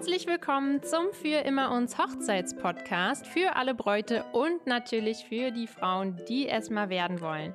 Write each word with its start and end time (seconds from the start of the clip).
Herzlich 0.00 0.26
willkommen 0.26 0.82
zum 0.82 1.12
Für 1.12 1.44
immer 1.44 1.72
uns 1.72 1.98
Hochzeitspodcast 1.98 3.26
für 3.26 3.54
alle 3.54 3.74
Bräute 3.74 4.24
und 4.32 4.66
natürlich 4.66 5.26
für 5.26 5.50
die 5.50 5.66
Frauen, 5.66 6.18
die 6.26 6.48
es 6.48 6.70
mal 6.70 6.88
werden 6.88 7.20
wollen. 7.20 7.52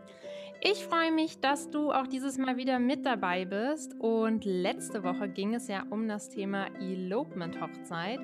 Ich 0.61 0.85
freue 0.85 1.11
mich, 1.11 1.39
dass 1.39 1.71
du 1.71 1.91
auch 1.91 2.05
dieses 2.05 2.37
Mal 2.37 2.55
wieder 2.55 2.77
mit 2.77 3.03
dabei 3.03 3.45
bist. 3.45 3.95
Und 3.99 4.45
letzte 4.45 5.03
Woche 5.03 5.27
ging 5.27 5.55
es 5.55 5.67
ja 5.67 5.85
um 5.89 6.07
das 6.07 6.29
Thema 6.29 6.67
Elopement-Hochzeit. 6.79 8.19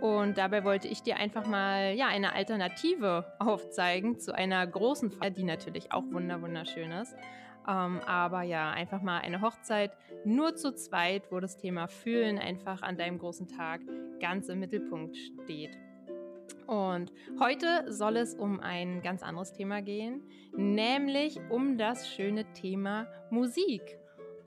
Und 0.00 0.38
dabei 0.38 0.64
wollte 0.64 0.88
ich 0.88 1.02
dir 1.02 1.18
einfach 1.18 1.46
mal 1.46 1.92
ja, 1.94 2.06
eine 2.06 2.32
Alternative 2.32 3.30
aufzeigen 3.38 4.18
zu 4.18 4.34
einer 4.34 4.66
großen 4.66 5.10
Feier, 5.10 5.30
die 5.32 5.44
natürlich 5.44 5.92
auch 5.92 6.04
wunderschön 6.10 6.92
ist. 6.92 7.14
Ähm, 7.68 8.00
aber 8.06 8.42
ja, 8.42 8.70
einfach 8.70 9.02
mal 9.02 9.18
eine 9.18 9.40
Hochzeit 9.40 9.96
nur 10.24 10.54
zu 10.54 10.74
zweit, 10.74 11.30
wo 11.30 11.40
das 11.40 11.56
Thema 11.56 11.88
Fühlen 11.88 12.38
einfach 12.38 12.82
an 12.82 12.96
deinem 12.96 13.18
großen 13.18 13.48
Tag 13.48 13.80
ganz 14.20 14.48
im 14.48 14.60
Mittelpunkt 14.60 15.16
steht. 15.16 15.76
Und 16.66 17.12
heute 17.38 17.92
soll 17.92 18.16
es 18.16 18.34
um 18.34 18.60
ein 18.60 19.00
ganz 19.02 19.22
anderes 19.22 19.52
Thema 19.52 19.82
gehen, 19.82 20.22
nämlich 20.56 21.38
um 21.48 21.78
das 21.78 22.08
schöne 22.08 22.44
Thema 22.54 23.06
Musik. 23.30 23.98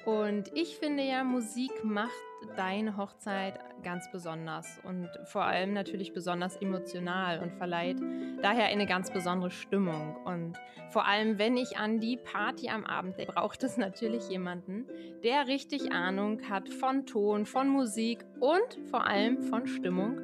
Und 0.06 0.52
ich 0.56 0.78
finde 0.78 1.04
ja, 1.04 1.24
Musik 1.24 1.84
macht 1.84 2.12
deine 2.56 2.96
Hochzeit 2.98 3.60
ganz 3.84 4.10
besonders 4.12 4.80
und 4.84 5.10
vor 5.26 5.44
allem 5.44 5.74
natürlich 5.74 6.14
besonders 6.14 6.56
emotional 6.58 7.40
und 7.40 7.54
verleiht 7.54 7.98
daher 8.42 8.68
eine 8.68 8.86
ganz 8.86 9.12
besondere 9.12 9.52
Stimmung. 9.52 10.16
Und 10.26 10.58
vor 10.90 11.06
allem, 11.06 11.38
wenn 11.38 11.58
ich 11.58 11.78
an 11.78 12.00
die 12.00 12.18
Party 12.18 12.70
am 12.70 12.86
Abend 12.86 13.18
denke, 13.18 13.34
braucht 13.34 13.64
es 13.64 13.78
natürlich 13.78 14.30
jemanden, 14.30 14.86
der 15.24 15.48
richtig 15.48 15.92
Ahnung 15.92 16.50
hat 16.50 16.70
von 16.70 17.06
Ton, 17.06 17.46
von 17.46 17.68
Musik 17.68 18.26
und 18.40 18.90
vor 18.90 19.06
allem 19.06 19.44
von 19.44 19.68
Stimmung. 19.68 20.20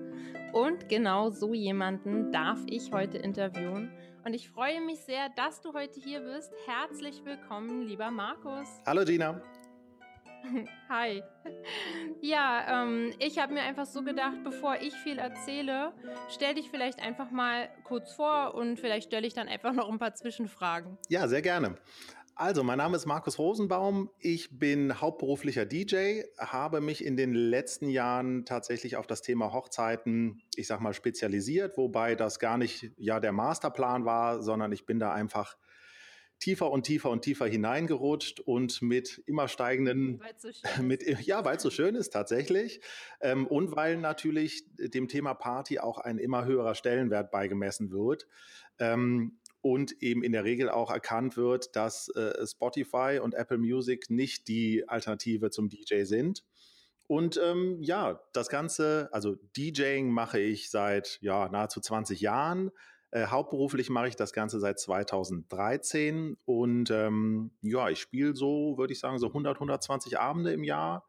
Und 0.54 0.88
genau 0.88 1.30
so 1.30 1.54
jemanden 1.54 2.32
darf 2.32 2.60
ich 2.68 2.92
heute 2.94 3.18
interviewen. 3.18 3.92
Und 4.24 4.34
ich 4.34 4.50
freue 4.50 4.82
mich 4.82 5.02
sehr, 5.02 5.30
dass 5.36 5.62
du 5.62 5.74
heute 5.74 6.00
hier 6.00 6.22
bist. 6.22 6.52
Herzlich 6.66 7.24
willkommen, 7.26 7.82
lieber 7.82 8.10
Markus. 8.10 8.68
Hallo 8.86 9.04
Gina. 9.04 9.42
Hi. 10.90 11.24
Ja, 12.22 12.84
ähm, 12.84 13.14
ich 13.20 13.40
habe 13.40 13.54
mir 13.54 13.62
einfach 13.62 13.86
so 13.86 14.04
gedacht, 14.04 14.44
bevor 14.44 14.76
ich 14.82 14.94
viel 14.94 15.18
erzähle, 15.18 15.94
stell 16.30 16.56
dich 16.56 16.70
vielleicht 16.70 17.02
einfach 17.02 17.32
mal 17.32 17.70
kurz 17.84 18.14
vor 18.14 18.56
und 18.56 18.80
vielleicht 18.80 19.08
stelle 19.08 19.28
ich 19.28 19.34
dann 19.34 19.48
einfach 19.48 19.74
noch 19.74 19.90
ein 19.90 20.00
paar 20.00 20.14
Zwischenfragen. 20.14 20.98
Ja, 21.10 21.28
sehr 21.28 21.42
gerne. 21.42 21.76
Also, 22.38 22.64
mein 22.64 22.78
Name 22.78 22.98
ist 22.98 23.06
Markus 23.06 23.40
Rosenbaum. 23.40 24.10
Ich 24.20 24.60
bin 24.60 25.00
hauptberuflicher 25.00 25.66
DJ, 25.66 26.24
habe 26.38 26.82
mich 26.82 27.06
in 27.06 27.16
den 27.16 27.34
letzten 27.34 27.88
Jahren 27.88 28.44
tatsächlich 28.44 28.98
auf 28.98 29.08
das 29.08 29.22
Thema 29.22 29.54
Hochzeiten, 29.54 30.42
ich 30.56 30.68
sag 30.68 30.82
mal, 30.82 30.94
spezialisiert, 30.94 31.78
wobei 31.78 32.16
das 32.16 32.40
gar 32.40 32.58
nicht 32.58 32.92
ja 32.98 33.22
der 33.22 33.32
Masterplan 33.32 34.04
war, 34.04 34.44
sondern 34.44 34.74
ich 34.74 34.86
bin 34.86 35.00
da 35.00 35.14
einfach 35.14 35.56
tiefer 36.40 36.72
und 36.72 36.84
tiefer 36.84 37.10
und 37.10 37.22
tiefer 37.22 37.46
hineingerutscht 37.46 38.40
und 38.40 38.82
mit 38.82 39.24
immer 39.26 39.48
steigenden, 39.48 40.22
so 40.38 40.50
mit, 40.82 41.04
ja, 41.26 41.44
weil 41.46 41.58
es 41.58 41.64
so 41.64 41.70
schön 41.70 41.96
ist 41.96 42.12
tatsächlich 42.12 42.82
ähm, 43.22 43.48
und 43.48 43.76
weil 43.76 43.98
natürlich 43.98 44.66
dem 44.78 45.08
Thema 45.08 45.34
Party 45.34 45.80
auch 45.80 45.98
ein 45.98 46.18
immer 46.18 46.46
höherer 46.46 46.76
Stellenwert 46.76 47.32
beigemessen 47.32 47.92
wird. 47.92 48.28
Ähm, 48.80 49.40
und 49.62 50.04
eben 50.04 50.24
in 50.24 50.32
der 50.32 50.44
Regel 50.44 50.70
auch 50.70 50.92
erkannt 50.92 51.38
wird, 51.38 51.76
dass 51.76 52.10
äh, 52.10 52.46
Spotify 52.46 53.20
und 53.20 53.34
Apple 53.34 53.58
Music 53.58 54.12
nicht 54.12 54.48
die 54.48 54.88
Alternative 54.88 55.50
zum 55.50 55.70
DJ 55.70 56.04
sind. 56.04 56.44
Und 57.08 57.40
ähm, 57.44 57.82
ja, 57.82 58.22
das 58.34 58.50
Ganze, 58.50 59.10
also 59.12 59.36
DJing 59.58 60.10
mache 60.10 60.40
ich 60.40 60.70
seit 60.70 61.18
ja 61.22 61.50
nahezu 61.50 61.80
20 61.80 62.22
Jahren. 62.22 62.70
Äh, 63.16 63.28
hauptberuflich 63.28 63.90
mache 63.90 64.10
ich 64.10 64.18
das 64.18 64.34
Ganze 64.34 64.60
seit 64.60 64.78
2013 64.78 66.36
und 66.44 66.92
ähm, 66.92 67.52
ja, 67.62 67.88
ich 67.88 68.02
spiele 68.02 68.36
so, 68.36 68.78
würde 68.78 68.92
ich 68.92 69.00
sagen, 69.00 69.20
so 69.20 69.28
100, 69.28 69.56
120 69.56 70.20
Abende 70.20 70.52
im 70.52 70.66
Jahr. 70.66 71.08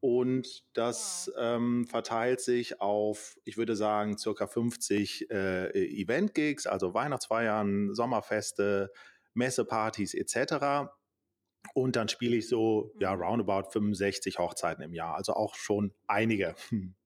Und 0.00 0.64
das 0.72 1.30
ähm, 1.38 1.86
verteilt 1.86 2.40
sich 2.40 2.80
auf, 2.80 3.38
ich 3.44 3.56
würde 3.56 3.76
sagen, 3.76 4.18
circa 4.18 4.48
50 4.48 5.30
äh, 5.30 5.68
Event-Gigs, 5.70 6.66
also 6.66 6.94
Weihnachtsfeiern, 6.94 7.94
Sommerfeste, 7.94 8.90
Messepartys 9.34 10.14
etc. 10.14 10.90
Und 11.74 11.94
dann 11.94 12.08
spiele 12.08 12.34
ich 12.34 12.48
so, 12.48 12.92
ja, 12.98 13.14
mhm. 13.14 13.22
roundabout 13.22 13.70
65 13.70 14.40
Hochzeiten 14.40 14.82
im 14.82 14.94
Jahr, 14.94 15.14
also 15.14 15.34
auch 15.34 15.54
schon 15.54 15.94
einige. 16.08 16.56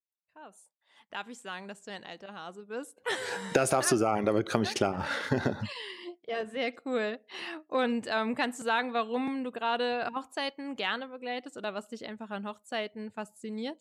Darf 1.11 1.29
ich 1.29 1.41
sagen, 1.41 1.67
dass 1.67 1.83
du 1.83 1.91
ein 1.91 2.05
alter 2.05 2.33
Hase 2.33 2.65
bist? 2.67 3.01
Das 3.53 3.71
darfst 3.71 3.91
du 3.91 3.97
sagen, 3.97 4.27
damit 4.27 4.49
komme 4.49 4.65
ich 4.65 4.75
klar. 4.75 5.07
Ja, 6.27 6.47
sehr 6.47 6.73
cool. 6.85 7.19
Und 7.67 8.07
ähm, 8.09 8.37
kannst 8.37 8.61
du 8.61 8.63
sagen, 8.63 8.93
warum 8.93 9.43
du 9.43 9.51
gerade 9.51 10.09
Hochzeiten 10.15 10.77
gerne 10.77 11.09
begleitest 11.09 11.57
oder 11.57 11.75
was 11.75 11.89
dich 11.89 12.07
einfach 12.07 12.31
an 12.31 12.47
Hochzeiten 12.47 13.11
fasziniert? 13.11 13.77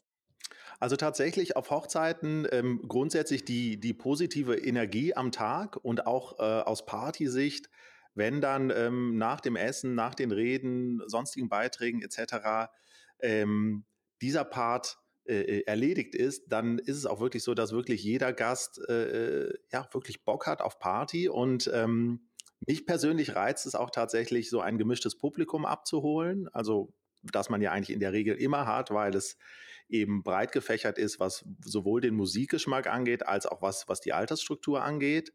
Also 0.79 0.95
tatsächlich 0.95 1.56
auf 1.56 1.69
Hochzeiten 1.69 2.47
ähm, 2.51 2.81
grundsätzlich 2.88 3.45
die, 3.45 3.79
die 3.79 3.94
positive 3.94 4.56
Energie 4.56 5.13
am 5.13 5.31
Tag 5.31 5.75
und 5.75 6.07
auch 6.07 6.39
äh, 6.39 6.41
aus 6.41 6.88
Partysicht, 6.88 7.69
wenn 8.16 8.41
dann 8.41 8.72
ähm, 8.72 9.18
nach 9.19 9.41
dem 9.41 9.56
Essen, 9.56 9.94
nach 9.94 10.16
den 10.16 10.31
Reden, 10.31 11.03
sonstigen 11.06 11.50
Beiträgen 11.50 12.01
etc. 12.01 12.72
Ähm, 13.19 13.85
dieser 14.23 14.44
Part 14.44 14.97
äh, 15.29 15.41
äh, 15.41 15.63
erledigt 15.67 16.16
ist, 16.16 16.51
dann 16.51 16.79
ist 16.79 16.97
es 16.97 17.06
auch 17.06 17.19
wirklich 17.19 17.44
so, 17.44 17.53
dass 17.53 17.72
wirklich 17.72 18.03
jeder 18.03 18.34
Gast 18.34 18.81
äh, 18.90 19.44
äh, 19.44 19.53
ja 19.72 19.88
wirklich 19.91 20.25
Bock 20.25 20.47
hat 20.47 20.62
auf 20.62 20.79
Party 20.79 21.29
und 21.29 21.69
ähm, 21.72 22.22
mich 22.66 22.88
persönlich 22.88 23.35
reizt 23.35 23.68
es 23.68 23.75
auch 23.75 23.91
tatsächlich, 23.91 24.50
so 24.50 24.59
ein 24.59 24.79
gemischtes 24.79 25.18
Publikum 25.18 25.66
abzuholen. 25.66 26.50
Also 26.51 26.94
das 27.22 27.50
man 27.50 27.62
ja 27.62 27.72
eigentlich 27.72 27.94
in 27.94 28.00
der 28.00 28.12
Regel 28.12 28.35
immer 28.35 28.66
hat, 28.66 28.89
weil 28.89 29.16
es 29.16 29.38
eben 29.88 30.23
breit 30.23 30.51
gefächert 30.51 30.97
ist, 30.97 31.19
was 31.19 31.45
sowohl 31.63 32.01
den 32.01 32.16
Musikgeschmack 32.16 32.88
angeht, 32.88 33.28
als 33.28 33.45
auch 33.45 33.62
was, 33.62 33.88
was 33.88 34.01
die 34.01 34.13
Altersstruktur 34.13 34.84
angeht. 34.84 35.31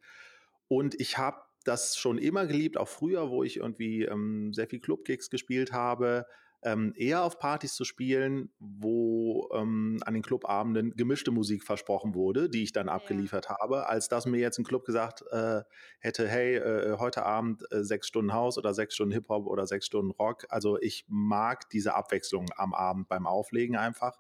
Und 0.67 1.01
ich 1.01 1.19
habe 1.19 1.39
das 1.65 1.97
schon 1.97 2.19
immer 2.19 2.47
geliebt, 2.47 2.77
auch 2.77 2.89
früher, 2.89 3.31
wo 3.31 3.45
ich 3.45 3.59
irgendwie 3.59 4.03
ähm, 4.03 4.53
sehr 4.53 4.67
viel 4.67 4.81
Clubgigs 4.81 5.31
gespielt 5.31 5.73
habe, 5.73 6.27
ähm, 6.65 6.95
eher 6.97 7.23
auf 7.23 7.39
Partys 7.39 7.75
zu 7.75 7.85
spielen, 7.85 8.51
wo 8.59 9.51
ähm, 9.53 10.01
an 10.05 10.15
den 10.15 10.23
Clubabenden 10.23 10.95
gemischte 10.97 11.31
Musik 11.31 11.63
versprochen 11.63 12.15
wurde, 12.15 12.49
die 12.49 12.63
ich 12.63 12.73
dann 12.73 12.89
abgeliefert 12.89 13.47
ja. 13.49 13.59
habe, 13.61 13.89
als 13.89 14.09
dass 14.09 14.27
mir 14.27 14.39
jetzt 14.39 14.59
ein 14.59 14.65
Club 14.65 14.85
gesagt 14.85 15.23
äh, 15.31 15.63
hätte, 16.01 16.27
hey, 16.27 16.57
äh, 16.57 16.97
heute 16.99 17.25
Abend 17.25 17.65
äh, 17.71 17.85
sechs 17.85 18.09
Stunden 18.09 18.33
Haus 18.33 18.57
oder 18.57 18.73
sechs 18.73 18.95
Stunden 18.95 19.13
Hip-Hop 19.13 19.47
oder 19.47 19.67
sechs 19.67 19.87
Stunden 19.87 20.11
Rock. 20.11 20.47
Also 20.49 20.79
ich 20.81 21.05
mag 21.07 21.69
diese 21.71 21.95
Abwechslung 21.95 22.47
am 22.57 22.73
Abend 22.73 23.09
beim 23.09 23.27
Auflegen 23.27 23.77
einfach. 23.77 24.19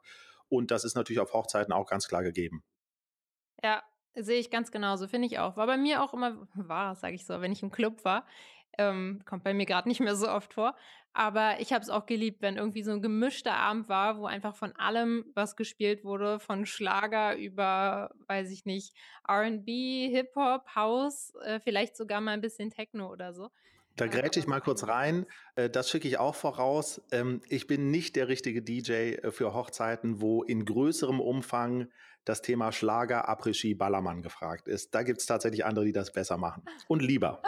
Und 0.48 0.70
das 0.70 0.84
ist 0.84 0.94
natürlich 0.94 1.20
auf 1.20 1.32
Hochzeiten 1.32 1.72
auch 1.72 1.88
ganz 1.88 2.06
klar 2.06 2.22
gegeben. 2.22 2.62
Ja, 3.62 3.82
Sehe 4.16 4.38
ich 4.38 4.50
ganz 4.50 4.70
genauso, 4.70 5.08
finde 5.08 5.26
ich 5.26 5.40
auch. 5.40 5.56
War 5.56 5.66
bei 5.66 5.76
mir 5.76 6.00
auch 6.02 6.14
immer, 6.14 6.46
war, 6.54 6.94
sage 6.94 7.14
ich 7.14 7.26
so, 7.26 7.40
wenn 7.40 7.52
ich 7.52 7.62
im 7.62 7.70
Club 7.70 8.04
war. 8.04 8.26
Ähm, 8.78 9.22
kommt 9.24 9.44
bei 9.44 9.54
mir 9.54 9.66
gerade 9.66 9.88
nicht 9.88 10.00
mehr 10.00 10.16
so 10.16 10.28
oft 10.28 10.54
vor. 10.54 10.74
Aber 11.16 11.60
ich 11.60 11.72
habe 11.72 11.82
es 11.82 11.90
auch 11.90 12.06
geliebt, 12.06 12.42
wenn 12.42 12.56
irgendwie 12.56 12.82
so 12.82 12.90
ein 12.90 13.00
gemischter 13.00 13.54
Abend 13.54 13.88
war, 13.88 14.18
wo 14.18 14.26
einfach 14.26 14.56
von 14.56 14.72
allem 14.72 15.24
was 15.34 15.54
gespielt 15.54 16.04
wurde, 16.04 16.40
von 16.40 16.66
Schlager 16.66 17.36
über, 17.36 18.10
weiß 18.26 18.50
ich 18.50 18.64
nicht, 18.64 18.96
RB, 19.28 19.66
Hip-Hop, 19.66 20.74
House, 20.74 21.32
äh, 21.44 21.60
vielleicht 21.60 21.96
sogar 21.96 22.20
mal 22.20 22.32
ein 22.32 22.40
bisschen 22.40 22.70
Techno 22.70 23.12
oder 23.12 23.32
so. 23.32 23.50
Da 23.96 24.08
grätsche 24.08 24.40
ich 24.40 24.48
mal 24.48 24.60
kurz 24.60 24.88
rein. 24.88 25.24
Äh, 25.54 25.70
das 25.70 25.88
schicke 25.88 26.08
ich 26.08 26.18
auch 26.18 26.34
voraus. 26.34 27.00
Ähm, 27.12 27.42
ich 27.48 27.68
bin 27.68 27.92
nicht 27.92 28.16
der 28.16 28.26
richtige 28.26 28.60
DJ 28.60 28.92
äh, 28.92 29.30
für 29.30 29.54
Hochzeiten, 29.54 30.20
wo 30.20 30.42
in 30.42 30.64
größerem 30.64 31.20
Umfang 31.20 31.86
das 32.24 32.42
Thema 32.42 32.72
Schlager, 32.72 33.28
Après-Ski, 33.28 33.74
Ballermann 33.74 34.22
gefragt 34.22 34.66
ist. 34.66 34.94
Da 34.94 35.02
gibt 35.04 35.20
es 35.20 35.26
tatsächlich 35.26 35.64
andere, 35.64 35.84
die 35.84 35.92
das 35.92 36.12
besser 36.12 36.38
machen. 36.38 36.64
Und 36.88 37.02
lieber. 37.02 37.40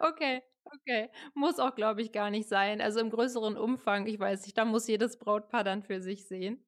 Okay, 0.00 0.42
okay. 0.64 1.10
Muss 1.34 1.58
auch, 1.58 1.74
glaube 1.74 2.02
ich, 2.02 2.12
gar 2.12 2.30
nicht 2.30 2.48
sein. 2.48 2.80
Also 2.80 3.00
im 3.00 3.10
größeren 3.10 3.56
Umfang, 3.56 4.06
ich 4.06 4.18
weiß 4.18 4.44
nicht, 4.44 4.56
da 4.56 4.64
muss 4.64 4.86
jedes 4.86 5.18
Brautpaar 5.18 5.64
dann 5.64 5.82
für 5.82 6.00
sich 6.00 6.26
sehen. 6.26 6.64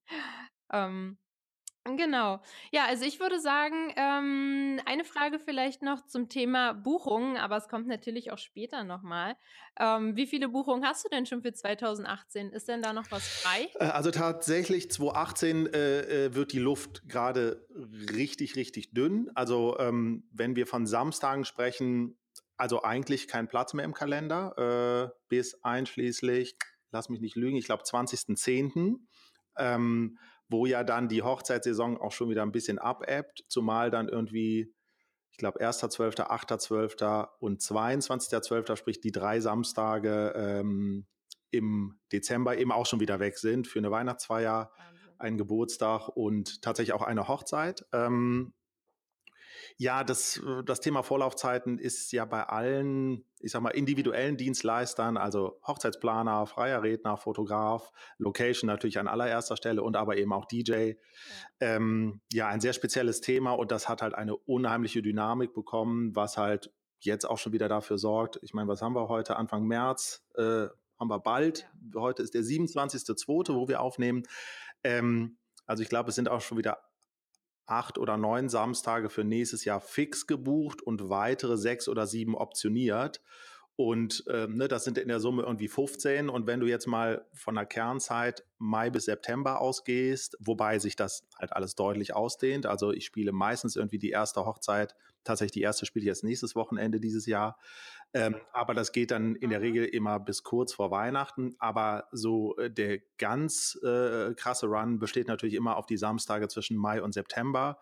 Ähm, 0.73 1.19
Genau. 1.95 2.41
Ja, 2.73 2.87
also 2.87 3.05
ich 3.05 3.21
würde 3.21 3.39
sagen, 3.39 3.93
ähm, 3.97 4.81
eine 4.87 5.05
Frage 5.05 5.39
vielleicht 5.39 5.83
noch 5.83 6.05
zum 6.07 6.29
Thema 6.29 6.73
Buchungen, 6.73 7.37
aber 7.37 7.57
es 7.57 7.69
kommt 7.69 7.87
natürlich 7.87 8.33
auch 8.33 8.39
später 8.39 8.83
nochmal. 8.83 9.37
Ähm, 9.79 10.17
wie 10.17 10.27
viele 10.27 10.49
Buchungen 10.49 10.85
hast 10.85 11.05
du 11.05 11.09
denn 11.09 11.27
schon 11.27 11.43
für 11.43 11.53
2018? 11.53 12.51
Ist 12.51 12.69
denn 12.69 12.83
da 12.83 12.93
noch 12.93 13.11
was 13.11 13.27
frei? 13.29 13.69
Äh, 13.79 13.91
also 13.91 14.11
tatsächlich 14.11 14.91
2018 14.91 15.67
äh, 15.67 16.01
äh, 16.27 16.35
wird 16.35 16.53
die 16.53 16.59
Luft 16.59 17.09
gerade 17.09 17.67
richtig, 18.13 18.57
richtig 18.57 18.93
dünn. 18.93 19.31
Also 19.35 19.79
ähm, 19.79 20.29
wenn 20.33 20.57
wir 20.57 20.67
von 20.67 20.87
Samstagen 20.87 21.45
sprechen, 21.45 22.19
also 22.57 22.83
eigentlich 22.83 23.29
kein 23.29 23.49
Platz 23.49 23.75
mehr 23.75 23.85
im 23.85 23.95
Kalender, 23.95 25.13
äh, 25.13 25.19
bis 25.29 25.63
einschließlich, 25.63 26.57
lass 26.91 27.09
mich 27.09 27.21
nicht 27.21 27.37
lügen, 27.37 27.57
ich 27.57 27.67
glaube 27.67 27.85
20.10. 27.85 28.97
Ähm, 29.59 30.19
wo 30.49 30.67
ja 30.67 30.85
dann 30.85 31.09
die 31.09 31.23
Hochzeitssaison 31.23 31.99
auch 31.99 32.13
schon 32.13 32.31
wieder 32.31 32.43
ein 32.43 32.53
bisschen 32.53 32.79
abebbt, 32.79 33.45
zumal 33.49 33.91
dann 33.91 34.09
irgendwie, 34.09 34.73
ich 35.31 35.39
glaube, 35.39 35.61
1.12., 35.61 36.21
8.12. 36.21 37.29
und 37.41 37.61
22.12., 37.61 38.77
sprich 38.77 39.01
die 39.01 39.13
drei 39.13 39.41
Samstage 39.41 40.33
ähm, 40.37 41.07
im 41.51 41.99
Dezember 42.13 42.57
eben 42.57 42.73
auch 42.73 42.87
schon 42.87 43.01
wieder 43.01 43.19
weg 43.19 43.39
sind 43.39 43.67
für 43.67 43.79
eine 43.79 43.91
Weihnachtsfeier, 43.91 44.71
Wahnsinn. 44.77 45.11
einen 45.19 45.39
Geburtstag 45.39 46.09
und 46.09 46.63
tatsächlich 46.63 46.95
auch 46.95 47.03
eine 47.03 47.29
Hochzeit. 47.29 47.85
Ähm, 47.93 48.53
ja, 49.77 50.05
das, 50.05 50.39
äh, 50.39 50.63
das 50.65 50.81
Thema 50.81 51.03
Vorlaufzeiten 51.03 51.79
ist 51.79 52.13
ja 52.13 52.25
bei 52.25 52.45
allen, 52.45 53.25
ich 53.41 53.53
sag 53.53 53.63
mal, 53.63 53.71
individuellen 53.71 54.37
Dienstleistern, 54.37 55.17
also 55.17 55.61
Hochzeitsplaner, 55.67 56.47
freier 56.47 56.83
Redner, 56.83 57.17
Fotograf, 57.17 57.93
Location 58.19 58.69
natürlich 58.69 58.99
an 58.99 59.09
allererster 59.09 59.57
Stelle 59.57 59.83
und 59.83 59.97
aber 59.97 60.17
eben 60.17 60.33
auch 60.33 60.47
DJ. 60.47 60.73
Ja. 60.73 60.95
Ähm, 61.61 62.21
ja, 62.33 62.49
ein 62.49 62.61
sehr 62.61 62.73
spezielles 62.73 63.21
Thema 63.21 63.53
und 63.53 63.71
das 63.71 63.89
hat 63.89 64.03
halt 64.03 64.15
eine 64.15 64.37
unheimliche 64.37 65.03
Dynamik 65.03 65.55
bekommen, 65.55 66.15
was 66.15 66.37
halt 66.37 66.73
jetzt 67.01 67.25
auch 67.25 67.39
schon 67.39 67.53
wieder 67.53 67.69
dafür 67.69 67.99
sorgt. 67.99 68.39
Ich 68.43 68.55
meine, 68.55 68.69
was 68.69 68.83
haben 68.83 68.95
wir 68.95 69.09
heute? 69.09 69.37
Anfang 69.37 69.65
März 69.67 70.27
äh, 70.35 70.67
haben 70.99 71.09
wir 71.09 71.21
bald. 71.21 71.69
Ja. 71.95 72.01
Heute 72.01 72.23
ist 72.23 72.35
der 72.35 72.43
27.2., 72.43 73.55
wo 73.55 73.69
wir 73.69 73.81
aufnehmen. 73.81 74.23
Ähm, 74.83 75.39
also 75.67 75.83
ich 75.83 75.89
glaube, 75.89 76.11
es 76.11 76.15
sind 76.15 76.29
auch 76.29 76.41
schon 76.41 76.59
wieder 76.59 76.79
acht 77.67 77.99
oder 77.99 78.17
neun 78.17 78.49
Samstage 78.49 79.11
für 79.11 79.25
nächstes 79.25 79.65
Jahr 79.65 79.81
fix 79.81 80.27
gebucht 80.27 80.83
und 80.83 81.09
weitere 81.09 81.57
sechs 81.57 81.89
oder 81.89 82.07
sieben 82.07 82.35
optioniert. 82.35 83.21
Und 83.77 84.25
ähm, 84.31 84.55
ne, 84.55 84.69
das 84.69 84.85
sind 84.85 84.97
in 84.97 85.09
der 85.09 85.21
Summe 85.21 85.43
irgendwie 85.43 85.69
15. 85.69 86.31
Und 86.31 86.47
wenn 86.47 86.61
du 86.61 86.67
jetzt 86.67 86.87
mal 86.87 87.27
von 87.35 87.55
der 87.55 87.67
Kernzeit 87.67 88.43
Mai 88.57 88.89
bis 88.89 89.05
September 89.05 89.61
ausgehst, 89.61 90.37
wobei 90.41 90.79
sich 90.79 90.97
das 90.97 91.29
halt 91.39 91.53
alles 91.53 91.75
deutlich 91.75 92.15
ausdehnt. 92.15 92.65
Also 92.65 92.91
ich 92.91 93.05
spiele 93.05 93.33
meistens 93.33 93.77
irgendwie 93.77 93.99
die 93.99 94.09
erste 94.09 94.47
Hochzeit, 94.47 94.95
tatsächlich 95.25 95.53
die 95.53 95.61
erste 95.61 95.85
spiele 95.85 96.05
ich 96.05 96.07
jetzt 96.07 96.25
nächstes 96.25 96.57
Wochenende 96.57 97.01
dieses 97.01 97.27
Jahr. 97.27 97.59
Ähm, 98.15 98.37
aber 98.55 98.73
das 98.73 98.93
geht 98.93 99.11
dann 99.11 99.37
in 99.37 99.51
der 99.51 99.61
Regel 99.61 99.85
immer 99.85 100.21
bis 100.21 100.43
kurz 100.43 100.73
vor 100.73 100.91
Weihnachten. 100.91 101.55
Aber 101.59 102.09
so 102.13 102.57
äh, 102.57 102.71
der 102.71 103.01
ganz 103.19 103.79
äh, 103.83 104.33
krasse 104.35 104.69
Run 104.69 104.99
besteht 104.99 105.29
natürlich 105.29 105.55
immer 105.55 105.77
auf 105.77 105.85
die 105.85 105.99
Samstage 105.99 106.49
zwischen 106.49 106.79
Mai 106.79 107.03
und 107.03 107.13
September. 107.13 107.79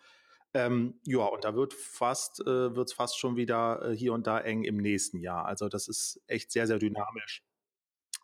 Ähm, 0.54 1.00
ja, 1.04 1.24
und 1.24 1.44
da 1.44 1.56
wird 1.56 1.74
fast, 1.74 2.40
äh, 2.40 2.76
wird 2.76 2.88
es 2.88 2.94
fast 2.94 3.18
schon 3.18 3.36
wieder 3.36 3.90
äh, 3.90 3.96
hier 3.96 4.12
und 4.12 4.26
da 4.26 4.38
eng 4.38 4.62
im 4.62 4.76
nächsten 4.76 5.18
Jahr. 5.18 5.46
Also 5.46 5.68
das 5.68 5.88
ist 5.88 6.22
echt 6.28 6.52
sehr, 6.52 6.68
sehr 6.68 6.78
dynamisch. 6.78 7.42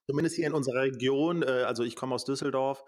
Zumindest 0.07 0.37
hier 0.37 0.47
in 0.47 0.55
unserer 0.55 0.83
Region, 0.83 1.43
äh, 1.43 1.65
also 1.67 1.83
ich 1.83 1.97
komme 1.97 2.15
aus 2.15 2.25
Düsseldorf, 2.25 2.85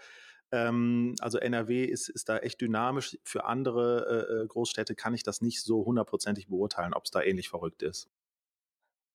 ähm, 0.53 1.15
also 1.21 1.39
NRW 1.39 1.85
ist, 1.85 2.09
ist 2.09 2.29
da 2.29 2.39
echt 2.39 2.61
dynamisch. 2.61 3.19
Für 3.25 3.47
andere 3.47 4.29
äh, 4.29 4.43
äh, 4.43 4.47
Großstädte 4.47 4.95
kann 4.95 5.15
ich 5.15 5.23
das 5.23 5.41
nicht 5.41 5.63
so 5.63 5.85
hundertprozentig 5.85 6.49
beurteilen, 6.49 6.95
ob 6.95 7.05
es 7.05 7.11
da 7.11 7.23
ähnlich 7.23 7.49
verrückt 7.49 7.83
ist. 7.83 8.09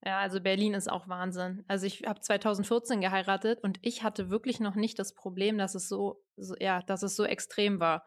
Ja, 0.03 0.19
also 0.19 0.41
Berlin 0.41 0.73
ist 0.73 0.91
auch 0.91 1.07
Wahnsinn. 1.07 1.63
Also 1.67 1.85
ich 1.85 2.03
habe 2.05 2.19
2014 2.19 3.01
geheiratet 3.01 3.59
und 3.63 3.79
ich 3.81 4.03
hatte 4.03 4.29
wirklich 4.29 4.59
noch 4.59 4.75
nicht 4.75 4.99
das 4.99 5.13
Problem, 5.13 5.57
dass 5.57 5.75
es 5.75 5.87
so, 5.87 6.23
so 6.35 6.55
ja, 6.59 6.81
dass 6.81 7.03
es 7.03 7.15
so 7.15 7.23
extrem 7.23 7.79
war. 7.79 8.03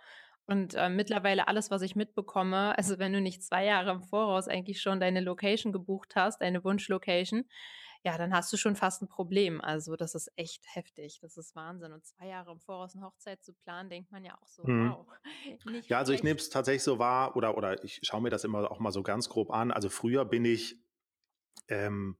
Und 0.50 0.74
äh, 0.74 0.88
mittlerweile 0.88 1.46
alles, 1.46 1.70
was 1.70 1.80
ich 1.82 1.94
mitbekomme, 1.94 2.76
also 2.76 2.98
wenn 2.98 3.12
du 3.12 3.20
nicht 3.20 3.44
zwei 3.44 3.64
Jahre 3.64 3.92
im 3.92 4.02
Voraus 4.02 4.48
eigentlich 4.48 4.82
schon 4.82 4.98
deine 4.98 5.20
Location 5.20 5.72
gebucht 5.72 6.16
hast, 6.16 6.40
deine 6.40 6.64
Wunschlocation, 6.64 7.44
ja, 8.02 8.18
dann 8.18 8.34
hast 8.34 8.52
du 8.52 8.56
schon 8.56 8.74
fast 8.74 9.00
ein 9.00 9.06
Problem. 9.06 9.60
Also 9.60 9.94
das 9.94 10.16
ist 10.16 10.28
echt 10.34 10.64
heftig. 10.74 11.20
Das 11.22 11.36
ist 11.36 11.54
Wahnsinn. 11.54 11.92
Und 11.92 12.04
zwei 12.04 12.26
Jahre 12.26 12.50
im 12.50 12.58
Voraus 12.58 12.96
eine 12.96 13.06
Hochzeit 13.06 13.44
zu 13.44 13.52
planen, 13.52 13.90
denkt 13.90 14.10
man 14.10 14.24
ja 14.24 14.36
auch 14.42 14.48
so, 14.48 14.64
mhm. 14.66 14.90
wow. 14.90 15.06
ja, 15.88 15.98
also 15.98 16.12
ich 16.12 16.24
nehme 16.24 16.40
es 16.40 16.50
tatsächlich 16.50 16.82
so 16.82 16.98
wahr 16.98 17.36
oder, 17.36 17.56
oder 17.56 17.84
ich 17.84 18.00
schaue 18.02 18.20
mir 18.20 18.30
das 18.30 18.42
immer 18.42 18.72
auch 18.72 18.80
mal 18.80 18.90
so 18.90 19.04
ganz 19.04 19.28
grob 19.28 19.52
an. 19.52 19.70
Also 19.70 19.88
früher 19.88 20.24
bin 20.24 20.44
ich 20.44 20.80
ähm, 21.68 22.18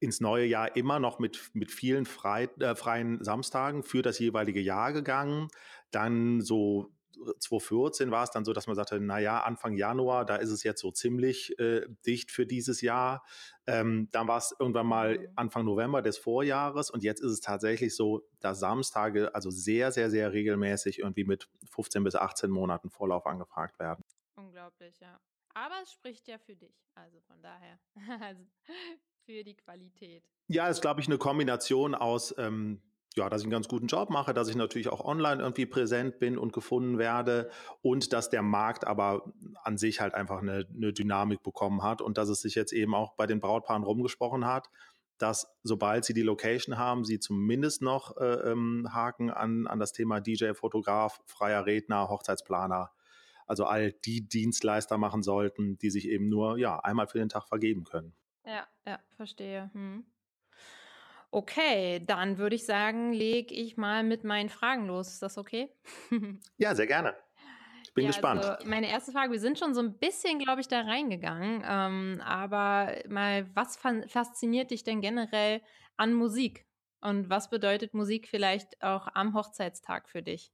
ins 0.00 0.20
neue 0.20 0.44
Jahr 0.44 0.76
immer 0.76 0.98
noch 0.98 1.18
mit, 1.18 1.50
mit 1.54 1.70
vielen 1.70 2.04
frei, 2.04 2.50
äh, 2.58 2.74
freien 2.74 3.24
Samstagen 3.24 3.84
für 3.84 4.02
das 4.02 4.18
jeweilige 4.18 4.60
Jahr 4.60 4.92
gegangen. 4.92 5.48
Dann 5.90 6.42
so 6.42 6.92
2014 7.38 8.10
war 8.10 8.24
es 8.24 8.30
dann 8.30 8.44
so, 8.44 8.52
dass 8.52 8.66
man 8.66 8.76
sagte, 8.76 9.00
naja, 9.00 9.42
Anfang 9.42 9.74
Januar, 9.74 10.24
da 10.24 10.36
ist 10.36 10.50
es 10.50 10.62
jetzt 10.62 10.80
so 10.80 10.90
ziemlich 10.90 11.58
äh, 11.58 11.86
dicht 12.06 12.30
für 12.30 12.46
dieses 12.46 12.80
Jahr. 12.80 13.24
Ähm, 13.66 14.08
dann 14.12 14.28
war 14.28 14.38
es 14.38 14.54
irgendwann 14.58 14.86
mal 14.86 15.18
mhm. 15.18 15.28
Anfang 15.36 15.64
November 15.64 16.02
des 16.02 16.18
Vorjahres 16.18 16.90
und 16.90 17.02
jetzt 17.02 17.20
ist 17.20 17.32
es 17.32 17.40
tatsächlich 17.40 17.94
so, 17.94 18.28
dass 18.40 18.60
Samstage 18.60 19.34
also 19.34 19.50
sehr, 19.50 19.92
sehr, 19.92 20.10
sehr 20.10 20.32
regelmäßig 20.32 21.00
irgendwie 21.00 21.24
mit 21.24 21.48
15 21.70 22.04
bis 22.04 22.14
18 22.14 22.50
Monaten 22.50 22.90
Vorlauf 22.90 23.26
angefragt 23.26 23.78
werden. 23.78 24.04
Unglaublich, 24.36 24.98
ja. 25.00 25.18
Aber 25.54 25.74
es 25.82 25.92
spricht 25.92 26.28
ja 26.28 26.38
für 26.38 26.56
dich, 26.56 26.76
also 26.94 27.20
von 27.22 27.42
daher, 27.42 27.78
also 28.20 28.44
für 29.24 29.44
die 29.44 29.56
Qualität. 29.56 30.24
Ja, 30.48 30.68
ist, 30.68 30.80
glaube 30.80 31.00
ich, 31.00 31.06
eine 31.06 31.18
Kombination 31.18 31.94
aus 31.94 32.34
ähm, 32.38 32.82
ja, 33.16 33.28
dass 33.28 33.42
ich 33.42 33.46
einen 33.46 33.52
ganz 33.52 33.68
guten 33.68 33.88
Job 33.88 34.10
mache, 34.10 34.32
dass 34.32 34.48
ich 34.48 34.56
natürlich 34.56 34.88
auch 34.88 35.04
online 35.04 35.42
irgendwie 35.42 35.66
präsent 35.66 36.18
bin 36.18 36.38
und 36.38 36.52
gefunden 36.52 36.98
werde 36.98 37.50
und 37.82 38.12
dass 38.12 38.30
der 38.30 38.42
Markt 38.42 38.86
aber 38.86 39.32
an 39.64 39.78
sich 39.78 40.00
halt 40.00 40.14
einfach 40.14 40.42
eine, 40.42 40.66
eine 40.74 40.92
Dynamik 40.92 41.42
bekommen 41.42 41.82
hat 41.82 42.02
und 42.02 42.18
dass 42.18 42.28
es 42.28 42.40
sich 42.40 42.54
jetzt 42.54 42.72
eben 42.72 42.94
auch 42.94 43.14
bei 43.14 43.26
den 43.26 43.40
Brautpaaren 43.40 43.82
rumgesprochen 43.82 44.46
hat, 44.46 44.70
dass 45.18 45.52
sobald 45.62 46.04
sie 46.04 46.14
die 46.14 46.22
Location 46.22 46.78
haben, 46.78 47.04
sie 47.04 47.18
zumindest 47.18 47.82
noch 47.82 48.16
äh, 48.16 48.50
ähm, 48.50 48.88
Haken 48.92 49.30
an, 49.30 49.66
an 49.66 49.78
das 49.78 49.92
Thema 49.92 50.20
DJ, 50.20 50.52
Fotograf, 50.54 51.20
freier 51.26 51.66
Redner, 51.66 52.08
Hochzeitsplaner, 52.08 52.92
also 53.46 53.64
all 53.64 53.92
die 53.92 54.26
Dienstleister 54.26 54.98
machen 54.98 55.22
sollten, 55.22 55.78
die 55.78 55.90
sich 55.90 56.08
eben 56.08 56.28
nur 56.28 56.58
ja 56.58 56.78
einmal 56.78 57.08
für 57.08 57.18
den 57.18 57.28
Tag 57.28 57.48
vergeben 57.48 57.84
können. 57.84 58.14
Ja, 58.46 58.66
ja, 58.86 58.98
verstehe. 59.16 59.70
Hm. 59.74 60.04
Okay, 61.32 62.02
dann 62.04 62.38
würde 62.38 62.56
ich 62.56 62.66
sagen, 62.66 63.12
lege 63.12 63.54
ich 63.54 63.76
mal 63.76 64.02
mit 64.02 64.24
meinen 64.24 64.48
Fragen 64.48 64.86
los. 64.86 65.08
Ist 65.08 65.22
das 65.22 65.38
okay? 65.38 65.72
ja, 66.58 66.74
sehr 66.74 66.86
gerne. 66.86 67.14
Ich 67.84 67.94
bin 67.94 68.04
ja, 68.04 68.10
gespannt. 68.10 68.44
Also 68.44 68.68
meine 68.68 68.88
erste 68.88 69.12
Frage, 69.12 69.32
wir 69.32 69.40
sind 69.40 69.58
schon 69.58 69.74
so 69.74 69.80
ein 69.80 69.98
bisschen, 69.98 70.38
glaube 70.38 70.60
ich, 70.60 70.68
da 70.68 70.80
reingegangen. 70.80 71.62
Ähm, 71.66 72.20
aber 72.24 72.94
mal, 73.08 73.48
was 73.54 73.76
fasziniert 73.76 74.70
dich 74.70 74.84
denn 74.84 75.00
generell 75.00 75.60
an 75.96 76.14
Musik? 76.14 76.66
Und 77.00 77.30
was 77.30 77.48
bedeutet 77.48 77.94
Musik 77.94 78.28
vielleicht 78.28 78.82
auch 78.82 79.08
am 79.14 79.34
Hochzeitstag 79.34 80.08
für 80.08 80.22
dich? 80.22 80.52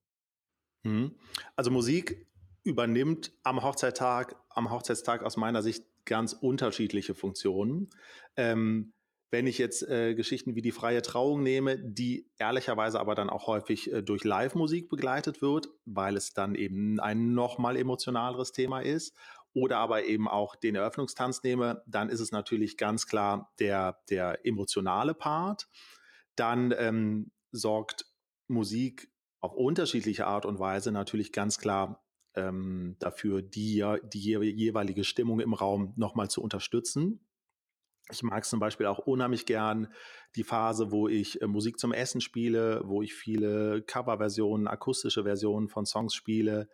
Mhm. 0.84 1.14
Also 1.56 1.70
Musik 1.70 2.26
übernimmt 2.62 3.32
am 3.42 3.62
Hochzeitstag, 3.62 4.36
am 4.50 4.70
Hochzeitstag 4.70 5.22
aus 5.22 5.36
meiner 5.36 5.62
Sicht 5.62 5.84
ganz 6.04 6.32
unterschiedliche 6.32 7.14
Funktionen. 7.14 7.90
Ähm, 8.36 8.92
wenn 9.30 9.46
ich 9.46 9.58
jetzt 9.58 9.82
äh, 9.82 10.14
Geschichten 10.14 10.54
wie 10.54 10.62
die 10.62 10.72
freie 10.72 11.02
Trauung 11.02 11.42
nehme, 11.42 11.78
die 11.78 12.30
ehrlicherweise 12.38 13.00
aber 13.00 13.14
dann 13.14 13.28
auch 13.28 13.46
häufig 13.46 13.92
äh, 13.92 14.02
durch 14.02 14.24
Live-Musik 14.24 14.88
begleitet 14.88 15.42
wird, 15.42 15.68
weil 15.84 16.16
es 16.16 16.32
dann 16.32 16.54
eben 16.54 17.00
ein 17.00 17.34
nochmal 17.34 17.76
emotionaleres 17.76 18.52
Thema 18.52 18.80
ist, 18.80 19.16
oder 19.56 19.78
aber 19.78 20.04
eben 20.04 20.28
auch 20.28 20.54
den 20.54 20.74
Eröffnungstanz 20.74 21.42
nehme, 21.42 21.82
dann 21.86 22.10
ist 22.10 22.20
es 22.20 22.30
natürlich 22.30 22.76
ganz 22.76 23.06
klar 23.06 23.54
der, 23.58 23.98
der 24.10 24.44
emotionale 24.44 25.14
Part. 25.14 25.66
Dann 26.34 26.74
ähm, 26.76 27.30
sorgt 27.52 28.04
Musik 28.48 29.10
auf 29.40 29.54
unterschiedliche 29.54 30.26
Art 30.26 30.44
und 30.44 30.58
Weise 30.58 30.92
natürlich 30.92 31.32
ganz 31.32 31.56
klar 31.58 32.04
ähm, 32.34 32.96
dafür, 32.98 33.40
die, 33.40 33.82
die 34.12 34.20
jeweilige 34.20 35.04
Stimmung 35.04 35.40
im 35.40 35.54
Raum 35.54 35.94
nochmal 35.96 36.28
zu 36.28 36.42
unterstützen. 36.42 37.26
Ich 38.10 38.22
mag 38.22 38.44
zum 38.44 38.60
Beispiel 38.60 38.86
auch 38.86 38.98
unheimlich 38.98 39.46
gern 39.46 39.92
die 40.36 40.44
Phase, 40.44 40.92
wo 40.92 41.08
ich 41.08 41.42
äh, 41.42 41.46
Musik 41.46 41.78
zum 41.78 41.92
Essen 41.92 42.20
spiele, 42.20 42.82
wo 42.84 43.02
ich 43.02 43.14
viele 43.14 43.82
Coverversionen, 43.82 44.68
akustische 44.68 45.24
Versionen 45.24 45.68
von 45.68 45.86
Songs 45.86 46.14
spiele, 46.14 46.68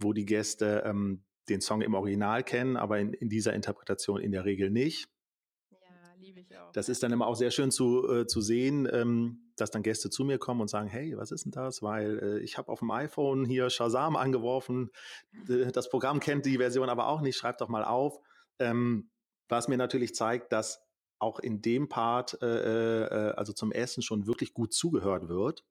wo 0.00 0.12
die 0.12 0.26
Gäste 0.26 0.82
ähm, 0.84 1.24
den 1.48 1.60
Song 1.60 1.82
im 1.82 1.94
Original 1.94 2.42
kennen, 2.42 2.76
aber 2.76 2.98
in, 2.98 3.12
in, 3.12 3.28
dieser 3.28 3.52
Interpretation 3.52 4.20
in 4.20 4.32
der 4.32 4.44
Regel 4.44 4.70
nicht. 4.70 5.08
Ja, 5.70 5.78
liebe 6.18 6.40
ich 6.40 6.56
auch. 6.56 6.72
Das 6.72 6.88
ist 6.88 7.02
dann 7.02 7.12
immer 7.12 7.26
auch 7.26 7.36
sehr 7.36 7.50
schön 7.50 7.70
zu, 7.70 8.08
äh, 8.08 8.26
zu 8.26 8.40
sehen, 8.40 8.88
ähm, 8.90 9.52
dass 9.56 9.70
dann 9.70 9.82
Gäste 9.82 10.10
zu 10.10 10.24
mir 10.24 10.38
kommen 10.38 10.60
und 10.60 10.68
sagen, 10.68 10.88
hey, 10.88 11.16
was 11.16 11.30
ist 11.30 11.44
denn 11.44 11.52
das? 11.52 11.82
Weil 11.82 12.18
äh, 12.18 12.38
ich 12.40 12.58
habe 12.58 12.70
auf 12.70 12.80
dem 12.80 12.90
iPhone 12.90 13.44
hier 13.44 13.70
Shazam 13.70 14.16
angeworfen, 14.16 14.90
das 15.46 15.88
Programm 15.90 16.18
kennt 16.20 16.46
die 16.46 16.58
Version 16.58 16.88
aber 16.88 17.06
auch 17.06 17.20
nicht, 17.20 17.36
schreibt 17.36 17.60
doch 17.60 17.68
mal 17.68 17.84
auf. 17.84 18.18
Ähm, 18.58 19.10
was 19.48 19.68
mir 19.68 19.76
natürlich 19.76 20.14
zeigt, 20.14 20.52
dass 20.52 20.82
auch 21.18 21.38
in 21.38 21.62
dem 21.62 21.88
Part, 21.88 22.40
äh, 22.42 23.04
äh, 23.04 23.34
also 23.34 23.52
zum 23.52 23.70
Essen, 23.70 24.02
schon 24.02 24.26
wirklich 24.26 24.54
gut 24.54 24.72
zugehört 24.72 25.28
wird 25.28 25.64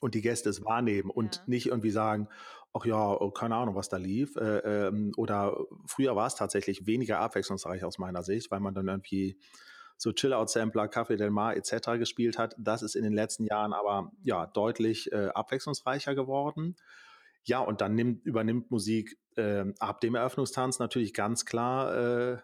und 0.00 0.14
die 0.14 0.22
Gäste 0.22 0.50
es 0.50 0.64
wahrnehmen 0.64 1.10
und 1.10 1.36
ja. 1.36 1.42
nicht 1.46 1.66
irgendwie 1.66 1.90
sagen, 1.90 2.28
ach 2.72 2.84
ja, 2.84 3.10
oh, 3.10 3.30
keine 3.30 3.56
Ahnung, 3.56 3.74
was 3.74 3.88
da 3.88 3.96
lief. 3.96 4.36
Äh, 4.36 4.88
ähm, 4.88 5.12
oder 5.16 5.56
früher 5.86 6.16
war 6.16 6.26
es 6.26 6.34
tatsächlich 6.34 6.86
weniger 6.86 7.20
abwechslungsreich 7.20 7.84
aus 7.84 7.98
meiner 7.98 8.22
Sicht, 8.22 8.50
weil 8.50 8.60
man 8.60 8.74
dann 8.74 8.88
irgendwie 8.88 9.38
so 9.96 10.12
Chill-Out-Sampler, 10.12 10.86
Café 10.86 11.16
Del 11.16 11.30
Mar 11.30 11.56
etc. 11.56 11.98
gespielt 11.98 12.38
hat. 12.38 12.54
Das 12.58 12.82
ist 12.82 12.96
in 12.96 13.04
den 13.04 13.12
letzten 13.12 13.44
Jahren 13.44 13.72
aber 13.72 14.12
ja 14.24 14.46
deutlich 14.46 15.12
äh, 15.12 15.28
abwechslungsreicher 15.28 16.14
geworden. 16.14 16.76
Ja, 17.44 17.60
und 17.60 17.80
dann 17.80 17.94
nimmt, 17.94 18.24
übernimmt 18.24 18.70
Musik 18.70 19.18
äh, 19.36 19.64
ab 19.78 20.00
dem 20.00 20.14
Eröffnungstanz 20.14 20.78
natürlich 20.78 21.12
ganz 21.12 21.44
klar 21.44 21.94
äh, 21.94 22.38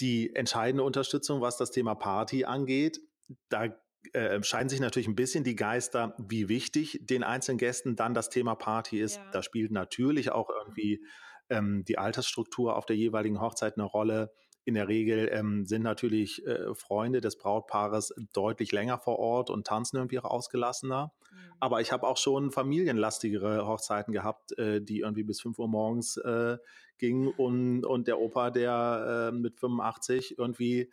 die 0.00 0.34
entscheidende 0.34 0.84
Unterstützung, 0.84 1.40
was 1.40 1.56
das 1.56 1.70
Thema 1.70 1.94
Party 1.94 2.44
angeht. 2.44 3.00
Da 3.48 3.74
äh, 4.12 4.42
scheiden 4.42 4.68
sich 4.68 4.80
natürlich 4.80 5.08
ein 5.08 5.16
bisschen 5.16 5.44
die 5.44 5.56
Geister, 5.56 6.14
wie 6.18 6.48
wichtig 6.48 7.00
den 7.02 7.22
einzelnen 7.22 7.58
Gästen 7.58 7.96
dann 7.96 8.14
das 8.14 8.28
Thema 8.28 8.54
Party 8.54 9.00
ist. 9.00 9.16
Ja. 9.16 9.30
Da 9.32 9.42
spielt 9.42 9.70
natürlich 9.70 10.30
auch 10.32 10.50
irgendwie 10.50 11.04
ähm, 11.48 11.84
die 11.84 11.98
Altersstruktur 11.98 12.76
auf 12.76 12.86
der 12.86 12.96
jeweiligen 12.96 13.40
Hochzeit 13.40 13.74
eine 13.76 13.84
Rolle. 13.84 14.32
In 14.64 14.74
der 14.74 14.88
Regel 14.88 15.28
ähm, 15.32 15.64
sind 15.64 15.82
natürlich 15.82 16.44
äh, 16.44 16.74
Freunde 16.74 17.20
des 17.20 17.38
Brautpaares 17.38 18.12
deutlich 18.32 18.72
länger 18.72 18.98
vor 18.98 19.18
Ort 19.18 19.48
und 19.48 19.66
tanzen 19.66 19.96
irgendwie 19.96 20.18
auch 20.18 20.24
ausgelassener. 20.24 21.12
Mhm. 21.46 21.52
Aber 21.60 21.80
ich 21.80 21.92
habe 21.92 22.06
auch 22.06 22.16
schon 22.16 22.50
familienlastigere 22.50 23.66
Hochzeiten 23.66 24.12
gehabt, 24.12 24.56
äh, 24.58 24.80
die 24.80 25.00
irgendwie 25.00 25.22
bis 25.22 25.40
5 25.40 25.58
Uhr 25.58 25.68
morgens 25.68 26.16
äh, 26.18 26.58
gingen 26.98 27.28
und, 27.28 27.84
und 27.84 28.08
der 28.08 28.18
Opa, 28.18 28.50
der 28.50 29.30
äh, 29.32 29.36
mit 29.36 29.60
85 29.60 30.38
irgendwie 30.38 30.92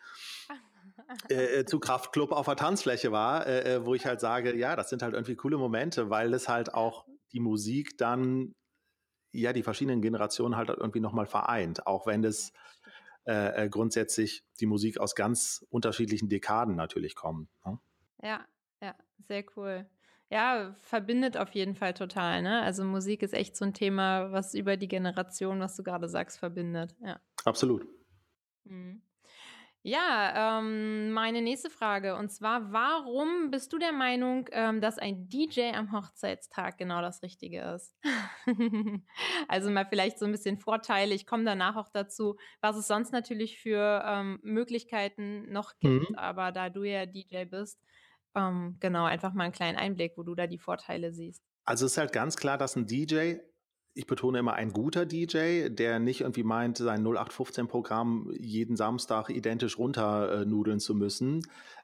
äh, 1.29 1.59
äh, 1.59 1.65
zu 1.65 1.79
Kraftclub 1.79 2.31
auf 2.31 2.45
der 2.45 2.55
Tanzfläche 2.55 3.11
war, 3.11 3.47
äh, 3.47 3.75
äh, 3.75 3.85
wo 3.85 3.95
ich 3.95 4.05
halt 4.05 4.19
sage, 4.19 4.55
ja, 4.55 4.75
das 4.75 4.89
sind 4.89 5.01
halt 5.01 5.13
irgendwie 5.13 5.35
coole 5.35 5.57
Momente, 5.57 6.09
weil 6.09 6.33
es 6.33 6.49
halt 6.49 6.73
auch 6.73 7.05
die 7.31 7.39
Musik 7.39 7.97
dann 7.97 8.53
ja 9.31 9.51
die 9.51 9.63
verschiedenen 9.63 10.01
Generationen 10.01 10.55
halt 10.55 10.69
irgendwie 10.69 10.99
nochmal 10.99 11.25
vereint, 11.25 11.87
auch 11.87 12.05
wenn 12.05 12.23
es 12.23 12.53
äh, 13.25 13.63
äh, 13.63 13.69
grundsätzlich 13.69 14.43
die 14.59 14.65
Musik 14.65 14.99
aus 14.99 15.15
ganz 15.15 15.65
unterschiedlichen 15.69 16.29
Dekaden 16.29 16.75
natürlich 16.75 17.15
kommt. 17.15 17.49
Ne? 17.65 17.79
Ja, 18.21 18.45
ja, 18.81 18.95
sehr 19.27 19.43
cool. 19.55 19.85
Ja, 20.33 20.75
verbindet 20.79 21.37
auf 21.37 21.51
jeden 21.51 21.75
Fall 21.75 21.93
total. 21.93 22.41
Ne? 22.41 22.63
Also 22.63 22.83
Musik 22.83 23.21
ist 23.21 23.35
echt 23.35 23.55
so 23.55 23.65
ein 23.65 23.75
Thema, 23.75 24.31
was 24.31 24.55
über 24.55 24.77
die 24.77 24.87
Generation, 24.87 25.59
was 25.59 25.75
du 25.75 25.83
gerade 25.83 26.09
sagst, 26.09 26.39
verbindet. 26.39 26.95
Ja. 27.05 27.19
Absolut. 27.45 27.85
Mhm. 28.63 29.03
Ja, 29.83 30.59
ähm, 30.59 31.11
meine 31.11 31.43
nächste 31.43 31.69
Frage. 31.69 32.15
Und 32.15 32.31
zwar, 32.31 32.73
warum 32.73 33.51
bist 33.51 33.71
du 33.73 33.77
der 33.77 33.91
Meinung, 33.91 34.49
ähm, 34.53 34.81
dass 34.81 34.97
ein 34.97 35.29
DJ 35.29 35.73
am 35.75 35.91
Hochzeitstag 35.91 36.79
genau 36.79 37.01
das 37.01 37.21
Richtige 37.21 37.61
ist? 37.75 37.95
also 39.47 39.69
mal 39.69 39.85
vielleicht 39.85 40.17
so 40.17 40.25
ein 40.25 40.31
bisschen 40.31 40.57
Vorteile. 40.57 41.13
Ich 41.13 41.27
komme 41.27 41.43
danach 41.43 41.75
auch 41.75 41.89
dazu, 41.89 42.37
was 42.59 42.75
es 42.75 42.87
sonst 42.87 43.11
natürlich 43.11 43.59
für 43.59 44.03
ähm, 44.03 44.39
Möglichkeiten 44.41 45.51
noch 45.51 45.73
gibt. 45.79 46.09
Mhm. 46.09 46.15
Aber 46.15 46.51
da 46.51 46.71
du 46.71 46.85
ja 46.85 47.05
DJ 47.05 47.43
bist, 47.43 47.77
ähm, 48.35 48.77
genau, 48.79 49.05
einfach 49.05 49.33
mal 49.33 49.45
einen 49.45 49.53
kleinen 49.53 49.77
Einblick, 49.77 50.13
wo 50.17 50.23
du 50.23 50.35
da 50.35 50.47
die 50.47 50.57
Vorteile 50.59 51.13
siehst. 51.13 51.43
Also 51.65 51.85
es 51.85 51.93
ist 51.93 51.97
halt 51.97 52.11
ganz 52.11 52.35
klar, 52.35 52.57
dass 52.57 52.75
ein 52.75 52.85
DJ 52.85 53.35
ich 53.95 54.07
betone 54.07 54.39
immer 54.39 54.53
ein 54.53 54.71
guter 54.71 55.05
DJ, 55.05 55.69
der 55.69 55.99
nicht 55.99 56.21
irgendwie 56.21 56.43
meint, 56.43 56.77
sein 56.77 57.05
0815-Programm 57.05 58.31
jeden 58.39 58.75
Samstag 58.75 59.29
identisch 59.29 59.77
runternudeln 59.77 60.79
zu 60.79 60.95
müssen. 60.95 61.41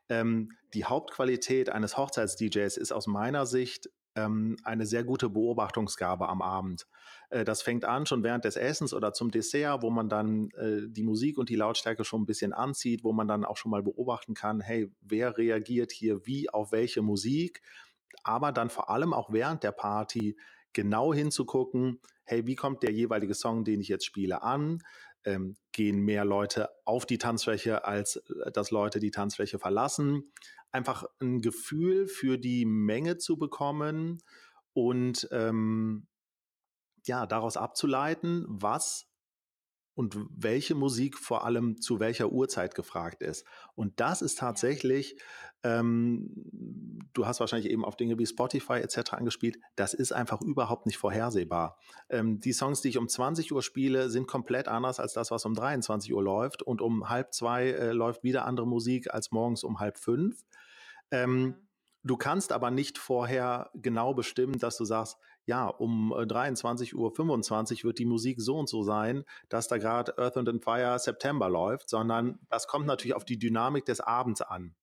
Ähm, 0.09 0.51
die 0.73 0.85
Hauptqualität 0.85 1.69
eines 1.69 1.97
Hochzeits-DJs 1.97 2.77
ist 2.77 2.91
aus 2.91 3.05
meiner 3.05 3.45
Sicht 3.45 3.89
ähm, 4.15 4.57
eine 4.63 4.87
sehr 4.87 5.03
gute 5.03 5.29
Beobachtungsgabe 5.29 6.27
am 6.27 6.41
Abend. 6.41 6.87
Äh, 7.29 7.45
das 7.45 7.61
fängt 7.61 7.85
an 7.85 8.05
schon 8.05 8.23
während 8.23 8.45
des 8.45 8.55
Essens 8.55 8.93
oder 8.93 9.13
zum 9.13 9.31
Dessert, 9.31 9.81
wo 9.81 9.89
man 9.89 10.09
dann 10.09 10.49
äh, 10.51 10.87
die 10.87 11.03
Musik 11.03 11.37
und 11.37 11.49
die 11.49 11.55
Lautstärke 11.55 12.03
schon 12.03 12.23
ein 12.23 12.25
bisschen 12.25 12.53
anzieht, 12.53 13.03
wo 13.03 13.13
man 13.13 13.27
dann 13.27 13.45
auch 13.45 13.57
schon 13.57 13.71
mal 13.71 13.83
beobachten 13.83 14.33
kann, 14.33 14.61
hey, 14.61 14.91
wer 15.01 15.37
reagiert 15.37 15.91
hier 15.91 16.25
wie 16.25 16.49
auf 16.49 16.71
welche 16.71 17.01
Musik? 17.01 17.61
Aber 18.23 18.51
dann 18.51 18.69
vor 18.69 18.89
allem 18.89 19.13
auch 19.13 19.31
während 19.31 19.63
der 19.63 19.71
Party 19.71 20.37
genau 20.73 21.13
hinzugucken, 21.13 21.99
hey, 22.25 22.45
wie 22.45 22.55
kommt 22.55 22.83
der 22.83 22.91
jeweilige 22.91 23.33
Song, 23.33 23.63
den 23.63 23.81
ich 23.81 23.87
jetzt 23.87 24.05
spiele, 24.05 24.43
an? 24.43 24.83
Ähm, 25.25 25.57
gehen 25.73 25.99
mehr 25.99 26.23
Leute 26.23 26.69
auf 26.85 27.05
die 27.05 27.17
Tanzfläche, 27.17 27.85
als 27.85 28.17
äh, 28.17 28.51
dass 28.51 28.71
Leute 28.71 28.99
die 28.99 29.11
Tanzfläche 29.11 29.59
verlassen? 29.59 30.31
Einfach 30.71 31.05
ein 31.19 31.41
Gefühl 31.41 32.07
für 32.07 32.37
die 32.37 32.65
Menge 32.65 33.17
zu 33.17 33.37
bekommen 33.37 34.19
und 34.73 35.27
ähm, 35.31 36.07
ja, 37.05 37.25
daraus 37.25 37.57
abzuleiten, 37.57 38.45
was 38.47 39.09
und 39.99 40.15
welche 40.33 40.75
Musik 40.75 41.17
vor 41.17 41.43
allem 41.43 41.81
zu 41.81 41.99
welcher 41.99 42.31
Uhrzeit 42.31 42.73
gefragt 42.73 43.21
ist. 43.21 43.45
Und 43.75 43.99
das 43.99 44.21
ist 44.21 44.39
tatsächlich, 44.39 45.21
ähm, 45.61 46.31
du 47.11 47.25
hast 47.25 47.41
wahrscheinlich 47.41 47.69
eben 47.69 47.83
auf 47.83 47.97
Dinge 47.97 48.17
wie 48.17 48.25
Spotify 48.25 48.75
etc. 48.75 49.11
angespielt, 49.11 49.59
das 49.75 49.93
ist 49.93 50.13
einfach 50.13 50.39
überhaupt 50.39 50.85
nicht 50.85 50.97
vorhersehbar. 50.97 51.77
Ähm, 52.09 52.39
die 52.39 52.53
Songs, 52.53 52.79
die 52.79 52.87
ich 52.87 52.97
um 52.97 53.09
20 53.09 53.51
Uhr 53.51 53.61
spiele, 53.61 54.09
sind 54.09 54.25
komplett 54.25 54.69
anders 54.69 55.01
als 55.01 55.11
das, 55.11 55.31
was 55.31 55.45
um 55.45 55.53
23 55.53 56.13
Uhr 56.13 56.23
läuft. 56.23 56.63
Und 56.63 56.81
um 56.81 57.09
halb 57.09 57.33
zwei 57.33 57.67
äh, 57.67 57.91
läuft 57.91 58.23
wieder 58.23 58.45
andere 58.45 58.67
Musik 58.67 59.13
als 59.13 59.31
morgens 59.31 59.65
um 59.65 59.81
halb 59.81 59.97
fünf. 59.97 60.45
Ähm, 61.11 61.55
ja. 61.57 61.69
Du 62.03 62.15
kannst 62.15 62.53
aber 62.53 62.71
nicht 62.71 62.97
vorher 62.97 63.69
genau 63.73 64.13
bestimmen, 64.13 64.57
dass 64.59 64.77
du 64.77 64.85
sagst, 64.85 65.17
ja, 65.49 65.67
um 65.67 66.13
23.25 66.13 66.91
äh, 66.91 66.95
Uhr 66.95 67.83
wird 67.83 67.97
die 67.97 68.05
Musik 68.05 68.39
so 68.39 68.55
und 68.55 68.69
so 68.69 68.83
sein, 68.83 69.25
dass 69.49 69.67
da 69.67 69.79
gerade 69.79 70.15
Earth 70.19 70.37
and 70.37 70.63
Fire 70.63 70.99
September 70.99 71.49
läuft, 71.49 71.89
sondern 71.89 72.37
das 72.51 72.67
kommt 72.67 72.85
natürlich 72.85 73.15
auf 73.15 73.25
die 73.25 73.39
Dynamik 73.39 73.83
des 73.85 73.99
Abends 73.99 74.41
an. 74.41 74.75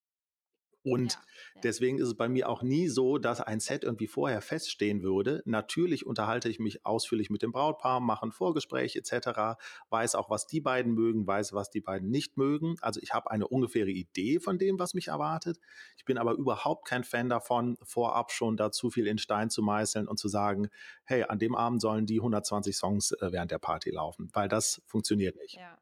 Und 0.87 1.13
ja, 1.13 1.61
deswegen 1.63 1.99
ist 1.99 2.07
es 2.07 2.15
bei 2.15 2.29
mir 2.29 2.47
auch 2.47 2.61
nie 2.61 2.87
so, 2.87 3.17
dass 3.17 3.41
ein 3.41 3.59
Set 3.59 3.83
irgendwie 3.83 4.07
vorher 4.07 4.41
feststehen 4.41 5.03
würde. 5.03 5.41
Natürlich 5.45 6.05
unterhalte 6.05 6.47
ich 6.47 6.59
mich 6.59 6.85
ausführlich 6.85 7.29
mit 7.29 7.41
dem 7.41 7.51
Brautpaar, 7.51 7.99
mache 7.99 8.25
ein 8.25 8.31
Vorgespräch 8.31 8.95
etc., 8.95 9.59
weiß 9.89 10.15
auch, 10.15 10.29
was 10.29 10.47
die 10.47 10.61
beiden 10.61 10.93
mögen, 10.93 11.27
weiß, 11.27 11.51
was 11.51 11.69
die 11.69 11.81
beiden 11.81 12.09
nicht 12.09 12.37
mögen. 12.37 12.77
Also 12.79 13.01
ich 13.01 13.13
habe 13.13 13.29
eine 13.31 13.47
ungefähre 13.47 13.89
Idee 13.89 14.39
von 14.39 14.57
dem, 14.57 14.79
was 14.79 14.93
mich 14.93 15.09
erwartet. 15.09 15.59
Ich 15.97 16.05
bin 16.05 16.17
aber 16.17 16.33
überhaupt 16.33 16.87
kein 16.87 17.03
Fan 17.03 17.27
davon, 17.27 17.75
vorab 17.83 18.31
schon 18.31 18.55
da 18.55 18.71
zu 18.71 18.89
viel 18.89 19.07
in 19.07 19.17
Stein 19.17 19.49
zu 19.49 19.61
meißeln 19.61 20.07
und 20.07 20.17
zu 20.17 20.29
sagen, 20.29 20.69
hey, 21.03 21.23
an 21.23 21.37
dem 21.37 21.53
Abend 21.53 21.81
sollen 21.81 22.05
die 22.05 22.19
120 22.19 22.77
Songs 22.77 23.11
äh, 23.11 23.31
während 23.33 23.51
der 23.51 23.59
Party 23.59 23.89
laufen, 23.89 24.29
weil 24.31 24.47
das 24.47 24.81
funktioniert 24.85 25.35
nicht. 25.35 25.55
Ja. 25.55 25.77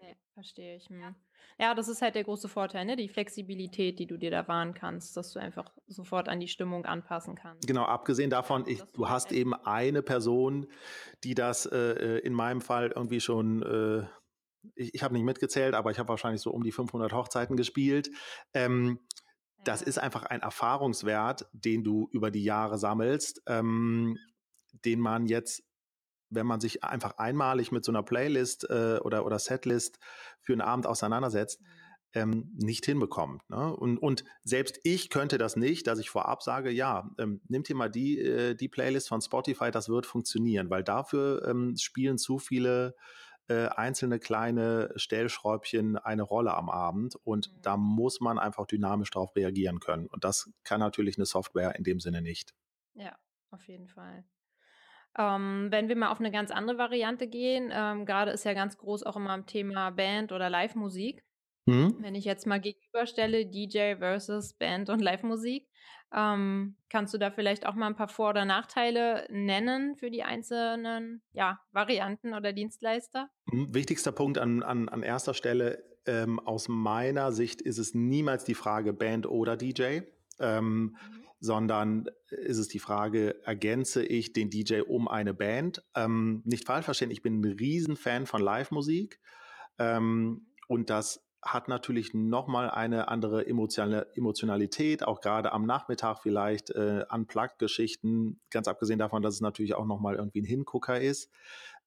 Nee, 0.00 0.16
verstehe 0.32 0.76
ich. 0.76 0.88
Hm. 0.88 1.00
Ja, 1.00 1.14
das 1.74 1.88
ist 1.88 2.00
halt 2.00 2.14
der 2.14 2.24
große 2.24 2.48
Vorteil, 2.48 2.84
ne? 2.84 2.96
Die 2.96 3.08
Flexibilität, 3.08 3.98
die 3.98 4.06
du 4.06 4.16
dir 4.16 4.30
da 4.30 4.48
wahren 4.48 4.74
kannst, 4.74 5.16
dass 5.16 5.32
du 5.32 5.40
einfach 5.40 5.70
sofort 5.86 6.28
an 6.28 6.40
die 6.40 6.48
Stimmung 6.48 6.86
anpassen 6.86 7.34
kannst. 7.34 7.66
Genau, 7.66 7.84
abgesehen 7.84 8.30
davon, 8.30 8.64
ich, 8.66 8.82
du 8.92 9.08
hast 9.08 9.32
eben 9.32 9.54
eine 9.54 10.02
Person, 10.02 10.66
die 11.22 11.34
das 11.34 11.66
äh, 11.66 11.76
äh, 11.76 12.18
in 12.20 12.32
meinem 12.32 12.60
Fall 12.60 12.92
irgendwie 12.94 13.20
schon, 13.20 13.62
äh, 13.62 14.06
ich, 14.74 14.94
ich 14.94 15.02
habe 15.02 15.14
nicht 15.14 15.24
mitgezählt, 15.24 15.74
aber 15.74 15.90
ich 15.90 15.98
habe 15.98 16.08
wahrscheinlich 16.08 16.40
so 16.40 16.50
um 16.50 16.62
die 16.62 16.72
500 16.72 17.12
Hochzeiten 17.12 17.56
gespielt. 17.56 18.10
Ähm, 18.54 18.98
ja. 19.58 19.64
Das 19.64 19.82
ist 19.82 19.98
einfach 19.98 20.24
ein 20.24 20.40
Erfahrungswert, 20.40 21.46
den 21.52 21.84
du 21.84 22.08
über 22.12 22.30
die 22.30 22.44
Jahre 22.44 22.78
sammelst, 22.78 23.42
ähm, 23.46 24.16
den 24.84 25.00
man 25.00 25.26
jetzt 25.26 25.62
wenn 26.30 26.46
man 26.46 26.60
sich 26.60 26.84
einfach 26.84 27.18
einmalig 27.18 27.72
mit 27.72 27.84
so 27.84 27.92
einer 27.92 28.02
Playlist 28.02 28.68
äh, 28.70 28.98
oder, 29.02 29.26
oder 29.26 29.38
Setlist 29.38 29.98
für 30.40 30.52
einen 30.52 30.62
Abend 30.62 30.86
auseinandersetzt, 30.86 31.60
mhm. 31.60 31.66
ähm, 32.14 32.50
nicht 32.54 32.86
hinbekommt. 32.86 33.48
Ne? 33.50 33.74
Und, 33.76 33.98
und 33.98 34.24
selbst 34.44 34.80
ich 34.84 35.10
könnte 35.10 35.38
das 35.38 35.56
nicht, 35.56 35.86
dass 35.86 35.98
ich 35.98 36.10
vorab 36.10 36.42
sage, 36.42 36.70
ja, 36.70 37.10
ähm, 37.18 37.40
nimm 37.48 37.64
dir 37.64 37.76
mal 37.76 37.90
die, 37.90 38.18
äh, 38.18 38.54
die 38.54 38.68
Playlist 38.68 39.08
von 39.08 39.20
Spotify, 39.20 39.70
das 39.70 39.88
wird 39.88 40.06
funktionieren, 40.06 40.70
weil 40.70 40.84
dafür 40.84 41.46
ähm, 41.46 41.76
spielen 41.76 42.16
zu 42.16 42.38
viele 42.38 42.94
äh, 43.48 43.66
einzelne 43.66 44.20
kleine 44.20 44.92
Stellschräubchen 44.94 45.96
eine 45.96 46.22
Rolle 46.22 46.54
am 46.54 46.70
Abend 46.70 47.16
und 47.24 47.50
mhm. 47.52 47.62
da 47.62 47.76
muss 47.76 48.20
man 48.20 48.38
einfach 48.38 48.66
dynamisch 48.66 49.10
darauf 49.10 49.34
reagieren 49.34 49.80
können. 49.80 50.06
Und 50.06 50.22
das 50.22 50.50
kann 50.62 50.78
natürlich 50.78 51.18
eine 51.18 51.26
Software 51.26 51.74
in 51.74 51.82
dem 51.82 51.98
Sinne 51.98 52.22
nicht. 52.22 52.54
Ja, 52.94 53.18
auf 53.50 53.66
jeden 53.66 53.88
Fall. 53.88 54.24
Ähm, 55.18 55.68
wenn 55.70 55.88
wir 55.88 55.96
mal 55.96 56.10
auf 56.10 56.20
eine 56.20 56.30
ganz 56.30 56.50
andere 56.50 56.78
Variante 56.78 57.26
gehen, 57.26 57.70
ähm, 57.72 58.06
grade 58.06 58.30
ist 58.30 58.44
ja 58.44 58.54
ganz 58.54 58.78
groß 58.78 59.02
auch 59.02 59.16
immer 59.16 59.30
am 59.30 59.46
Thema 59.46 59.90
Band 59.90 60.32
oder 60.32 60.48
Livemusik. 60.48 61.24
Mhm. 61.66 61.96
Wenn 62.00 62.14
ich 62.14 62.24
jetzt 62.24 62.46
mal 62.46 62.60
gegenüberstelle, 62.60 63.46
DJ 63.46 63.96
versus 63.98 64.54
Band 64.54 64.88
und 64.88 65.00
Livemusik, 65.00 65.68
ähm, 66.14 66.76
kannst 66.88 67.12
du 67.14 67.18
da 67.18 67.30
vielleicht 67.30 67.66
auch 67.66 67.74
mal 67.74 67.86
ein 67.86 67.96
paar 67.96 68.08
Vor 68.08 68.30
oder 68.30 68.44
Nachteile 68.44 69.26
nennen 69.30 69.96
für 69.96 70.10
die 70.10 70.22
einzelnen, 70.22 71.22
ja, 71.32 71.60
Varianten 71.72 72.34
oder 72.34 72.52
Dienstleister? 72.52 73.28
Mhm, 73.46 73.74
wichtigster 73.74 74.12
Punkt 74.12 74.38
an 74.38 74.62
an 74.62 74.88
an 74.88 75.02
erster 75.02 75.34
Stelle, 75.34 75.84
ähm, 76.06 76.40
aus 76.40 76.68
meiner 76.68 77.32
Sicht 77.32 77.60
ist 77.60 77.78
es 77.78 77.94
niemals 77.94 78.44
die 78.44 78.54
Frage 78.54 78.92
Band 78.92 79.26
oder 79.26 79.56
DJ. 79.56 80.00
Ähm, 80.40 80.96
Mhm 80.96 81.29
sondern 81.40 82.10
ist 82.28 82.58
es 82.58 82.68
die 82.68 82.78
Frage, 82.78 83.42
ergänze 83.44 84.04
ich 84.04 84.32
den 84.32 84.50
DJ 84.50 84.82
um 84.82 85.08
eine 85.08 85.34
Band? 85.34 85.82
Ähm, 85.94 86.42
nicht 86.44 86.66
falsch 86.66 86.84
verstehen, 86.84 87.10
ich 87.10 87.22
bin 87.22 87.40
ein 87.40 87.44
Riesenfan 87.44 88.26
von 88.26 88.42
Live-Musik 88.42 89.20
ähm, 89.78 90.46
und 90.68 90.90
das 90.90 91.26
hat 91.42 91.68
natürlich 91.68 92.12
nochmal 92.12 92.70
eine 92.70 93.08
andere 93.08 93.46
Emotionalität, 93.46 95.02
auch 95.02 95.22
gerade 95.22 95.52
am 95.52 95.64
Nachmittag 95.64 96.18
vielleicht 96.18 96.70
äh, 96.70 97.04
Unplugged-Geschichten, 97.10 98.40
ganz 98.50 98.68
abgesehen 98.68 98.98
davon, 98.98 99.22
dass 99.22 99.34
es 99.34 99.40
natürlich 99.40 99.74
auch 99.74 99.86
nochmal 99.86 100.16
irgendwie 100.16 100.42
ein 100.42 100.46
Hingucker 100.46 101.00
ist. 101.00 101.30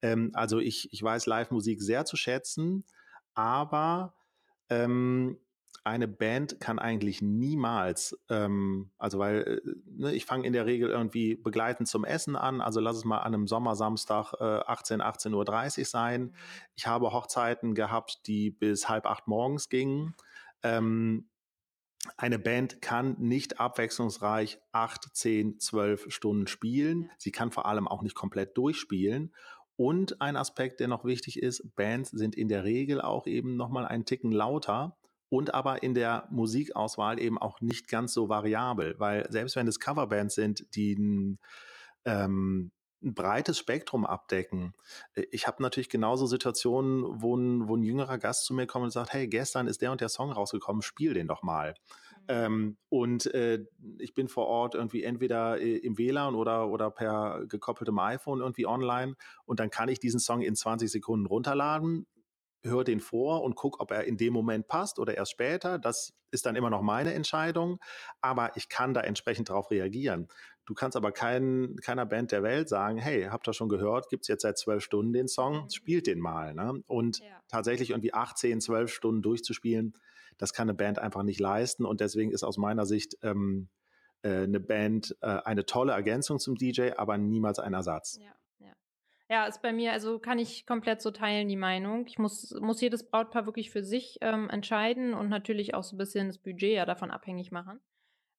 Ähm, 0.02 0.32
also 0.34 0.60
ich, 0.60 0.92
ich 0.92 1.04
weiß 1.04 1.28
Live-Musik 1.28 1.82
sehr 1.84 2.06
zu 2.06 2.18
schätzen, 2.18 2.84
aber 3.36 4.16
ähm, 4.70 5.38
eine 5.84 6.08
Band 6.08 6.62
kann 6.62 6.80
eigentlich 6.80 7.22
niemals, 7.22 8.18
ähm, 8.30 8.92
also 8.98 9.20
weil 9.20 9.62
äh, 9.66 9.70
ne, 9.86 10.14
ich 10.14 10.26
fange 10.26 10.48
in 10.48 10.54
der 10.54 10.66
Regel 10.66 10.90
irgendwie 10.90 11.36
begleitend 11.36 11.90
zum 11.90 12.06
Essen 12.06 12.36
an, 12.36 12.62
also 12.62 12.80
lass 12.80 12.96
es 12.96 13.04
mal 13.04 13.20
an 13.20 13.34
einem 13.34 13.48
Sommersamstag 13.48 14.34
äh, 14.40 14.44
18, 14.44 15.02
18.30 15.02 15.80
Uhr 15.80 15.86
sein. 15.86 16.22
Mhm. 16.22 16.34
Ich 16.76 16.88
habe 16.88 17.12
Hochzeiten 17.12 17.76
gehabt, 17.76 18.28
die 18.28 18.50
bis 18.50 18.88
halb 18.88 19.06
acht 19.06 19.28
morgens 19.28 19.68
gingen. 19.68 20.16
Ähm, 20.62 21.28
eine 22.18 22.40
Band 22.40 22.82
kann 22.82 23.16
nicht 23.20 23.60
abwechslungsreich 23.60 24.60
acht, 24.72 25.16
zehn, 25.16 25.60
zwölf 25.60 26.06
Stunden 26.10 26.48
spielen. 26.48 27.10
Sie 27.18 27.32
kann 27.32 27.52
vor 27.52 27.66
allem 27.66 27.88
auch 27.88 28.02
nicht 28.02 28.16
komplett 28.16 28.58
durchspielen. 28.58 29.34
Und 29.76 30.22
ein 30.22 30.38
Aspekt, 30.38 30.80
der 30.80 30.88
noch 30.88 31.04
wichtig 31.04 31.42
ist, 31.42 31.76
Bands 31.76 32.12
sind 32.12 32.36
in 32.36 32.48
der 32.48 32.64
Regel 32.64 33.02
auch 33.02 33.26
eben 33.26 33.56
nochmal 33.56 33.86
einen 33.86 34.06
Ticken 34.06 34.32
lauter 34.32 34.96
und 35.34 35.52
aber 35.52 35.82
in 35.82 35.96
der 35.96 36.28
Musikauswahl 36.30 37.20
eben 37.20 37.40
auch 37.40 37.60
nicht 37.60 37.88
ganz 37.88 38.14
so 38.14 38.30
variabel, 38.30 38.94
weil 39.00 39.26
selbst 39.32 39.56
wenn 39.56 39.68
es 39.68 39.80
Coverbands 39.80 40.36
sind, 40.36 40.64
die 40.76 40.94
ein, 40.94 41.40
ähm, 42.06 42.72
ein 43.02 43.16
breites 43.16 43.58
Spektrum 43.58 44.06
abdecken. 44.06 44.76
Äh, 45.16 45.24
ich 45.32 45.48
habe 45.48 45.64
natürlich 45.64 45.90
genauso 45.90 46.28
Situationen, 46.28 47.04
wo 47.20 47.36
ein, 47.36 47.68
wo 47.68 47.76
ein 47.76 47.82
jüngerer 47.82 48.20
Gast 48.20 48.46
zu 48.46 48.54
mir 48.54 48.68
kommt 48.68 48.84
und 48.84 48.92
sagt, 48.92 49.12
hey, 49.12 49.28
gestern 49.28 49.66
ist 49.66 49.82
der 49.82 49.92
und 49.92 50.02
der 50.02 50.10
Song 50.10 50.32
rausgekommen, 50.32 50.84
spiel 50.84 51.16
den 51.16 51.28
doch 51.28 51.42
mal. 51.42 51.72
Mhm. 51.72 52.26
Ähm, 52.28 52.78
und 52.90 53.34
äh, 53.34 53.66
ich 53.98 54.14
bin 54.14 54.28
vor 54.28 54.46
Ort 54.46 54.76
irgendwie 54.76 55.04
entweder 55.04 55.60
äh, 55.60 55.78
im 55.78 55.98
WLAN 55.98 56.36
oder, 56.36 56.70
oder 56.70 56.92
per 56.92 57.44
gekoppeltem 57.48 57.98
iPhone 57.98 58.42
irgendwie 58.42 58.68
online 58.68 59.16
und 59.46 59.60
dann 59.60 59.72
kann 59.72 59.90
ich 59.90 60.00
diesen 60.00 60.20
Song 60.20 60.44
in 60.44 60.56
20 60.56 60.92
Sekunden 60.92 61.26
runterladen, 61.26 62.06
höre 62.64 62.84
den 62.84 63.00
vor 63.00 63.44
und 63.44 63.56
gucke, 63.56 63.80
ob 63.80 63.92
er 63.92 64.06
in 64.06 64.18
dem 64.18 64.34
Moment 64.34 64.68
passt 64.68 65.00
oder 65.00 65.16
erst 65.16 65.32
später. 65.32 65.80
Das 65.80 66.14
ist 66.32 66.46
dann 66.46 66.56
immer 66.56 66.70
noch 66.70 66.82
meine 66.82 67.14
Entscheidung, 67.14 67.80
aber 68.22 68.56
ich 68.56 68.70
kann 68.70 68.94
da 68.94 69.02
entsprechend 69.02 69.50
darauf 69.50 69.70
reagieren. 69.70 70.28
Du 70.66 70.74
kannst 70.74 70.96
aber 70.96 71.12
kein, 71.12 71.76
keiner 71.82 72.06
Band 72.06 72.32
der 72.32 72.42
Welt 72.42 72.70
sagen, 72.70 72.98
hey, 72.98 73.24
habt 73.30 73.48
ihr 73.48 73.54
schon 73.54 73.68
gehört, 73.68 74.10
gibt 74.10 74.24
es 74.24 74.28
jetzt 74.30 74.44
seit 74.44 74.58
zwölf 74.58 74.84
Stunden 74.84 75.12
den 75.12 75.28
Song, 75.28 75.64
mhm. 75.64 75.70
spielt 75.70 76.08
den 76.08 76.20
mal. 76.20 76.54
Ne? 76.54 76.82
Und 76.88 77.20
ja. 77.20 77.42
tatsächlich 77.50 77.90
irgendwie 77.90 78.14
18, 78.14 78.62
zwölf 78.62 78.92
Stunden 78.92 79.22
durchzuspielen, 79.22 79.94
das 80.38 80.54
kann 80.54 80.70
eine 80.70 80.74
Band 80.76 81.00
einfach 81.00 81.24
nicht 81.24 81.40
leisten 81.40 81.86
und 81.86 82.02
deswegen 82.02 82.32
ist 82.32 82.44
aus 82.44 82.58
meiner 82.58 82.86
Sicht 82.86 83.18
ähm, 83.22 83.70
äh, 84.24 84.44
eine 84.44 84.60
Band 84.60 85.16
äh, 85.22 85.28
eine 85.28 85.66
tolle 85.66 85.92
Ergänzung 85.92 86.40
zum 86.40 86.56
DJ, 86.56 86.92
aber 86.96 87.18
niemals 87.18 87.60
ein 87.60 87.74
Ersatz. 87.74 88.18
Ja. 88.20 88.32
Ja, 89.30 89.46
ist 89.46 89.62
bei 89.62 89.72
mir, 89.72 89.94
also 89.94 90.20
kann 90.20 90.38
ich 90.38 90.66
komplett 90.66 91.02
so 91.02 91.10
teilen, 91.10 91.48
die 91.48 91.56
Meinung. 91.56 92.06
Ich 92.08 92.20
muss, 92.20 92.52
muss 92.60 92.82
jedes 92.82 93.10
Brautpaar 93.10 93.46
wirklich 93.46 93.72
für 93.72 93.84
sich 93.84 94.18
ähm, 94.22 94.50
entscheiden 94.50 95.14
und 95.14 95.30
natürlich 95.30 95.74
auch 95.74 95.84
so 95.84 95.96
ein 95.96 95.98
bisschen 95.98 96.28
das 96.28 96.38
Budget 96.38 96.74
ja 96.74 96.86
davon 96.86 97.10
abhängig 97.10 97.52
machen. 97.52 97.80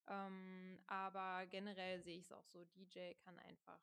Ähm, 0.09 0.79
aber 0.87 1.47
generell 1.47 2.03
sehe 2.03 2.19
ich 2.19 2.25
es 2.25 2.33
auch 2.33 2.45
so, 2.47 2.65
DJ 2.77 3.15
kann 3.25 3.39
einfach, 3.39 3.81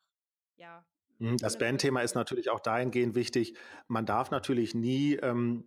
ja. 0.58 0.86
Mhm, 1.18 1.38
das 1.38 1.58
Bandthema 1.58 2.02
ist 2.02 2.16
natürlich 2.16 2.50
auch 2.50 2.60
dahingehend 2.60 3.16
wichtig. 3.16 3.58
Man 3.88 4.06
darf 4.06 4.30
natürlich 4.30 4.76
nie 4.76 5.16
ähm, 5.16 5.66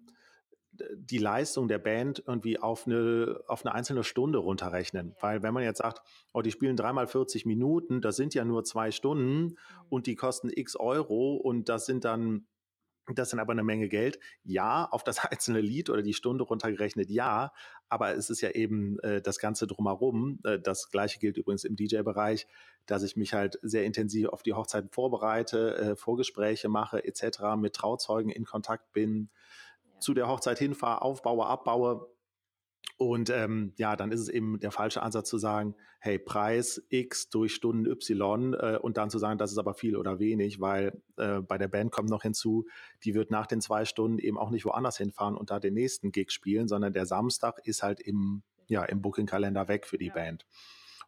die 0.97 1.19
Leistung 1.19 1.69
der 1.69 1.79
Band 1.79 2.23
irgendwie 2.27 2.59
auf 2.59 2.87
eine, 2.87 3.41
auf 3.47 3.65
eine 3.65 3.75
einzelne 3.75 4.05
Stunde 4.05 4.39
runterrechnen. 4.39 5.11
Ja. 5.11 5.23
Weil 5.23 5.43
wenn 5.43 5.55
man 5.55 5.63
jetzt 5.63 5.79
sagt, 5.79 6.01
oh, 6.33 6.43
die 6.43 6.51
spielen 6.51 6.77
dreimal 6.77 7.07
40 7.07 7.47
Minuten, 7.47 8.01
das 8.01 8.17
sind 8.17 8.35
ja 8.35 8.45
nur 8.45 8.65
zwei 8.65 8.91
Stunden 8.91 9.43
mhm. 9.43 9.57
und 9.89 10.07
die 10.07 10.17
kosten 10.17 10.51
x 10.55 10.77
Euro 10.77 11.37
und 11.37 11.69
das 11.69 11.87
sind 11.87 12.05
dann 12.05 12.47
das 13.13 13.29
sind 13.29 13.39
aber 13.39 13.53
eine 13.53 13.65
Menge 13.65 13.89
Geld. 13.89 14.19
Ja, 14.45 14.89
auf 14.91 15.05
das 15.05 15.19
einzelne 15.25 15.61
Lied 15.61 15.91
oder 15.91 16.03
die 16.03 16.15
Stunde 16.15 16.45
runtergerechnet, 16.45 17.11
ja. 17.11 17.53
Aber 17.89 18.15
es 18.15 18.31
ist 18.31 18.41
ja 18.41 18.51
eben 18.51 18.99
äh, 19.01 19.21
das 19.21 19.39
Ganze 19.39 19.67
drumherum. 19.67 20.41
Äh, 20.45 20.59
das 20.59 20.91
gleiche 20.91 21.19
gilt 21.19 21.37
übrigens 21.37 21.65
im 21.65 21.77
DJ-Bereich, 21.77 22.47
dass 22.87 23.03
ich 23.03 23.17
mich 23.17 23.35
halt 23.35 23.59
sehr 23.63 23.85
intensiv 23.85 24.29
auf 24.29 24.43
die 24.43 24.55
Hochzeiten 24.55 24.89
vorbereite, 24.91 25.77
äh, 25.77 25.97
Vorgespräche 25.97 26.69
mache 26.69 27.05
etc., 27.05 27.57
mit 27.59 27.75
Trauzeugen 27.75 28.31
in 28.31 28.45
Kontakt 28.45 28.93
bin, 28.93 29.29
zu 30.05 30.15
der 30.15 30.29
Hochzeit 30.29 30.59
hinfahre, 30.59 31.03
aufbaue, 31.03 31.47
abbaue. 31.47 32.09
Und 32.97 33.29
ähm, 33.31 33.73
ja, 33.77 33.97
dann 33.97 34.13
ist 34.13 34.21
es 34.21 34.29
eben 34.29 34.61
der 34.61 34.71
falsche 34.71 35.03
Ansatz 35.03 35.29
zu 35.29 35.39
sagen, 35.39 35.75
hey, 35.99 36.19
Preis 36.19 36.81
X 36.91 37.29
durch 37.29 37.55
Stunden 37.55 37.87
Y 37.87 38.55
äh, 38.55 38.79
und 38.81 38.99
dann 38.99 39.11
zu 39.11 39.19
sagen, 39.19 39.39
das 39.39 39.51
ist 39.51 39.59
aber 39.59 39.75
viel 39.75 39.97
oder 39.97 40.21
wenig, 40.21 40.61
weil 40.61 41.03
äh, 41.17 41.41
bei 41.41 41.59
der 41.59 41.67
Band 41.67 41.91
kommt 41.91 42.11
noch 42.11 42.23
hinzu, 42.23 42.67
die 43.03 43.15
wird 43.15 43.31
nach 43.33 43.47
den 43.47 43.61
zwei 43.61 43.85
Stunden 43.85 44.19
eben 44.19 44.39
auch 44.39 44.51
nicht 44.51 44.65
woanders 44.65 44.99
hinfahren 44.99 45.37
und 45.37 45.51
da 45.51 45.59
den 45.59 45.75
nächsten 45.75 46.13
Gig 46.13 46.31
spielen, 46.31 46.69
sondern 46.69 46.93
der 46.93 47.07
Samstag 47.07 47.59
ist 47.65 47.83
halt 47.83 48.01
im, 48.01 48.43
ja, 48.69 48.85
im 48.85 49.03
Booking-Kalender 49.03 49.67
weg 49.67 49.87
für 49.87 49.99
die 49.99 50.09
ja. 50.09 50.15
Band. 50.15 50.47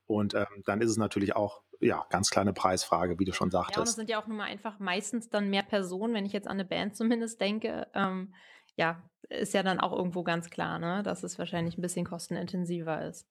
Und 0.06 0.34
ähm, 0.34 0.62
dann 0.64 0.80
ist 0.80 0.90
es 0.90 0.96
natürlich 0.96 1.36
auch 1.36 1.62
ja, 1.80 2.06
ganz 2.10 2.30
kleine 2.30 2.52
Preisfrage, 2.52 3.18
wie 3.18 3.24
du 3.24 3.32
schon 3.32 3.50
sagtest. 3.50 3.76
Ja, 3.76 3.82
und 3.82 3.88
es 3.88 3.94
sind 3.94 4.08
ja 4.08 4.22
auch 4.22 4.26
nun 4.26 4.38
mal 4.38 4.44
einfach 4.44 4.78
meistens 4.78 5.28
dann 5.28 5.50
mehr 5.50 5.62
Personen, 5.62 6.14
wenn 6.14 6.24
ich 6.24 6.32
jetzt 6.32 6.48
an 6.48 6.54
eine 6.54 6.64
Band 6.64 6.96
zumindest 6.96 7.40
denke. 7.40 7.86
Ähm, 7.94 8.32
ja, 8.76 9.02
ist 9.28 9.54
ja 9.54 9.62
dann 9.62 9.80
auch 9.80 9.92
irgendwo 9.92 10.22
ganz 10.22 10.50
klar, 10.50 10.78
ne, 10.78 11.02
dass 11.02 11.22
es 11.22 11.38
wahrscheinlich 11.38 11.76
ein 11.76 11.82
bisschen 11.82 12.06
kostenintensiver 12.06 13.04
ist. 13.04 13.26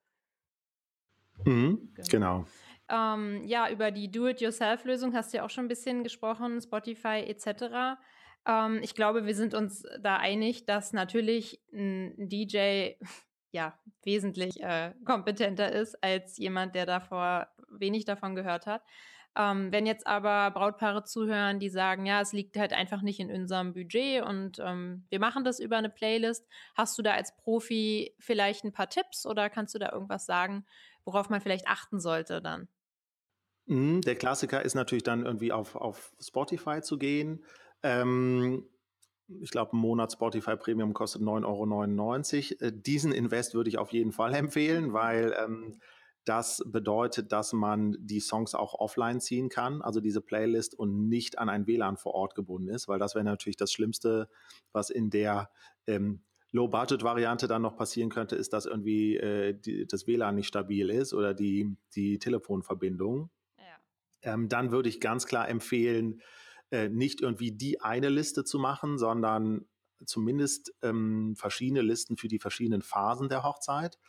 Mhm, 1.46 1.94
genau. 1.96 2.08
genau. 2.10 2.46
Ähm, 2.88 3.44
ja, 3.46 3.70
über 3.70 3.92
die 3.92 4.12
Do-it-yourself-Lösung 4.12 5.14
hast 5.16 5.34
du 5.34 5.38
ja 5.38 5.46
auch 5.46 5.50
schon 5.50 5.66
ein 5.66 5.70
bisschen 5.70 6.04
gesprochen, 6.04 6.62
Spotify 6.62 7.24
etc. 7.26 7.98
Ähm, 8.46 8.80
ich 8.84 8.94
glaube, 8.94 9.26
wir 9.26 9.36
sind 9.36 9.54
uns 9.54 9.84
da 10.02 10.18
einig, 10.18 10.66
dass 10.66 10.94
natürlich 10.94 11.62
ein 11.74 12.14
DJ 12.30 12.92
ja 13.52 13.80
wesentlich 14.04 14.62
äh, 14.62 14.94
kompetenter 15.04 15.72
ist 15.72 15.96
als 16.04 16.38
jemand, 16.38 16.76
der 16.76 16.86
davor 16.86 17.48
wenig 17.70 18.06
davon 18.06 18.36
gehört 18.36 18.68
hat. 18.68 18.84
Ähm, 19.38 19.72
wenn 19.72 19.86
jetzt 19.86 20.08
aber 20.08 20.52
Brautpaare 20.52 21.04
zuhören, 21.04 21.60
die 21.60 21.70
sagen, 21.70 22.06
ja, 22.06 22.22
es 22.22 22.32
liegt 22.34 22.58
halt 22.58 22.74
einfach 22.74 23.02
nicht 23.02 23.20
in 23.20 23.32
unserem 23.32 23.74
Budget 23.74 24.24
und 24.24 24.60
ähm, 24.60 25.06
wir 25.10 25.20
machen 25.20 25.44
das 25.44 25.60
über 25.60 25.78
eine 25.78 25.90
Playlist, 25.90 26.48
hast 26.76 26.98
du 26.98 27.02
da 27.02 27.14
als 27.14 27.36
Profi 27.36 28.16
vielleicht 28.20 28.64
ein 28.64 28.72
paar 28.72 28.90
Tipps 28.90 29.26
oder 29.26 29.50
kannst 29.50 29.76
du 29.76 29.80
da 29.80 29.92
irgendwas 29.92 30.26
sagen, 30.26 30.66
worauf 31.04 31.30
man 31.30 31.42
vielleicht 31.42 31.68
achten 31.68 32.00
sollte 32.00 32.42
dann? 32.42 32.70
Mhm, 33.68 34.02
der 34.02 34.16
Klassiker 34.16 34.64
ist 34.64 34.76
natürlich 34.76 35.04
dann 35.04 35.26
irgendwie 35.26 35.52
auf, 35.52 35.76
auf 35.76 36.16
Spotify 36.20 36.82
zu 36.82 36.98
gehen. 36.98 37.44
Ähm, 37.84 38.66
ich 39.42 39.50
glaube, 39.50 39.76
ein 39.76 39.80
Monat 39.80 40.12
Spotify 40.12 40.56
Premium 40.56 40.94
kostet 40.94 41.22
9,99 41.24 42.62
Euro. 42.62 42.68
Äh, 42.68 42.72
diesen 42.74 43.12
Invest 43.12 43.56
würde 43.56 43.70
ich 43.70 43.78
auf 43.78 43.92
jeden 43.92 44.12
Fall 44.12 44.34
empfehlen, 44.36 44.94
weil 44.94 45.36
ähm, 45.44 45.80
das 46.26 46.64
bedeutet, 46.66 47.32
dass 47.32 47.54
man 47.54 47.96
die 48.00 48.20
Songs 48.20 48.56
auch 48.56 48.74
offline 48.74 49.22
ziehen 49.22 49.48
kann, 49.50 49.82
also 49.82 50.02
diese 50.02 50.22
Playlist 50.22 50.78
und 50.78 51.08
nicht 51.08 51.38
an 51.38 51.50
ein 51.50 51.68
WLAN 51.68 51.98
vor 51.98 52.16
Ort 52.16 52.36
gebunden 52.36 52.70
ist, 52.70 52.88
weil 52.88 53.00
das 53.00 53.16
wäre 53.16 53.24
natürlich 53.24 53.58
das 53.58 53.72
Schlimmste, 53.72 54.28
was 54.72 54.90
in 54.90 55.12
der 55.12 55.52
ähm, 55.86 56.24
Low-Budget-Variante 56.52 57.48
dann 57.48 57.62
noch 57.62 57.76
passieren 57.76 58.10
könnte, 58.10 58.36
ist, 58.36 58.54
dass 58.54 58.66
irgendwie 58.66 59.18
äh, 59.18 59.54
die, 59.54 59.86
das 59.86 60.08
WLAN 60.08 60.36
nicht 60.36 60.48
stabil 60.48 60.90
ist 60.90 61.14
oder 61.14 61.34
die, 61.34 61.76
die 61.96 62.18
Telefonverbindung. 62.18 63.30
Ja. 63.58 64.34
Ähm, 64.34 64.50
dann 64.50 64.72
würde 64.72 64.90
ich 64.90 65.00
ganz 65.00 65.28
klar 65.28 65.48
empfehlen, 65.48 66.22
äh, 66.72 66.90
nicht 66.90 67.22
irgendwie 67.22 67.52
die 67.52 67.82
eine 67.82 68.10
Liste 68.10 68.44
zu 68.44 68.58
machen, 68.58 68.98
sondern 68.98 69.66
zumindest 70.06 70.74
ähm, 70.82 71.36
verschiedene 71.36 71.82
Listen 71.82 72.18
für 72.18 72.28
die 72.28 72.40
verschiedenen 72.40 72.82
Phasen 72.82 73.30
der 73.30 73.44
Hochzeit. 73.44 74.00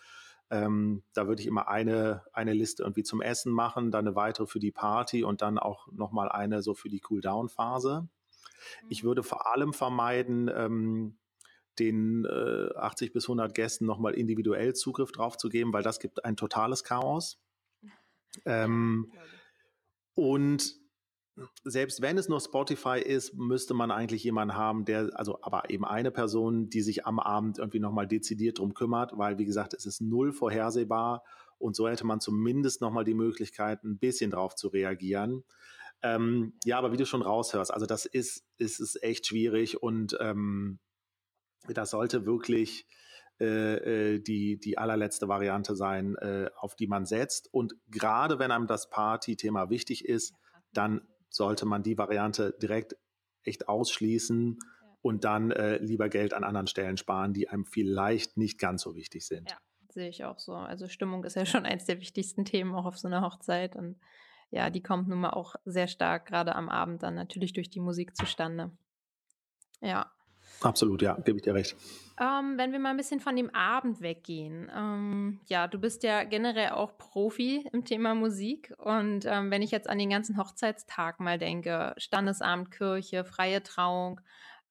Ähm, 0.51 1.03
da 1.13 1.27
würde 1.27 1.43
ich 1.43 1.49
immer 1.49 1.69
eine, 1.69 2.25
eine 2.33 2.53
Liste 2.53 2.83
irgendwie 2.83 3.03
zum 3.03 3.21
Essen 3.21 3.53
machen, 3.53 3.91
dann 3.91 4.07
eine 4.07 4.17
weitere 4.17 4.47
für 4.47 4.61
die 4.61 4.71
Party 4.71 5.25
und 5.25 5.43
dann 5.43 5.59
auch 5.59 5.91
nochmal 5.93 6.29
eine 6.29 6.63
so 6.63 6.75
für 6.75 6.89
die 6.89 7.03
Cool-Down-Phase. 7.09 8.03
Mhm. 8.03 8.87
Ich 8.89 9.03
würde 9.03 9.23
vor 9.23 9.47
allem 9.53 9.73
vermeiden, 9.73 10.51
ähm, 10.55 11.19
den 11.79 12.25
äh, 12.25 12.75
80 12.75 13.13
bis 13.13 13.25
100 13.25 13.55
Gästen 13.55 13.87
nochmal 13.87 14.15
individuell 14.15 14.75
Zugriff 14.75 15.13
drauf 15.13 15.37
zu 15.37 15.49
geben, 15.49 15.73
weil 15.73 15.83
das 15.83 15.99
gibt 15.99 16.25
ein 16.25 16.37
totales 16.37 16.85
Chaos. 16.85 17.41
Ähm, 18.45 19.11
und 20.15 20.75
selbst 21.65 22.01
wenn 22.01 22.17
es 22.17 22.29
nur 22.29 22.41
Spotify 22.41 22.99
ist, 22.99 23.35
müsste 23.35 23.75
man 23.75 23.91
eigentlich 23.91 24.25
jemanden 24.25 24.57
haben, 24.57 24.85
der, 24.85 25.11
also 25.15 25.39
aber 25.43 25.69
eben 25.71 25.85
eine 25.85 26.11
Person, 26.11 26.71
die 26.71 26.81
sich 26.81 27.07
am 27.07 27.19
Abend 27.19 27.59
irgendwie 27.59 27.81
nochmal 27.81 28.07
dezidiert 28.07 28.59
drum 28.59 28.75
kümmert, 28.75 29.17
weil 29.19 29.39
wie 29.39 29.45
gesagt, 29.45 29.75
es 29.75 29.85
ist 29.85 30.01
null 30.01 30.33
vorhersehbar 30.33 31.25
und 31.59 31.77
so 31.77 31.89
hätte 31.89 32.07
man 32.07 32.21
zumindest 32.21 32.81
nochmal 32.81 33.05
die 33.05 33.15
Möglichkeit, 33.15 33.85
ein 33.85 33.99
bisschen 33.99 34.31
drauf 34.31 34.55
zu 34.55 34.69
reagieren. 34.69 35.45
Ähm, 36.03 36.55
ja, 36.65 36.79
aber 36.79 36.93
wie 36.93 36.97
du 36.97 37.07
schon 37.07 37.23
raushörst, 37.23 37.73
also 37.73 37.87
das 37.87 38.07
ist, 38.07 38.45
ist, 38.59 38.81
ist 38.81 39.03
echt 39.03 39.27
schwierig 39.27 39.83
und 39.83 40.17
ähm, 40.21 40.79
das 41.69 41.91
sollte 41.91 42.27
wirklich 42.27 42.87
äh, 43.41 44.15
äh, 44.15 44.19
die, 44.21 44.59
die 44.59 44.79
allerletzte 44.79 45.29
Variante 45.29 45.77
sein, 45.77 46.17
äh, 46.17 46.49
auf 46.57 46.75
die 46.77 46.87
man 46.87 47.05
setzt. 47.05 47.53
Und 47.53 47.75
gerade 47.89 48.39
wenn 48.39 48.51
einem 48.51 48.67
das 48.67 48.89
Party-Thema 48.89 49.69
wichtig 49.69 50.07
ist, 50.07 50.33
dann 50.73 51.03
sollte 51.29 51.67
man 51.67 51.83
die 51.83 51.99
Variante 51.99 52.57
direkt 52.61 52.97
echt 53.43 53.69
ausschließen 53.69 54.59
und 55.03 55.25
dann 55.25 55.51
äh, 55.53 55.79
lieber 55.79 56.09
Geld 56.09 56.35
an 56.35 56.45
anderen 56.45 56.67
Stellen 56.67 56.97
sparen, 56.97 57.33
die 57.33 57.49
einem 57.49 57.65
vielleicht 57.65 58.37
nicht 58.37 58.59
ganz 58.59 58.83
so 58.83 58.97
wichtig 58.97 59.27
sind. 59.27 59.51
Ja, 59.51 59.59
sehe 59.89 60.09
ich 60.09 60.25
auch 60.25 60.39
so. 60.39 60.55
Also 60.55 60.89
Stimmung 60.89 61.25
ist 61.25 61.37
ja 61.37 61.47
schon 61.47 61.65
eins 61.65 61.85
der 61.85 62.01
wichtigsten 62.01 62.45
Themen 62.45 62.75
auch 62.75 62.87
auf 62.87 62.99
so 62.99 63.07
einer 63.09 63.23
Hochzeit 63.23 63.77
und 63.77 64.01
ja, 64.51 64.71
die 64.71 64.83
kommt 64.83 65.09
nun 65.09 65.21
mal 65.21 65.31
auch 65.31 65.57
sehr 65.65 65.89
stark 65.89 66.27
gerade 66.27 66.55
am 66.55 66.69
Abend 66.69 67.03
dann 67.03 67.15
natürlich 67.15 67.53
durch 67.53 67.71
die 67.71 67.81
Musik 67.81 68.17
zustande. 68.17 68.77
Ja. 69.81 70.13
Absolut, 70.61 71.03
ja, 71.03 71.15
gebe 71.15 71.39
ich 71.39 71.43
dir 71.43 71.55
recht. 71.55 71.77
Ähm, 72.19 72.57
wenn 72.57 72.73
wir 72.73 72.79
mal 72.79 72.91
ein 72.91 72.97
bisschen 72.97 73.21
von 73.21 73.37
dem 73.37 73.55
Abend 73.55 74.01
weggehen. 74.01 74.71
Ähm, 74.75 75.41
ja, 75.49 75.69
du 75.69 75.79
bist 75.79 76.03
ja 76.03 76.25
generell 76.25 76.71
auch 76.71 76.97
Profi 76.97 77.69
im 77.73 77.85
Thema 77.85 78.15
Musik. 78.15 78.73
Und 78.79 79.27
ähm, 79.27 79.51
wenn 79.51 79.61
ich 79.61 79.71
jetzt 79.71 79.89
an 79.89 79.99
den 79.99 80.09
ganzen 80.09 80.39
Hochzeitstag 80.39 81.21
mal 81.21 81.39
denke, 81.39 81.95
Standesamt, 81.99 82.71
Kirche, 82.71 83.25
freie 83.25 83.63
Trauung, 83.63 84.23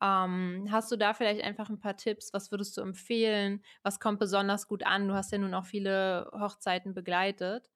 ähm, 0.02 0.68
hast 0.72 0.92
du 0.92 0.98
da 0.98 1.14
vielleicht 1.14 1.44
einfach 1.44 1.70
ein 1.70 1.80
paar 1.80 1.98
Tipps? 1.98 2.34
Was 2.34 2.52
würdest 2.52 2.78
du 2.78 2.82
empfehlen? 2.82 3.64
Was 3.84 4.00
kommt 4.00 4.20
besonders 4.20 4.68
gut 4.68 4.84
an? 4.84 5.08
Du 5.08 5.14
hast 5.14 5.32
ja 5.32 5.38
nun 5.38 5.54
auch 5.54 5.66
viele 5.66 6.30
Hochzeiten 6.34 6.96
begleitet. 6.96 7.70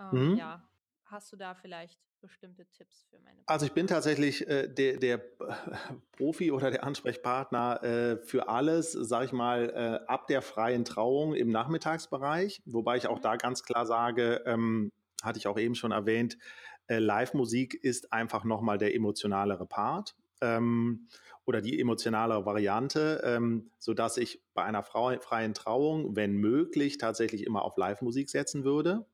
Ähm, 0.00 0.30
mhm. 0.30 0.36
Ja, 0.36 0.66
hast 1.04 1.30
du 1.30 1.36
da 1.36 1.54
vielleicht 1.54 2.00
bestimmte 2.24 2.64
Tipps 2.66 3.06
für 3.10 3.18
meine? 3.18 3.36
Also 3.44 3.66
ich 3.66 3.72
bin 3.72 3.86
tatsächlich 3.86 4.48
äh, 4.48 4.66
der, 4.66 4.96
der 4.96 5.18
Profi 6.16 6.50
oder 6.50 6.70
der 6.70 6.84
Ansprechpartner 6.84 7.82
äh, 7.82 8.16
für 8.16 8.48
alles, 8.48 8.92
sage 8.92 9.26
ich 9.26 9.32
mal, 9.32 9.70
äh, 9.70 10.10
ab 10.10 10.26
der 10.26 10.40
freien 10.40 10.86
Trauung 10.86 11.34
im 11.34 11.50
Nachmittagsbereich, 11.50 12.62
wobei 12.64 12.96
ich 12.96 13.06
auch 13.06 13.18
mhm. 13.18 13.22
da 13.22 13.36
ganz 13.36 13.62
klar 13.62 13.84
sage, 13.84 14.42
ähm, 14.46 14.90
hatte 15.22 15.38
ich 15.38 15.46
auch 15.46 15.58
eben 15.58 15.74
schon 15.74 15.92
erwähnt, 15.92 16.38
äh, 16.86 16.98
Live-Musik 16.98 17.74
ist 17.74 18.12
einfach 18.12 18.44
nochmal 18.44 18.78
der 18.78 18.94
emotionalere 18.94 19.66
Part. 19.66 20.16
Ähm, 20.40 21.06
oder 21.46 21.60
die 21.60 21.78
emotionalere 21.78 22.46
Variante, 22.46 23.20
ähm, 23.22 23.70
sodass 23.78 24.16
ich 24.16 24.42
bei 24.54 24.64
einer 24.64 24.82
freien 24.82 25.52
Trauung, 25.52 26.16
wenn 26.16 26.36
möglich, 26.36 26.96
tatsächlich 26.96 27.44
immer 27.44 27.62
auf 27.62 27.76
Live-Musik 27.76 28.30
setzen 28.30 28.64
würde. 28.64 29.04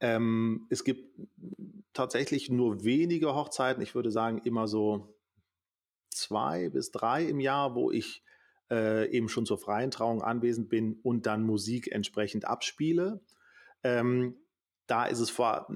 Ähm, 0.00 0.66
es 0.70 0.84
gibt 0.84 1.18
tatsächlich 1.92 2.50
nur 2.50 2.84
wenige 2.84 3.34
Hochzeiten, 3.34 3.82
ich 3.82 3.94
würde 3.94 4.10
sagen 4.10 4.38
immer 4.44 4.68
so 4.68 5.16
zwei 6.10 6.68
bis 6.68 6.90
drei 6.90 7.24
im 7.24 7.40
Jahr, 7.40 7.74
wo 7.74 7.90
ich 7.90 8.22
äh, 8.70 9.10
eben 9.10 9.28
schon 9.28 9.46
zur 9.46 9.58
freien 9.58 9.90
Trauung 9.90 10.22
anwesend 10.22 10.68
bin 10.68 10.98
und 11.02 11.26
dann 11.26 11.42
Musik 11.42 11.90
entsprechend 11.90 12.44
abspiele. 12.44 13.20
Ähm, 13.82 14.36
da 14.86 15.04
ist 15.04 15.20
es 15.20 15.30
vor, 15.30 15.66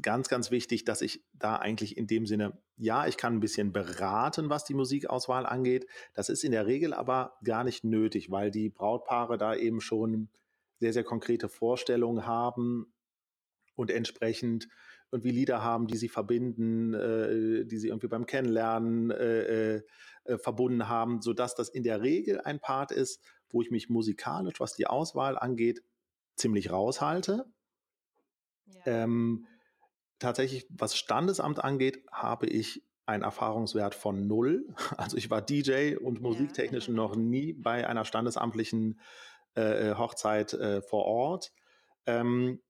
ganz, 0.00 0.28
ganz 0.28 0.50
wichtig, 0.50 0.84
dass 0.84 1.02
ich 1.02 1.24
da 1.32 1.56
eigentlich 1.56 1.96
in 1.96 2.06
dem 2.06 2.26
Sinne, 2.26 2.58
ja, 2.76 3.06
ich 3.06 3.16
kann 3.16 3.34
ein 3.34 3.40
bisschen 3.40 3.72
beraten, 3.72 4.50
was 4.50 4.64
die 4.64 4.74
Musikauswahl 4.74 5.46
angeht. 5.46 5.86
Das 6.14 6.28
ist 6.28 6.44
in 6.44 6.52
der 6.52 6.66
Regel 6.66 6.94
aber 6.94 7.36
gar 7.44 7.64
nicht 7.64 7.84
nötig, 7.84 8.30
weil 8.30 8.50
die 8.50 8.68
Brautpaare 8.68 9.38
da 9.38 9.54
eben 9.54 9.80
schon 9.80 10.28
sehr, 10.78 10.92
sehr 10.92 11.04
konkrete 11.04 11.48
Vorstellungen 11.48 12.26
haben, 12.26 12.92
und 13.76 13.90
entsprechend 13.90 14.68
irgendwie 15.12 15.30
Lieder 15.30 15.62
haben, 15.62 15.86
die 15.86 15.96
sie 15.96 16.08
verbinden, 16.08 16.94
äh, 16.94 17.64
die 17.64 17.78
sie 17.78 17.88
irgendwie 17.88 18.08
beim 18.08 18.26
Kennenlernen 18.26 19.10
äh, 19.10 19.76
äh, 19.76 19.82
äh, 20.24 20.38
verbunden 20.38 20.88
haben, 20.88 21.22
sodass 21.22 21.54
das 21.54 21.68
in 21.68 21.84
der 21.84 22.02
Regel 22.02 22.40
ein 22.40 22.60
Part 22.60 22.90
ist, 22.90 23.22
wo 23.48 23.62
ich 23.62 23.70
mich 23.70 23.88
musikalisch, 23.88 24.58
was 24.58 24.74
die 24.74 24.86
Auswahl 24.86 25.38
angeht, 25.38 25.82
ziemlich 26.34 26.70
raushalte. 26.70 27.46
Ja. 28.66 28.80
Ähm, 28.86 29.46
tatsächlich, 30.18 30.66
was 30.70 30.96
Standesamt 30.96 31.62
angeht, 31.62 32.04
habe 32.10 32.46
ich 32.46 32.82
einen 33.06 33.22
Erfahrungswert 33.22 33.94
von 33.94 34.26
null. 34.26 34.66
Also 34.96 35.16
ich 35.16 35.30
war 35.30 35.42
DJ 35.42 35.96
und 35.96 36.20
musiktechnisch 36.20 36.88
ja. 36.88 36.94
noch 36.94 37.14
nie 37.16 37.52
bei 37.52 37.86
einer 37.86 38.04
standesamtlichen 38.04 39.00
äh, 39.56 39.90
äh 39.90 39.94
Hochzeit 39.94 40.52
äh, 40.54 40.82
vor 40.82 41.04
Ort. 41.04 41.52
Ähm, 42.06 42.60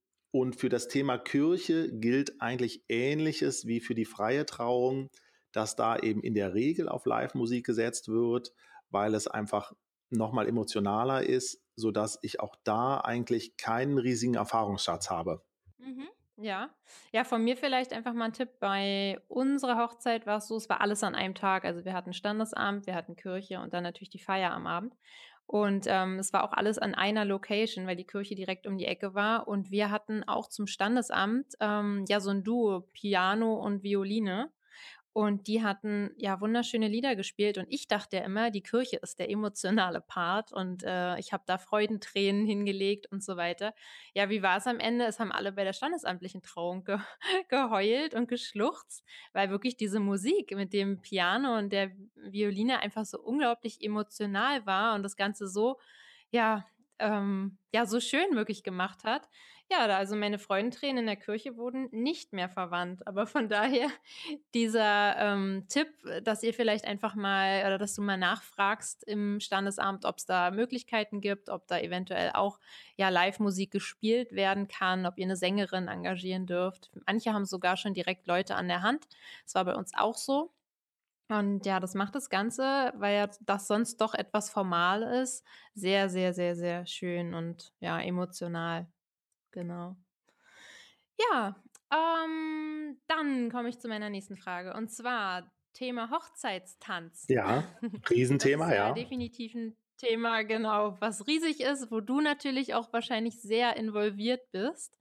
und 0.40 0.54
für 0.56 0.68
das 0.68 0.86
Thema 0.86 1.16
Kirche 1.16 1.90
gilt 1.90 2.42
eigentlich 2.42 2.84
Ähnliches 2.90 3.66
wie 3.66 3.80
für 3.80 3.94
die 3.94 4.04
freie 4.04 4.44
Trauung, 4.44 5.08
dass 5.52 5.76
da 5.76 5.96
eben 5.98 6.22
in 6.22 6.34
der 6.34 6.52
Regel 6.52 6.90
auf 6.90 7.06
Live-Musik 7.06 7.64
gesetzt 7.64 8.08
wird, 8.08 8.52
weil 8.90 9.14
es 9.14 9.26
einfach 9.26 9.72
nochmal 10.10 10.46
emotionaler 10.46 11.22
ist, 11.22 11.62
sodass 11.74 12.18
ich 12.20 12.38
auch 12.38 12.54
da 12.64 12.98
eigentlich 12.98 13.56
keinen 13.56 13.96
riesigen 13.96 14.34
Erfahrungsschatz 14.34 15.08
habe. 15.08 15.42
Mhm. 15.78 16.06
Ja, 16.36 16.68
ja, 17.12 17.24
von 17.24 17.42
mir 17.42 17.56
vielleicht 17.56 17.94
einfach 17.94 18.12
mal 18.12 18.26
ein 18.26 18.34
Tipp. 18.34 18.60
Bei 18.60 19.18
unserer 19.28 19.78
Hochzeit 19.78 20.26
war 20.26 20.36
es 20.36 20.48
so, 20.48 20.56
es 20.56 20.68
war 20.68 20.82
alles 20.82 21.02
an 21.02 21.14
einem 21.14 21.34
Tag. 21.34 21.64
Also 21.64 21.86
wir 21.86 21.94
hatten 21.94 22.12
Standesamt, 22.12 22.86
wir 22.86 22.94
hatten 22.94 23.16
Kirche 23.16 23.58
und 23.60 23.72
dann 23.72 23.84
natürlich 23.84 24.10
die 24.10 24.18
Feier 24.18 24.50
am 24.50 24.66
Abend. 24.66 24.94
Und 25.46 25.86
ähm, 25.88 26.18
es 26.18 26.32
war 26.32 26.42
auch 26.42 26.52
alles 26.52 26.78
an 26.78 26.94
einer 26.94 27.24
Location, 27.24 27.86
weil 27.86 27.96
die 27.96 28.06
Kirche 28.06 28.34
direkt 28.34 28.66
um 28.66 28.78
die 28.78 28.86
Ecke 28.86 29.14
war. 29.14 29.46
Und 29.46 29.70
wir 29.70 29.90
hatten 29.90 30.24
auch 30.24 30.48
zum 30.48 30.66
Standesamt 30.66 31.54
ähm, 31.60 32.04
ja 32.08 32.20
so 32.20 32.30
ein 32.30 32.42
Duo, 32.42 32.88
Piano 32.92 33.54
und 33.54 33.82
Violine. 33.82 34.50
Und 35.16 35.46
die 35.46 35.62
hatten 35.62 36.10
ja 36.18 36.42
wunderschöne 36.42 36.88
Lieder 36.88 37.16
gespielt. 37.16 37.56
Und 37.56 37.64
ich 37.70 37.88
dachte 37.88 38.18
ja 38.18 38.24
immer, 38.24 38.50
die 38.50 38.60
Kirche 38.60 38.98
ist 38.98 39.18
der 39.18 39.30
emotionale 39.30 40.02
Part. 40.02 40.52
Und 40.52 40.82
äh, 40.82 41.18
ich 41.18 41.32
habe 41.32 41.42
da 41.46 41.56
Freudentränen 41.56 42.44
hingelegt 42.44 43.10
und 43.10 43.24
so 43.24 43.38
weiter. 43.38 43.72
Ja, 44.12 44.28
wie 44.28 44.42
war 44.42 44.58
es 44.58 44.66
am 44.66 44.78
Ende? 44.78 45.06
Es 45.06 45.18
haben 45.18 45.32
alle 45.32 45.52
bei 45.52 45.64
der 45.64 45.72
standesamtlichen 45.72 46.42
Trauung 46.42 46.84
ge 46.84 46.98
geheult 47.48 48.14
und 48.14 48.28
geschluchzt, 48.28 49.06
weil 49.32 49.48
wirklich 49.48 49.78
diese 49.78 50.00
Musik 50.00 50.54
mit 50.54 50.74
dem 50.74 51.00
Piano 51.00 51.56
und 51.56 51.72
der 51.72 51.92
Violine 52.16 52.80
einfach 52.80 53.06
so 53.06 53.18
unglaublich 53.18 53.82
emotional 53.82 54.66
war 54.66 54.96
und 54.96 55.02
das 55.02 55.16
Ganze 55.16 55.48
so, 55.48 55.78
ja, 56.28 56.66
ähm, 56.98 57.56
ja, 57.72 57.86
so 57.86 58.00
schön 58.00 58.34
möglich 58.34 58.62
gemacht 58.64 59.04
hat. 59.04 59.30
Ja, 59.68 59.84
also 59.86 60.14
meine 60.14 60.38
Freudentränen 60.38 60.98
in 60.98 61.06
der 61.06 61.16
Kirche 61.16 61.56
wurden 61.56 61.88
nicht 61.90 62.32
mehr 62.32 62.48
verwandt. 62.48 63.04
Aber 63.06 63.26
von 63.26 63.48
daher 63.48 63.88
dieser 64.54 65.16
ähm, 65.18 65.64
Tipp, 65.68 65.88
dass 66.22 66.42
ihr 66.44 66.54
vielleicht 66.54 66.84
einfach 66.84 67.16
mal 67.16 67.62
oder 67.66 67.76
dass 67.78 67.94
du 67.94 68.02
mal 68.02 68.16
nachfragst 68.16 69.02
im 69.04 69.40
Standesamt, 69.40 70.04
ob 70.04 70.18
es 70.18 70.26
da 70.26 70.52
Möglichkeiten 70.52 71.20
gibt, 71.20 71.48
ob 71.48 71.66
da 71.66 71.78
eventuell 71.80 72.30
auch 72.34 72.60
ja 72.96 73.08
Live-Musik 73.08 73.72
gespielt 73.72 74.32
werden 74.32 74.68
kann, 74.68 75.04
ob 75.04 75.18
ihr 75.18 75.24
eine 75.24 75.36
Sängerin 75.36 75.88
engagieren 75.88 76.46
dürft. 76.46 76.90
Manche 77.06 77.32
haben 77.32 77.44
sogar 77.44 77.76
schon 77.76 77.92
direkt 77.94 78.28
Leute 78.28 78.54
an 78.54 78.68
der 78.68 78.82
Hand. 78.82 79.08
Das 79.44 79.56
war 79.56 79.64
bei 79.64 79.74
uns 79.74 79.92
auch 79.94 80.16
so. 80.16 80.52
Und 81.28 81.66
ja, 81.66 81.80
das 81.80 81.94
macht 81.94 82.14
das 82.14 82.30
Ganze, 82.30 82.92
weil 82.96 83.16
ja 83.16 83.28
das 83.40 83.66
sonst 83.68 83.98
doch 84.00 84.14
etwas 84.14 84.50
formal 84.50 85.02
ist, 85.02 85.44
sehr, 85.74 86.08
sehr, 86.08 86.34
sehr, 86.34 86.56
sehr 86.56 86.86
schön 86.86 87.34
und 87.34 87.72
ja, 87.80 88.00
emotional. 88.00 88.88
Genau. 89.56 89.96
Ja, 91.18 91.56
ähm, 91.90 92.98
dann 93.08 93.50
komme 93.50 93.70
ich 93.70 93.78
zu 93.78 93.88
meiner 93.88 94.10
nächsten 94.10 94.36
Frage. 94.36 94.74
Und 94.74 94.90
zwar 94.92 95.50
Thema 95.72 96.10
Hochzeitstanz. 96.10 97.24
Ja, 97.30 97.64
Riesenthema, 98.10 98.74
ja. 98.74 98.92
Definitiv 98.92 99.54
ein 99.54 99.74
Thema, 99.96 100.42
genau, 100.42 100.98
was 101.00 101.26
riesig 101.26 101.62
ist, 101.62 101.90
wo 101.90 102.00
du 102.00 102.20
natürlich 102.20 102.74
auch 102.74 102.92
wahrscheinlich 102.92 103.40
sehr 103.40 103.78
involviert 103.78 104.42
bist. 104.52 104.98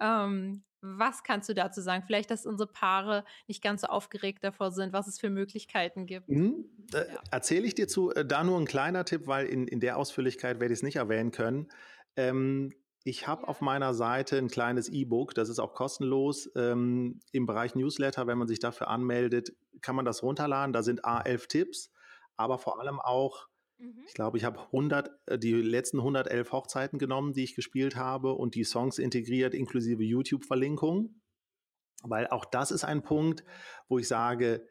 Ähm, 0.00 0.64
was 0.80 1.22
kannst 1.22 1.48
du 1.48 1.54
dazu 1.54 1.80
sagen? 1.80 2.02
Vielleicht, 2.04 2.32
dass 2.32 2.46
unsere 2.46 2.70
Paare 2.70 3.24
nicht 3.46 3.62
ganz 3.62 3.82
so 3.82 3.86
aufgeregt 3.86 4.42
davor 4.42 4.72
sind, 4.72 4.92
was 4.92 5.06
es 5.06 5.20
für 5.20 5.30
Möglichkeiten 5.30 6.06
gibt. 6.06 6.28
Mhm. 6.28 6.64
Äh, 6.92 7.12
ja. 7.12 7.20
Erzähle 7.30 7.64
ich 7.68 7.76
dir 7.76 7.86
zu, 7.86 8.10
äh, 8.10 8.26
da 8.26 8.42
nur 8.42 8.58
ein 8.58 8.66
kleiner 8.66 9.04
Tipp, 9.04 9.28
weil 9.28 9.46
in, 9.46 9.68
in 9.68 9.78
der 9.78 9.98
Ausführlichkeit 9.98 10.58
werde 10.58 10.74
ich 10.74 10.80
es 10.80 10.82
nicht 10.82 10.96
erwähnen 10.96 11.30
können. 11.30 11.68
Ähm, 12.16 12.72
ich 13.04 13.26
habe 13.28 13.42
ja. 13.42 13.48
auf 13.48 13.60
meiner 13.60 13.92
Seite 13.92 14.38
ein 14.38 14.48
kleines 14.48 14.88
E-Book, 14.88 15.34
das 15.34 15.50
ist 15.50 15.58
auch 15.58 15.74
kostenlos. 15.74 16.50
Ähm, 16.56 17.20
Im 17.32 17.46
Bereich 17.46 17.74
Newsletter, 17.74 18.26
wenn 18.26 18.38
man 18.38 18.48
sich 18.48 18.58
dafür 18.58 18.88
anmeldet, 18.88 19.54
kann 19.82 19.94
man 19.94 20.06
das 20.06 20.22
runterladen. 20.22 20.72
Da 20.72 20.82
sind 20.82 21.04
A11 21.04 21.48
Tipps, 21.48 21.92
aber 22.36 22.58
vor 22.58 22.80
allem 22.80 22.98
auch, 22.98 23.46
mhm. 23.76 24.04
ich 24.08 24.14
glaube, 24.14 24.38
ich 24.38 24.44
habe 24.44 24.58
100, 24.58 25.10
äh, 25.26 25.38
die 25.38 25.52
letzten 25.52 25.98
111 25.98 26.50
Hochzeiten 26.50 26.98
genommen, 26.98 27.34
die 27.34 27.44
ich 27.44 27.54
gespielt 27.54 27.94
habe 27.94 28.32
und 28.32 28.54
die 28.54 28.64
Songs 28.64 28.98
integriert, 28.98 29.52
inklusive 29.54 30.02
YouTube-Verlinkung. 30.02 31.20
Weil 32.02 32.26
auch 32.28 32.46
das 32.46 32.70
ist 32.70 32.84
ein 32.84 33.02
Punkt, 33.02 33.44
wo 33.88 33.98
ich 33.98 34.08
sage, 34.08 34.66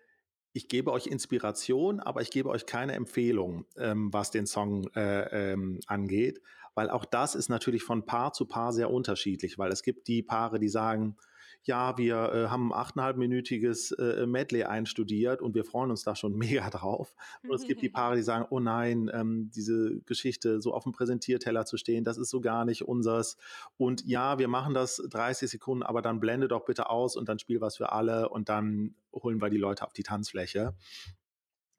ich 0.53 0.67
gebe 0.67 0.91
euch 0.91 1.07
Inspiration, 1.07 1.99
aber 1.99 2.21
ich 2.21 2.29
gebe 2.29 2.49
euch 2.49 2.65
keine 2.65 2.93
Empfehlung, 2.93 3.65
ähm, 3.75 4.11
was 4.11 4.31
den 4.31 4.45
Song 4.47 4.87
äh, 4.95 5.51
ähm, 5.53 5.79
angeht 5.87 6.41
weil 6.75 6.89
auch 6.89 7.05
das 7.05 7.36
ist 7.36 7.49
natürlich 7.49 7.83
von 7.83 8.05
Paar 8.05 8.33
zu 8.33 8.45
Paar 8.45 8.73
sehr 8.73 8.91
unterschiedlich, 8.91 9.57
weil 9.57 9.71
es 9.71 9.83
gibt 9.83 10.07
die 10.07 10.23
Paare, 10.23 10.59
die 10.59 10.69
sagen, 10.69 11.17
ja, 11.65 11.97
wir 11.97 12.33
äh, 12.33 12.47
haben 12.49 12.71
ein 12.71 12.77
achteinhalbminütiges 12.77 13.91
äh, 13.93 14.25
Medley 14.25 14.63
einstudiert 14.63 15.41
und 15.41 15.55
wir 15.55 15.63
freuen 15.63 15.91
uns 15.91 16.03
da 16.03 16.15
schon 16.15 16.36
mega 16.38 16.69
drauf. 16.69 17.15
Und 17.41 17.53
es 17.53 17.65
gibt 17.65 17.81
die 17.81 17.89
Paare, 17.89 18.15
die 18.15 18.21
sagen, 18.21 18.45
oh 18.49 18.59
nein, 18.59 19.09
ähm, 19.13 19.49
diese 19.53 20.01
Geschichte 20.01 20.62
so 20.62 20.73
auf 20.73 20.83
dem 20.83 20.91
Präsentierteller 20.91 21.65
zu 21.65 21.77
stehen, 21.77 22.03
das 22.03 22.17
ist 22.17 22.29
so 22.29 22.41
gar 22.41 22.65
nicht 22.65 22.83
unseres. 22.83 23.38
Und 23.77 24.05
ja, 24.05 24.39
wir 24.39 24.47
machen 24.47 24.73
das 24.73 24.97
30 25.09 25.49
Sekunden, 25.49 25.83
aber 25.83 26.01
dann 26.01 26.19
blende 26.19 26.47
doch 26.47 26.65
bitte 26.65 26.89
aus 26.89 27.15
und 27.15 27.29
dann 27.29 27.39
spiel 27.39 27.62
was 27.62 27.77
für 27.77 27.91
alle 27.91 28.29
und 28.29 28.49
dann 28.49 28.95
holen 29.13 29.41
wir 29.41 29.49
die 29.49 29.57
Leute 29.57 29.86
auf 29.86 29.93
die 29.93 30.03
Tanzfläche. 30.03 30.75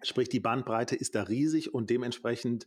Sprich, 0.02 0.28
die 0.28 0.40
Bandbreite 0.40 0.96
ist 0.96 1.14
da 1.14 1.22
riesig 1.22 1.72
und 1.72 1.88
dementsprechend 1.90 2.66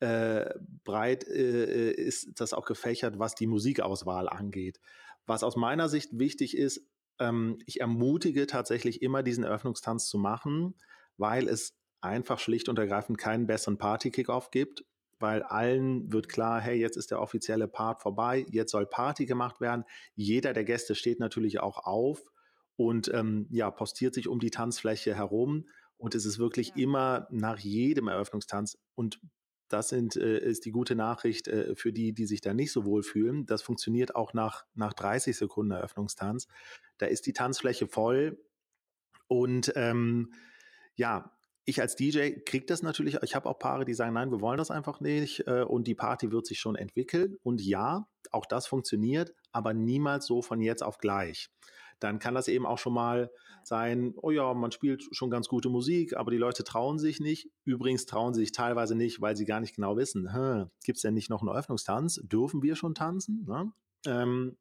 äh, 0.00 0.54
breit 0.84 1.24
äh, 1.28 1.92
ist 1.92 2.40
das 2.40 2.52
auch 2.52 2.64
gefächert, 2.64 3.18
was 3.18 3.34
die 3.34 3.46
Musikauswahl 3.46 4.28
angeht. 4.28 4.80
Was 5.26 5.42
aus 5.42 5.56
meiner 5.56 5.88
Sicht 5.88 6.18
wichtig 6.18 6.56
ist, 6.56 6.86
ähm, 7.18 7.58
ich 7.66 7.80
ermutige 7.80 8.46
tatsächlich 8.46 9.02
immer 9.02 9.22
diesen 9.22 9.44
Eröffnungstanz 9.44 10.08
zu 10.08 10.18
machen, 10.18 10.74
weil 11.16 11.48
es 11.48 11.76
einfach 12.00 12.38
schlicht 12.38 12.68
und 12.68 12.78
ergreifend 12.78 13.18
keinen 13.18 13.46
besseren 13.46 13.76
Party-Kickoff 13.76 14.50
gibt, 14.50 14.84
weil 15.18 15.42
allen 15.42 16.10
wird 16.10 16.30
klar, 16.30 16.60
hey, 16.60 16.78
jetzt 16.80 16.96
ist 16.96 17.10
der 17.10 17.20
offizielle 17.20 17.68
Part 17.68 18.00
vorbei, 18.00 18.46
jetzt 18.50 18.72
soll 18.72 18.86
Party 18.86 19.26
gemacht 19.26 19.60
werden. 19.60 19.84
Jeder 20.14 20.54
der 20.54 20.64
Gäste 20.64 20.94
steht 20.94 21.20
natürlich 21.20 21.60
auch 21.60 21.84
auf 21.84 22.22
und 22.76 23.12
ähm, 23.12 23.46
ja, 23.50 23.70
postiert 23.70 24.14
sich 24.14 24.28
um 24.28 24.40
die 24.40 24.50
Tanzfläche 24.50 25.14
herum. 25.14 25.68
Und 25.98 26.14
es 26.14 26.24
ist 26.24 26.38
wirklich 26.38 26.68
ja. 26.68 26.84
immer 26.84 27.26
nach 27.30 27.58
jedem 27.58 28.08
Eröffnungstanz 28.08 28.78
und 28.94 29.20
das 29.72 29.88
sind, 29.88 30.16
äh, 30.16 30.38
ist 30.38 30.64
die 30.64 30.72
gute 30.72 30.94
Nachricht 30.94 31.48
äh, 31.48 31.74
für 31.74 31.92
die, 31.92 32.12
die 32.12 32.26
sich 32.26 32.40
da 32.40 32.52
nicht 32.52 32.72
so 32.72 32.84
wohl 32.84 33.02
fühlen. 33.02 33.46
Das 33.46 33.62
funktioniert 33.62 34.14
auch 34.14 34.34
nach, 34.34 34.64
nach 34.74 34.92
30 34.92 35.36
Sekunden 35.36 35.72
Eröffnungstanz. 35.72 36.48
Da 36.98 37.06
ist 37.06 37.26
die 37.26 37.32
Tanzfläche 37.32 37.86
voll. 37.86 38.38
Und 39.28 39.72
ähm, 39.76 40.32
ja, 40.96 41.32
ich 41.64 41.80
als 41.80 41.94
DJ 41.94 42.40
kriege 42.44 42.66
das 42.66 42.82
natürlich. 42.82 43.16
Ich 43.22 43.34
habe 43.34 43.48
auch 43.48 43.58
Paare, 43.58 43.84
die 43.84 43.94
sagen, 43.94 44.14
nein, 44.14 44.32
wir 44.32 44.40
wollen 44.40 44.58
das 44.58 44.70
einfach 44.70 45.00
nicht. 45.00 45.46
Äh, 45.46 45.62
und 45.62 45.86
die 45.86 45.94
Party 45.94 46.32
wird 46.32 46.46
sich 46.46 46.58
schon 46.58 46.74
entwickeln. 46.74 47.36
Und 47.42 47.62
ja, 47.62 48.08
auch 48.32 48.46
das 48.46 48.66
funktioniert, 48.66 49.32
aber 49.52 49.72
niemals 49.72 50.26
so 50.26 50.42
von 50.42 50.60
jetzt 50.60 50.82
auf 50.82 50.98
gleich 50.98 51.48
dann 52.00 52.18
kann 52.18 52.34
das 52.34 52.48
eben 52.48 52.66
auch 52.66 52.78
schon 52.78 52.94
mal 52.94 53.30
sein, 53.62 54.14
oh 54.16 54.30
ja, 54.30 54.52
man 54.54 54.72
spielt 54.72 55.04
schon 55.12 55.30
ganz 55.30 55.48
gute 55.48 55.68
Musik, 55.68 56.16
aber 56.16 56.30
die 56.30 56.38
Leute 56.38 56.64
trauen 56.64 56.98
sich 56.98 57.20
nicht. 57.20 57.50
Übrigens 57.64 58.06
trauen 58.06 58.34
sie 58.34 58.40
sich 58.40 58.52
teilweise 58.52 58.94
nicht, 58.94 59.20
weil 59.20 59.36
sie 59.36 59.44
gar 59.44 59.60
nicht 59.60 59.76
genau 59.76 59.96
wissen, 59.96 60.28
gibt 60.84 60.96
es 60.96 61.02
denn 61.02 61.14
nicht 61.14 61.30
noch 61.30 61.42
einen 61.42 61.50
Eröffnungstanz? 61.50 62.20
Dürfen 62.24 62.62
wir 62.62 62.74
schon 62.74 62.94
tanzen? 62.94 63.44
Ne? 63.46 63.72
Ähm, 64.06 64.56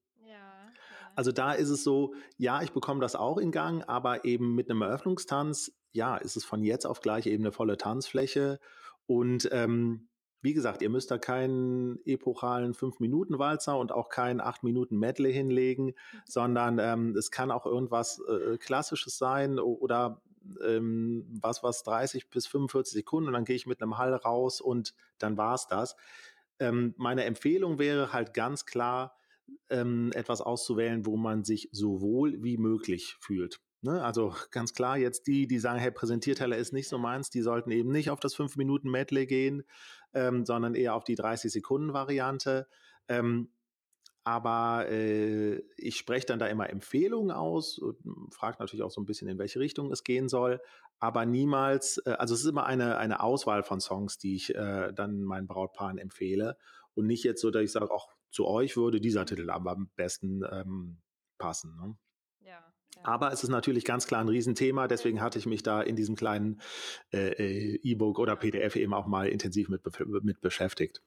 also 1.15 1.32
da 1.32 1.54
ist 1.54 1.69
es 1.69 1.84
so, 1.84 2.13
ja, 2.38 2.62
ich 2.62 2.71
bekomme 2.71 3.02
das 3.02 3.15
auch 3.15 3.38
in 3.38 3.52
Gang, 3.52 3.84
aber 3.88 4.25
eben 4.25 4.56
mit 4.56 4.69
einem 4.69 4.82
Eröffnungstanz, 4.82 5.73
ja, 5.91 6.17
ist 6.17 6.38
es 6.38 6.45
von 6.45 6.63
jetzt 6.63 6.86
auf 6.86 7.02
gleich 7.02 7.25
eben 7.25 7.43
eine 7.43 7.52
volle 7.52 7.78
Tanzfläche. 7.78 8.60
Und 9.06 9.49
ähm, 9.52 10.09
wie 10.41 10.54
gesagt, 10.54 10.82
ihr 10.82 10.89
müsst 10.89 11.12
da 11.12 11.17
keinen 11.17 11.99
epochalen 12.06 12.73
5-Minuten-Walzer 12.73 13.78
und 13.78 13.91
auch 13.91 14.10
keinen 14.10 14.41
8-Minuten-Medley 14.41 15.34
hinlegen, 15.34 15.88
mhm. 15.88 15.93
sondern 16.25 16.80
ähm, 16.80 17.15
es 17.17 17.32
kann 17.32 17.52
auch 17.52 17.65
irgendwas 17.65 18.21
äh, 18.28 18.58
Klassisches 18.58 19.17
sein 19.17 19.60
oder 19.60 20.21
ähm, 20.65 21.25
was, 21.41 21.63
was 21.63 21.84
30 21.84 22.30
bis 22.30 22.47
45 22.47 22.93
Sekunden 22.93 23.28
und 23.28 23.34
dann 23.34 23.45
gehe 23.45 23.56
ich 23.56 23.67
mit 23.67 23.82
einem 23.82 23.97
Hall 23.97 24.13
raus 24.13 24.62
und 24.62 24.93
dann 25.17 25.38
war 25.38 25.56
es 25.56 25.67
das. 25.67 25.95
Ähm, 26.60 26.93
meine 26.97 27.25
Empfehlung 27.25 27.80
wäre 27.80 28.13
halt 28.13 28.34
ganz 28.34 28.65
klar, 28.65 29.15
ähm, 29.69 30.12
etwas 30.13 30.41
auszuwählen, 30.41 31.06
wo 31.06 31.17
man 31.17 31.43
sich 31.43 31.69
so 31.71 32.02
wohl 32.02 32.41
wie 32.43 32.58
möglich 32.58 33.17
fühlt. 33.19 33.60
Ne? 33.82 34.04
Also 34.04 34.36
ganz 34.52 34.74
klar, 34.74 34.98
jetzt 34.98 35.28
die, 35.28 35.48
die 35.48 35.60
sagen, 35.60 35.80
hey, 35.80 35.92
Präsentierteller 35.92 36.58
ist 36.58 36.74
nicht 36.74 36.89
so 36.89 36.98
meins, 36.98 37.30
die 37.30 37.42
sollten 37.42 37.72
eben 37.72 37.92
nicht 37.92 38.10
auf 38.10 38.20
das 38.20 38.36
5-Minuten-Medley 38.36 39.26
gehen, 39.26 39.63
ähm, 40.13 40.46
sondern 40.46 40.76
eher 40.76 40.96
auf 40.96 41.04
die 41.04 41.18
30-Sekunden-Variante. 41.18 42.68
Ähm, 43.08 43.52
aber 44.26 44.89
äh, 44.89 45.63
ich 45.78 45.98
spreche 45.98 46.28
dann 46.28 46.39
da 46.39 46.48
immer 46.48 46.70
Empfehlungen 46.70 47.32
aus, 47.32 47.82
frage 48.32 48.58
natürlich 48.60 48.84
auch 48.84 48.92
so 48.92 49.02
ein 49.02 49.06
bisschen, 49.06 49.28
in 49.30 49.39
welche 49.39 49.60
Richtung 49.60 49.92
es 49.92 50.04
gehen 50.04 50.28
soll, 50.28 50.62
aber 51.00 51.26
niemals, 51.26 51.98
äh, 52.06 52.12
also 52.12 52.34
es 52.34 52.42
ist 52.42 52.48
immer 52.48 52.65
eine, 52.65 52.98
eine 52.98 53.22
Auswahl 53.22 53.63
von 53.63 53.80
Songs, 53.80 54.18
die 54.18 54.36
ich 54.36 54.54
äh, 54.54 54.92
dann 54.94 55.24
meinen 55.24 55.48
Brautpaaren 55.48 55.98
empfehle 55.98 56.58
und 56.94 57.08
nicht 57.08 57.24
jetzt 57.24 57.42
so, 57.42 57.50
dass 57.50 57.63
ich 57.63 57.72
sage, 57.72 57.92
auch 57.92 58.10
zu 58.30 58.46
euch 58.46 58.76
würde 58.78 59.00
dieser 59.00 59.26
Titel 59.26 59.50
aber 59.50 59.72
am 59.72 59.89
besten 59.96 60.44
ähm, 60.52 60.98
passen. 61.38 61.76
Ne? 61.78 61.98
Aber 63.04 63.32
es 63.32 63.44
ist 63.44 63.50
natürlich 63.50 63.86
ganz 63.86 64.08
klar 64.08 64.22
ein 64.22 64.30
Riesenthema, 64.30 64.88
deswegen 64.88 65.22
hatte 65.22 65.40
ich 65.40 65.46
mich 65.46 65.64
da 65.64 65.82
in 65.82 65.96
diesem 65.96 66.16
kleinen 66.16 66.62
äh, 67.12 67.30
äh 67.30 67.80
E-Book 67.84 68.20
oder 68.20 68.36
PDF 68.36 68.76
eben 68.76 68.94
auch 68.94 69.08
mal 69.08 69.28
intensiv 69.28 69.70
mit, 69.70 69.82
mit 70.24 70.42
beschäftigt. 70.42 71.02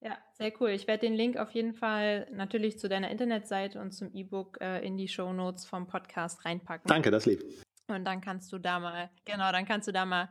Ja, 0.00 0.18
sehr 0.32 0.52
cool. 0.60 0.70
Ich 0.70 0.88
werde 0.88 1.06
den 1.06 1.14
Link 1.14 1.36
auf 1.36 1.52
jeden 1.52 1.74
Fall 1.74 2.28
natürlich 2.32 2.78
zu 2.78 2.88
deiner 2.88 3.10
Internetseite 3.10 3.80
und 3.80 3.92
zum 3.92 4.12
E-Book 4.12 4.58
äh, 4.60 4.84
in 4.84 4.96
die 4.96 5.06
Show 5.06 5.32
Notes 5.32 5.64
vom 5.64 5.86
Podcast 5.86 6.44
reinpacken. 6.44 6.88
Danke, 6.88 7.12
das 7.12 7.24
lieb. 7.24 7.44
Und 7.86 8.04
dann 8.04 8.20
kannst 8.20 8.52
du 8.52 8.58
da 8.58 8.80
mal, 8.80 9.10
genau, 9.24 9.52
dann 9.52 9.64
kannst 9.64 9.86
du 9.86 9.92
da 9.92 10.04
mal 10.04 10.28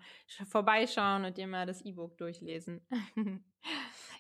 vorbeischauen 0.50 1.24
und 1.26 1.38
dir 1.38 1.48
mal 1.48 1.66
das 1.66 1.82
E-Book 1.82 2.18
durchlesen. 2.18 2.86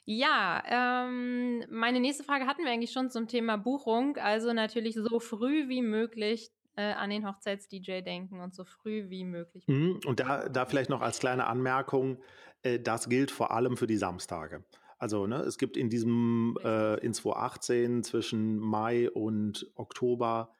Ja, 0.06 0.64
ähm, 1.06 1.64
meine 1.70 2.00
nächste 2.00 2.24
Frage 2.24 2.48
hatten 2.48 2.64
wir 2.64 2.72
eigentlich 2.72 2.92
schon 2.92 3.10
zum 3.10 3.28
Thema 3.28 3.58
Buchung. 3.58 4.18
Also 4.18 4.54
natürlich 4.54 4.96
so 4.96 5.20
früh 5.20 5.70
wie 5.70 5.82
möglich 5.82 6.50
äh, 6.76 6.94
an 6.94 7.10
den 7.10 7.28
Hochzeits-DJ 7.28 8.02
denken 8.02 8.40
und 8.40 8.56
so 8.56 8.64
früh 8.64 9.10
wie 9.10 9.24
möglich. 9.24 9.68
Mhm, 9.68 10.00
und 10.06 10.20
da, 10.20 10.50
da 10.50 10.66
vielleicht 10.66 10.90
noch 10.90 11.02
als 11.02 11.20
kleine 11.20 11.46
Anmerkung, 11.46 12.18
äh, 12.64 12.80
das 12.80 13.10
gilt 13.10 13.32
vor 13.32 13.52
allem 13.52 13.78
für 13.78 13.88
die 13.88 13.98
Samstage. 13.98 14.64
Also 14.98 15.28
ne, 15.28 15.38
es 15.38 15.58
gibt 15.58 15.78
in 15.78 15.90
diesem, 15.90 16.58
äh, 16.64 17.00
in 17.00 17.14
2018 17.14 18.04
zwischen 18.04 18.58
Mai 18.58 19.10
und 19.10 19.72
Oktober 19.76 20.54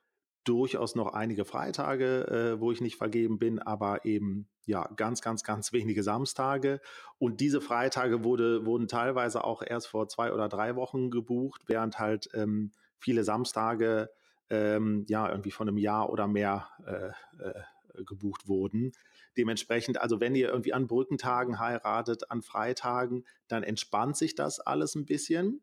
durchaus 0.44 0.96
noch 0.96 1.14
einige 1.14 1.46
Freitage, 1.46 2.28
äh, 2.28 2.60
wo 2.60 2.72
ich 2.72 2.82
nicht 2.82 2.96
vergeben 2.96 3.38
bin, 3.38 3.60
aber 3.60 4.06
eben 4.06 4.50
ja 4.66 4.88
ganz, 4.96 5.22
ganz, 5.22 5.44
ganz 5.44 5.74
wenige 5.74 6.04
Samstage. 6.04 6.82
Und 7.18 7.40
diese 7.40 7.62
Freitage 7.62 8.24
wurde, 8.24 8.66
wurden 8.66 8.88
teilweise 8.88 9.44
auch 9.44 9.62
erst 9.66 9.88
vor 9.88 10.08
zwei 10.08 10.32
oder 10.34 10.50
drei 10.50 10.76
Wochen 10.76 11.12
gebucht, 11.12 11.64
während 11.68 12.00
halt 12.00 12.30
ähm, 12.34 12.72
viele 12.98 13.24
Samstage 13.24 14.10
ähm, 14.50 15.06
ja 15.08 15.30
irgendwie 15.30 15.52
von 15.52 15.68
einem 15.68 15.78
Jahr 15.78 16.10
oder 16.10 16.28
mehr 16.28 16.68
äh, 16.86 17.44
äh, 17.44 18.04
gebucht 18.04 18.48
wurden. 18.48 18.92
Dementsprechend, 19.38 20.00
also 20.00 20.20
wenn 20.20 20.36
ihr 20.36 20.50
irgendwie 20.50 20.74
an 20.74 20.88
Brückentagen 20.88 21.60
heiratet, 21.60 22.30
an 22.30 22.42
Freitagen, 22.42 23.26
dann 23.48 23.64
entspannt 23.64 24.18
sich 24.18 24.36
das 24.36 24.60
alles 24.60 24.96
ein 24.96 25.06
bisschen. 25.06 25.62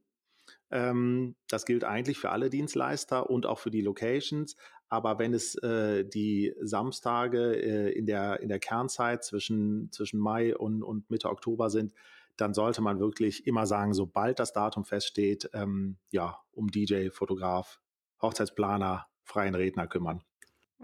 Ähm, 0.71 1.37
das 1.49 1.65
gilt 1.65 1.85
eigentlich 1.85 2.19
für 2.19 2.31
alle 2.31 2.51
Dienstleister 2.51 3.29
und 3.31 3.47
auch 3.47 3.59
für 3.59 3.71
die 3.71 3.81
Locations. 3.81 4.57
Aber 4.89 5.19
wenn 5.19 5.35
es 5.35 5.55
äh, 5.57 6.05
die 6.05 6.55
Samstage 6.61 7.57
äh, 7.57 7.93
in, 7.93 8.07
der, 8.07 8.41
in 8.41 8.49
der 8.49 8.59
Kernzeit 8.59 9.25
zwischen, 9.25 9.91
zwischen 9.93 10.19
Mai 10.19 10.57
und, 10.57 10.83
und 10.83 11.11
Mitte 11.11 11.29
Oktober 11.29 11.69
sind, 11.71 11.93
dann 12.37 12.55
sollte 12.55 12.81
man 12.81 13.01
wirklich 13.01 13.47
immer 13.47 13.67
sagen, 13.67 13.93
sobald 13.93 14.39
das 14.39 14.53
Datum 14.53 14.85
feststeht, 14.85 15.51
ähm, 15.53 15.99
ja, 16.11 16.39
um 16.53 16.69
DJ, 16.69 17.11
Fotograf, 17.11 17.81
Hochzeitsplaner, 18.23 19.07
freien 19.25 19.55
Redner 19.55 19.87
kümmern. 19.87 20.23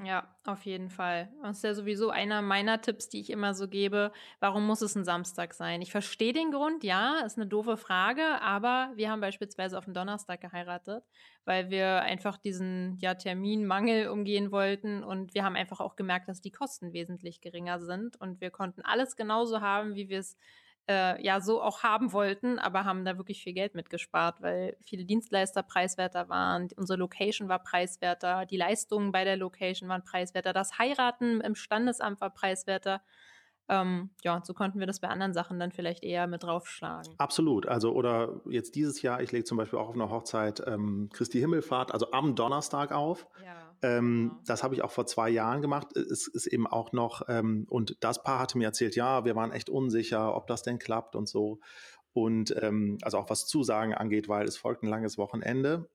Ja, 0.03 0.27
auf 0.45 0.65
jeden 0.65 0.91
Fall. 0.91 1.29
Das 1.41 1.59
ist 1.59 1.63
ja 1.63 1.73
sowieso 1.73 2.11
einer 2.11 2.43
meiner 2.43 2.81
Tipps, 2.81 3.09
die 3.09 3.21
ich 3.21 3.31
immer 3.31 3.55
so 3.55 3.69
gebe. 3.69 4.11
Warum 4.41 4.67
muss 4.67 4.83
es 4.83 4.97
ein 4.97 5.05
Samstag 5.05 5.55
sein? 5.55 5.83
Ich 5.83 5.93
verstehe 5.93 6.33
den 6.33 6.51
Grund, 6.51 6.83
ja, 6.83 7.21
ist 7.21 7.39
eine 7.39 7.47
doofe 7.47 7.77
Frage, 7.77 8.25
aber 8.41 8.91
wir 8.97 9.09
haben 9.09 9.21
beispielsweise 9.21 9.79
auf 9.79 9.85
den 9.85 9.95
Donnerstag 9.95 10.41
geheiratet, 10.41 11.05
weil 11.45 11.71
wir 11.71 12.03
einfach 12.03 12.39
diesen 12.39 12.99
ja, 13.01 13.15
Terminmangel 13.15 14.09
umgehen 14.09 14.51
wollten 14.51 15.05
und 15.05 15.33
wir 15.35 15.45
haben 15.45 15.55
einfach 15.55 15.79
auch 15.79 15.95
gemerkt, 15.95 16.29
dass 16.29 16.41
die 16.41 16.51
Kosten 16.51 16.93
wesentlich 16.93 17.41
geringer 17.41 17.79
sind 17.79 18.21
und 18.21 18.41
wir 18.41 18.51
konnten 18.51 18.83
alles 18.83 19.15
genauso 19.15 19.61
haben, 19.61 19.95
wie 19.95 20.09
wir 20.09 20.19
es 20.19 20.37
äh, 20.89 21.23
ja 21.25 21.41
so 21.41 21.63
auch 21.63 21.83
haben 21.83 22.13
wollten, 22.13 22.59
aber 22.59 22.85
haben 22.85 23.05
da 23.05 23.17
wirklich 23.17 23.43
viel 23.43 23.55
Geld 23.55 23.75
mitgespart, 23.75 24.43
weil 24.43 24.77
viele 24.83 25.05
Dienstleister 25.05 25.63
preiswerter 25.63 26.29
waren, 26.29 26.69
unsere 26.77 26.99
Location 26.99 27.49
war 27.49 27.63
preiswerter, 27.63 28.47
die 28.47 28.57
Leistungen 28.57 29.13
bei 29.13 29.25
der 29.25 29.37
Location 29.37 29.89
waren 29.89 30.05
preiswerter, 30.05 30.53
das 30.53 30.79
Heiraten 30.79 31.41
im 31.41 31.55
Standesamt 31.55 32.21
war 32.21 32.31
preiswerter. 32.31 33.03
Ähm, 33.69 34.11
ja, 34.23 34.43
so 34.45 34.53
konnten 34.53 34.79
wir 34.79 34.87
das 34.87 35.01
bei 35.01 35.09
anderen 35.09 35.33
Sachen 35.33 35.59
dann 35.59 35.73
vielleicht 35.73 36.03
eher 36.03 36.27
mit 36.27 36.43
draufschlagen. 36.43 37.15
Absolut. 37.17 37.67
Also, 37.67 37.93
oder 37.93 38.41
jetzt 38.49 38.75
dieses 38.75 39.01
Jahr, 39.01 39.23
ich 39.23 39.33
lege 39.33 39.45
zum 39.45 39.57
Beispiel 39.57 39.79
auch 39.79 39.89
auf 39.89 39.95
einer 39.95 40.11
Hochzeit 40.11 40.63
ähm, 40.67 41.09
Christi 41.13 41.41
Himmelfahrt, 41.41 41.93
also 41.93 42.11
am 42.11 42.35
Donnerstag 42.35 42.93
auf. 42.93 43.27
Ja. 43.43 43.75
Ähm, 43.83 44.29
genau. 44.29 44.43
Das 44.47 44.63
habe 44.63 44.75
ich 44.75 44.83
auch 44.83 44.91
vor 44.91 45.07
zwei 45.07 45.31
Jahren 45.31 45.63
gemacht. 45.63 45.97
Es 45.97 46.27
ist 46.27 46.47
eben 46.47 46.67
auch 46.67 46.93
noch, 46.93 47.23
ähm, 47.29 47.67
und 47.71 47.97
das 48.01 48.23
Paar 48.23 48.39
hatte 48.39 48.59
mir 48.59 48.67
erzählt, 48.67 48.97
ja, 48.97 49.25
wir 49.25 49.35
waren 49.35 49.53
echt 49.53 49.71
unsicher, 49.71 50.35
ob 50.35 50.47
das 50.47 50.63
denn 50.63 50.79
klappt 50.79 51.17
und 51.17 51.29
so. 51.29 51.61
Und 52.13 52.55
ähm, 52.63 52.99
also 53.03 53.19
auch 53.19 53.31
was 53.31 53.47
Zusagen 53.47 53.95
angeht, 53.95 54.29
weil 54.29 54.47
es 54.47 54.57
folgt 54.57 54.83
ein 54.83 54.89
langes 54.89 55.19
Wochenende. 55.19 55.89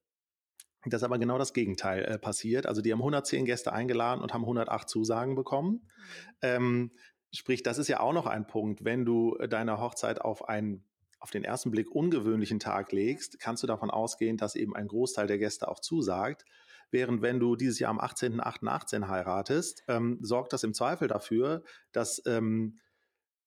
Das 0.86 1.02
ist 1.02 1.06
aber 1.06 1.20
genau 1.20 1.38
das 1.38 1.54
Gegenteil 1.54 2.06
äh, 2.06 2.18
passiert. 2.18 2.66
Also 2.66 2.82
die 2.82 2.92
haben 2.92 3.00
110 3.00 3.46
Gäste 3.46 3.74
eingeladen 3.74 4.22
und 4.22 4.34
haben 4.34 4.44
108 4.44 4.88
Zusagen 4.88 5.36
bekommen. 5.36 5.72
Mhm. 5.72 6.34
Ähm, 6.42 6.92
sprich, 7.32 7.63
das 7.63 7.78
ist 7.78 7.88
ja 7.88 8.00
auch 8.00 8.13
noch 8.13 8.26
ein 8.26 8.48
Punkt. 8.48 8.84
Wenn 8.84 9.06
du 9.06 9.38
deine 9.50 9.80
Hochzeit 9.80 10.22
auf 10.22 10.48
einen 10.48 10.84
auf 11.20 11.32
den 11.32 11.44
ersten 11.44 11.70
Blick 11.70 11.92
ungewöhnlichen 11.92 12.60
Tag 12.60 12.92
legst, 12.94 13.39
kannst 13.39 13.62
du 13.62 13.68
davon 13.68 13.92
ausgehen, 13.92 14.38
dass 14.38 14.56
eben 14.56 14.76
ein 14.76 14.88
Großteil 14.88 15.28
der 15.28 15.38
Gäste 15.38 15.68
auch 15.68 15.80
zusagt. 15.80 16.46
Während 16.92 17.22
wenn 17.22 17.39
du 17.39 17.56
dieses 17.56 17.78
Jahr 17.78 17.92
am 17.92 18.00
18.08.18 18.00 19.08
heiratest, 19.08 19.84
ähm, 19.88 20.18
sorgt 20.22 20.54
das 20.54 20.63
im 20.63 20.74
Zweifel 20.74 21.08
dafür, 21.08 21.63
dass 21.92 22.22
ähm, 22.26 22.80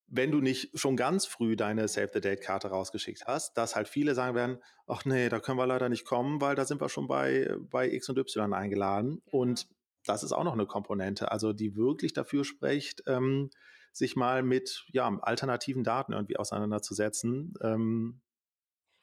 wenn 0.07 0.31
du 0.31 0.41
nicht 0.41 0.79
schon 0.79 0.97
ganz 0.97 1.25
früh 1.25 1.57
deine 1.57 1.89
Save 1.89 2.11
the 2.13 2.21
Date 2.21 2.43
Karte 2.43 2.69
rausgeschickt 2.69 3.25
hast, 3.27 3.57
dass 3.57 3.75
halt 3.75 3.89
viele 3.89 4.15
sagen 4.15 4.37
werden, 4.37 4.59
ach 4.87 5.07
nee, 5.07 5.31
da 5.31 5.41
können 5.41 5.59
wir 5.59 5.67
leider 5.67 5.89
nicht 5.89 6.05
kommen, 6.05 6.43
weil 6.43 6.55
da 6.55 6.67
sind 6.67 6.83
wir 6.83 6.91
schon 6.91 7.09
bei, 7.09 7.57
bei 7.71 7.91
X 7.91 8.11
und 8.11 8.19
Y 8.19 8.53
eingeladen. 8.53 9.23
Genau. 9.25 9.43
Und 9.43 9.67
das 10.05 10.23
ist 10.23 10.33
auch 10.33 10.45
noch 10.45 10.55
eine 10.55 10.67
Komponente, 10.67 11.31
also 11.31 11.53
die 11.53 11.77
wirklich 11.77 12.13
dafür 12.13 12.45
spricht, 12.45 13.03
ähm, 13.07 13.51
sich 13.93 14.17
mal 14.17 14.43
mit 14.43 14.85
ja, 14.89 15.07
alternativen 15.23 15.85
Daten 15.85 16.13
irgendwie 16.13 16.37
auseinanderzusetzen. 16.37 17.55
Ähm, 17.61 18.21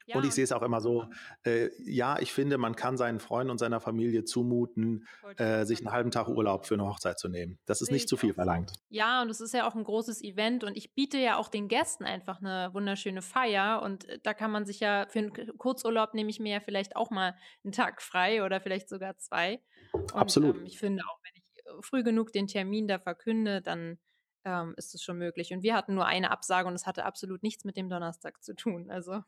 ja, 0.10 0.18
und 0.18 0.26
ich 0.26 0.34
sehe 0.34 0.44
es 0.44 0.52
auch 0.52 0.64
immer 0.64 0.82
so, 0.82 1.06
äh, 1.44 1.70
ja, 1.84 2.18
ich 2.20 2.34
finde, 2.34 2.58
man 2.58 2.76
kann 2.76 2.98
seinen 2.98 3.20
Freunden 3.20 3.52
und 3.52 3.60
seiner 3.60 3.80
Familie 3.80 4.24
zumuten, 4.24 5.08
äh, 5.38 5.66
sich 5.66 5.80
einen 5.80 5.92
halben 5.92 6.10
Tag 6.10 6.28
Urlaub 6.28 6.66
für 6.66 6.74
eine 6.74 6.88
Hochzeit 6.88 7.20
zu 7.20 7.30
nehmen. 7.30 7.60
Das 7.68 7.82
ist 7.82 7.92
nicht 7.92 8.10
zu 8.10 8.18
viel 8.18 8.34
verlangt. 8.34 8.74
Ja, 8.90 9.22
und 9.22 9.30
es 9.30 9.40
ist 9.40 9.54
ja 9.54 9.68
auch 9.68 9.76
ein 9.76 9.84
großes 9.84 10.24
Event 10.24 10.64
und 10.64 10.76
ich 10.76 10.96
biete 10.96 11.20
ja 11.20 11.38
auch 11.38 11.48
den 11.48 11.68
Gästen 11.68 12.06
einfach 12.06 12.40
eine 12.40 12.74
wunderschöne 12.74 13.22
Feier 13.22 13.84
und 13.84 14.10
äh, 14.10 14.18
da 14.24 14.34
kann 14.34 14.50
man 14.50 14.66
sich 14.66 14.80
ja 14.80 15.06
für 15.10 15.20
einen 15.20 15.58
Kurzurlaub 15.60 16.16
nehme 16.16 16.32
ich 16.32 16.40
mir 16.40 16.54
ja 16.54 16.60
vielleicht 16.60 16.96
auch 16.96 17.12
mal 17.12 17.36
einen 17.64 17.72
Tag 17.72 18.02
frei 18.02 18.44
oder 18.44 18.62
vielleicht 18.62 18.90
sogar 18.90 19.16
zwei. 19.18 19.62
Und, 19.91 20.15
Absolut. 20.15 20.58
Ähm, 20.58 20.65
ich 20.65 20.80
finde 20.80 21.04
auch, 21.04 21.19
wenn 21.23 21.41
ich 21.41 21.65
äh, 21.65 21.82
früh 21.82 22.04
genug 22.04 22.32
den 22.32 22.47
Termin 22.47 22.88
da 22.88 22.99
verkünde, 22.99 23.62
dann 23.62 23.97
ähm, 24.45 24.73
ist 24.78 24.95
es 24.95 25.04
schon 25.04 25.17
möglich. 25.17 25.54
Und 25.54 25.63
wir 25.63 25.75
hatten 25.75 25.95
nur 25.95 26.06
eine 26.06 26.32
Absage 26.32 26.67
und 26.67 26.73
es 26.73 26.86
hatte 26.86 27.06
absolut 27.06 27.43
nichts 27.43 27.65
mit 27.65 27.78
dem 27.78 27.89
Donnerstag 27.89 28.43
zu 28.43 28.56
tun. 28.56 28.89
Also, 28.89 29.23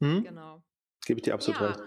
mhm. 0.00 0.24
genau. 0.24 0.62
Gebe 1.04 1.18
ich 1.18 1.24
dir 1.24 1.34
absolut 1.34 1.60
ja. 1.60 1.66
recht. 1.68 1.82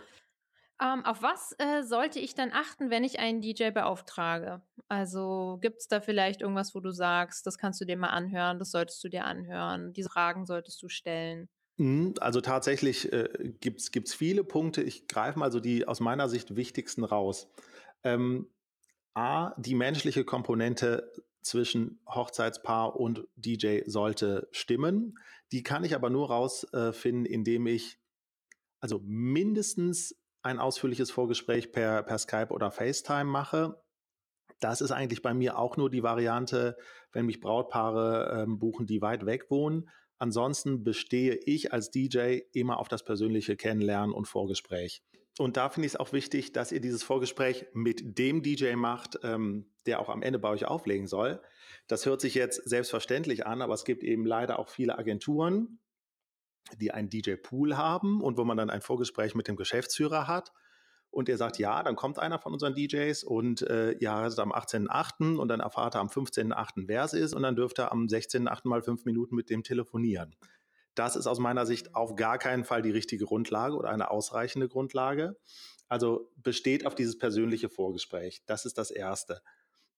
Ähm, 0.79 1.03
auf 1.05 1.23
was 1.23 1.55
äh, 1.57 1.81
sollte 1.81 2.19
ich 2.19 2.35
dann 2.35 2.51
achten, 2.51 2.91
wenn 2.91 3.03
ich 3.03 3.19
einen 3.19 3.41
DJ 3.41 3.71
beauftrage? 3.71 4.61
Also 4.87 5.57
gibt 5.59 5.79
es 5.79 5.87
da 5.87 6.01
vielleicht 6.01 6.41
irgendwas, 6.41 6.75
wo 6.75 6.79
du 6.79 6.91
sagst, 6.91 7.47
das 7.47 7.57
kannst 7.57 7.81
du 7.81 7.85
dir 7.85 7.97
mal 7.97 8.09
anhören, 8.09 8.59
das 8.59 8.71
solltest 8.71 9.03
du 9.03 9.09
dir 9.09 9.25
anhören, 9.25 9.93
diese 9.93 10.09
Fragen 10.09 10.45
solltest 10.45 10.81
du 10.83 10.87
stellen? 10.87 11.49
Mhm, 11.77 12.13
also 12.19 12.41
tatsächlich 12.41 13.11
äh, 13.11 13.53
gibt 13.59 13.81
es 13.81 14.13
viele 14.13 14.43
Punkte. 14.43 14.83
Ich 14.83 15.07
greife 15.07 15.39
mal 15.39 15.51
so 15.51 15.59
die 15.59 15.87
aus 15.87 15.99
meiner 15.99 16.29
Sicht 16.29 16.55
wichtigsten 16.55 17.03
raus. 17.03 17.47
Ähm, 18.07 18.49
A, 19.13 19.53
die 19.57 19.75
menschliche 19.75 20.23
Komponente 20.25 21.11
zwischen 21.41 21.99
Hochzeitspaar 22.07 22.95
und 22.95 23.27
DJ 23.35 23.81
sollte 23.85 24.47
stimmen. 24.51 25.17
Die 25.51 25.63
kann 25.63 25.83
ich 25.83 25.95
aber 25.95 26.09
nur 26.09 26.29
rausfinden, 26.29 27.25
äh, 27.25 27.33
indem 27.33 27.67
ich 27.67 27.99
also 28.79 29.01
mindestens 29.03 30.19
ein 30.43 30.59
ausführliches 30.59 31.09
Vorgespräch 31.09 31.71
per, 31.71 32.03
per 32.03 32.17
Skype 32.19 32.49
oder 32.51 32.69
FaceTime 32.69 33.25
mache. 33.25 33.81
Das 34.59 34.81
ist 34.81 34.91
eigentlich 34.91 35.21
bei 35.21 35.33
mir 35.33 35.57
auch 35.57 35.77
nur 35.77 35.89
die 35.89 36.03
Variante, 36.03 36.77
wenn 37.11 37.25
mich 37.25 37.39
Brautpaare 37.39 38.43
ähm, 38.43 38.59
buchen, 38.59 38.85
die 38.85 39.01
weit 39.01 39.25
weg 39.25 39.49
wohnen. 39.49 39.89
Ansonsten 40.19 40.83
bestehe 40.83 41.35
ich 41.45 41.73
als 41.73 41.91
DJ 41.91 42.39
immer 42.53 42.79
auf 42.79 42.87
das 42.87 43.03
persönliche 43.03 43.55
Kennenlernen 43.55 44.13
und 44.13 44.27
Vorgespräch. 44.27 45.03
Und 45.37 45.55
da 45.55 45.69
finde 45.69 45.85
ich 45.85 45.93
es 45.93 45.99
auch 45.99 46.13
wichtig, 46.13 46.51
dass 46.51 46.71
ihr 46.71 46.81
dieses 46.81 47.03
Vorgespräch 47.03 47.67
mit 47.73 48.17
dem 48.17 48.41
DJ 48.41 48.73
macht, 48.75 49.19
ähm, 49.23 49.69
der 49.85 49.99
auch 49.99 50.09
am 50.09 50.23
Ende 50.23 50.39
bei 50.39 50.49
euch 50.49 50.65
auflegen 50.65 51.07
soll. 51.07 51.41
Das 51.87 52.05
hört 52.05 52.21
sich 52.21 52.33
jetzt 52.33 52.67
selbstverständlich 52.67 53.45
an, 53.45 53.61
aber 53.61 53.73
es 53.73 53.85
gibt 53.85 54.03
eben 54.03 54.25
leider 54.25 54.57
auch 54.57 54.69
viele 54.69 54.97
Agenturen, 54.97 55.79
die 56.81 56.91
einen 56.91 57.09
DJ-Pool 57.09 57.77
haben 57.77 58.21
und 58.21 58.37
wo 58.37 58.43
man 58.43 58.57
dann 58.57 58.69
ein 58.69 58.81
Vorgespräch 58.81 59.35
mit 59.35 59.47
dem 59.47 59.55
Geschäftsführer 59.55 60.27
hat. 60.27 60.51
Und 61.09 61.29
er 61.29 61.37
sagt, 61.37 61.57
ja, 61.57 61.81
dann 61.83 61.95
kommt 61.95 62.19
einer 62.19 62.37
von 62.37 62.51
unseren 62.51 62.75
DJs 62.75 63.23
und 63.23 63.61
äh, 63.61 63.93
es 63.93 64.33
ist 64.33 64.39
am 64.39 64.51
18.8. 64.51 65.37
und 65.37 65.47
dann 65.47 65.61
erfahrt 65.61 65.95
er 65.95 66.01
am 66.01 66.09
15.8., 66.09 66.83
wer 66.87 67.03
es 67.03 67.13
ist 67.13 67.33
und 67.33 67.43
dann 67.43 67.55
dürft 67.55 67.79
ihr 67.79 67.91
am 67.91 68.07
16.8. 68.07 68.67
mal 68.67 68.81
fünf 68.81 69.05
Minuten 69.05 69.35
mit 69.35 69.49
dem 69.49 69.63
telefonieren. 69.63 70.35
Das 70.97 71.15
ist 71.15 71.27
aus 71.27 71.37
meiner 71.37 71.67
Sicht 71.67 71.93
auf 71.93 72.15
gar 72.15 72.39
keinen 72.39 72.63
Fall 72.63 72.81
die 72.81 72.91
richtige 72.91 73.25
Grundlage 73.25 73.75
oder 73.75 73.89
eine 73.89 74.09
ausreichende 74.09 74.67
Grundlage. 74.67 75.37
Also 75.87 76.31
besteht 76.37 76.87
auf 76.87 76.95
dieses 76.95 77.19
persönliche 77.19 77.69
Vorgespräch. 77.69 78.41
Das 78.47 78.65
ist 78.65 78.79
das 78.79 78.89
Erste. 78.89 79.41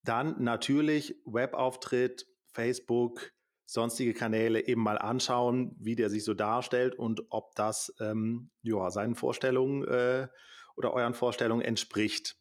Dann 0.04 0.44
natürlich 0.44 1.16
Webauftritt, 1.26 2.28
Facebook, 2.52 3.32
sonstige 3.66 4.14
Kanäle 4.14 4.68
eben 4.68 4.82
mal 4.82 4.98
anschauen, 4.98 5.74
wie 5.80 5.96
der 5.96 6.10
sich 6.10 6.26
so 6.26 6.34
darstellt 6.34 6.96
und 6.96 7.24
ob 7.30 7.56
das 7.56 7.94
ähm, 8.02 8.50
ja, 8.62 8.92
seinen 8.92 9.16
Vorstellungen 9.16 9.88
äh, 9.88 10.28
oder 10.76 10.94
euren 10.94 11.14
Vorstellungen 11.14 11.62
entspricht. 11.62 12.36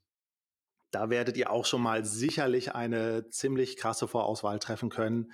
Da 0.90 1.10
werdet 1.10 1.36
ihr 1.36 1.50
auch 1.50 1.64
schon 1.64 1.82
mal 1.82 2.04
sicherlich 2.04 2.74
eine 2.74 3.28
ziemlich 3.28 3.76
krasse 3.76 4.08
Vorauswahl 4.08 4.58
treffen 4.58 4.88
können, 4.88 5.32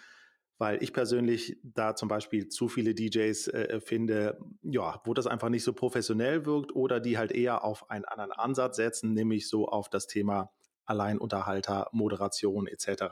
weil 0.59 0.83
ich 0.83 0.93
persönlich 0.93 1.59
da 1.63 1.97
zum 1.97 2.09
Beispiel 2.09 2.49
zu 2.49 2.69
viele 2.69 2.95
DJs 2.95 3.49
äh, 3.49 3.81
finde, 3.81 4.39
ja, 4.63 5.01
wo 5.05 5.15
das 5.15 5.27
einfach 5.27 5.49
nicht 5.49 5.65
so 5.65 5.73
professionell 5.73 6.47
wirkt 6.47 6.75
oder 6.75 7.01
die 7.01 7.19
halt 7.19 7.33
eher 7.33 7.65
auf 7.65 7.91
einen 7.91 8.05
anderen 8.05 8.33
Ansatz 8.33 8.77
setzen, 8.77 9.15
nämlich 9.15 9.49
so 9.49 9.69
auf 9.69 9.89
das 9.89 10.07
Thema 10.07 10.53
Alleinunterhalter, 10.85 11.89
Moderation 11.93 12.67
etc. 12.67 13.05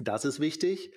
Das 0.00 0.24
ist 0.24 0.38
wichtig. 0.40 0.92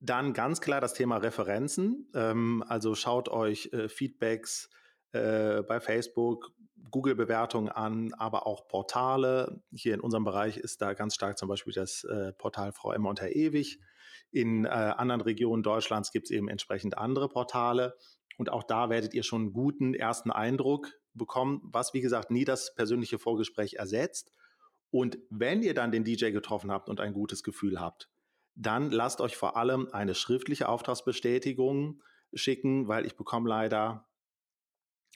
Dann 0.00 0.34
ganz 0.34 0.60
klar 0.60 0.80
das 0.80 0.92
Thema 0.92 1.16
Referenzen. 1.16 2.10
Ähm, 2.14 2.62
also 2.68 2.94
schaut 2.94 3.28
euch 3.28 3.70
äh, 3.72 3.88
Feedbacks 3.88 4.68
äh, 5.12 5.62
bei 5.62 5.80
Facebook, 5.80 6.50
Google-Bewertungen 6.90 7.70
an, 7.70 8.12
aber 8.14 8.46
auch 8.46 8.68
Portale. 8.68 9.62
Hier 9.72 9.94
in 9.94 10.00
unserem 10.00 10.24
Bereich 10.24 10.58
ist 10.58 10.82
da 10.82 10.92
ganz 10.92 11.14
stark 11.14 11.38
zum 11.38 11.48
Beispiel 11.48 11.72
das 11.72 12.04
äh, 12.04 12.32
Portal 12.34 12.72
Frau 12.72 12.92
Emma 12.92 13.08
unter 13.08 13.34
Ewig. 13.34 13.80
In 14.34 14.64
äh, 14.64 14.68
anderen 14.68 15.20
Regionen 15.20 15.62
Deutschlands 15.62 16.10
gibt 16.10 16.26
es 16.26 16.32
eben 16.32 16.48
entsprechend 16.48 16.98
andere 16.98 17.28
Portale. 17.28 17.94
Und 18.36 18.50
auch 18.50 18.64
da 18.64 18.90
werdet 18.90 19.14
ihr 19.14 19.22
schon 19.22 19.42
einen 19.42 19.52
guten 19.52 19.94
ersten 19.94 20.32
Eindruck 20.32 20.90
bekommen, 21.12 21.60
was 21.62 21.94
wie 21.94 22.00
gesagt 22.00 22.32
nie 22.32 22.44
das 22.44 22.74
persönliche 22.74 23.20
Vorgespräch 23.20 23.74
ersetzt. 23.74 24.32
Und 24.90 25.18
wenn 25.30 25.62
ihr 25.62 25.72
dann 25.72 25.92
den 25.92 26.02
DJ 26.02 26.30
getroffen 26.30 26.72
habt 26.72 26.88
und 26.88 26.98
ein 26.98 27.12
gutes 27.12 27.44
Gefühl 27.44 27.78
habt, 27.78 28.10
dann 28.56 28.90
lasst 28.90 29.20
euch 29.20 29.36
vor 29.36 29.56
allem 29.56 29.88
eine 29.92 30.16
schriftliche 30.16 30.68
Auftragsbestätigung 30.68 32.02
schicken, 32.32 32.88
weil 32.88 33.06
ich 33.06 33.14
bekomme 33.14 33.48
leider 33.48 34.08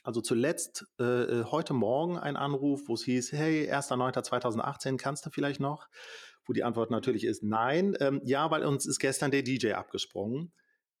also 0.01 0.21
zuletzt 0.21 0.87
äh, 0.97 1.03
äh 1.03 1.43
heute 1.43 1.73
Morgen 1.73 2.17
einen 2.17 2.37
Anruf, 2.37 2.83
wo 2.87 2.93
es 2.93 3.03
hieß, 3.03 3.33
hey, 3.33 3.69
1.9.2018, 3.69 4.95
kannst 4.95 5.25
du 5.25 5.29
vielleicht 5.29 5.59
noch? 5.59 5.89
Wo 6.49 6.53
die 6.53 6.63
Antwort 6.63 6.89
natürlich 6.89 7.25
ist 7.25 7.43
nein. 7.43 7.95
Ähm, 7.99 8.21
ja, 8.25 8.49
weil 8.49 8.65
uns 8.65 8.87
ist 8.87 8.97
gestern 8.99 9.29
der 9.29 9.43
DJ 9.43 9.73
abgesprungen. 9.73 10.51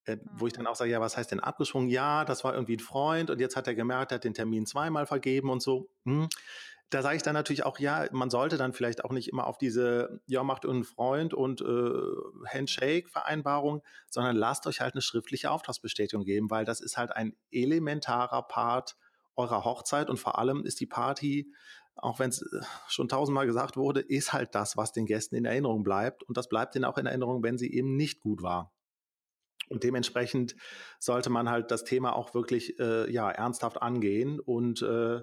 Äh, 0.05 0.17
wo 0.37 0.45
ich 0.45 0.53
dann 0.53 0.67
auch 0.67 0.75
sage, 0.75 0.91
ja, 0.91 1.01
was 1.01 1.17
heißt 1.17 1.31
denn 1.31 1.39
abgesprungen? 1.39 1.89
Ja, 1.89 2.23
das 2.23 2.43
war 2.43 2.53
irgendwie 2.53 2.75
ein 2.75 2.79
Freund 2.79 3.31
und 3.31 3.39
jetzt 3.41 3.55
hat 3.55 3.67
er 3.67 3.73
gemerkt, 3.73 4.11
er 4.11 4.15
hat 4.15 4.23
den 4.23 4.35
Termin 4.35 4.67
zweimal 4.67 5.07
vergeben 5.07 5.49
und 5.49 5.61
so. 5.61 5.89
Hm. 6.05 6.29
Da 6.91 7.01
sage 7.01 7.17
ich 7.17 7.23
dann 7.23 7.33
natürlich 7.33 7.65
auch, 7.65 7.79
ja, 7.79 8.07
man 8.11 8.29
sollte 8.29 8.57
dann 8.57 8.73
vielleicht 8.73 9.03
auch 9.03 9.11
nicht 9.11 9.27
immer 9.27 9.47
auf 9.47 9.57
diese, 9.57 10.21
ja, 10.27 10.43
macht 10.43 10.67
einen 10.67 10.83
Freund 10.83 11.33
und 11.33 11.61
äh, 11.61 12.45
Handshake-Vereinbarung, 12.47 13.81
sondern 14.07 14.35
lasst 14.35 14.67
euch 14.67 14.81
halt 14.81 14.93
eine 14.93 15.01
schriftliche 15.01 15.49
Auftragsbestätigung 15.49 16.25
geben, 16.25 16.51
weil 16.51 16.63
das 16.63 16.79
ist 16.79 16.95
halt 16.95 17.11
ein 17.11 17.35
elementarer 17.51 18.43
Part 18.43 18.97
eurer 19.35 19.63
Hochzeit 19.63 20.09
und 20.09 20.17
vor 20.17 20.37
allem 20.37 20.63
ist 20.63 20.79
die 20.79 20.85
Party 20.85 21.51
auch 22.01 22.19
wenn 22.19 22.29
es 22.29 22.41
äh, 22.41 22.61
schon 22.87 23.09
tausendmal 23.09 23.45
gesagt 23.45 23.77
wurde, 23.77 24.01
ist 24.01 24.33
halt 24.33 24.55
das, 24.55 24.77
was 24.77 24.91
den 24.91 25.05
Gästen 25.05 25.35
in 25.35 25.45
Erinnerung 25.45 25.83
bleibt. 25.83 26.23
Und 26.23 26.37
das 26.37 26.49
bleibt 26.49 26.75
ihnen 26.75 26.85
auch 26.85 26.97
in 26.97 27.05
Erinnerung, 27.05 27.43
wenn 27.43 27.57
sie 27.57 27.71
eben 27.71 27.95
nicht 27.95 28.19
gut 28.19 28.41
war. 28.41 28.73
Und 29.69 29.83
dementsprechend 29.83 30.55
sollte 30.99 31.29
man 31.29 31.49
halt 31.49 31.71
das 31.71 31.83
Thema 31.83 32.15
auch 32.15 32.33
wirklich 32.33 32.79
äh, 32.79 33.09
ja, 33.11 33.29
ernsthaft 33.29 33.81
angehen 33.81 34.39
und 34.39 34.81
äh, 34.81 35.21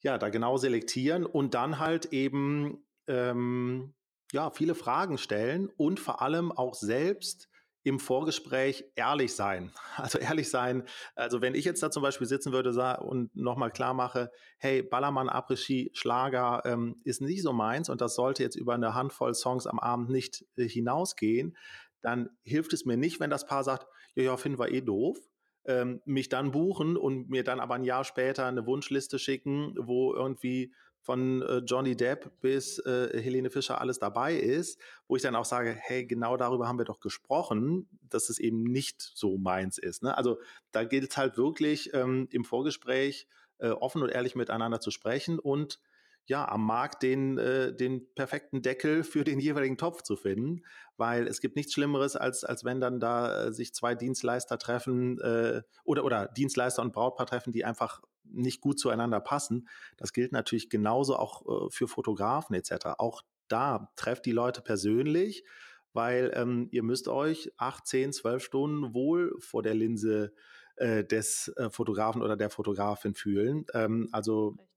ja, 0.00 0.18
da 0.18 0.28
genau 0.30 0.56
selektieren 0.56 1.24
und 1.24 1.54
dann 1.54 1.78
halt 1.78 2.06
eben 2.06 2.84
ähm, 3.06 3.94
ja, 4.32 4.50
viele 4.50 4.74
Fragen 4.74 5.16
stellen 5.16 5.68
und 5.76 6.00
vor 6.00 6.22
allem 6.22 6.50
auch 6.50 6.74
selbst 6.74 7.48
im 7.84 7.98
Vorgespräch 7.98 8.84
ehrlich 8.94 9.34
sein. 9.34 9.72
Also 9.96 10.18
ehrlich 10.18 10.48
sein. 10.48 10.84
Also 11.14 11.42
wenn 11.42 11.54
ich 11.54 11.66
jetzt 11.66 11.82
da 11.82 11.90
zum 11.90 12.02
Beispiel 12.02 12.26
sitzen 12.26 12.52
würde 12.52 12.72
und 13.02 13.36
nochmal 13.36 13.70
klar 13.70 13.92
mache, 13.92 14.30
hey, 14.56 14.82
Ballermann, 14.82 15.28
Après-Ski, 15.28 15.90
Schlager 15.92 16.62
ähm, 16.64 17.00
ist 17.04 17.20
nicht 17.20 17.42
so 17.42 17.52
meins 17.52 17.90
und 17.90 18.00
das 18.00 18.14
sollte 18.14 18.42
jetzt 18.42 18.56
über 18.56 18.74
eine 18.74 18.94
Handvoll 18.94 19.34
Songs 19.34 19.66
am 19.66 19.78
Abend 19.78 20.08
nicht 20.08 20.46
äh, 20.56 20.66
hinausgehen, 20.66 21.56
dann 22.00 22.30
hilft 22.42 22.72
es 22.72 22.84
mir 22.84 22.96
nicht, 22.96 23.20
wenn 23.20 23.30
das 23.30 23.46
Paar 23.46 23.64
sagt, 23.64 23.86
ja, 24.14 24.24
ja, 24.24 24.36
finden 24.36 24.58
wir 24.58 24.72
eh 24.72 24.80
doof, 24.80 25.18
ähm, 25.64 26.00
mich 26.04 26.28
dann 26.28 26.50
buchen 26.50 26.96
und 26.96 27.28
mir 27.28 27.44
dann 27.44 27.60
aber 27.60 27.74
ein 27.74 27.84
Jahr 27.84 28.04
später 28.04 28.46
eine 28.46 28.66
Wunschliste 28.66 29.18
schicken, 29.18 29.74
wo 29.78 30.14
irgendwie 30.14 30.72
von 31.02 31.42
äh, 31.42 31.58
Johnny 31.58 31.96
Depp 31.96 32.40
bis 32.40 32.78
äh, 32.78 33.20
Helene 33.20 33.50
Fischer 33.50 33.80
alles 33.80 33.98
dabei 33.98 34.34
ist, 34.34 34.80
wo 35.08 35.16
ich 35.16 35.22
dann 35.22 35.36
auch 35.36 35.44
sage, 35.44 35.76
hey, 35.78 36.06
genau 36.06 36.36
darüber 36.36 36.68
haben 36.68 36.78
wir 36.78 36.84
doch 36.84 37.00
gesprochen, 37.00 37.88
dass 38.08 38.30
es 38.30 38.38
eben 38.38 38.62
nicht 38.62 39.02
so 39.02 39.36
meins 39.36 39.78
ist. 39.78 40.02
Ne? 40.02 40.16
Also 40.16 40.38
da 40.70 40.84
gilt 40.84 41.10
es 41.10 41.16
halt 41.16 41.36
wirklich 41.36 41.92
ähm, 41.92 42.28
im 42.30 42.44
Vorgespräch 42.44 43.26
äh, 43.58 43.70
offen 43.70 44.02
und 44.02 44.10
ehrlich 44.10 44.36
miteinander 44.36 44.80
zu 44.80 44.90
sprechen 44.90 45.38
und 45.38 45.80
ja, 46.26 46.48
am 46.48 46.64
Markt 46.64 47.02
den, 47.02 47.36
äh, 47.38 47.74
den 47.74 48.12
perfekten 48.14 48.62
Deckel 48.62 49.02
für 49.02 49.24
den 49.24 49.40
jeweiligen 49.40 49.76
Topf 49.76 50.02
zu 50.02 50.16
finden, 50.16 50.62
weil 50.96 51.26
es 51.26 51.40
gibt 51.40 51.56
nichts 51.56 51.72
Schlimmeres, 51.72 52.16
als, 52.16 52.44
als 52.44 52.64
wenn 52.64 52.80
dann 52.80 53.00
da 53.00 53.46
äh, 53.46 53.52
sich 53.52 53.74
zwei 53.74 53.94
Dienstleister 53.94 54.58
treffen 54.58 55.20
äh, 55.20 55.62
oder, 55.84 56.04
oder 56.04 56.28
Dienstleister 56.28 56.82
und 56.82 56.92
Brautpaar 56.92 57.26
treffen, 57.26 57.52
die 57.52 57.64
einfach 57.64 58.02
nicht 58.24 58.60
gut 58.60 58.78
zueinander 58.78 59.20
passen. 59.20 59.68
Das 59.96 60.12
gilt 60.12 60.32
natürlich 60.32 60.70
genauso 60.70 61.16
auch 61.16 61.66
äh, 61.66 61.70
für 61.70 61.88
Fotografen 61.88 62.54
etc. 62.54 62.86
Auch 62.98 63.22
da 63.48 63.92
trefft 63.96 64.24
die 64.24 64.32
Leute 64.32 64.62
persönlich, 64.62 65.44
weil 65.92 66.32
ähm, 66.34 66.68
ihr 66.70 66.84
müsst 66.84 67.08
euch 67.08 67.50
acht, 67.58 67.86
zehn, 67.86 68.12
zwölf 68.12 68.44
Stunden 68.44 68.94
wohl 68.94 69.34
vor 69.40 69.62
der 69.62 69.74
Linse 69.74 70.32
äh, 70.76 71.04
des 71.04 71.48
äh, 71.56 71.68
Fotografen 71.68 72.22
oder 72.22 72.36
der 72.36 72.48
Fotografin 72.48 73.14
fühlen. 73.14 73.66
Ähm, 73.74 74.08
also 74.12 74.56
Richtig 74.56 74.71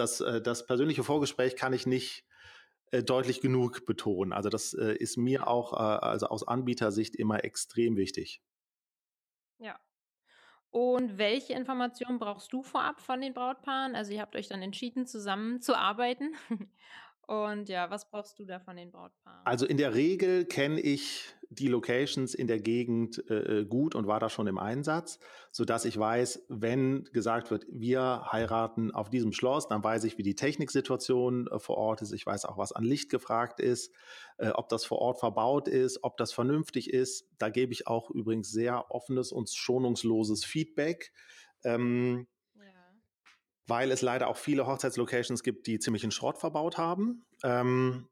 das, 0.00 0.20
äh, 0.20 0.40
das 0.40 0.66
persönliche 0.66 1.04
Vorgespräch 1.04 1.56
kann 1.56 1.72
ich 1.72 1.86
nicht 1.86 2.24
äh, 2.90 3.02
deutlich 3.02 3.40
genug 3.40 3.86
betonen. 3.86 4.32
Also 4.32 4.48
das 4.48 4.72
äh, 4.74 4.94
ist 4.94 5.16
mir 5.16 5.46
auch 5.46 5.72
also 5.72 6.26
aus 6.26 6.46
Anbietersicht 6.46 7.14
immer 7.14 7.44
extrem 7.44 7.96
wichtig. 7.96 8.42
Ja. 9.58 9.78
Und 10.70 11.18
welche 11.18 11.52
Informationen 11.52 12.18
brauchst 12.18 12.52
du 12.52 12.62
vorab 12.62 13.00
von 13.00 13.20
den 13.20 13.34
Brautpaaren? 13.34 13.94
Also 13.94 14.12
ihr 14.12 14.20
habt 14.20 14.36
euch 14.36 14.48
dann 14.48 14.62
entschieden, 14.62 15.06
zusammenzuarbeiten. 15.06 16.34
Und 17.30 17.68
ja, 17.68 17.88
was 17.90 18.10
brauchst 18.10 18.40
du 18.40 18.44
da 18.44 18.58
von 18.58 18.74
den 18.76 18.90
Brautpaaren? 18.90 19.46
Also 19.46 19.64
in 19.64 19.76
der 19.76 19.94
Regel 19.94 20.46
kenne 20.46 20.80
ich 20.80 21.32
die 21.48 21.68
Locations 21.68 22.34
in 22.34 22.48
der 22.48 22.58
Gegend 22.58 23.22
äh, 23.30 23.60
äh, 23.60 23.64
gut 23.64 23.94
und 23.94 24.08
war 24.08 24.18
da 24.18 24.28
schon 24.28 24.48
im 24.48 24.58
Einsatz, 24.58 25.20
sodass 25.52 25.84
ich 25.84 25.96
weiß, 25.96 26.46
wenn 26.48 27.04
gesagt 27.12 27.52
wird, 27.52 27.66
wir 27.70 28.26
heiraten 28.32 28.90
auf 28.90 29.10
diesem 29.10 29.32
Schloss, 29.32 29.68
dann 29.68 29.84
weiß 29.84 30.02
ich, 30.04 30.18
wie 30.18 30.24
die 30.24 30.34
Techniksituation 30.34 31.46
äh, 31.46 31.60
vor 31.60 31.76
Ort 31.76 32.02
ist. 32.02 32.10
Ich 32.10 32.26
weiß 32.26 32.46
auch, 32.46 32.58
was 32.58 32.72
an 32.72 32.82
Licht 32.82 33.10
gefragt 33.10 33.60
ist, 33.60 33.94
äh, 34.38 34.48
ob 34.48 34.68
das 34.68 34.84
vor 34.84 34.98
Ort 34.98 35.20
verbaut 35.20 35.68
ist, 35.68 36.02
ob 36.02 36.16
das 36.16 36.32
vernünftig 36.32 36.92
ist. 36.92 37.28
Da 37.38 37.48
gebe 37.48 37.72
ich 37.72 37.86
auch 37.86 38.10
übrigens 38.10 38.50
sehr 38.50 38.90
offenes 38.90 39.30
und 39.30 39.48
schonungsloses 39.48 40.44
Feedback. 40.44 41.12
Ähm, 41.62 42.26
weil 43.70 43.92
es 43.92 44.02
leider 44.02 44.26
auch 44.26 44.36
viele 44.36 44.66
Hochzeitslocations 44.66 45.42
gibt, 45.42 45.66
die 45.68 45.78
ziemlichen 45.78 46.10
Schrott 46.10 46.38
verbaut 46.38 46.76
haben. 46.76 47.22
Ähm, 47.44 48.08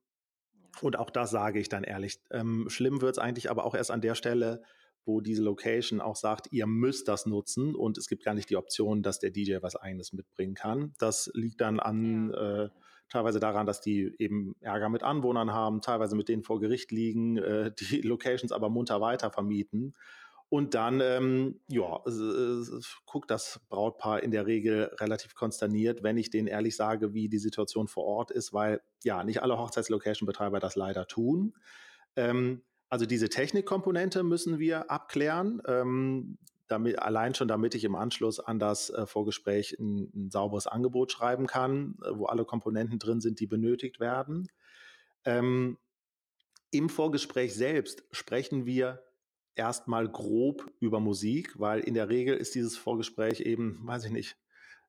und 0.81 0.97
auch 0.97 1.11
das 1.11 1.31
sage 1.31 1.59
ich 1.59 1.69
dann 1.69 1.83
ehrlich. 1.83 2.21
Ähm, 2.31 2.71
schlimm 2.71 3.03
wird 3.03 3.17
es 3.17 3.19
eigentlich 3.19 3.51
aber 3.51 3.65
auch 3.65 3.75
erst 3.75 3.91
an 3.91 4.01
der 4.01 4.15
Stelle, 4.15 4.63
wo 5.05 5.21
diese 5.21 5.43
Location 5.43 6.01
auch 6.01 6.15
sagt, 6.15 6.53
ihr 6.53 6.67
müsst 6.67 7.09
das 7.09 7.27
nutzen 7.27 7.75
und 7.75 7.99
es 7.99 8.09
gibt 8.09 8.25
gar 8.25 8.35
nicht 8.35 8.49
die 8.51 8.57
Option, 8.57 9.03
dass 9.03 9.19
der 9.19 9.31
DJ 9.31 9.57
was 9.61 9.75
eigenes 9.75 10.13
mitbringen 10.13 10.55
kann. 10.55 10.93
Das 10.99 11.29
liegt 11.35 11.61
dann 11.61 11.81
an 11.81 12.33
äh, 12.33 12.69
teilweise 13.09 13.41
daran, 13.41 13.67
dass 13.67 13.81
die 13.81 14.15
eben 14.19 14.55
Ärger 14.61 14.91
mit 14.91 15.03
Anwohnern 15.03 15.53
haben, 15.53 15.81
teilweise 15.81 16.15
mit 16.15 16.29
denen 16.29 16.45
vor 16.45 16.61
Gericht 16.61 16.93
liegen, 16.93 17.39
äh, 17.39 17.73
die 17.77 18.03
Locations 18.03 18.53
aber 18.53 18.69
munter 18.69 19.01
weiter 19.01 19.33
vermieten. 19.33 19.95
Und 20.51 20.75
dann, 20.75 21.01
ähm, 21.03 21.61
ja, 21.69 21.97
äh, 22.07 22.81
guckt 23.05 23.31
das 23.31 23.61
Brautpaar 23.69 24.23
in 24.23 24.31
der 24.31 24.47
Regel 24.47 24.85
relativ 24.99 25.35
konsterniert, 25.35 26.03
wenn 26.03 26.17
ich 26.17 26.31
denen 26.31 26.49
ehrlich 26.49 26.75
sage, 26.75 27.13
wie 27.13 27.29
die 27.29 27.39
Situation 27.39 27.87
vor 27.87 28.05
Ort 28.05 28.31
ist, 28.31 28.55
weil 28.55 28.81
ja, 29.05 29.25
nicht 29.25 29.43
alle 29.43 29.59
Hochzeitslocation-Betreiber 29.59 30.59
das 30.59 30.75
leider 30.75 31.07
tun. 31.07 31.55
Ähm, 32.17 32.63
also 32.89 33.05
diese 33.05 33.29
Technikkomponente 33.29 34.23
müssen 34.23 34.59
wir 34.59 34.91
abklären. 34.91 35.61
Ähm, 35.67 36.39
damit, 36.67 36.99
allein 36.99 37.35
schon, 37.35 37.49
damit 37.49 37.75
ich 37.75 37.85
im 37.85 37.95
Anschluss 37.95 38.41
an 38.41 38.59
das 38.59 38.91
äh, 38.91 39.07
Vorgespräch 39.07 39.77
ein, 39.79 40.11
ein, 40.15 40.31
sauberes 40.31 40.67
Angebot 40.67 41.13
schreiben 41.13 41.47
kann, 41.47 41.97
äh, 42.05 42.11
wo 42.13 42.27
alle 42.27 42.45
Komponenten 42.45 42.99
drin 42.99 43.21
sind, 43.21 43.41
die 43.41 43.47
benötigt 43.47 44.01
werden. 44.01 44.49
Ähm, 45.25 45.79
Im 46.71 46.89
Vorgespräch 46.89 47.55
selbst 47.55 48.05
sprechen 48.13 48.67
wir 48.67 49.03
erstmal 49.59 50.09
grob 50.09 50.71
über 50.81 51.01
Musik, 51.01 51.59
weil 51.59 51.81
in 51.81 51.95
der 51.95 52.09
Regel 52.09 52.37
ist 52.37 52.55
dieses 52.55 52.77
Vorgespräch 52.77 53.41
eben, 53.41 53.81
weiß 53.83 54.05
ich 54.05 54.13
nicht, 54.13 54.37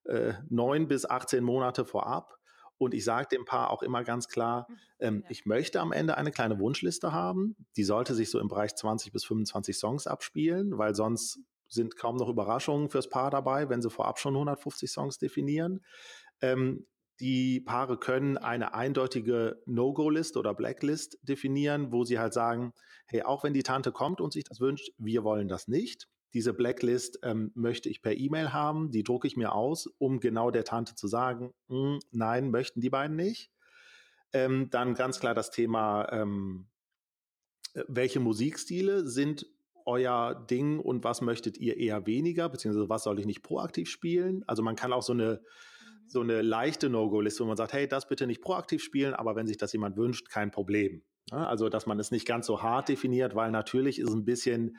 äh, 0.05 0.33
neun 0.49 0.87
bis 0.87 1.05
18 1.05 1.43
Monate 1.43 1.85
vorab. 1.85 2.37
Und 2.77 2.93
ich 2.93 3.03
sage 3.03 3.27
dem 3.29 3.43
Paar 3.43 3.71
auch 3.71 3.83
immer 3.83 4.03
ganz 4.03 4.29
klar, 4.29 4.67
hm, 4.67 4.77
ähm, 4.99 5.21
ja. 5.23 5.29
ich 5.31 5.45
möchte 5.45 5.81
am 5.81 5.91
Ende 5.91 6.17
eine 6.17 6.31
kleine 6.31 6.59
Wunschliste 6.59 7.11
haben. 7.11 7.55
Die 7.75 7.83
sollte 7.83 8.15
sich 8.15 8.29
so 8.29 8.39
im 8.39 8.47
Bereich 8.47 8.75
20 8.75 9.11
bis 9.11 9.25
25 9.25 9.77
Songs 9.77 10.07
abspielen, 10.07 10.77
weil 10.77 10.95
sonst 10.95 11.39
sind 11.67 11.97
kaum 11.97 12.15
noch 12.15 12.29
Überraschungen 12.29 12.89
fürs 12.89 13.09
Paar 13.09 13.31
dabei, 13.31 13.69
wenn 13.69 13.81
sie 13.81 13.89
vorab 13.89 14.17
schon 14.17 14.33
150 14.33 14.89
Songs 14.89 15.17
definieren. 15.17 15.83
Ähm, 16.41 16.87
die 17.19 17.59
Paare 17.59 17.97
können 17.97 18.37
eine 18.37 18.73
eindeutige 18.73 19.61
No-Go-List 19.65 20.37
oder 20.37 20.53
Blacklist 20.53 21.17
definieren, 21.21 21.91
wo 21.91 22.03
sie 22.03 22.19
halt 22.19 22.33
sagen, 22.33 22.73
hey, 23.07 23.23
auch 23.23 23.43
wenn 23.43 23.53
die 23.53 23.63
Tante 23.63 23.91
kommt 23.91 24.21
und 24.21 24.31
sich 24.31 24.43
das 24.43 24.59
wünscht, 24.59 24.91
wir 24.97 25.23
wollen 25.23 25.47
das 25.47 25.67
nicht. 25.67 26.07
Diese 26.33 26.53
Blacklist 26.53 27.19
ähm, 27.23 27.51
möchte 27.55 27.89
ich 27.89 28.01
per 28.01 28.15
E-Mail 28.15 28.53
haben, 28.53 28.91
die 28.91 29.03
drucke 29.03 29.27
ich 29.27 29.35
mir 29.35 29.53
aus, 29.53 29.87
um 29.97 30.19
genau 30.19 30.51
der 30.51 30.63
Tante 30.63 30.95
zu 30.95 31.07
sagen, 31.07 31.53
hm, 31.67 31.99
nein, 32.11 32.51
möchten 32.51 32.81
die 32.81 32.91
beiden 32.91 33.15
nicht. 33.15 33.51
Ähm, 34.31 34.69
dann 34.69 34.93
ganz 34.93 35.19
klar 35.19 35.33
das 35.33 35.49
Thema, 35.49 36.07
ähm, 36.11 36.67
äh, 37.73 37.83
welche 37.87 38.19
Musikstile 38.19 39.07
sind 39.07 39.47
euer 39.85 40.35
Ding 40.35 40.79
und 40.79 41.03
was 41.03 41.21
möchtet 41.21 41.57
ihr 41.57 41.77
eher 41.77 42.05
weniger, 42.05 42.47
beziehungsweise 42.47 42.89
was 42.89 43.03
soll 43.03 43.19
ich 43.19 43.25
nicht 43.25 43.41
proaktiv 43.41 43.89
spielen? 43.89 44.43
Also 44.45 44.61
man 44.61 44.75
kann 44.75 44.93
auch 44.93 45.01
so 45.01 45.13
eine 45.13 45.41
so 46.11 46.21
eine 46.21 46.41
leichte 46.41 46.89
No-Go-Liste, 46.89 47.43
wo 47.43 47.47
man 47.47 47.57
sagt, 47.57 47.73
hey, 47.73 47.87
das 47.87 48.07
bitte 48.07 48.27
nicht 48.27 48.41
proaktiv 48.41 48.83
spielen, 48.83 49.13
aber 49.13 49.35
wenn 49.35 49.47
sich 49.47 49.57
das 49.57 49.73
jemand 49.73 49.97
wünscht, 49.97 50.29
kein 50.29 50.51
Problem. 50.51 51.03
Also, 51.31 51.69
dass 51.69 51.85
man 51.85 51.99
es 51.99 52.11
nicht 52.11 52.25
ganz 52.25 52.47
so 52.47 52.63
hart 52.63 52.89
definiert, 52.89 53.35
weil 53.35 53.51
natürlich 53.51 53.99
ist 53.99 54.11
ein 54.11 54.25
bisschen 54.25 54.77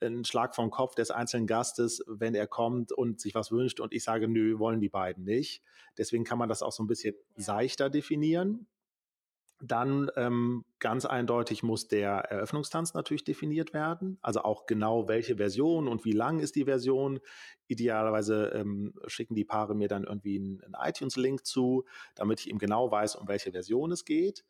ein 0.00 0.24
Schlag 0.24 0.54
vom 0.54 0.70
Kopf 0.70 0.94
des 0.94 1.10
einzelnen 1.10 1.46
Gastes, 1.46 2.04
wenn 2.06 2.34
er 2.34 2.46
kommt 2.46 2.92
und 2.92 3.20
sich 3.20 3.34
was 3.34 3.50
wünscht 3.50 3.80
und 3.80 3.92
ich 3.92 4.04
sage, 4.04 4.28
nö, 4.28 4.58
wollen 4.60 4.80
die 4.80 4.88
beiden 4.88 5.24
nicht. 5.24 5.62
Deswegen 5.96 6.22
kann 6.24 6.38
man 6.38 6.48
das 6.48 6.62
auch 6.62 6.70
so 6.70 6.84
ein 6.84 6.86
bisschen 6.86 7.14
ja. 7.36 7.42
seichter 7.42 7.90
definieren. 7.90 8.68
Dann 9.60 10.08
ähm, 10.14 10.64
ganz 10.78 11.04
eindeutig 11.04 11.64
muss 11.64 11.88
der 11.88 12.10
Eröffnungstanz 12.12 12.94
natürlich 12.94 13.24
definiert 13.24 13.72
werden. 13.74 14.18
Also 14.22 14.42
auch 14.42 14.66
genau 14.66 15.08
welche 15.08 15.36
Version 15.36 15.88
und 15.88 16.04
wie 16.04 16.12
lang 16.12 16.38
ist 16.38 16.54
die 16.54 16.64
Version. 16.64 17.18
Idealerweise 17.66 18.52
ähm, 18.54 18.94
schicken 19.06 19.34
die 19.34 19.44
Paare 19.44 19.74
mir 19.74 19.88
dann 19.88 20.04
irgendwie 20.04 20.38
einen, 20.38 20.62
einen 20.62 20.76
iTunes-Link 20.90 21.44
zu, 21.44 21.84
damit 22.14 22.40
ich 22.40 22.48
eben 22.48 22.58
genau 22.58 22.90
weiß, 22.90 23.16
um 23.16 23.26
welche 23.26 23.50
Version 23.50 23.90
es 23.90 24.04
geht. 24.04 24.44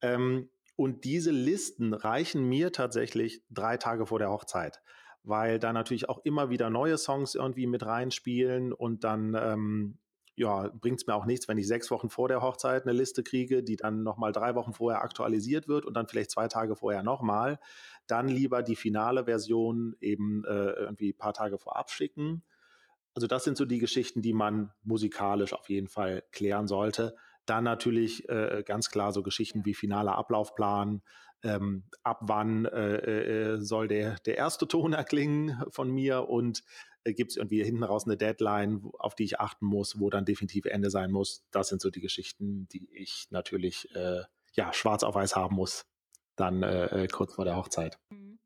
Ähm, 0.00 0.48
und 0.74 1.04
diese 1.04 1.30
Listen 1.32 1.92
reichen 1.92 2.48
mir 2.48 2.72
tatsächlich 2.72 3.42
drei 3.50 3.76
Tage 3.76 4.06
vor 4.06 4.20
der 4.20 4.30
Hochzeit, 4.30 4.80
weil 5.24 5.58
da 5.58 5.72
natürlich 5.72 6.08
auch 6.08 6.24
immer 6.24 6.50
wieder 6.50 6.70
neue 6.70 6.98
Songs 6.98 7.34
irgendwie 7.34 7.66
mit 7.66 7.84
reinspielen 7.84 8.72
und 8.72 9.02
dann 9.02 9.34
ähm, 9.34 9.98
ja, 10.38 10.70
bringt 10.72 11.00
es 11.00 11.06
mir 11.06 11.14
auch 11.14 11.26
nichts, 11.26 11.48
wenn 11.48 11.58
ich 11.58 11.66
sechs 11.66 11.90
Wochen 11.90 12.10
vor 12.10 12.28
der 12.28 12.40
Hochzeit 12.40 12.84
eine 12.84 12.92
Liste 12.92 13.24
kriege, 13.24 13.64
die 13.64 13.74
dann 13.74 14.04
nochmal 14.04 14.30
drei 14.30 14.54
Wochen 14.54 14.72
vorher 14.72 15.02
aktualisiert 15.02 15.66
wird 15.66 15.84
und 15.84 15.94
dann 15.94 16.06
vielleicht 16.06 16.30
zwei 16.30 16.46
Tage 16.46 16.76
vorher 16.76 17.02
nochmal. 17.02 17.58
Dann 18.06 18.28
lieber 18.28 18.62
die 18.62 18.76
finale 18.76 19.24
Version 19.24 19.96
eben 20.00 20.44
äh, 20.44 20.70
irgendwie 20.70 21.10
ein 21.10 21.18
paar 21.18 21.34
Tage 21.34 21.58
vorab 21.58 21.90
schicken. 21.90 22.44
Also 23.14 23.26
das 23.26 23.42
sind 23.42 23.56
so 23.56 23.64
die 23.64 23.80
Geschichten, 23.80 24.22
die 24.22 24.32
man 24.32 24.70
musikalisch 24.84 25.54
auf 25.54 25.68
jeden 25.68 25.88
Fall 25.88 26.22
klären 26.30 26.68
sollte. 26.68 27.16
Dann 27.44 27.64
natürlich 27.64 28.28
äh, 28.28 28.62
ganz 28.64 28.90
klar 28.90 29.10
so 29.12 29.24
Geschichten 29.24 29.64
wie 29.64 29.74
finaler 29.74 30.16
Ablaufplan, 30.16 31.02
ähm, 31.42 31.84
ab 32.02 32.20
wann 32.22 32.64
äh, 32.66 32.96
äh, 32.96 33.60
soll 33.60 33.88
der, 33.88 34.16
der 34.26 34.36
erste 34.36 34.66
Ton 34.66 34.92
erklingen 34.92 35.62
von 35.70 35.90
mir 35.90 36.28
und 36.28 36.64
äh, 37.04 37.12
gibt 37.12 37.30
es 37.30 37.36
irgendwie 37.36 37.62
hinten 37.62 37.84
raus 37.84 38.06
eine 38.06 38.16
Deadline, 38.16 38.90
auf 38.98 39.14
die 39.14 39.24
ich 39.24 39.40
achten 39.40 39.66
muss, 39.66 40.00
wo 40.00 40.10
dann 40.10 40.24
definitiv 40.24 40.66
Ende 40.66 40.90
sein 40.90 41.10
muss. 41.10 41.44
Das 41.50 41.68
sind 41.68 41.80
so 41.80 41.90
die 41.90 42.00
Geschichten, 42.00 42.68
die 42.68 42.88
ich 42.92 43.28
natürlich 43.30 43.94
äh, 43.94 44.22
ja, 44.54 44.72
schwarz 44.72 45.02
auf 45.02 45.14
weiß 45.14 45.36
haben 45.36 45.54
muss, 45.54 45.86
dann 46.36 46.62
äh, 46.62 47.04
äh, 47.04 47.08
kurz 47.08 47.34
vor 47.34 47.44
der 47.44 47.56
Hochzeit. 47.56 47.98
Mhm. 48.10 48.38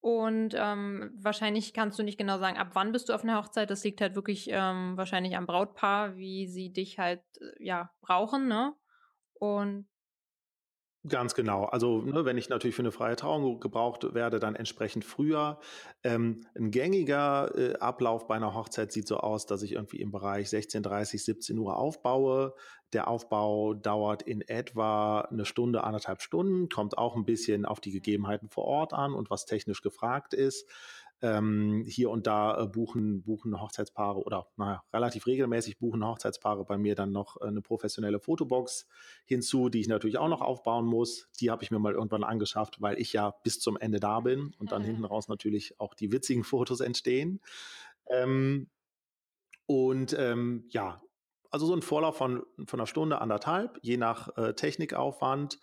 Und 0.00 0.54
ähm, 0.56 1.10
wahrscheinlich 1.16 1.74
kannst 1.74 1.98
du 1.98 2.04
nicht 2.04 2.16
genau 2.16 2.38
sagen, 2.38 2.56
ab 2.58 2.70
wann 2.74 2.92
bist 2.92 3.08
du 3.08 3.12
auf 3.12 3.24
einer 3.24 3.38
Hochzeit. 3.42 3.70
Das 3.70 3.82
liegt 3.82 4.00
halt 4.00 4.14
wirklich 4.14 4.48
ähm, 4.50 4.96
wahrscheinlich 4.96 5.36
am 5.36 5.46
Brautpaar, 5.46 6.16
wie 6.16 6.46
sie 6.46 6.72
dich 6.72 7.00
halt 7.00 7.22
äh, 7.40 7.64
ja 7.64 7.90
brauchen, 8.02 8.46
ne? 8.46 8.72
Und 9.34 9.88
Ganz 11.08 11.34
genau. 11.34 11.64
Also, 11.64 12.00
ne, 12.00 12.24
wenn 12.24 12.38
ich 12.38 12.48
natürlich 12.48 12.74
für 12.74 12.82
eine 12.82 12.90
freie 12.90 13.16
Trauung 13.16 13.60
gebraucht 13.60 14.14
werde, 14.14 14.40
dann 14.40 14.54
entsprechend 14.56 15.04
früher. 15.04 15.60
Ähm, 16.02 16.46
'n 16.54 16.70
gängiger, 16.70 17.52
äh, 17.56 17.74
Ablauf 17.78 18.26
bei 18.26 18.34
einer 18.34 18.54
Hochzeit 18.54 18.92
sieht 18.92 19.06
so 19.06 19.18
aus, 19.18 19.44
dass 19.46 19.62
ich 19.62 19.72
irgendwie 19.72 20.00
im 20.00 20.10
Bereich 20.10 20.48
16:30, 20.48 21.24
17:00 21.24 21.76
aufbaue. 21.76 22.54
Der 22.92 23.08
Aufbau 23.08 23.74
dauert 23.74 24.22
in 24.22 24.40
etwa 24.40 25.20
eine 25.22 25.44
Stunde, 25.44 25.84
anderthalb 25.84 26.22
Stunden, 26.22 26.68
kommt 26.70 26.96
auch 26.98 27.14
ein 27.14 27.24
bisschen 27.26 27.66
auf 27.66 27.80
die 27.80 27.90
Gegebenheiten 27.92 28.48
vor 28.48 28.64
Ort 28.64 28.92
an 28.92 29.12
und 29.12 29.28
was 29.30 29.44
technisch 29.44 29.82
gefragt 29.82 30.32
ist. 30.34 30.68
Ähm, 31.22 31.84
hier 31.86 32.10
und 32.10 32.26
da 32.26 32.62
äh, 32.62 32.66
buchen, 32.66 33.22
buchen 33.22 33.58
Hochzeitspaare 33.58 34.22
oder 34.22 34.48
naja, 34.56 34.82
relativ 34.92 35.26
regelmäßig 35.26 35.78
buchen 35.78 36.04
Hochzeitspaare 36.04 36.66
bei 36.66 36.76
mir 36.76 36.94
dann 36.94 37.10
noch 37.10 37.40
äh, 37.40 37.46
eine 37.46 37.62
professionelle 37.62 38.20
Fotobox 38.20 38.86
hinzu, 39.24 39.70
die 39.70 39.80
ich 39.80 39.88
natürlich 39.88 40.18
auch 40.18 40.28
noch 40.28 40.42
aufbauen 40.42 40.84
muss. 40.84 41.28
Die 41.40 41.50
habe 41.50 41.62
ich 41.62 41.70
mir 41.70 41.78
mal 41.78 41.94
irgendwann 41.94 42.22
angeschafft, 42.22 42.82
weil 42.82 43.00
ich 43.00 43.14
ja 43.14 43.34
bis 43.44 43.60
zum 43.60 43.78
Ende 43.78 43.98
da 43.98 44.20
bin 44.20 44.54
und 44.58 44.72
dann 44.72 44.84
hinten 44.84 45.06
raus 45.06 45.28
natürlich 45.28 45.80
auch 45.80 45.94
die 45.94 46.12
witzigen 46.12 46.44
Fotos 46.44 46.80
entstehen. 46.80 47.40
Ähm, 48.10 48.68
und 49.66 50.14
ähm, 50.18 50.66
ja, 50.68 51.00
also 51.50 51.66
so 51.66 51.74
ein 51.74 51.82
Vorlauf 51.82 52.16
von, 52.16 52.44
von 52.66 52.78
einer 52.78 52.86
Stunde, 52.86 53.20
anderthalb, 53.20 53.78
je 53.82 53.96
nach 53.96 54.36
äh, 54.36 54.54
Technikaufwand. 54.54 55.58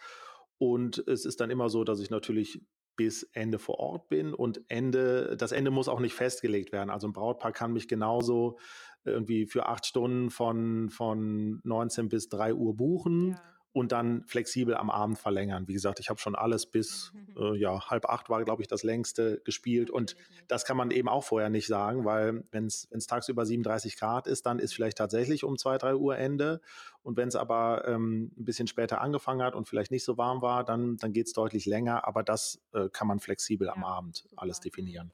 Und 0.58 0.98
es 1.08 1.26
ist 1.26 1.42
dann 1.42 1.50
immer 1.50 1.70
so, 1.70 1.84
dass 1.84 2.00
ich 2.00 2.10
natürlich 2.10 2.62
bis 2.96 3.24
Ende 3.34 3.60
vor 3.60 3.80
Ort 3.80 4.10
bin 4.10 4.34
und 4.34 4.62
Ende, 4.68 5.36
das 5.38 5.52
Ende 5.52 5.72
muss 5.72 5.88
auch 5.88 6.00
nicht 6.00 6.14
festgelegt 6.14 6.72
werden. 6.72 6.90
Also 6.90 7.08
ein 7.08 7.14
Brautpaar 7.14 7.52
kann 7.52 7.74
mich 7.74 7.88
genauso 7.88 8.58
irgendwie 9.04 9.46
für 9.46 9.68
acht 9.68 9.86
Stunden 9.86 10.30
von, 10.30 10.90
von 10.90 11.60
19 11.64 12.10
bis 12.10 12.30
3 12.30 12.54
Uhr 12.54 12.76
buchen. 12.76 13.32
Ja 13.32 13.53
und 13.74 13.92
dann 13.92 14.24
flexibel 14.26 14.76
am 14.76 14.92
Abend 14.92 15.18
verlängern. 15.18 15.68
Wie 15.68 15.74
gesagt, 15.74 16.00
ich 16.00 16.10
habe 16.10 16.20
schon 16.20 16.36
alles 16.36 16.68
bis 16.68 17.12
äh, 17.36 17.58
ja, 17.58 17.90
halb 17.90 18.06
acht 18.06 18.30
war, 18.30 18.44
glaube 18.46 18.62
ich, 18.62 18.68
das 18.68 18.84
längste 18.84 19.42
gespielt. 19.44 19.90
Und 19.90 20.16
das 20.48 20.64
kann 20.64 20.78
man 20.78 20.92
eben 20.92 21.10
auch 21.10 21.24
vorher 21.24 21.50
nicht 21.50 21.66
sagen, 21.66 22.06
weil 22.06 22.44
wenn 22.52 22.68
es 22.68 22.88
tagsüber 23.08 23.46
37 23.46 23.98
Grad 23.98 24.28
ist, 24.28 24.46
dann 24.46 24.60
ist 24.60 24.76
vielleicht 24.76 25.00
tatsächlich 25.00 25.44
um 25.44 25.58
zwei, 25.58 25.80
drei 25.80 25.96
Uhr 25.96 26.16
Ende. 26.16 26.62
Und 27.02 27.18
wenn 27.18 27.28
es 27.28 27.36
aber 27.36 27.88
ähm, 27.88 28.32
ein 28.38 28.46
bisschen 28.46 28.68
später 28.68 29.02
angefangen 29.02 29.42
hat 29.42 29.56
und 29.56 29.68
vielleicht 29.68 29.92
nicht 29.92 30.06
so 30.06 30.18
warm 30.20 30.44
war, 30.44 30.64
dann, 30.64 30.98
dann 30.98 31.12
geht 31.12 31.26
es 31.26 31.34
deutlich 31.34 31.66
länger. 31.66 32.08
Aber 32.08 32.22
das 32.22 32.62
äh, 32.74 32.90
kann 32.90 33.08
man 33.08 33.20
flexibel 33.20 33.68
ja, 33.68 33.74
am 33.74 33.84
Abend 33.84 34.18
super. 34.18 34.42
alles 34.44 34.60
definieren. 34.60 35.12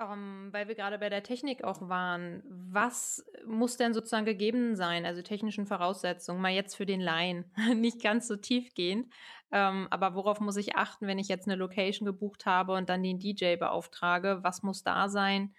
Um, 0.00 0.06
ähm, 0.08 0.48
weil 0.52 0.66
wir 0.66 0.74
gerade 0.74 0.98
bei 0.98 1.10
der 1.10 1.22
Technik 1.22 1.62
auch 1.62 1.88
waren, 1.88 2.42
was 2.48 3.24
muss 3.46 3.76
denn 3.76 3.92
sozusagen 3.92 4.24
gegeben 4.24 4.74
sein, 4.74 5.04
also 5.04 5.20
technischen 5.20 5.66
Voraussetzungen, 5.66 6.40
mal 6.40 6.52
jetzt 6.52 6.74
für 6.74 6.86
den 6.86 7.00
Laien, 7.00 7.44
nicht 7.74 8.02
ganz 8.02 8.26
so 8.26 8.36
tiefgehend, 8.36 9.06
um, 9.50 9.58
ähm, 9.58 9.88
aber 9.90 10.14
worauf 10.14 10.40
muss 10.40 10.56
ich 10.56 10.76
achten, 10.76 11.06
wenn 11.06 11.18
ich 11.18 11.28
jetzt 11.28 11.46
eine 11.46 11.56
Location 11.56 12.06
gebucht 12.06 12.46
habe 12.46 12.72
und 12.74 12.88
dann 12.88 13.02
den 13.02 13.18
DJ 13.18 13.56
beauftrage, 13.56 14.38
was 14.42 14.62
muss 14.62 14.82
da 14.82 15.08
sein? 15.08 15.54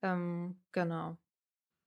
Um, 0.00 0.08
ähm, 0.08 0.60
genau. 0.72 1.18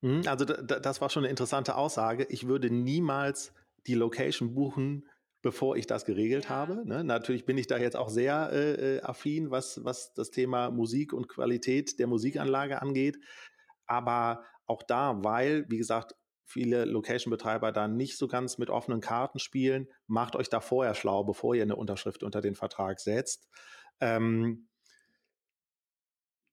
Mhm, 0.01 0.23
also 0.27 0.45
das 0.45 1.01
war 1.01 1.09
schon 1.09 1.23
eine 1.23 1.31
interessante 1.31 1.75
Aussage. 1.75 2.25
Ich 2.29 2.47
würde 2.47 2.69
niemals 2.69 3.53
die 3.87 3.95
Location 3.95 4.53
buchen, 4.53 5.07
bevor 5.45 5.75
ich 5.75 5.85
das 5.85 6.05
geregelt 6.05 6.45
ja. 6.45 6.49
habe. 6.49 6.81
Ne? 6.87 7.03
Natürlich 7.03 7.45
bin 7.45 7.55
ich 7.59 7.67
da 7.67 7.77
jetzt 7.77 7.95
auch 7.95 8.09
sehr 8.09 8.49
äh, 8.51 8.95
äh, 8.95 9.01
affin, 9.03 9.51
was, 9.51 9.79
was 9.83 10.11
das 10.15 10.31
Thema 10.31 10.71
Musik 10.71 11.13
und 11.13 11.27
Qualität 11.27 11.99
der 11.99 12.07
Musikanlage 12.07 12.81
angeht. 12.81 13.19
Aber 13.85 14.43
auch 14.65 14.81
da, 14.81 15.23
weil, 15.23 15.65
wie 15.69 15.77
gesagt, 15.77 16.15
viele 16.45 16.85
Location-Betreiber 16.85 17.71
da 17.71 17.87
nicht 17.87 18.17
so 18.17 18.27
ganz 18.27 18.57
mit 18.57 18.71
offenen 18.71 19.01
Karten 19.01 19.37
spielen, 19.37 19.87
macht 20.07 20.35
euch 20.35 20.49
da 20.49 20.61
vorher 20.61 20.95
schlau, 20.95 21.23
bevor 21.23 21.53
ihr 21.53 21.61
eine 21.61 21.75
Unterschrift 21.75 22.23
unter 22.23 22.41
den 22.41 22.55
Vertrag 22.55 22.99
setzt. 22.99 23.47
Ähm, 23.99 24.67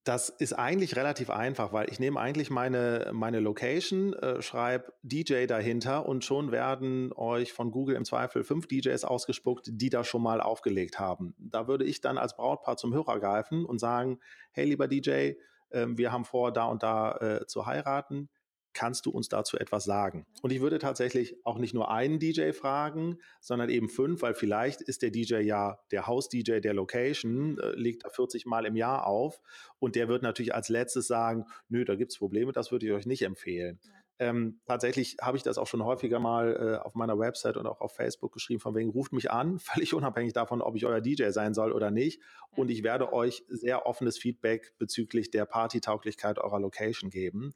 das 0.04 0.28
ist 0.28 0.52
eigentlich 0.52 0.96
relativ 0.96 1.30
einfach, 1.30 1.72
weil 1.72 1.88
ich 1.88 2.00
nehme 2.00 2.18
eigentlich 2.18 2.50
meine, 2.50 3.10
meine 3.12 3.38
Location, 3.38 4.12
äh, 4.14 4.42
schreibe 4.42 4.92
DJ 5.02 5.46
dahinter 5.46 6.06
und 6.06 6.24
schon 6.24 6.50
werden 6.50 7.12
euch 7.14 7.52
von 7.52 7.70
Google 7.70 7.94
im 7.94 8.04
Zweifel 8.04 8.42
fünf 8.42 8.66
DJs 8.66 9.04
ausgespuckt, 9.04 9.68
die 9.70 9.90
das 9.90 10.08
schon 10.08 10.22
mal 10.22 10.40
aufgelegt 10.40 10.98
haben. 10.98 11.34
Da 11.38 11.68
würde 11.68 11.84
ich 11.84 12.00
dann 12.00 12.18
als 12.18 12.34
Brautpaar 12.36 12.76
zum 12.76 12.92
Hörer 12.92 13.20
greifen 13.20 13.64
und 13.64 13.78
sagen, 13.78 14.18
hey 14.50 14.64
lieber 14.64 14.88
DJ, 14.88 15.34
äh, 15.70 15.86
wir 15.86 16.10
haben 16.10 16.24
vor, 16.24 16.52
da 16.52 16.64
und 16.64 16.82
da 16.82 17.16
äh, 17.18 17.46
zu 17.46 17.66
heiraten 17.66 18.28
kannst 18.72 19.06
du 19.06 19.10
uns 19.10 19.28
dazu 19.28 19.56
etwas 19.56 19.84
sagen? 19.84 20.26
Und 20.42 20.52
ich 20.52 20.60
würde 20.60 20.78
tatsächlich 20.78 21.36
auch 21.44 21.58
nicht 21.58 21.74
nur 21.74 21.90
einen 21.90 22.18
DJ 22.18 22.52
fragen, 22.52 23.18
sondern 23.40 23.70
eben 23.70 23.88
fünf, 23.88 24.22
weil 24.22 24.34
vielleicht 24.34 24.80
ist 24.82 25.02
der 25.02 25.10
DJ 25.10 25.36
ja 25.40 25.78
der 25.90 26.06
Haus-DJ 26.06 26.60
der 26.60 26.74
Location, 26.74 27.58
äh, 27.58 27.70
legt 27.72 28.04
da 28.04 28.10
40 28.10 28.46
Mal 28.46 28.66
im 28.66 28.76
Jahr 28.76 29.06
auf 29.06 29.40
und 29.78 29.96
der 29.96 30.08
wird 30.08 30.22
natürlich 30.22 30.54
als 30.54 30.68
letztes 30.68 31.06
sagen, 31.06 31.46
nö, 31.68 31.84
da 31.84 31.94
gibt 31.94 32.12
es 32.12 32.18
Probleme, 32.18 32.52
das 32.52 32.72
würde 32.72 32.86
ich 32.86 32.92
euch 32.92 33.06
nicht 33.06 33.22
empfehlen. 33.22 33.78
Ja. 33.82 33.92
Ähm, 34.22 34.60
tatsächlich 34.66 35.16
habe 35.20 35.36
ich 35.36 35.42
das 35.42 35.58
auch 35.58 35.66
schon 35.66 35.84
häufiger 35.84 36.20
mal 36.20 36.54
äh, 36.54 36.84
auf 36.84 36.94
meiner 36.94 37.18
Website 37.18 37.56
und 37.56 37.66
auch 37.66 37.80
auf 37.80 37.96
Facebook 37.96 38.32
geschrieben, 38.32 38.60
von 38.60 38.74
wegen 38.76 38.90
ruft 38.90 39.12
mich 39.12 39.32
an, 39.32 39.58
völlig 39.58 39.94
unabhängig 39.94 40.32
davon, 40.32 40.62
ob 40.62 40.76
ich 40.76 40.86
euer 40.86 41.00
DJ 41.00 41.30
sein 41.30 41.54
soll 41.54 41.72
oder 41.72 41.90
nicht. 41.90 42.22
Und 42.54 42.70
ich 42.70 42.84
werde 42.84 43.12
euch 43.12 43.44
sehr 43.48 43.84
offenes 43.84 44.18
Feedback 44.18 44.74
bezüglich 44.78 45.30
der 45.32 45.44
Partytauglichkeit 45.44 46.38
eurer 46.38 46.60
Location 46.60 47.10
geben 47.10 47.52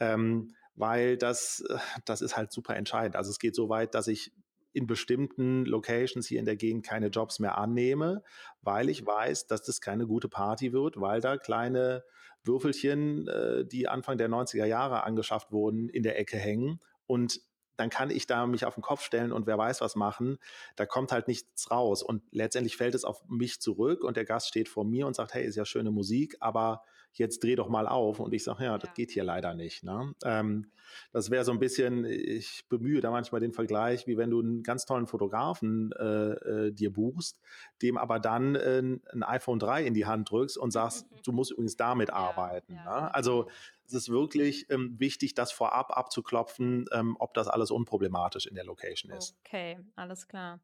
ähm, 0.00 0.54
weil 0.74 1.16
das, 1.16 1.62
äh, 1.68 1.78
das 2.04 2.22
ist 2.22 2.36
halt 2.36 2.52
super 2.52 2.76
entscheidend. 2.76 3.16
Also 3.16 3.30
es 3.30 3.38
geht 3.38 3.54
so 3.54 3.68
weit, 3.68 3.94
dass 3.94 4.08
ich 4.08 4.32
in 4.72 4.86
bestimmten 4.86 5.64
Locations 5.64 6.26
hier 6.26 6.38
in 6.38 6.44
der 6.44 6.56
Gegend 6.56 6.86
keine 6.86 7.08
Jobs 7.08 7.38
mehr 7.38 7.58
annehme, 7.58 8.22
weil 8.62 8.88
ich 8.88 9.04
weiß, 9.04 9.46
dass 9.46 9.62
das 9.62 9.80
keine 9.80 10.06
gute 10.06 10.28
Party 10.28 10.72
wird, 10.72 11.00
weil 11.00 11.20
da 11.20 11.36
kleine 11.36 12.04
Würfelchen, 12.44 13.28
äh, 13.28 13.64
die 13.64 13.88
Anfang 13.88 14.16
der 14.16 14.28
90er 14.28 14.64
Jahre 14.64 15.04
angeschafft 15.04 15.52
wurden, 15.52 15.88
in 15.88 16.02
der 16.02 16.18
Ecke 16.18 16.36
hängen. 16.38 16.80
Und 17.06 17.40
dann 17.76 17.90
kann 17.90 18.10
ich 18.10 18.26
da 18.26 18.46
mich 18.46 18.64
auf 18.64 18.74
den 18.74 18.82
Kopf 18.82 19.02
stellen 19.02 19.32
und 19.32 19.46
wer 19.46 19.58
weiß 19.58 19.80
was 19.80 19.96
machen. 19.96 20.38
Da 20.76 20.86
kommt 20.86 21.12
halt 21.12 21.28
nichts 21.28 21.70
raus. 21.70 22.02
Und 22.02 22.22
letztendlich 22.30 22.76
fällt 22.76 22.94
es 22.94 23.04
auf 23.04 23.22
mich 23.28 23.60
zurück 23.60 24.04
und 24.04 24.16
der 24.16 24.24
Gast 24.24 24.48
steht 24.48 24.68
vor 24.68 24.84
mir 24.84 25.06
und 25.06 25.16
sagt, 25.16 25.34
hey, 25.34 25.44
ist 25.44 25.56
ja 25.56 25.64
schöne 25.64 25.90
Musik, 25.90 26.36
aber 26.40 26.82
jetzt 27.18 27.42
dreh 27.42 27.56
doch 27.56 27.68
mal 27.68 27.86
auf. 27.86 28.20
Und 28.20 28.32
ich 28.32 28.44
sage, 28.44 28.64
ja, 28.64 28.78
das 28.78 28.92
geht 28.94 29.10
hier 29.10 29.24
leider 29.24 29.54
nicht. 29.54 29.82
Ne? 29.84 30.14
Ähm, 30.24 30.70
das 31.12 31.30
wäre 31.30 31.44
so 31.44 31.52
ein 31.52 31.58
bisschen, 31.58 32.04
ich 32.04 32.66
bemühe 32.68 33.00
da 33.00 33.10
manchmal 33.10 33.40
den 33.40 33.52
Vergleich, 33.52 34.06
wie 34.06 34.16
wenn 34.16 34.30
du 34.30 34.40
einen 34.40 34.62
ganz 34.62 34.84
tollen 34.84 35.06
Fotografen 35.06 35.92
äh, 35.92 36.04
äh, 36.04 36.72
dir 36.72 36.92
buchst, 36.92 37.40
dem 37.82 37.96
aber 37.96 38.18
dann 38.18 38.54
äh, 38.54 38.82
ein 39.12 39.22
iPhone 39.22 39.58
3 39.58 39.84
in 39.84 39.94
die 39.94 40.06
Hand 40.06 40.30
drückst 40.30 40.58
und 40.58 40.70
sagst, 40.70 41.06
du 41.24 41.32
musst 41.32 41.52
übrigens 41.52 41.76
damit 41.76 42.08
ja, 42.08 42.14
arbeiten. 42.14 42.74
Ja. 42.74 43.02
Ne? 43.02 43.14
Also 43.14 43.48
es 43.86 43.94
ist 43.94 44.08
wirklich 44.08 44.66
ähm, 44.70 44.98
wichtig, 44.98 45.34
das 45.34 45.52
vorab 45.52 45.96
abzuklopfen, 45.96 46.86
ähm, 46.92 47.16
ob 47.18 47.34
das 47.34 47.48
alles 47.48 47.70
unproblematisch 47.70 48.46
in 48.46 48.54
der 48.54 48.64
Location 48.64 49.12
ist. 49.12 49.36
Okay, 49.44 49.78
alles 49.96 50.28
klar. 50.28 50.60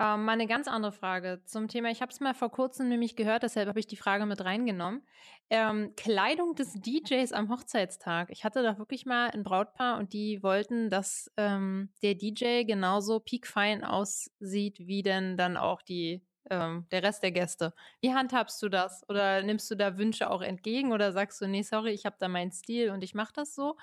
Ähm, 0.00 0.24
mal 0.24 0.32
eine 0.32 0.46
ganz 0.46 0.66
andere 0.66 0.92
Frage 0.92 1.42
zum 1.44 1.68
Thema. 1.68 1.90
Ich 1.90 2.00
habe 2.00 2.10
es 2.10 2.20
mal 2.20 2.32
vor 2.32 2.50
kurzem 2.50 2.88
nämlich 2.88 3.16
gehört, 3.16 3.42
deshalb 3.42 3.68
habe 3.68 3.78
ich 3.80 3.86
die 3.86 3.98
Frage 3.98 4.24
mit 4.24 4.42
reingenommen. 4.42 5.06
Ähm, 5.50 5.92
Kleidung 5.94 6.54
des 6.54 6.72
DJs 6.72 7.32
am 7.32 7.50
Hochzeitstag. 7.50 8.30
Ich 8.30 8.42
hatte 8.42 8.62
da 8.62 8.78
wirklich 8.78 9.04
mal 9.04 9.28
ein 9.28 9.42
Brautpaar 9.42 9.98
und 9.98 10.14
die 10.14 10.42
wollten, 10.42 10.88
dass 10.88 11.30
ähm, 11.36 11.92
der 12.02 12.14
DJ 12.14 12.64
genauso 12.64 13.20
piekfein 13.20 13.84
aussieht, 13.84 14.78
wie 14.78 15.02
denn 15.02 15.36
dann 15.36 15.58
auch 15.58 15.82
die, 15.82 16.24
ähm, 16.48 16.86
der 16.90 17.02
Rest 17.02 17.22
der 17.22 17.32
Gäste. 17.32 17.74
Wie 18.00 18.14
handhabst 18.14 18.62
du 18.62 18.70
das? 18.70 19.06
Oder 19.10 19.42
nimmst 19.42 19.70
du 19.70 19.74
da 19.74 19.98
Wünsche 19.98 20.30
auch 20.30 20.40
entgegen 20.40 20.92
oder 20.92 21.12
sagst 21.12 21.42
du, 21.42 21.46
nee, 21.46 21.60
sorry, 21.62 21.90
ich 21.90 22.06
habe 22.06 22.16
da 22.18 22.28
meinen 22.28 22.52
Stil 22.52 22.88
und 22.90 23.04
ich 23.04 23.14
mache 23.14 23.34
das 23.34 23.54
so? 23.54 23.76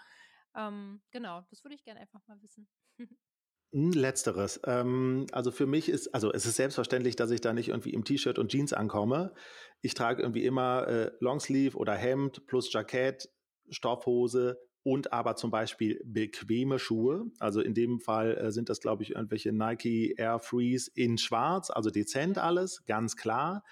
Ähm, 0.55 1.03
genau, 1.11 1.41
das 1.51 1.63
würde 1.63 1.75
ich 1.75 1.83
gerne 1.83 1.99
einfach 1.99 2.21
mal 2.25 2.41
wissen. 2.41 2.67
Letzteres. 3.77 4.59
Ähm, 4.65 5.27
also 5.31 5.51
für 5.51 5.67
mich 5.67 5.89
ist, 5.89 6.13
also 6.13 6.31
es 6.31 6.45
ist 6.45 6.55
selbstverständlich, 6.55 7.15
dass 7.15 7.31
ich 7.31 7.41
da 7.41 7.53
nicht 7.53 7.69
irgendwie 7.69 7.93
im 7.93 8.03
T-Shirt 8.03 8.39
und 8.39 8.49
Jeans 8.49 8.73
ankomme. 8.73 9.33
Ich 9.81 9.93
trage 9.93 10.21
irgendwie 10.21 10.45
immer 10.45 10.87
äh, 10.87 11.11
Longsleeve 11.19 11.77
oder 11.77 11.93
Hemd 11.93 12.47
plus 12.47 12.71
Jackett, 12.73 13.29
Stoffhose 13.69 14.57
und 14.83 15.13
aber 15.13 15.35
zum 15.35 15.51
Beispiel 15.51 16.01
bequeme 16.05 16.79
Schuhe. 16.79 17.25
Also 17.39 17.61
in 17.61 17.73
dem 17.73 17.99
Fall 17.99 18.37
äh, 18.37 18.51
sind 18.51 18.69
das, 18.69 18.79
glaube 18.79 19.03
ich, 19.03 19.11
irgendwelche 19.11 19.51
Nike 19.51 20.15
Air 20.17 20.39
Freeze 20.39 20.89
in 20.95 21.17
Schwarz, 21.17 21.69
also 21.69 21.89
dezent 21.89 22.37
alles, 22.37 22.83
ganz 22.85 23.15
klar. 23.15 23.63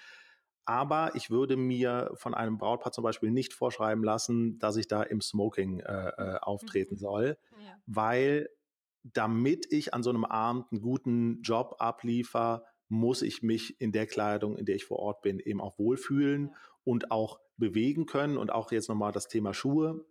Aber 0.66 1.12
ich 1.14 1.30
würde 1.30 1.56
mir 1.56 2.10
von 2.14 2.34
einem 2.34 2.58
Brautpaar 2.58 2.92
zum 2.92 3.02
Beispiel 3.04 3.30
nicht 3.30 3.54
vorschreiben 3.54 4.04
lassen, 4.04 4.58
dass 4.58 4.76
ich 4.76 4.88
da 4.88 5.02
im 5.02 5.20
Smoking 5.20 5.80
äh, 5.80 6.08
äh, 6.08 6.38
auftreten 6.42 6.94
mhm. 6.94 6.98
soll, 6.98 7.38
ja. 7.60 7.76
weil 7.86 8.48
damit 9.12 9.66
ich 9.70 9.94
an 9.94 10.02
so 10.02 10.10
einem 10.10 10.24
Abend 10.24 10.66
einen 10.70 10.80
guten 10.80 11.42
Job 11.42 11.76
abliefer, 11.78 12.64
muss 12.88 13.22
ich 13.22 13.42
mich 13.42 13.80
in 13.80 13.92
der 13.92 14.06
Kleidung, 14.06 14.56
in 14.56 14.64
der 14.64 14.76
ich 14.76 14.84
vor 14.84 14.98
Ort 14.98 15.22
bin, 15.22 15.40
eben 15.40 15.60
auch 15.60 15.78
wohlfühlen 15.78 16.54
und 16.84 17.10
auch 17.10 17.40
bewegen 17.56 18.06
können. 18.06 18.36
Und 18.36 18.50
auch 18.50 18.70
jetzt 18.70 18.88
nochmal 18.88 19.12
das 19.12 19.28
Thema 19.28 19.54
Schuhe. 19.54 20.04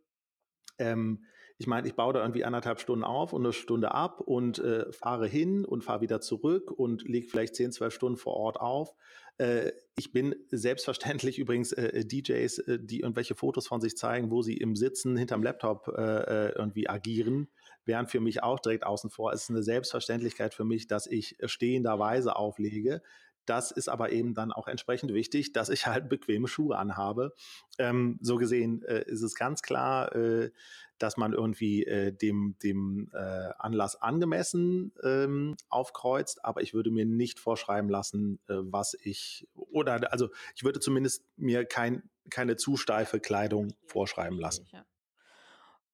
Ähm, 0.78 1.26
ich 1.58 1.68
meine, 1.68 1.88
ich 1.88 1.96
baue 1.96 2.14
da 2.14 2.22
irgendwie 2.22 2.44
anderthalb 2.44 2.82
Stunden 2.82 3.06
auf 3.06 3.32
und 3.32 3.44
eine 3.44 3.54
Stunde 3.54 3.94
ab 3.94 4.20
und 4.20 4.60
äh, 4.60 4.92
fahre 4.92 5.26
hin 5.26 5.64
und 5.64 5.86
fahre 5.86 6.02
wieder 6.02 6.20
zurück 6.20 6.70
und 6.70 7.04
lege 7.04 7.28
vielleicht 7.28 7.56
zehn, 7.56 7.72
zwölf 7.72 7.94
Stunden 7.94 8.18
vor 8.18 8.34
Ort 8.34 8.60
auf. 8.60 8.94
Äh, 9.38 9.72
ich 9.96 10.12
bin 10.12 10.36
selbstverständlich 10.52 11.40
übrigens 11.40 11.72
äh, 11.72 12.06
DJs, 12.06 12.60
äh, 12.60 12.80
die 12.82 13.00
irgendwelche 13.00 13.36
Fotos 13.36 13.68
von 13.68 13.80
sich 13.80 13.96
zeigen, 13.96 14.32
wo 14.32 14.42
sie 14.42 14.58
im 14.58 14.76
Sitzen 14.76 15.16
hinterm 15.16 15.44
Laptop 15.44 15.88
äh, 15.88 16.02
äh, 16.02 16.52
irgendwie 16.58 16.90
agieren, 16.90 17.48
während 17.86 18.10
für 18.10 18.20
mich 18.20 18.44
auch 18.44 18.60
direkt 18.60 18.86
außen 18.86 19.10
vor. 19.10 19.32
Es 19.32 19.44
ist 19.44 19.50
eine 19.50 19.64
Selbstverständlichkeit 19.64 20.54
für 20.54 20.66
mich, 20.66 20.88
dass 20.88 21.08
ich 21.08 21.38
stehenderweise 21.46 22.36
auflege. 22.36 23.02
Das 23.46 23.72
ist 23.72 23.90
aber 23.90 24.12
eben 24.12 24.34
dann 24.34 24.52
auch 24.52 24.68
entsprechend 24.68 25.14
wichtig, 25.14 25.54
dass 25.54 25.70
ich 25.70 25.86
halt 25.88 26.10
bequeme 26.10 26.48
Schuhe 26.48 26.78
anhabe. 26.78 27.34
Ähm, 27.78 28.18
so 28.22 28.38
gesehen 28.38 28.84
äh, 28.84 29.04
ist 29.06 29.22
es 29.22 29.36
ganz 29.36 29.62
klar, 29.62 30.16
äh, 30.16 30.52
dass 30.98 31.18
man 31.18 31.34
irgendwie 31.34 31.86
äh, 31.86 32.12
dem, 32.12 32.56
dem 32.64 33.10
äh, 33.14 33.18
Anlass 33.58 34.02
angemessen 34.02 34.94
ähm, 35.04 35.56
aufkreuzt, 35.70 36.44
aber 36.46 36.62
ich 36.62 36.74
würde 36.74 36.90
mir 36.90 37.06
nicht 37.06 37.40
vorschreiben 37.40 37.90
lassen, 37.90 38.40
äh, 38.48 38.56
was 38.60 38.96
ich, 39.02 39.48
oder 39.54 40.12
also 40.12 40.30
ich 40.56 40.64
würde 40.64 40.80
zumindest 40.80 41.24
mir 41.36 41.66
kein, 41.66 42.04
keine 42.30 42.56
zu 42.56 42.78
steife 42.78 43.20
Kleidung 43.20 43.74
vorschreiben 43.86 44.40
lassen. 44.40 44.66
Ja. 44.72 44.86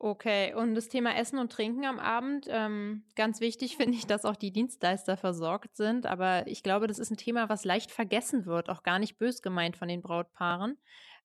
Okay, 0.04 0.56
und 0.56 0.74
das 0.74 0.90
Thema 0.90 1.16
Essen 1.16 1.38
und 1.38 1.52
Trinken 1.52 1.86
am 1.86 2.00
Abend, 2.00 2.48
ähm, 2.50 3.04
ganz 3.16 3.40
wichtig 3.40 3.78
finde 3.78 3.96
ich, 3.96 4.08
dass 4.08 4.26
auch 4.26 4.36
die 4.36 4.52
Dienstleister 4.52 5.16
versorgt 5.16 5.78
sind. 5.78 6.08
Aber 6.08 6.48
ich 6.48 6.64
glaube, 6.64 6.88
das 6.88 6.98
ist 6.98 7.12
ein 7.12 7.18
Thema, 7.18 7.50
was 7.50 7.66
leicht 7.66 7.92
vergessen 7.92 8.48
wird, 8.48 8.68
auch 8.70 8.82
gar 8.82 8.98
nicht 8.98 9.20
bös 9.20 9.44
gemeint 9.44 9.78
von 9.78 9.88
den 9.88 10.02
Brautpaaren. 10.02 10.80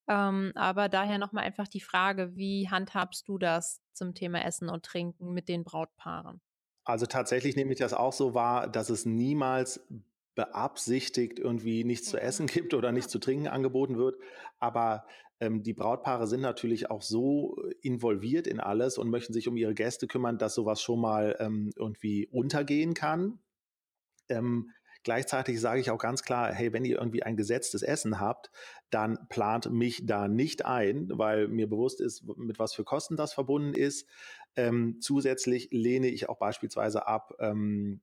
Ähm, 0.08 0.52
aber 0.54 0.90
daher 0.90 1.16
nochmal 1.16 1.44
einfach 1.44 1.68
die 1.68 1.80
Frage, 1.80 2.36
wie 2.36 2.68
handhabst 2.68 3.26
du 3.26 3.38
das 3.38 3.80
zum 3.94 4.14
Thema 4.14 4.44
Essen 4.44 4.68
und 4.68 4.84
Trinken 4.84 5.32
mit 5.32 5.48
den 5.48 5.64
Brautpaaren? 5.64 6.42
Also 6.84 7.06
tatsächlich 7.06 7.56
nehme 7.56 7.72
ich 7.72 7.78
das 7.78 7.94
auch 7.94 8.12
so 8.12 8.34
wahr, 8.34 8.68
dass 8.68 8.90
es 8.90 9.06
niemals 9.06 9.80
beabsichtigt 10.34 11.38
irgendwie 11.38 11.82
nichts 11.82 12.10
zu 12.10 12.20
essen 12.20 12.46
gibt 12.46 12.74
oder 12.74 12.92
nichts 12.92 13.10
zu 13.10 13.18
trinken 13.18 13.48
angeboten 13.48 13.96
wird. 13.96 14.16
Aber 14.58 15.06
ähm, 15.40 15.62
die 15.62 15.74
Brautpaare 15.74 16.26
sind 16.26 16.40
natürlich 16.40 16.90
auch 16.90 17.02
so 17.02 17.56
involviert 17.82 18.46
in 18.46 18.60
alles 18.60 18.98
und 18.98 19.10
möchten 19.10 19.32
sich 19.32 19.48
um 19.48 19.56
ihre 19.56 19.74
Gäste 19.74 20.06
kümmern, 20.06 20.38
dass 20.38 20.54
sowas 20.54 20.80
schon 20.80 21.00
mal 21.00 21.36
ähm, 21.40 21.70
irgendwie 21.76 22.26
untergehen 22.28 22.94
kann. 22.94 23.38
Ähm, 24.28 24.70
gleichzeitig 25.04 25.60
sage 25.60 25.80
ich 25.80 25.90
auch 25.90 25.98
ganz 25.98 26.22
klar, 26.22 26.52
hey, 26.52 26.72
wenn 26.72 26.84
ihr 26.84 26.98
irgendwie 26.98 27.22
ein 27.22 27.36
gesetztes 27.36 27.82
Essen 27.82 28.18
habt, 28.18 28.50
dann 28.90 29.28
plant 29.28 29.70
mich 29.70 30.06
da 30.06 30.26
nicht 30.26 30.64
ein, 30.64 31.08
weil 31.12 31.48
mir 31.48 31.68
bewusst 31.68 32.00
ist, 32.00 32.24
mit 32.36 32.58
was 32.58 32.74
für 32.74 32.84
Kosten 32.84 33.16
das 33.16 33.32
verbunden 33.34 33.74
ist. 33.74 34.08
Ähm, 34.56 34.98
zusätzlich 35.00 35.68
lehne 35.70 36.08
ich 36.08 36.28
auch 36.28 36.38
beispielsweise 36.38 37.06
ab, 37.06 37.34
ähm, 37.40 38.00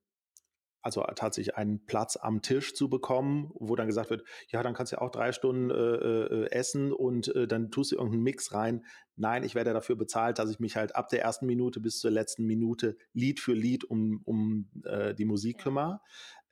also 0.84 1.02
tatsächlich 1.16 1.56
einen 1.56 1.84
Platz 1.86 2.16
am 2.16 2.42
Tisch 2.42 2.74
zu 2.74 2.90
bekommen, 2.90 3.50
wo 3.54 3.74
dann 3.74 3.86
gesagt 3.86 4.10
wird, 4.10 4.22
ja, 4.48 4.62
dann 4.62 4.74
kannst 4.74 4.92
du 4.92 4.96
ja 4.96 5.02
auch 5.02 5.10
drei 5.10 5.32
Stunden 5.32 5.70
äh, 5.70 5.74
äh, 5.74 6.50
essen 6.50 6.92
und 6.92 7.34
äh, 7.34 7.48
dann 7.48 7.70
tust 7.70 7.92
du 7.92 7.96
irgendeinen 7.96 8.22
Mix 8.22 8.52
rein. 8.52 8.84
Nein, 9.16 9.44
ich 9.44 9.54
werde 9.54 9.72
dafür 9.72 9.96
bezahlt, 9.96 10.38
dass 10.38 10.50
ich 10.50 10.60
mich 10.60 10.76
halt 10.76 10.94
ab 10.94 11.08
der 11.08 11.22
ersten 11.22 11.46
Minute 11.46 11.80
bis 11.80 12.00
zur 12.00 12.10
letzten 12.10 12.44
Minute 12.44 12.98
Lied 13.14 13.40
für 13.40 13.54
Lied 13.54 13.84
um, 13.84 14.20
um 14.24 14.68
äh, 14.84 15.14
die 15.14 15.24
Musik 15.24 15.58
kümmere. 15.58 16.00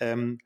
Ähm, 0.01 0.39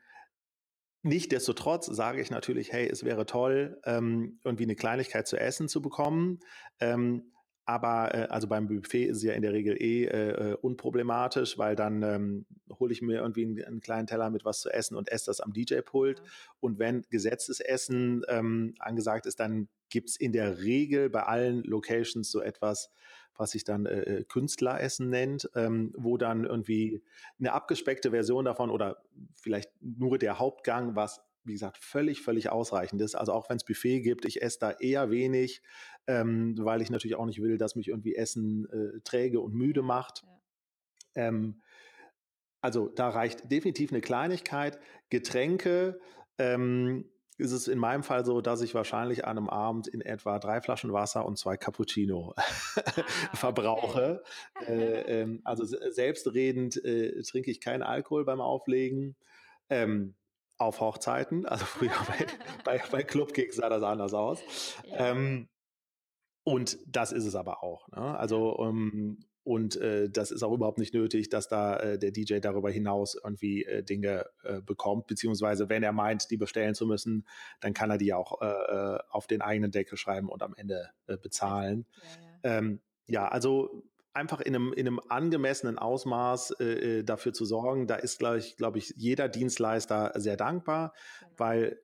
Nichtsdestotrotz 1.03 1.87
sage 1.87 2.21
ich 2.21 2.33
natürlich, 2.33 2.73
hey, 2.73 2.89
es 2.89 3.05
wäre 3.05 3.27
toll, 3.27 3.81
ähm, 3.85 4.41
irgendwie 4.43 4.65
eine 4.65 4.75
Kleinigkeit 4.75 5.29
zu 5.29 5.39
essen 5.39 5.69
zu 5.69 5.81
bekommen. 5.81 6.41
Ähm, 6.81 7.31
aber 7.67 8.15
äh, 8.15 8.27
also 8.29 8.47
beim 8.47 8.69
Buffet 8.69 9.07
ist 9.07 9.19
es 9.19 9.23
ja 9.25 9.33
in 9.33 9.43
der 9.43 9.53
Regel 9.53 9.77
eh 9.83 10.05
äh, 10.05 10.53
äh, 10.53 10.55
unproblematisch, 10.55 11.59
weil 11.59 11.75
dann 11.75 12.03
ähm, 12.03 12.47
hole 12.79 12.93
ich 12.93 13.03
mir 13.03 13.19
irgendwie 13.19 13.45
einen, 13.45 13.65
einen, 13.65 13.81
kleinen 13.81 14.07
Teller 14.07 14.31
mit 14.31 14.45
was 14.45 14.61
zu 14.61 14.71
essen 14.71 14.97
und 14.97 15.11
esse 15.11 15.27
das 15.27 15.41
am 15.41 15.53
DJ-Pult. 15.53 16.21
Ja. 16.21 16.25
Und 16.61 16.79
wenn 16.79 17.03
gesetztes 17.11 17.59
Essen 17.59 18.23
ähm, 18.29 18.75
angesagt 18.79 19.27
ist, 19.27 19.41
dann 19.41 19.69
gibt 19.91 20.11
es 20.11 20.17
in 20.17 20.33
der 20.33 20.59
Regel 20.63 21.11
bei 21.11 21.25
allen 21.25 21.65
Locations 21.65 22.31
so 22.31 22.41
etwas, 22.41 22.91
was 23.37 23.51
sich 23.51 23.65
dann 23.65 23.85
äh, 23.87 24.01
äh, 24.01 24.25
Künstleressen 24.25 25.11
nennt, 25.11 25.51
ähm, 25.57 25.93
wo 25.97 26.17
dann 26.17 26.45
irgendwie 26.45 27.03
eine 27.41 27.53
abgespeckte 27.53 28.13
Version 28.13 28.45
davon 28.45 28.71
oder 28.71 29.03
vielleicht 29.35 29.71
nur 29.81 30.19
der 30.19 30.39
Hauptgang, 30.39 30.95
was 30.95 31.21
wie 31.47 31.53
gesagt, 31.53 31.79
völlig, 31.79 32.23
völlig 32.23 32.51
ausreichend 32.51 33.01
ist. 33.01 33.15
Also 33.15 33.33
auch 33.33 33.49
wenn 33.49 33.57
es 33.57 33.65
Buffet 33.65 34.01
gibt, 34.01 34.25
ich 34.25 34.43
esse 34.43 34.59
da 34.61 34.71
eher 34.73 35.11
wenig, 35.11 35.63
ähm, 36.07 36.55
weil 36.59 36.83
ich 36.83 36.91
natürlich 36.91 37.17
auch 37.17 37.27
nicht 37.27 37.41
will, 37.41 37.59
dass 37.59 37.77
mich 37.77 37.89
irgendwie 37.89 38.15
Essen 38.15 38.67
äh, 38.71 39.01
träge 39.05 39.41
und 39.41 39.55
müde 39.55 39.83
macht. 39.83 40.25
Ja. 40.25 41.29
Ähm, 41.29 41.63
also 42.61 42.89
da 42.89 43.09
reicht 43.09 43.51
definitiv 43.51 43.93
eine 43.93 44.01
Kleinigkeit. 44.01 44.79
Getränke 45.09 46.01
ähm, 46.39 47.09
ist 47.39 47.53
es 47.53 47.69
in 47.69 47.79
meinem 47.79 48.03
Fall 48.03 48.25
so, 48.25 48.41
dass 48.41 48.63
ich 48.63 48.75
wahrscheinlich 48.75 49.25
an 49.27 49.37
einem 49.37 49.49
Abend 49.49 49.89
in 49.89 50.01
etwa 50.01 50.39
drei 50.39 50.61
Flaschen 50.61 50.93
Wasser 50.93 51.27
und 51.27 51.39
zwei 51.39 51.57
Cappuccino 51.57 52.35
ah, 52.37 52.43
verbrauche. 53.35 54.23
Okay. 54.61 54.73
Äh, 54.73 55.01
ähm, 55.23 55.41
also 55.45 55.65
selbstredend 55.65 56.83
äh, 56.85 57.23
trinke 57.23 57.51
ich 57.51 57.61
keinen 57.61 57.83
Alkohol 57.83 58.25
beim 58.25 58.41
Auflegen. 58.41 59.17
Ähm, 59.69 60.15
auf 60.59 60.81
Hochzeiten, 60.81 61.47
also 61.47 61.65
früher 61.67 61.91
bei, 62.09 62.27
bei, 62.65 62.83
bei 62.91 63.03
Clubgigs 63.03 63.57
sah 63.57 63.69
das 63.69 63.83
anders 63.83 64.15
aus. 64.15 64.41
Ja. 64.85 65.11
Ähm, 65.13 65.49
und 66.45 66.79
das 66.87 67.13
ist 67.13 67.25
es 67.25 67.35
aber 67.35 67.63
auch. 67.65 67.89
Ne? 67.89 68.19
Also, 68.19 68.57
ähm, 68.61 69.19
und 69.43 69.77
äh, 69.77 70.11
das 70.11 70.33
ist 70.33 70.43
auch 70.43 70.53
überhaupt 70.53 70.79
nicht 70.79 70.93
nötig, 70.93 71.29
dass 71.29 71.47
da 71.47 71.77
äh, 71.77 71.99
der 71.99 72.11
DJ 72.11 72.39
darüber 72.39 72.71
hinaus 72.71 73.17
irgendwie 73.23 73.65
äh, 73.65 73.83
Dinge 73.83 74.27
äh, 74.43 74.61
bekommt, 74.61 75.07
beziehungsweise 75.07 75.69
wenn 75.69 75.85
er 75.85 75.93
meint, 75.93 76.31
die 76.31 76.37
bestellen 76.37 76.75
zu 76.75 76.87
müssen, 76.87 77.27
dann 77.61 77.73
kann 77.73 77.91
er 77.91 77.99
die 77.99 78.13
auch 78.13 78.41
äh, 78.41 78.47
äh, 78.47 78.99
auf 79.09 79.29
den 79.29 79.43
eigenen 79.43 79.71
Deckel 79.71 79.99
schreiben 79.99 80.29
und 80.29 80.43
am 80.43 80.55
Ende 80.57 80.91
bezahlen. 81.23 81.87
Ja, 82.43 82.51
ja. 82.51 82.59
Ähm, 82.59 82.81
ja, 83.07 83.29
also 83.29 83.85
einfach 84.17 84.41
in 84.41 84.55
einem, 84.55 84.73
in 84.73 84.87
einem 84.87 85.01
angemessenen 85.09 85.79
Ausmaß 85.79 86.57
dafür 87.05 87.33
zu 87.33 87.45
sorgen, 87.45 87.87
da 87.87 87.97
ist, 87.97 88.19
glaube 88.19 88.39
ich, 88.39 88.57
glaube 88.57 88.79
ich, 88.79 88.95
jeder 88.97 89.29
Dienstleister 89.29 90.13
sehr 90.17 90.37
dankbar, 90.37 90.93
genau. 91.21 91.33
weil 91.37 91.79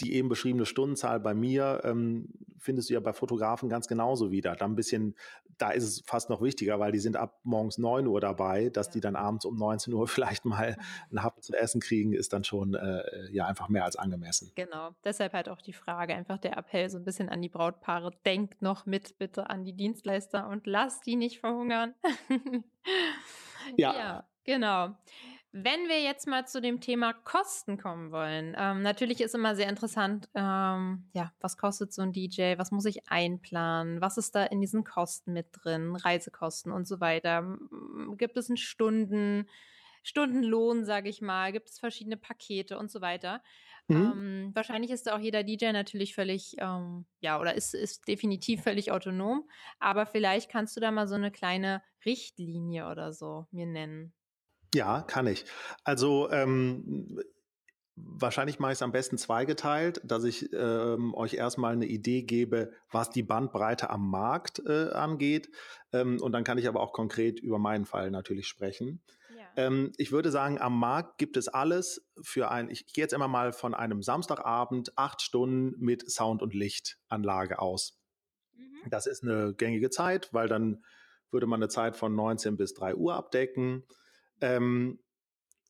die 0.00 0.14
eben 0.14 0.28
beschriebene 0.28 0.66
Stundenzahl 0.66 1.20
bei 1.20 1.34
mir 1.34 1.80
ähm, 1.84 2.28
findest 2.58 2.90
du 2.90 2.94
ja 2.94 3.00
bei 3.00 3.12
Fotografen 3.12 3.68
ganz 3.68 3.88
genauso 3.88 4.30
wieder. 4.30 4.54
Da 4.54 4.64
ein 4.64 4.74
bisschen, 4.74 5.14
da 5.58 5.70
ist 5.70 5.84
es 5.84 6.02
fast 6.04 6.30
noch 6.30 6.42
wichtiger, 6.42 6.78
weil 6.78 6.92
die 6.92 6.98
sind 6.98 7.16
ab 7.16 7.40
morgens 7.42 7.78
9 7.78 8.06
Uhr 8.06 8.20
dabei, 8.20 8.68
dass 8.68 8.86
ja. 8.88 8.92
die 8.94 9.00
dann 9.00 9.16
abends 9.16 9.44
um 9.44 9.56
19 9.56 9.92
Uhr 9.94 10.06
vielleicht 10.08 10.44
mal 10.44 10.76
einen 11.10 11.22
Happen 11.22 11.42
zu 11.42 11.54
essen 11.54 11.80
kriegen, 11.80 12.12
ist 12.12 12.32
dann 12.32 12.44
schon 12.44 12.74
äh, 12.74 13.30
ja 13.30 13.46
einfach 13.46 13.68
mehr 13.68 13.84
als 13.84 13.96
angemessen. 13.96 14.52
Genau, 14.54 14.90
deshalb 15.04 15.32
halt 15.32 15.48
auch 15.48 15.60
die 15.62 15.72
Frage, 15.72 16.14
einfach 16.14 16.38
der 16.38 16.56
Appell 16.56 16.88
so 16.90 16.98
ein 16.98 17.04
bisschen 17.04 17.28
an 17.28 17.42
die 17.42 17.48
Brautpaare, 17.48 18.10
denkt 18.26 18.62
noch 18.62 18.86
mit 18.86 19.18
bitte 19.18 19.50
an 19.50 19.64
die 19.64 19.74
Dienstleister 19.74 20.48
und 20.48 20.66
lasst 20.66 21.06
die 21.06 21.16
nicht 21.16 21.40
verhungern. 21.40 21.94
ja. 23.76 23.94
ja, 23.94 24.28
genau. 24.44 24.96
Wenn 25.64 25.88
wir 25.88 26.00
jetzt 26.00 26.28
mal 26.28 26.46
zu 26.46 26.60
dem 26.60 26.80
Thema 26.80 27.12
Kosten 27.12 27.78
kommen 27.78 28.12
wollen, 28.12 28.54
ähm, 28.56 28.82
natürlich 28.82 29.20
ist 29.20 29.34
immer 29.34 29.56
sehr 29.56 29.68
interessant, 29.68 30.28
ähm, 30.34 31.10
ja, 31.14 31.32
was 31.40 31.56
kostet 31.56 31.92
so 31.92 32.02
ein 32.02 32.12
DJ, 32.12 32.58
was 32.58 32.70
muss 32.70 32.84
ich 32.84 33.08
einplanen, 33.08 34.00
was 34.00 34.18
ist 34.18 34.36
da 34.36 34.44
in 34.44 34.60
diesen 34.60 34.84
Kosten 34.84 35.32
mit 35.32 35.46
drin, 35.52 35.96
Reisekosten 35.96 36.70
und 36.70 36.86
so 36.86 37.00
weiter. 37.00 37.58
Gibt 38.16 38.36
es 38.36 38.48
einen 38.48 38.56
Stunden, 38.56 39.48
Stundenlohn, 40.04 40.84
sage 40.84 41.08
ich 41.08 41.20
mal, 41.20 41.50
gibt 41.52 41.68
es 41.68 41.80
verschiedene 41.80 42.16
Pakete 42.16 42.78
und 42.78 42.90
so 42.90 43.00
weiter. 43.00 43.42
Mhm. 43.88 43.96
Ähm, 43.96 44.50
wahrscheinlich 44.54 44.90
ist 44.92 45.06
da 45.06 45.16
auch 45.16 45.20
jeder 45.20 45.42
DJ 45.42 45.72
natürlich 45.72 46.14
völlig, 46.14 46.54
ähm, 46.58 47.04
ja, 47.20 47.40
oder 47.40 47.54
ist, 47.54 47.74
ist 47.74 48.06
definitiv 48.06 48.62
völlig 48.62 48.92
autonom, 48.92 49.48
aber 49.80 50.06
vielleicht 50.06 50.50
kannst 50.50 50.76
du 50.76 50.80
da 50.80 50.90
mal 50.90 51.08
so 51.08 51.16
eine 51.16 51.30
kleine 51.30 51.82
Richtlinie 52.04 52.88
oder 52.88 53.12
so 53.12 53.46
mir 53.50 53.66
nennen. 53.66 54.12
Ja, 54.74 55.02
kann 55.02 55.26
ich. 55.26 55.44
Also 55.84 56.30
ähm, 56.30 57.18
wahrscheinlich 57.96 58.58
mache 58.58 58.72
ich 58.72 58.78
es 58.78 58.82
am 58.82 58.92
besten 58.92 59.18
zweigeteilt, 59.18 60.00
dass 60.04 60.24
ich 60.24 60.52
ähm, 60.52 61.14
euch 61.14 61.34
erstmal 61.34 61.72
eine 61.72 61.86
Idee 61.86 62.22
gebe, 62.22 62.72
was 62.90 63.10
die 63.10 63.22
Bandbreite 63.22 63.90
am 63.90 64.08
Markt 64.10 64.62
äh, 64.66 64.90
angeht. 64.90 65.50
Ähm, 65.92 66.20
und 66.20 66.32
dann 66.32 66.44
kann 66.44 66.58
ich 66.58 66.68
aber 66.68 66.80
auch 66.80 66.92
konkret 66.92 67.40
über 67.40 67.58
meinen 67.58 67.86
Fall 67.86 68.10
natürlich 68.10 68.46
sprechen. 68.46 69.02
Ja. 69.36 69.44
Ähm, 69.56 69.92
ich 69.96 70.12
würde 70.12 70.30
sagen, 70.30 70.60
am 70.60 70.78
Markt 70.78 71.18
gibt 71.18 71.36
es 71.36 71.48
alles 71.48 72.06
für 72.20 72.50
ein, 72.50 72.70
ich 72.70 72.86
gehe 72.86 73.04
jetzt 73.04 73.14
immer 73.14 73.28
mal 73.28 73.52
von 73.52 73.74
einem 73.74 74.02
Samstagabend, 74.02 74.96
acht 74.96 75.22
Stunden 75.22 75.74
mit 75.78 76.10
Sound- 76.10 76.42
und 76.42 76.54
Lichtanlage 76.54 77.58
aus. 77.58 77.98
Mhm. 78.54 78.90
Das 78.90 79.06
ist 79.06 79.22
eine 79.22 79.54
gängige 79.54 79.90
Zeit, 79.90 80.32
weil 80.32 80.48
dann 80.48 80.84
würde 81.30 81.46
man 81.46 81.60
eine 81.60 81.68
Zeit 81.68 81.96
von 81.96 82.14
19 82.14 82.56
bis 82.56 82.74
3 82.74 82.94
Uhr 82.94 83.14
abdecken. 83.14 83.84
Ähm, 84.40 84.98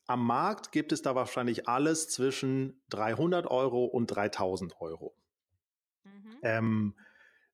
am 0.07 0.27
Markt 0.27 0.73
gibt 0.73 0.93
es 0.93 1.03
da 1.03 1.15
wahrscheinlich 1.15 1.69
alles 1.69 2.09
zwischen 2.09 2.81
300 2.91 3.47
Euro 3.47 3.85
und 3.85 4.07
3000 4.07 4.81
Euro. 4.81 5.15
Mhm. 6.05 6.39
Ähm, 6.43 6.95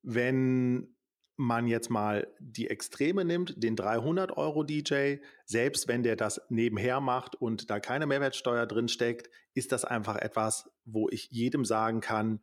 wenn 0.02 0.94
man 1.36 1.66
jetzt 1.66 1.90
mal 1.90 2.28
die 2.38 2.70
Extreme 2.70 3.24
nimmt, 3.24 3.60
den 3.62 3.74
300 3.74 4.36
Euro 4.36 4.62
DJ, 4.62 5.16
selbst 5.44 5.88
wenn 5.88 6.04
der 6.04 6.14
das 6.14 6.40
nebenher 6.48 7.00
macht 7.00 7.34
und 7.34 7.70
da 7.70 7.80
keine 7.80 8.06
Mehrwertsteuer 8.06 8.66
drin 8.66 8.88
steckt, 8.88 9.30
ist 9.52 9.72
das 9.72 9.84
einfach 9.84 10.16
etwas, 10.16 10.70
wo 10.84 11.08
ich 11.08 11.30
jedem 11.30 11.64
sagen 11.64 12.00
kann, 12.00 12.40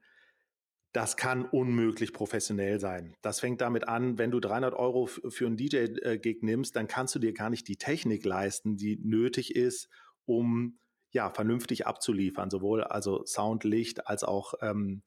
das 0.94 1.16
kann 1.16 1.46
unmöglich 1.46 2.12
professionell 2.12 2.80
sein. 2.80 3.16
Das 3.22 3.40
fängt 3.40 3.62
damit 3.62 3.88
an, 3.88 4.18
wenn 4.18 4.32
du 4.32 4.40
300 4.40 4.74
Euro 4.74 5.06
für 5.06 5.46
einen 5.46 5.56
DJ-Gig 5.56 6.40
nimmst, 6.42 6.76
dann 6.76 6.88
kannst 6.88 7.16
du 7.16 7.20
dir 7.20 7.34
gar 7.34 7.50
nicht 7.50 7.68
die 7.68 7.78
Technik 7.78 8.26
leisten, 8.26 8.76
die 8.76 9.00
nötig 9.02 9.56
ist, 9.56 9.90
um 10.26 10.80
ja 11.12 11.30
vernünftig 11.30 11.88
abzuliefern, 11.88 12.50
sowohl 12.50 12.84
also 12.84 13.26
Sound, 13.26 13.64
Licht 13.64 14.08
als 14.08 14.24
auch 14.24 14.54
ähm, 14.62 15.04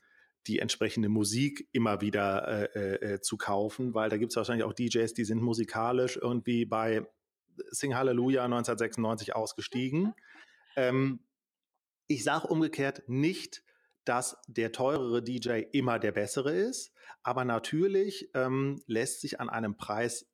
die 0.46 0.58
entsprechende 0.58 1.08
Musik 1.08 1.68
immer 1.72 2.00
wieder 2.00 2.74
äh, 2.76 3.14
äh, 3.14 3.20
zu 3.20 3.36
kaufen, 3.36 3.94
weil 3.94 4.10
da 4.10 4.16
gibt 4.16 4.32
es 4.32 4.36
wahrscheinlich 4.36 4.64
auch 4.64 4.74
DJs, 4.74 5.12
die 5.14 5.24
sind 5.24 5.42
musikalisch 5.42 6.18
irgendwie 6.20 6.66
bei 6.66 7.06
Sing 7.70 7.94
Hallelujah 7.94 8.44
1996 8.44 9.34
ausgestiegen. 9.34 10.14
Ähm, 10.76 11.20
ich 12.06 12.24
sage 12.24 12.48
umgekehrt 12.48 13.02
nicht, 13.06 13.63
dass 14.04 14.36
der 14.46 14.72
teurere 14.72 15.22
DJ 15.22 15.62
immer 15.72 15.98
der 15.98 16.12
bessere 16.12 16.54
ist, 16.54 16.92
aber 17.22 17.44
natürlich 17.44 18.30
ähm, 18.34 18.82
lässt 18.86 19.20
sich 19.20 19.40
an 19.40 19.48
einem 19.48 19.76
Preis 19.76 20.30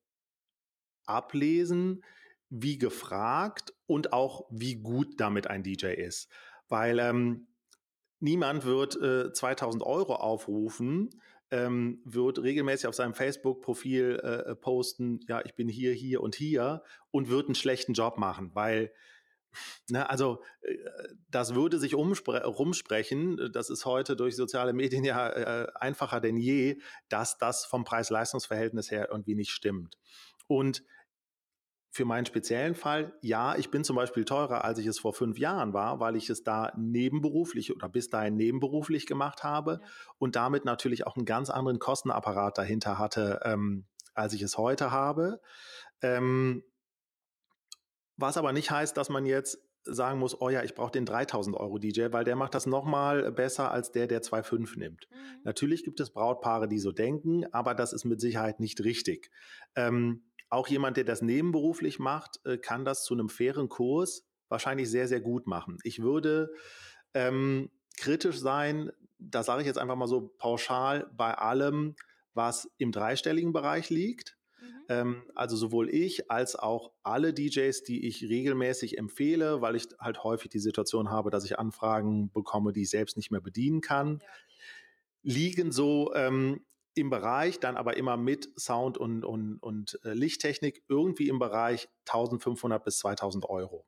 ablesen, 1.07 2.05
wie 2.49 2.79
gefragt 2.79 3.73
und 3.87 4.13
auch 4.13 4.47
wie 4.51 4.77
gut 4.77 5.21
damit 5.21 5.47
ein 5.47 5.63
DJ 5.63 5.87
ist. 5.87 6.29
Weil 6.69 6.99
ähm, 6.99 7.47
niemand 8.19 8.65
wird 8.65 9.01
äh, 9.01 9.33
2000 9.33 9.85
Euro 9.85 10.17
aufrufen, 10.17 11.11
ähm, 11.53 12.01
wird 12.05 12.43
regelmäßig 12.43 12.87
auf 12.87 12.95
seinem 12.95 13.15
Facebook-Profil 13.15 14.21
äh, 14.23 14.55
posten, 14.57 15.21
ja, 15.29 15.43
ich 15.45 15.55
bin 15.55 15.69
hier, 15.69 15.93
hier 15.93 16.21
und 16.21 16.35
hier 16.35 16.83
und 17.11 17.29
wird 17.29 17.47
einen 17.47 17.55
schlechten 17.55 17.93
Job 17.93 18.19
machen, 18.19 18.51
weil 18.55 18.93
Ne, 19.89 20.09
also 20.09 20.43
äh, 20.63 20.75
das 21.29 21.55
würde 21.55 21.79
sich 21.79 21.95
rumsprechen. 21.95 23.51
Das 23.53 23.71
ist 23.71 23.85
heute 23.85 24.17
durch 24.17 24.37
soziale 24.37 24.73
Medien 24.73 25.05
ja 25.05 25.29
äh, 25.29 25.67
einfacher 25.75 26.21
denn 26.21 26.37
je, 26.37 26.81
dass 27.09 27.39
das 27.39 27.65
vom 27.65 27.85
Preis-Leistungs-Verhältnis 27.85 28.91
her 28.91 29.09
irgendwie 29.11 29.35
nicht 29.35 29.51
stimmt. 29.51 29.97
Und 30.47 30.85
für 31.93 32.05
meinen 32.05 32.25
speziellen 32.25 32.77
Fall, 32.77 33.13
ja, 33.21 33.57
ich 33.57 33.71
bin 33.71 33.83
zum 33.83 33.97
Beispiel 33.97 34.25
teurer, 34.25 34.65
als 34.65 34.79
ich 34.79 34.87
es 34.87 35.01
vor 35.01 35.13
fünf 35.13 35.39
Jahren 35.39 35.73
war, 35.73 35.99
weil 35.99 36.15
ich 36.15 36.31
es 36.31 36.45
da 36.45 36.73
nebenberuflich 36.77 37.75
oder 37.75 37.89
bis 37.89 38.09
dahin 38.09 38.37
nebenberuflich 38.37 39.07
gemacht 39.07 39.43
habe 39.43 39.81
ja. 39.83 39.89
und 40.19 40.37
damit 40.37 40.65
natürlich 40.65 41.07
auch 41.07 41.17
einen 41.17 41.25
ganz 41.25 41.51
anderen 41.51 41.81
Kostenapparat 41.81 42.59
dahinter 42.59 42.99
hatte, 42.99 43.41
ähm, 43.45 43.87
als 44.15 44.35
ich 44.35 44.43
es 44.43 44.57
heute 44.57 44.93
habe. 44.93 45.41
Ähm, 46.01 46.63
was 48.21 48.37
aber 48.37 48.53
nicht 48.53 48.71
heißt, 48.71 48.97
dass 48.97 49.09
man 49.09 49.27
jetzt 49.27 49.59
sagen 49.85 50.19
muss, 50.19 50.41
oh 50.41 50.51
ja, 50.51 50.63
ich 50.63 50.75
brauche 50.75 50.93
den 50.93 51.07
3000 51.07 51.57
Euro 51.57 51.79
DJ, 51.79 52.09
weil 52.11 52.25
der 52.25 52.37
macht 52.37 52.55
das 52.55 52.67
nochmal 52.67 53.33
besser 53.33 53.71
als 53.71 53.93
der, 53.93 54.07
der 54.07 54.23
2,5 54.23 54.79
nimmt. 54.79 55.09
Mhm. 55.11 55.17
Natürlich 55.45 55.85
gibt 55.85 56.01
es 56.01 56.11
Brautpaare, 56.11 56.69
die 56.69 56.79
so 56.79 56.93
denken, 56.93 57.47
aber 57.53 57.75
das 57.75 57.93
ist 57.93 58.05
mit 58.05 58.21
Sicherheit 58.21 58.61
nicht 58.61 58.85
richtig. 58.85 59.31
Ähm, 59.75 60.25
auch 60.51 60.69
jemand, 60.69 60.97
der 60.97 61.05
das 61.05 61.23
nebenberuflich 61.23 61.99
macht, 61.99 62.45
äh, 62.45 62.59
kann 62.59 62.85
das 62.85 63.05
zu 63.05 63.15
einem 63.15 63.29
fairen 63.29 63.69
Kurs 63.69 64.27
wahrscheinlich 64.49 64.91
sehr, 64.91 65.09
sehr 65.09 65.21
gut 65.21 65.47
machen. 65.47 65.79
Ich 65.85 66.03
würde 66.03 66.53
ähm, 67.15 67.71
kritisch 67.97 68.39
sein, 68.39 68.91
da 69.19 69.43
sage 69.43 69.63
ich 69.63 69.67
jetzt 69.67 69.79
einfach 69.79 69.97
mal 69.97 70.09
so 70.09 70.35
pauschal, 70.39 71.09
bei 71.17 71.35
allem, 71.35 71.95
was 72.35 72.71
im 72.79 72.93
dreistelligen 72.93 73.53
Bereich 73.53 73.91
liegt. 73.91 74.37
Ähm, 74.89 75.23
also 75.35 75.57
sowohl 75.57 75.89
ich 75.89 76.31
als 76.31 76.57
auch 76.57 76.93
alle 77.03 77.33
DJs, 77.33 77.83
die 77.85 78.07
ich 78.07 78.25
regelmäßig 78.25 78.99
empfehle, 78.99 79.61
weil 79.61 79.77
ich 79.77 79.87
halt 79.99 80.25
häufig 80.25 80.51
die 80.51 80.59
Situation 80.59 81.11
habe, 81.11 81.31
dass 81.31 81.45
ich 81.45 81.59
Anfragen 81.59 82.31
bekomme, 82.33 82.73
die 82.73 82.83
ich 82.83 82.91
selbst 82.91 83.17
nicht 83.17 83.31
mehr 83.31 83.41
bedienen 83.41 83.81
kann, 83.81 84.19
ja. 84.21 84.27
liegen 85.23 85.71
so 85.71 86.13
ähm, 86.15 86.65
im 86.95 87.11
Bereich, 87.11 87.61
dann 87.61 87.77
aber 87.77 87.97
immer 87.97 88.17
mit 88.17 88.51
Sound 88.59 88.99
und, 88.99 89.25
und, 89.25 89.59
und 89.59 89.99
äh, 90.05 90.13
Lichttechnik, 90.13 90.83
irgendwie 90.89 91.29
im 91.29 91.39
Bereich 91.39 91.89
1500 92.09 92.85
bis 92.85 92.99
2000 92.99 93.49
Euro 93.49 93.87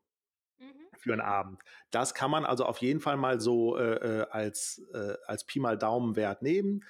mhm. 0.58 0.66
für 0.98 1.12
einen 1.12 1.20
Abend. 1.20 1.60
Das 1.90 2.14
kann 2.14 2.30
man 2.30 2.44
also 2.44 2.64
auf 2.64 2.78
jeden 2.78 3.00
Fall 3.00 3.16
mal 3.16 3.40
so 3.40 3.76
äh, 3.76 4.20
äh 4.20 4.26
als, 4.30 4.82
äh, 4.94 5.14
als 5.26 5.44
Pi 5.44 5.58
mal 5.58 5.76
Daumenwert 5.76 6.42
nehmen. 6.42 6.84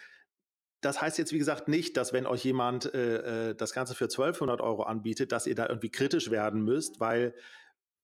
Das 0.82 1.00
heißt 1.00 1.16
jetzt, 1.16 1.32
wie 1.32 1.38
gesagt, 1.38 1.68
nicht, 1.68 1.96
dass 1.96 2.12
wenn 2.12 2.26
euch 2.26 2.44
jemand 2.44 2.92
äh, 2.92 3.50
äh 3.50 3.54
das 3.54 3.72
Ganze 3.72 3.94
für 3.94 4.04
1200 4.04 4.60
Euro 4.60 4.82
anbietet, 4.82 5.32
dass 5.32 5.46
ihr 5.46 5.54
da 5.54 5.68
irgendwie 5.68 5.90
kritisch 5.90 6.30
werden 6.30 6.62
müsst, 6.62 7.00
weil 7.00 7.34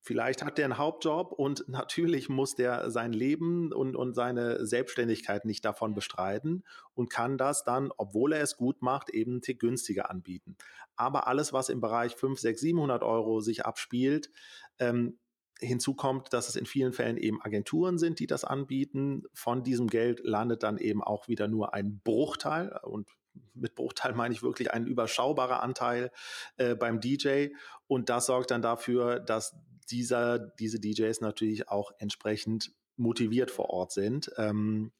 vielleicht 0.00 0.44
hat 0.44 0.58
der 0.58 0.64
einen 0.64 0.78
Hauptjob 0.78 1.32
und 1.32 1.64
natürlich 1.68 2.28
muss 2.28 2.54
der 2.54 2.90
sein 2.90 3.12
Leben 3.12 3.72
und, 3.72 3.96
und 3.96 4.14
seine 4.14 4.64
Selbstständigkeit 4.64 5.44
nicht 5.44 5.64
davon 5.64 5.92
bestreiten 5.92 6.64
und 6.94 7.10
kann 7.10 7.36
das 7.36 7.64
dann, 7.64 7.90
obwohl 7.96 8.32
er 8.32 8.42
es 8.42 8.56
gut 8.56 8.80
macht, 8.80 9.10
eben 9.10 9.32
einen 9.32 9.42
Tick 9.42 9.58
günstiger 9.58 10.08
anbieten. 10.08 10.56
Aber 10.94 11.26
alles, 11.26 11.52
was 11.52 11.68
im 11.68 11.80
Bereich 11.80 12.14
5, 12.14 12.38
6, 12.38 12.60
700 12.60 13.02
Euro 13.02 13.40
sich 13.40 13.66
abspielt, 13.66 14.30
ähm, 14.78 15.18
Hinzu 15.60 15.94
kommt, 15.94 16.32
dass 16.32 16.48
es 16.48 16.56
in 16.56 16.66
vielen 16.66 16.92
Fällen 16.92 17.16
eben 17.16 17.42
Agenturen 17.42 17.98
sind, 17.98 18.20
die 18.20 18.26
das 18.26 18.44
anbieten. 18.44 19.24
Von 19.32 19.64
diesem 19.64 19.88
Geld 19.88 20.20
landet 20.24 20.62
dann 20.62 20.78
eben 20.78 21.02
auch 21.02 21.28
wieder 21.28 21.48
nur 21.48 21.74
ein 21.74 22.00
Bruchteil 22.04 22.78
und 22.82 23.08
mit 23.54 23.74
Bruchteil 23.74 24.14
meine 24.14 24.34
ich 24.34 24.42
wirklich 24.42 24.72
ein 24.72 24.86
überschaubarer 24.86 25.62
Anteil 25.62 26.10
äh, 26.56 26.74
beim 26.74 27.00
DJ. 27.00 27.48
Und 27.86 28.08
das 28.08 28.26
sorgt 28.26 28.50
dann 28.50 28.62
dafür, 28.62 29.20
dass 29.20 29.56
dieser, 29.90 30.38
diese 30.38 30.80
DJs 30.80 31.20
natürlich 31.20 31.68
auch 31.68 31.92
entsprechend 31.98 32.72
motiviert 32.96 33.50
vor 33.50 33.70
Ort 33.70 33.92
sind. 33.92 34.30
Ähm, 34.36 34.92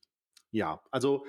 ja, 0.51 0.81
also 0.91 1.27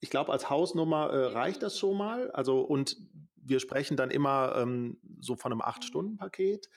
ich 0.00 0.10
glaube, 0.10 0.32
als 0.32 0.48
Hausnummer 0.48 1.10
äh, 1.10 1.26
reicht 1.26 1.62
das 1.62 1.78
schon 1.78 1.96
mal. 1.96 2.30
Also 2.30 2.60
und 2.60 2.96
wir 3.36 3.60
sprechen 3.60 3.96
dann 3.96 4.10
immer 4.10 4.54
ähm, 4.56 4.98
so 5.20 5.36
von 5.36 5.52
einem 5.52 5.62
Acht-Stunden-Paket. 5.62 6.68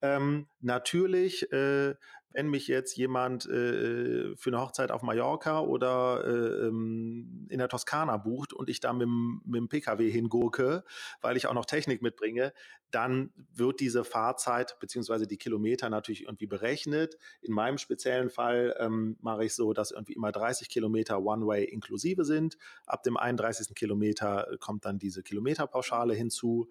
Ähm, 0.00 0.46
natürlich, 0.60 1.50
äh, 1.52 1.94
wenn 2.32 2.48
mich 2.48 2.68
jetzt 2.68 2.96
jemand 2.96 3.46
äh, 3.46 4.36
für 4.36 4.50
eine 4.50 4.60
Hochzeit 4.60 4.90
auf 4.90 5.02
Mallorca 5.02 5.60
oder 5.60 6.24
äh, 6.24 6.66
ähm, 6.66 7.46
in 7.48 7.58
der 7.58 7.68
Toskana 7.68 8.16
bucht 8.18 8.52
und 8.52 8.68
ich 8.68 8.80
da 8.80 8.92
mit, 8.92 9.08
mit 9.08 9.56
dem 9.56 9.68
Pkw 9.68 10.10
hingurke, 10.10 10.84
weil 11.20 11.36
ich 11.36 11.46
auch 11.46 11.54
noch 11.54 11.64
Technik 11.64 12.02
mitbringe, 12.02 12.52
dann 12.90 13.32
wird 13.52 13.80
diese 13.80 14.04
Fahrzeit 14.04 14.78
beziehungsweise 14.78 15.26
die 15.26 15.36
Kilometer 15.36 15.90
natürlich 15.90 16.24
irgendwie 16.24 16.46
berechnet. 16.46 17.16
In 17.40 17.54
meinem 17.54 17.78
speziellen 17.78 18.30
Fall 18.30 18.76
ähm, 18.78 19.16
mache 19.20 19.46
ich 19.46 19.54
so, 19.54 19.72
dass 19.72 19.90
irgendwie 19.90 20.14
immer 20.14 20.30
30 20.30 20.68
Kilometer 20.68 21.20
One-Way 21.22 21.64
inklusive 21.64 22.24
sind. 22.24 22.56
Ab 22.86 23.02
dem 23.02 23.16
31. 23.16 23.74
Kilometer 23.74 24.48
kommt 24.60 24.84
dann 24.84 24.98
diese 24.98 25.22
Kilometerpauschale 25.22 26.14
hinzu 26.14 26.68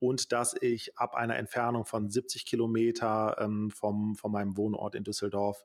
und 0.00 0.32
dass 0.32 0.54
ich 0.60 0.96
ab 0.98 1.14
einer 1.14 1.36
Entfernung 1.36 1.84
von 1.84 2.10
70 2.10 2.46
Kilometer 2.46 3.36
ähm, 3.38 3.70
vom, 3.70 4.14
von 4.14 4.32
meinem 4.32 4.56
Wohnort 4.56 4.94
in 4.94 5.04
Düsseldorf 5.04 5.64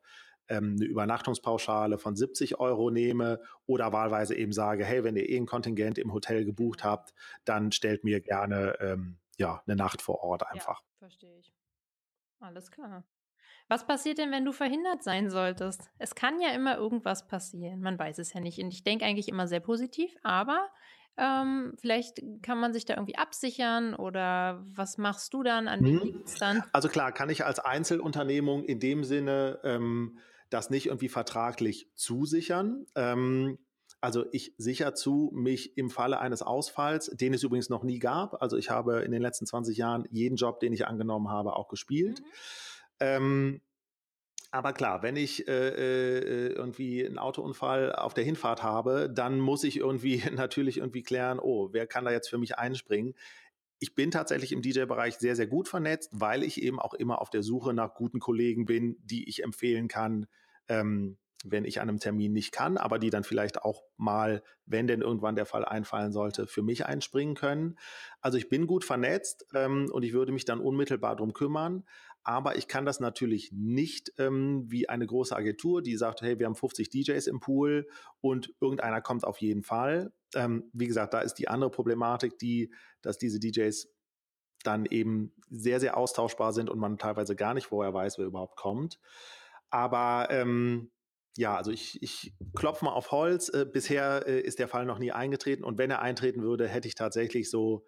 ähm, 0.49 0.75
eine 0.77 0.85
Übernachtungspauschale 0.85 1.97
von 1.97 2.15
70 2.15 2.59
Euro 2.59 2.89
nehme 2.89 3.39
oder 3.65 3.91
wahlweise 3.93 4.35
eben 4.35 4.51
sage, 4.51 4.85
hey, 4.85 5.03
wenn 5.03 5.15
ihr 5.15 5.29
eh 5.29 5.37
ein 5.37 5.45
Kontingent 5.45 5.97
im 5.97 6.13
Hotel 6.13 6.45
gebucht 6.45 6.83
habt, 6.83 7.13
dann 7.45 7.71
stellt 7.71 8.03
mir 8.03 8.21
gerne 8.21 8.77
ähm, 8.79 9.17
ja, 9.37 9.61
eine 9.65 9.75
Nacht 9.75 10.01
vor 10.01 10.23
Ort 10.23 10.45
einfach. 10.47 10.81
Ja, 10.81 10.97
verstehe 10.99 11.39
ich. 11.39 11.53
Alles 12.39 12.71
klar. 12.71 13.05
Was 13.69 13.87
passiert 13.87 14.17
denn, 14.17 14.31
wenn 14.31 14.43
du 14.43 14.51
verhindert 14.51 15.03
sein 15.03 15.29
solltest? 15.29 15.89
Es 15.97 16.15
kann 16.15 16.41
ja 16.41 16.49
immer 16.49 16.77
irgendwas 16.77 17.27
passieren. 17.27 17.79
Man 17.79 17.97
weiß 17.97 18.19
es 18.19 18.33
ja 18.33 18.41
nicht. 18.41 18.59
Und 18.59 18.73
ich 18.73 18.83
denke 18.83 19.05
eigentlich 19.05 19.29
immer 19.29 19.47
sehr 19.47 19.61
positiv, 19.61 20.13
aber 20.21 20.69
ähm, 21.17 21.73
vielleicht 21.79 22.21
kann 22.41 22.59
man 22.59 22.73
sich 22.73 22.85
da 22.85 22.95
irgendwie 22.95 23.17
absichern 23.17 23.93
oder 23.93 24.63
was 24.65 24.97
machst 24.97 25.33
du 25.33 25.43
dann? 25.43 25.67
An 25.67 25.83
wen 25.83 25.95
mhm. 25.95 26.23
dann? 26.39 26.63
Also 26.71 26.89
klar, 26.89 27.11
kann 27.11 27.29
ich 27.29 27.45
als 27.45 27.59
Einzelunternehmung 27.59 28.63
in 28.63 28.79
dem 28.79 29.03
Sinne 29.03 29.59
ähm, 29.63 30.17
das 30.49 30.69
nicht 30.69 30.87
irgendwie 30.87 31.09
vertraglich 31.09 31.89
zusichern. 31.95 32.85
Ähm, 32.95 33.59
also 34.01 34.25
ich 34.31 34.53
sichere 34.57 34.93
zu, 34.95 35.31
mich 35.33 35.77
im 35.77 35.89
Falle 35.89 36.19
eines 36.19 36.41
Ausfalls, 36.41 37.07
den 37.07 37.33
es 37.33 37.43
übrigens 37.43 37.69
noch 37.69 37.83
nie 37.83 37.99
gab, 37.99 38.41
also 38.41 38.57
ich 38.57 38.69
habe 38.69 39.01
in 39.01 39.11
den 39.11 39.21
letzten 39.21 39.45
20 39.45 39.77
Jahren 39.77 40.05
jeden 40.11 40.35
Job, 40.35 40.59
den 40.59 40.73
ich 40.73 40.87
angenommen 40.87 41.29
habe, 41.29 41.55
auch 41.55 41.69
gespielt. 41.69 42.21
Mhm. 43.01 43.61
Aber 44.53 44.71
klar, 44.71 45.01
wenn 45.01 45.15
ich 45.15 45.47
äh, 45.47 45.69
äh, 45.69 46.47
irgendwie 46.53 47.03
einen 47.03 47.17
Autounfall 47.17 47.91
auf 47.91 48.13
der 48.13 48.23
Hinfahrt 48.23 48.61
habe, 48.61 49.09
dann 49.11 49.39
muss 49.39 49.63
ich 49.63 49.77
irgendwie 49.77 50.21
natürlich 50.31 50.77
irgendwie 50.77 51.01
klären, 51.01 51.39
oh, 51.39 51.69
wer 51.71 51.87
kann 51.87 52.05
da 52.05 52.11
jetzt 52.11 52.29
für 52.29 52.37
mich 52.37 52.59
einspringen? 52.59 53.15
Ich 53.79 53.95
bin 53.95 54.11
tatsächlich 54.11 54.51
im 54.51 54.61
DJ-Bereich 54.61 55.15
sehr, 55.15 55.35
sehr 55.35 55.47
gut 55.47 55.67
vernetzt, 55.67 56.11
weil 56.13 56.43
ich 56.43 56.61
eben 56.61 56.79
auch 56.79 56.93
immer 56.93 57.19
auf 57.19 57.31
der 57.31 57.41
Suche 57.41 57.73
nach 57.73 57.95
guten 57.95 58.19
Kollegen 58.19 58.65
bin, 58.65 58.95
die 58.99 59.27
ich 59.27 59.43
empfehlen 59.43 59.87
kann, 59.87 60.27
ähm, 60.67 61.17
wenn 61.43 61.65
ich 61.65 61.81
an 61.81 61.89
einem 61.89 61.99
Termin 61.99 62.31
nicht 62.31 62.53
kann, 62.53 62.77
aber 62.77 62.97
die 62.99 63.09
dann 63.09 63.25
vielleicht 63.25 63.61
auch 63.61 63.83
mal, 63.97 64.41
wenn 64.65 64.87
denn 64.87 65.01
irgendwann 65.01 65.35
der 65.35 65.45
Fall 65.45 65.65
einfallen 65.65 66.13
sollte, 66.13 66.47
für 66.47 66.63
mich 66.63 66.85
einspringen 66.85 67.35
können. 67.35 67.77
Also 68.21 68.37
ich 68.37 68.49
bin 68.49 68.65
gut 68.65 68.85
vernetzt 68.85 69.45
ähm, 69.53 69.89
und 69.91 70.03
ich 70.03 70.13
würde 70.13 70.31
mich 70.31 70.45
dann 70.45 70.61
unmittelbar 70.61 71.15
drum 71.17 71.33
kümmern. 71.33 71.83
Aber 72.23 72.55
ich 72.55 72.69
kann 72.69 72.85
das 72.85 73.01
natürlich 73.01 73.51
nicht 73.51 74.13
ähm, 74.17 74.63
wie 74.67 74.87
eine 74.87 75.05
große 75.05 75.35
Agentur, 75.35 75.81
die 75.81 75.97
sagt, 75.97 76.21
hey, 76.21 76.39
wir 76.39 76.45
haben 76.45 76.55
50 76.55 76.89
DJs 76.89 77.27
im 77.27 77.41
Pool 77.41 77.89
und 78.21 78.53
irgendeiner 78.61 79.01
kommt 79.01 79.25
auf 79.25 79.39
jeden 79.39 79.63
Fall. 79.63 80.13
Ähm, 80.33 80.69
wie 80.71 80.87
gesagt, 80.87 81.13
da 81.13 81.19
ist 81.19 81.33
die 81.35 81.49
andere 81.49 81.69
Problematik, 81.69 82.39
die, 82.39 82.73
dass 83.01 83.17
diese 83.17 83.41
DJs 83.41 83.89
dann 84.63 84.85
eben 84.85 85.33
sehr, 85.49 85.81
sehr 85.81 85.97
austauschbar 85.97 86.53
sind 86.53 86.69
und 86.69 86.79
man 86.79 86.97
teilweise 86.97 87.35
gar 87.35 87.53
nicht 87.53 87.67
vorher 87.67 87.93
weiß, 87.93 88.17
wer 88.17 88.25
überhaupt 88.25 88.55
kommt. 88.55 89.01
Aber 89.69 90.27
ähm, 90.29 90.92
ja, 91.35 91.55
also 91.55 91.71
ich, 91.71 92.01
ich 92.01 92.33
klopfe 92.55 92.85
mal 92.85 92.91
auf 92.91 93.11
Holz. 93.11 93.49
Äh, 93.49 93.65
bisher 93.65 94.27
äh, 94.27 94.39
ist 94.39 94.59
der 94.59 94.67
Fall 94.67 94.85
noch 94.85 94.99
nie 94.99 95.11
eingetreten. 95.11 95.63
Und 95.63 95.77
wenn 95.77 95.89
er 95.89 96.01
eintreten 96.01 96.41
würde, 96.41 96.67
hätte 96.67 96.87
ich 96.87 96.95
tatsächlich 96.95 97.49
so 97.49 97.85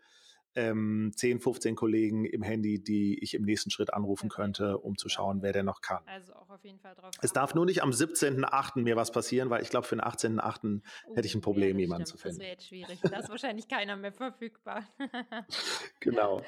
ähm, 0.55 1.11
10, 1.15 1.39
15 1.41 1.75
Kollegen 1.75 2.25
im 2.25 2.41
Handy, 2.41 2.81
die 2.81 3.19
ich 3.21 3.33
im 3.33 3.43
nächsten 3.43 3.69
Schritt 3.69 3.93
anrufen 3.93 4.29
könnte, 4.29 4.77
um 4.77 4.97
zu 4.97 5.09
schauen, 5.09 5.41
wer 5.41 5.51
denn 5.51 5.65
noch 5.65 5.81
kann. 5.81 6.03
Also 6.07 6.33
auch 6.33 6.49
auf 6.49 6.63
jeden 6.63 6.79
Fall 6.79 6.95
drauf. 6.95 7.11
Es 7.21 7.33
darf 7.33 7.53
nur 7.53 7.65
nicht 7.65 7.83
am 7.83 7.91
17.8. 7.91 8.81
mir 8.81 8.95
was 8.95 9.11
passieren, 9.11 9.49
weil 9.49 9.61
ich 9.61 9.69
glaube, 9.69 9.85
für 9.85 9.95
den 9.95 10.03
18.8. 10.03 10.81
Oh, 11.07 11.15
hätte 11.15 11.27
ich 11.27 11.35
ein 11.35 11.41
Problem, 11.41 11.77
ja, 11.77 11.81
jemanden 11.81 12.05
zu 12.05 12.17
finden. 12.17 12.37
Das 12.37 12.43
wäre 12.43 12.51
jetzt 12.53 12.67
schwierig. 12.67 12.99
Da 13.01 13.19
ist 13.19 13.29
wahrscheinlich 13.29 13.67
keiner 13.67 13.95
mehr 13.97 14.13
verfügbar. 14.13 14.87
genau. 15.99 16.41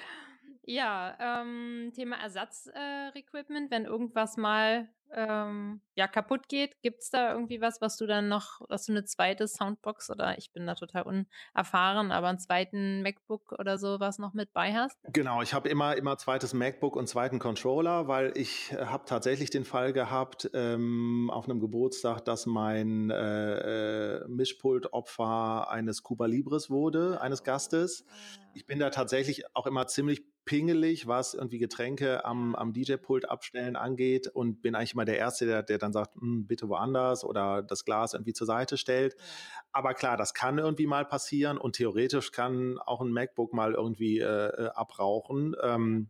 Ja, 0.63 1.41
ähm, 1.41 1.91
Thema 1.93 2.17
Ersatz-Equipment, 2.17 3.67
äh, 3.67 3.71
wenn 3.71 3.85
irgendwas 3.85 4.35
mal 4.37 4.89
ähm, 5.13 5.81
ja, 5.95 6.07
kaputt 6.07 6.47
geht, 6.47 6.81
gibt 6.81 7.01
es 7.01 7.09
da 7.09 7.31
irgendwie 7.31 7.61
was, 7.61 7.81
was 7.81 7.97
du 7.97 8.05
dann 8.05 8.27
noch, 8.27 8.61
was 8.69 8.85
du 8.85 8.91
eine 8.91 9.03
zweite 9.05 9.47
Soundbox 9.47 10.09
oder 10.09 10.37
ich 10.37 10.51
bin 10.51 10.67
da 10.67 10.75
total 10.75 11.03
unerfahren, 11.03 12.11
aber 12.11 12.27
einen 12.27 12.39
zweiten 12.39 13.01
MacBook 13.01 13.53
oder 13.53 13.77
sowas 13.77 14.19
noch 14.19 14.33
mit 14.33 14.53
bei 14.53 14.73
hast? 14.73 14.97
Genau, 15.13 15.41
ich 15.41 15.53
habe 15.53 15.69
immer 15.69 15.95
immer 15.95 16.17
zweites 16.17 16.53
MacBook 16.53 16.95
und 16.95 17.07
zweiten 17.07 17.39
Controller, 17.39 18.07
weil 18.07 18.31
ich 18.35 18.71
äh, 18.71 18.85
habe 18.85 19.05
tatsächlich 19.05 19.49
den 19.49 19.65
Fall 19.65 19.93
gehabt 19.93 20.49
ähm, 20.53 21.29
auf 21.31 21.45
einem 21.45 21.59
Geburtstag, 21.59 22.21
dass 22.25 22.45
mein 22.45 23.09
äh, 23.09 24.17
äh, 24.17 24.27
Mischpult 24.27 24.93
Opfer 24.93 25.69
eines 25.69 26.03
Cuba 26.03 26.25
Libres 26.25 26.69
wurde, 26.69 27.21
eines 27.21 27.43
Gastes. 27.43 28.05
Ah. 28.07 28.47
Ich 28.53 28.65
bin 28.65 28.79
da 28.79 28.89
tatsächlich 28.89 29.43
auch 29.55 29.67
immer 29.67 29.87
ziemlich 29.87 30.23
pingelig, 30.47 31.05
was 31.05 31.35
irgendwie 31.35 31.59
Getränke 31.59 32.25
am, 32.25 32.55
am 32.55 32.73
DJ-Pult 32.73 33.29
abstellen 33.29 33.75
angeht 33.75 34.27
und 34.27 34.61
bin 34.63 34.73
eigentlich 34.73 34.95
immer 34.97 35.05
der 35.05 35.19
Erste, 35.19 35.45
der, 35.45 35.61
der 35.61 35.77
dann 35.77 35.93
sagt, 35.93 36.15
hm, 36.15 36.47
bitte 36.47 36.67
woanders 36.67 37.23
oder 37.23 37.61
das 37.61 37.85
Glas 37.85 38.13
irgendwie 38.13 38.33
zur 38.33 38.47
Seite 38.47 38.77
stellt. 38.77 39.13
Ja. 39.13 39.23
Aber 39.71 39.93
klar, 39.93 40.17
das 40.17 40.33
kann 40.33 40.57
irgendwie 40.57 40.87
mal 40.87 41.05
passieren 41.05 41.59
und 41.59 41.75
theoretisch 41.75 42.31
kann 42.31 42.79
auch 42.79 43.01
ein 43.01 43.11
MacBook 43.11 43.53
mal 43.53 43.73
irgendwie 43.75 44.19
äh, 44.19 44.47
äh 44.47 44.69
abrauchen. 44.69 45.55
Ähm, 45.61 46.09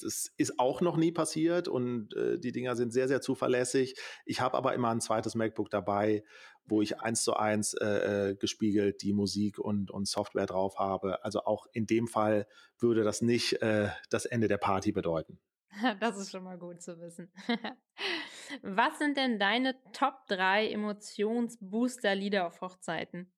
das 0.00 0.32
ist 0.36 0.58
auch 0.58 0.80
noch 0.80 0.96
nie 0.96 1.12
passiert 1.12 1.68
und 1.68 2.14
äh, 2.14 2.38
die 2.38 2.52
Dinger 2.52 2.76
sind 2.76 2.92
sehr, 2.92 3.08
sehr 3.08 3.20
zuverlässig. 3.20 3.94
Ich 4.24 4.40
habe 4.40 4.56
aber 4.56 4.74
immer 4.74 4.90
ein 4.90 5.00
zweites 5.00 5.34
MacBook 5.34 5.70
dabei, 5.70 6.22
wo 6.64 6.80
ich 6.80 7.00
eins 7.00 7.24
zu 7.24 7.34
eins 7.34 7.74
äh, 7.74 8.30
äh, 8.30 8.34
gespiegelt 8.36 9.02
die 9.02 9.12
Musik 9.12 9.58
und, 9.58 9.90
und 9.90 10.06
Software 10.06 10.46
drauf 10.46 10.78
habe. 10.78 11.24
Also 11.24 11.40
auch 11.40 11.66
in 11.72 11.86
dem 11.86 12.06
Fall 12.06 12.46
würde 12.78 13.02
das 13.02 13.20
nicht 13.20 13.60
äh, 13.60 13.88
das 14.08 14.24
Ende 14.24 14.48
der 14.48 14.58
Party 14.58 14.92
bedeuten. 14.92 15.40
Das 16.00 16.18
ist 16.18 16.30
schon 16.30 16.44
mal 16.44 16.58
gut 16.58 16.82
zu 16.82 16.98
wissen. 17.00 17.32
Was 18.62 18.98
sind 18.98 19.16
denn 19.16 19.38
deine 19.38 19.76
Top 19.92 20.26
3 20.28 20.70
Emotionsbooster-Lieder 20.70 22.46
auf 22.46 22.60
Hochzeiten? 22.60 23.32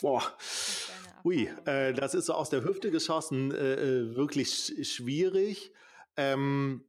Boah. 0.00 0.22
Ui, 1.24 1.48
äh, 1.64 1.92
das 1.92 2.14
ist 2.14 2.26
so 2.26 2.34
aus 2.34 2.50
der 2.50 2.64
Hüfte 2.64 2.90
geschossen, 2.90 3.52
äh, 3.52 3.74
äh 3.74 4.16
wirklich 4.16 4.74
schwierig. 4.82 5.72
Ähm, 6.16 6.84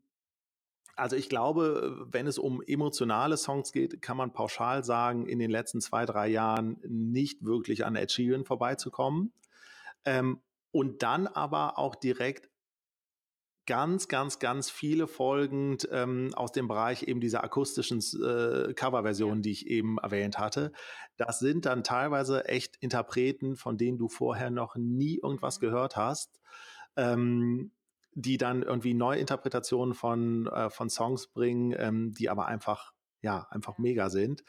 also 0.95 1.16
ich 1.16 1.30
glaube, 1.30 2.06
wenn 2.12 2.28
es 2.28 2.38
um 2.38 2.62
emotionale 2.62 3.38
Songs 3.38 3.72
geht, 3.72 4.01
kann 4.01 4.18
man 4.18 4.34
pauschal 4.34 4.84
sagen, 4.84 5.28
in 5.28 5.39
den 5.39 5.49
letzten 5.49 5.82
zwei, 5.82 6.06
drei 6.06 6.28
Jahren 6.28 6.78
nicht 6.88 7.43
wirklich 7.43 7.86
an 7.86 7.95
Ed 7.95 8.12
Sheeran 8.12 8.45
vorbeizukommen. 8.45 9.34
Ähm, 10.06 10.41
und 10.72 11.04
dann 11.04 11.28
aber 11.28 11.78
auch 11.78 11.95
direkt 11.95 12.49
ganz, 13.66 14.07
ganz, 14.07 14.39
ganz 14.39 14.70
viele 14.70 15.07
folgend 15.07 15.88
ähm, 15.91 16.32
aus 16.36 16.51
dem 16.51 16.68
Bereich 16.68 17.03
eben 17.03 17.20
dieser 17.20 17.43
akustischen 17.43 17.99
äh, 17.99 18.74
Coverversion, 18.74 19.41
die 19.41 19.51
ich 19.51 19.68
eben 19.68 19.97
erwähnt 19.97 20.39
hatte. 20.39 20.72
Das 21.18 21.39
sind 21.39 21.66
dann 21.66 21.84
teilweise 21.84 22.45
echt 22.45 22.78
Interpreten, 22.78 23.55
von 23.55 23.78
denen 23.78 23.97
du 23.97 24.07
vorher 24.07 24.49
noch 24.49 24.76
nie 24.76 25.20
irgendwas 25.22 25.59
mhm. 25.59 25.66
gehört 25.66 25.95
hast. 25.95 26.39
Ähm, 26.95 27.72
die 28.16 28.38
dann 28.38 28.61
irgendwie 28.61 28.93
Neuinterpretationen 28.93 29.95
von, 29.95 30.45
äh, 30.47 30.70
von 30.70 30.89
Songs 30.89 31.28
bringen, 31.28 31.74
ähm, 31.78 32.14
die 32.14 32.30
aber 32.30 32.45
einfach 32.45 32.93
ja, 33.24 33.47
einfach 33.49 33.78
mega 33.78 34.09
sind. 34.09 34.43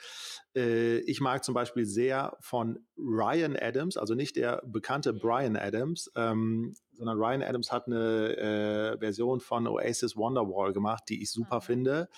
Äh, 0.54 0.98
ich 0.98 1.20
mag 1.20 1.44
zum 1.44 1.54
Beispiel 1.54 1.86
sehr 1.86 2.36
von 2.40 2.80
Ryan 2.98 3.56
Adams, 3.56 3.96
also 3.96 4.14
nicht 4.14 4.36
der 4.36 4.62
bekannte 4.66 5.14
Brian 5.14 5.56
Adams, 5.56 6.10
ähm, 6.16 6.74
sondern 6.92 7.16
Ryan 7.16 7.42
Adams 7.42 7.70
hat 7.72 7.86
eine 7.86 8.36
äh, 8.36 8.98
Version 8.98 9.40
von 9.40 9.66
Oasis 9.68 10.16
Wonderwall 10.16 10.72
gemacht, 10.72 11.04
die 11.08 11.22
ich 11.22 11.30
super 11.30 11.56
mhm. 11.56 11.62
finde. 11.62 12.08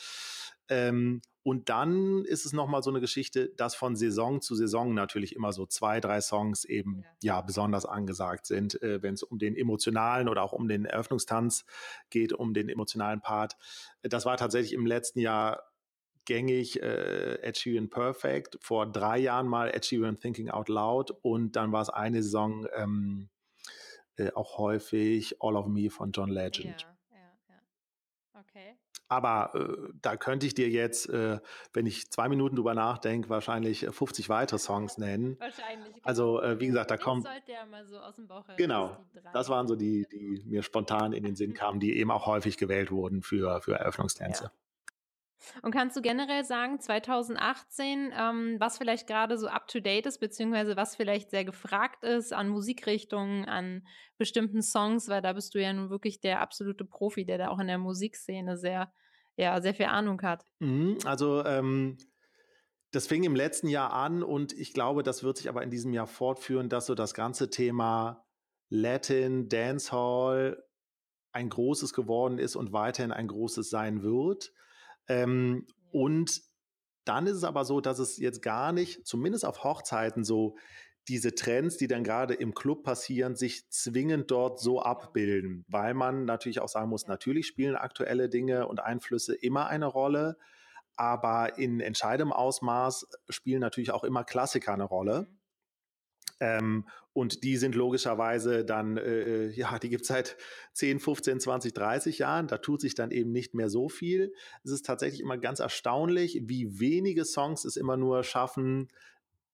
Ähm, 0.69 1.21
und 1.43 1.69
dann 1.69 2.25
ist 2.25 2.45
es 2.45 2.53
nochmal 2.53 2.83
so 2.83 2.91
eine 2.91 3.01
Geschichte, 3.01 3.51
dass 3.57 3.77
von 3.77 3.95
Saison 3.95 4.41
zu 4.41 4.57
Saison 4.57 4.95
natürlich 4.95 5.37
immer 5.37 5.53
so 5.53 5.65
zwei, 5.65 6.01
drei 6.01 6.21
Songs 6.21 6.65
eben 6.65 7.05
ja, 7.23 7.37
ja 7.37 7.41
besonders 7.43 7.87
angesagt 7.87 8.47
sind, 8.47 8.83
äh, 8.83 9.01
wenn 9.01 9.15
es 9.15 9.23
um 9.23 9.39
den 9.39 9.55
emotionalen 9.55 10.29
oder 10.29 10.43
auch 10.43 10.53
um 10.53 10.67
den 10.67 10.87
Eröffnungstanz 10.87 11.65
geht, 12.11 12.33
um 12.33 12.53
den 12.53 12.69
emotionalen 12.69 13.21
Part. 13.21 13.57
Das 14.03 14.27
war 14.27 14.37
tatsächlich 14.37 14.73
im 14.73 14.87
letzten 14.87 15.21
Jahr 15.21 15.66
gängig 16.27 16.83
äh, 16.83 17.41
Ed 17.43 17.57
Sheeran 17.57 17.89
Perfect, 17.89 18.59
vor 18.61 18.87
drei 18.87 19.19
Jahren 19.19 19.49
mal 19.49 19.71
Ed 19.71 19.87
Sheeran 19.87 20.19
Thinking 20.19 20.51
Out 20.51 20.69
Loud 20.69 21.11
und 21.23 21.57
dann 21.57 21.73
war 21.73 21.83
es 21.83 21.91
eine 21.91 22.23
Saison 22.23 22.67
ähm, 22.75 23.31
äh, 24.17 24.33
auch 24.33 24.59
häufig 24.59 25.37
All 25.41 25.57
of 25.57 25.67
Me 25.67 25.91
von 25.91 26.13
John 26.13 26.31
Legend. 26.31 26.83
Ja, 26.83 27.19
ja, 27.19 27.55
ja. 27.55 28.41
Okay. 28.41 28.77
Aber 29.09 29.53
äh, 29.55 29.93
da 30.03 30.17
könnte 30.17 30.47
ich 30.47 30.55
dir 30.55 30.69
jetzt, 30.69 31.09
äh, 31.09 31.39
wenn 31.73 31.87
ich 31.87 32.11
zwei 32.11 32.29
Minuten 32.29 32.57
drüber 32.57 32.75
nachdenke, 32.75 33.29
wahrscheinlich 33.29 33.87
50 33.89 34.29
weitere 34.29 34.59
Songs 34.59 34.99
nennen. 34.99 35.37
Wahrscheinlich. 35.39 35.95
Genau. 35.95 36.07
Also 36.07 36.43
äh, 36.43 36.59
wie 36.59 36.67
gesagt, 36.67 36.91
da 36.91 36.97
kommt. 36.97 37.25
sollte 37.25 37.53
ja 37.53 37.65
mal 37.67 37.87
so 37.87 37.99
aus 37.99 38.17
dem 38.17 38.27
Bauch 38.27 38.47
heraus. 38.47 38.57
Genau. 38.57 38.97
Das 39.33 39.49
waren 39.49 39.69
so 39.69 39.77
die, 39.77 40.07
die 40.11 40.43
mir 40.47 40.63
spontan 40.63 41.13
in 41.13 41.23
den 41.23 41.37
Sinn 41.37 41.55
kamen, 41.55 41.79
die 41.79 41.97
eben 41.97 42.11
auch 42.11 42.27
häufig 42.27 42.57
gewählt 42.57 42.91
wurden 42.91 43.23
für, 43.23 43.61
für 43.61 43.75
Eröffnungstänze. 43.75 44.45
Ja. 44.45 44.51
Und 45.63 45.71
kannst 45.73 45.97
du 45.97 46.03
generell 46.03 46.45
sagen, 46.45 46.81
2018, 46.81 48.13
ähm, 48.17 48.57
was 48.59 48.79
vielleicht 48.79 49.07
gerade 49.07 49.39
so 49.39 49.49
up-to-date 49.49 50.07
ist, 50.07 50.19
beziehungsweise 50.19 50.77
was 50.77 50.97
vielleicht 50.97 51.31
sehr 51.31 51.45
gefragt 51.45 52.05
ist 52.05 52.33
an 52.33 52.49
Musikrichtungen, 52.49 53.45
an 53.45 53.87
bestimmten 54.19 54.63
Songs, 54.63 55.09
weil 55.09 55.23
da 55.23 55.33
bist 55.33 55.55
du 55.55 55.61
ja 55.61 55.73
nun 55.73 55.91
wirklich 55.91 56.21
der 56.21 56.41
absolute 56.41 56.85
Profi, 56.85 57.25
der 57.25 57.39
da 57.39 57.49
auch 57.49 57.59
in 57.59 57.67
der 57.67 57.79
Musikszene 57.79 58.57
sehr, 58.57 58.93
ja, 59.37 59.61
sehr 59.61 59.75
viel 59.75 59.87
Ahnung 59.87 60.21
hat. 60.23 60.45
Mhm, 60.59 60.99
also, 61.05 61.45
ähm, 61.45 61.99
das 62.93 63.07
fing 63.07 63.25
im 63.25 63.37
letzten 63.37 63.69
Jahr 63.69 63.93
an 63.93 64.23
und 64.23 64.53
ich 64.55 64.73
glaube, 64.73 65.03
das 65.03 65.23
wird 65.23 65.37
sich 65.37 65.49
aber 65.49 65.63
in 65.63 65.71
diesem 65.71 65.93
Jahr 65.93 66.07
fortführen, 66.07 66.69
dass 66.69 66.87
so 66.87 66.95
das 66.95 67.15
ganze 67.15 67.51
Thema 67.51 68.25
Latin, 68.69 69.49
Dancehall 69.49 70.63
ein 71.33 71.51
großes 71.51 71.93
geworden 71.93 72.39
ist 72.39 72.57
und 72.57 72.73
weiterhin 72.73 73.13
ein 73.13 73.29
großes 73.29 73.69
sein 73.69 74.03
wird. 74.03 74.53
Ähm, 75.09 75.67
und 75.91 76.43
dann 77.05 77.27
ist 77.27 77.37
es 77.37 77.45
aber 77.45 77.65
so, 77.65 77.81
dass 77.81 77.99
es 77.99 78.19
jetzt 78.19 78.43
gar 78.43 78.73
nicht, 78.73 79.07
zumindest 79.07 79.45
auf 79.45 79.65
Hochzeiten 79.65 80.25
so, 80.25 80.57
diese 81.09 81.35
Trends, 81.35 81.77
die 81.77 81.87
dann 81.87 82.03
gerade 82.03 82.35
im 82.35 82.55
Club 82.55 82.83
passieren, 82.83 83.37
sich 83.37 83.71
zwingend 83.71 84.31
dort 84.31 84.59
so 84.59 84.83
abbilden, 84.83 85.65
weil 85.69 85.95
man 85.95 86.25
natürlich 86.25 86.61
auch 86.61 86.69
sagen 86.69 86.91
muss, 86.91 87.07
natürlich 87.07 87.47
spielen 87.47 87.77
aktuelle 87.77 88.29
Dinge 88.29 88.67
und 88.67 88.81
Einflüsse 88.81 89.35
immer 89.35 89.69
eine 89.69 89.87
Rolle, 89.87 90.37
aber 90.97 91.59
in 91.59 91.81
entscheidendem 91.81 92.33
Ausmaß 92.33 93.07
spielen 93.29 93.61
natürlich 93.61 93.93
auch 93.93 94.03
immer 94.03 94.25
Klassiker 94.25 94.73
eine 94.73 94.85
Rolle. 94.85 95.29
Ähm, 96.41 96.87
und 97.13 97.45
die 97.45 97.57
sind 97.57 97.75
logischerweise 97.75 98.65
dann, 98.65 98.99
äh, 98.99 99.47
äh 99.47 99.51
ja, 99.51 99.79
die 99.79 99.89
gibt 99.89 100.03
es 100.03 100.09
seit 100.09 100.37
10, 100.75 101.01
15, 101.01 101.41
20, 101.41 101.73
30 101.73 102.19
Jahren. 102.19 102.47
Da 102.47 102.59
tut 102.59 102.81
sich 102.81 102.95
dann 102.95 103.11
eben 103.11 103.33
nicht 103.33 103.55
mehr 103.55 103.71
so 103.71 103.89
viel. 103.89 104.35
Es 104.63 104.71
ist 104.71 104.85
tatsächlich 104.85 105.21
immer 105.21 105.39
ganz 105.39 105.61
erstaunlich, 105.61 106.43
wie 106.45 106.79
wenige 106.79 107.25
Songs 107.25 107.65
es 107.65 107.77
immer 107.77 107.97
nur 107.97 108.23
schaffen, 108.23 108.89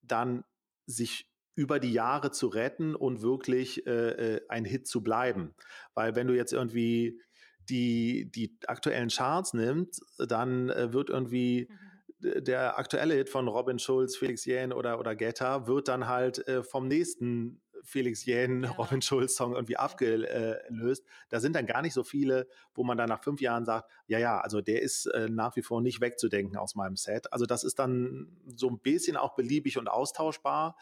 dann 0.02 0.44
sich 0.86 1.30
über 1.54 1.78
die 1.78 1.92
Jahre 1.92 2.32
zu 2.32 2.48
retten 2.48 2.96
und 2.96 3.22
wirklich 3.22 3.86
äh, 3.86 4.36
äh 4.36 4.40
ein 4.48 4.64
Hit 4.64 4.88
zu 4.88 5.02
bleiben. 5.02 5.54
Weil 5.94 6.16
wenn 6.16 6.26
du 6.26 6.34
jetzt 6.34 6.52
irgendwie 6.52 7.20
die, 7.68 8.28
die 8.34 8.58
aktuellen 8.66 9.08
Charts 9.08 9.54
nimmst, 9.54 10.02
dann 10.18 10.68
äh, 10.70 10.92
wird 10.92 11.10
irgendwie 11.10 11.68
mhm 11.70 11.81
der 12.22 12.78
aktuelle 12.78 13.14
Hit 13.14 13.28
von 13.28 13.48
Robin 13.48 13.78
Schulz, 13.78 14.16
Felix 14.16 14.44
Jähn 14.44 14.72
oder, 14.72 14.98
oder 14.98 15.14
Getta 15.14 15.66
wird 15.66 15.88
dann 15.88 16.08
halt 16.08 16.46
äh, 16.48 16.62
vom 16.62 16.88
nächsten 16.88 17.60
Felix 17.84 18.24
Jähn, 18.24 18.62
ja. 18.62 18.70
Robin 18.70 19.02
Schulz 19.02 19.34
Song 19.34 19.54
irgendwie 19.54 19.76
abgelöst. 19.76 21.04
Da 21.28 21.40
sind 21.40 21.56
dann 21.56 21.66
gar 21.66 21.82
nicht 21.82 21.94
so 21.94 22.04
viele, 22.04 22.46
wo 22.74 22.84
man 22.84 22.96
dann 22.96 23.08
nach 23.08 23.22
fünf 23.22 23.40
Jahren 23.40 23.64
sagt, 23.64 23.90
ja, 24.06 24.18
ja, 24.18 24.40
also 24.40 24.60
der 24.60 24.82
ist 24.82 25.06
äh, 25.06 25.28
nach 25.28 25.56
wie 25.56 25.62
vor 25.62 25.80
nicht 25.80 26.00
wegzudenken 26.00 26.56
aus 26.56 26.74
meinem 26.74 26.96
Set. 26.96 27.32
Also 27.32 27.44
das 27.44 27.64
ist 27.64 27.78
dann 27.78 28.28
so 28.56 28.68
ein 28.68 28.78
bisschen 28.78 29.16
auch 29.16 29.34
beliebig 29.34 29.78
und 29.78 29.88
austauschbar. 29.88 30.76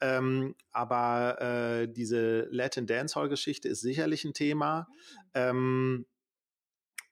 Ähm, 0.00 0.54
aber 0.72 1.40
äh, 1.40 1.88
diese 1.88 2.48
Latin 2.50 2.86
Dancehall-Geschichte 2.86 3.68
ist 3.68 3.80
sicherlich 3.80 4.24
ein 4.24 4.34
Thema. 4.34 4.88
Mhm. 4.90 5.26
Ähm, 5.34 6.06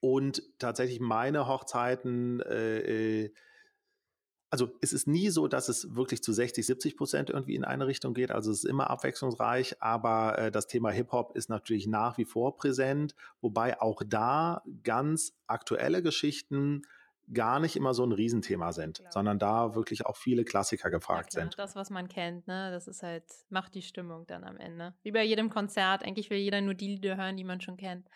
und 0.01 0.43
tatsächlich 0.59 1.01
meine 1.01 1.49
Hochzeiten 1.49 2.41
äh, 2.41 3.25
äh 3.25 3.35
also 4.51 4.71
es 4.81 4.93
ist 4.93 5.07
nie 5.07 5.29
so, 5.31 5.47
dass 5.47 5.69
es 5.69 5.95
wirklich 5.95 6.23
zu 6.23 6.33
60, 6.33 6.65
70 6.65 6.97
Prozent 6.97 7.31
irgendwie 7.31 7.55
in 7.55 7.65
eine 7.65 7.87
Richtung 7.87 8.15
geht. 8.15 8.31
Also 8.31 8.51
es 8.51 8.65
ist 8.65 8.71
immer 8.71 8.91
abwechslungsreich, 8.91 9.83
aber 9.83 10.39
äh, 10.39 10.51
das 10.51 10.67
Thema 10.67 10.91
Hip-Hop 10.91 11.37
ist 11.37 11.51
natürlich 11.51 11.87
nach 11.87 12.19
wie 12.19 12.25
vor 12.25 12.57
präsent, 12.57 13.15
wobei 13.41 13.81
auch 13.81 14.03
da 14.07 14.63
ganz 14.83 15.35
aktuelle 15.47 16.03
Geschichten 16.03 16.83
gar 17.33 17.61
nicht 17.61 17.77
immer 17.77 17.95
so 17.95 18.05
ein 18.05 18.13
Riesenthema 18.13 18.73
sind, 18.73 18.99
Klar. 18.99 19.13
sondern 19.13 19.39
da 19.39 19.75
wirklich 19.75 20.07
auch 20.07 20.17
viele 20.17 20.45
Klassiker 20.45 20.91
gefragt 20.91 21.35
ja, 21.35 21.43
sind. 21.43 21.59
Das, 21.59 21.77
was 21.77 21.91
man 21.91 22.09
kennt, 22.09 22.47
ne? 22.47 22.71
Das 22.71 22.89
ist 22.89 23.03
halt, 23.03 23.25
macht 23.51 23.75
die 23.75 23.83
Stimmung 23.83 24.27
dann 24.27 24.45
am 24.45 24.57
Ende. 24.57 24.95
Wie 25.03 25.13
bei 25.13 25.25
jedem 25.25 25.51
Konzert, 25.51 26.05
eigentlich 26.05 26.31
will 26.31 26.39
jeder 26.39 26.61
nur 26.61 26.75
die 26.75 26.89
Lieder 26.89 27.17
hören, 27.17 27.37
die 27.37 27.45
man 27.45 27.61
schon 27.61 27.77
kennt. 27.77 28.09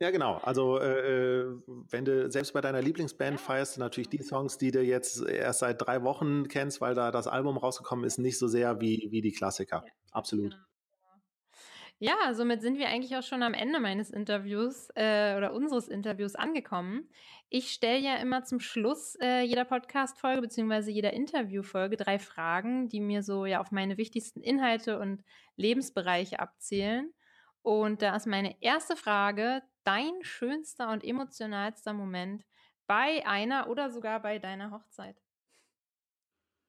Ja, 0.00 0.10
genau. 0.10 0.36
Also 0.42 0.78
äh, 0.78 1.40
äh, 1.40 1.56
wenn 1.66 2.04
du 2.04 2.30
selbst 2.30 2.52
bei 2.52 2.60
deiner 2.60 2.82
Lieblingsband 2.82 3.40
feierst 3.40 3.78
natürlich 3.78 4.08
die 4.08 4.22
Songs, 4.22 4.58
die 4.58 4.70
du 4.70 4.82
jetzt 4.82 5.24
erst 5.26 5.60
seit 5.60 5.80
drei 5.80 6.02
Wochen 6.02 6.48
kennst, 6.48 6.80
weil 6.80 6.94
da 6.94 7.10
das 7.10 7.26
Album 7.26 7.56
rausgekommen 7.56 8.04
ist, 8.04 8.18
nicht 8.18 8.38
so 8.38 8.48
sehr 8.48 8.80
wie, 8.80 9.08
wie 9.10 9.20
die 9.20 9.32
Klassiker. 9.32 9.84
Ja, 9.86 9.92
Absolut. 10.12 10.52
Genau. 10.52 10.64
Ja, 12.00 12.32
somit 12.32 12.62
sind 12.62 12.78
wir 12.78 12.88
eigentlich 12.88 13.16
auch 13.16 13.24
schon 13.24 13.42
am 13.42 13.54
Ende 13.54 13.80
meines 13.80 14.10
Interviews 14.10 14.88
äh, 14.94 15.36
oder 15.36 15.52
unseres 15.52 15.88
Interviews 15.88 16.36
angekommen. 16.36 17.08
Ich 17.48 17.72
stelle 17.72 17.98
ja 17.98 18.16
immer 18.18 18.44
zum 18.44 18.60
Schluss 18.60 19.16
äh, 19.20 19.40
jeder 19.42 19.64
Podcast-Folge 19.64 20.42
beziehungsweise 20.42 20.92
jeder 20.92 21.12
Interview-Folge 21.12 21.96
drei 21.96 22.20
Fragen, 22.20 22.88
die 22.88 23.00
mir 23.00 23.24
so 23.24 23.46
ja 23.46 23.60
auf 23.60 23.72
meine 23.72 23.96
wichtigsten 23.96 24.42
Inhalte 24.42 25.00
und 25.00 25.24
Lebensbereiche 25.56 26.38
abzielen. 26.38 27.12
Und 27.62 28.00
da 28.02 28.14
ist 28.14 28.26
meine 28.26 28.54
erste 28.62 28.94
Frage, 28.94 29.62
dein 29.88 30.22
schönster 30.22 30.92
und 30.92 31.02
emotionalster 31.02 31.94
Moment 31.94 32.44
bei 32.86 33.26
einer 33.26 33.70
oder 33.70 33.90
sogar 33.90 34.20
bei 34.20 34.38
deiner 34.38 34.70
Hochzeit? 34.70 35.16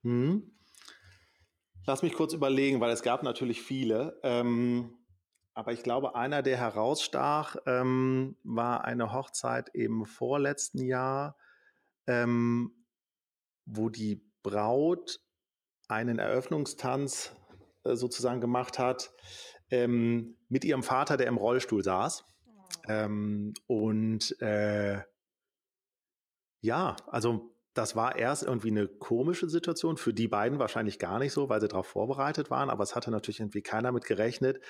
Hm. 0.04 0.58
Lass 1.86 2.02
mich 2.02 2.14
kurz 2.14 2.32
überlegen, 2.32 2.80
weil 2.80 2.92
es 2.92 3.04
gab 3.04 3.24
natürlich 3.24 3.62
viele. 3.62 4.18
Ähm, 4.24 4.98
aber 5.54 5.74
ich 5.74 5.84
glaube, 5.84 6.16
einer, 6.16 6.42
der 6.42 6.56
herausstach, 6.56 7.58
ähm, 7.66 8.38
war 8.44 8.86
eine 8.86 9.12
Hochzeit 9.12 9.68
im 9.74 10.06
vorletzten 10.06 10.82
Jahr, 10.86 11.36
ähm, 12.08 12.86
wo 13.66 13.90
die 13.90 14.24
Braut 14.44 15.20
einen 15.90 16.20
Eröffnungstanz 16.20 17.36
äh, 17.84 17.98
sozusagen 17.98 18.40
gemacht 18.40 18.80
hat 18.80 19.12
ähm, 19.72 20.38
mit 20.48 20.64
ihrem 20.64 20.84
Vater, 20.84 21.18
der 21.18 21.28
im 21.28 21.36
Rollstuhl 21.38 21.84
saß. 21.84 22.24
Ähm, 22.88 23.54
und 23.68 24.40
äh, 24.42 25.02
ja, 26.62 26.96
also 27.08 27.56
das 27.74 27.96
war 27.96 28.18
erst 28.18 28.44
irgendwie 28.44 28.72
eine 28.72 28.88
komische 28.88 29.50
Situation, 29.50 29.98
für 29.98 30.14
die 30.14 30.28
beiden 30.28 30.60
wahrscheinlich 30.60 31.00
gar 31.00 31.20
nicht 31.20 31.32
so, 31.34 31.50
weil 31.50 31.62
sie 31.62 31.68
darauf 31.68 31.88
vorbereitet 31.88 32.50
waren, 32.50 32.70
aber 32.70 32.84
es 32.84 32.96
hatte 32.96 33.12
natürlich 33.12 33.40
irgendwie 33.40 33.62
keiner 33.62 33.92
mit 33.92 34.06
gerechnet. 34.06 34.62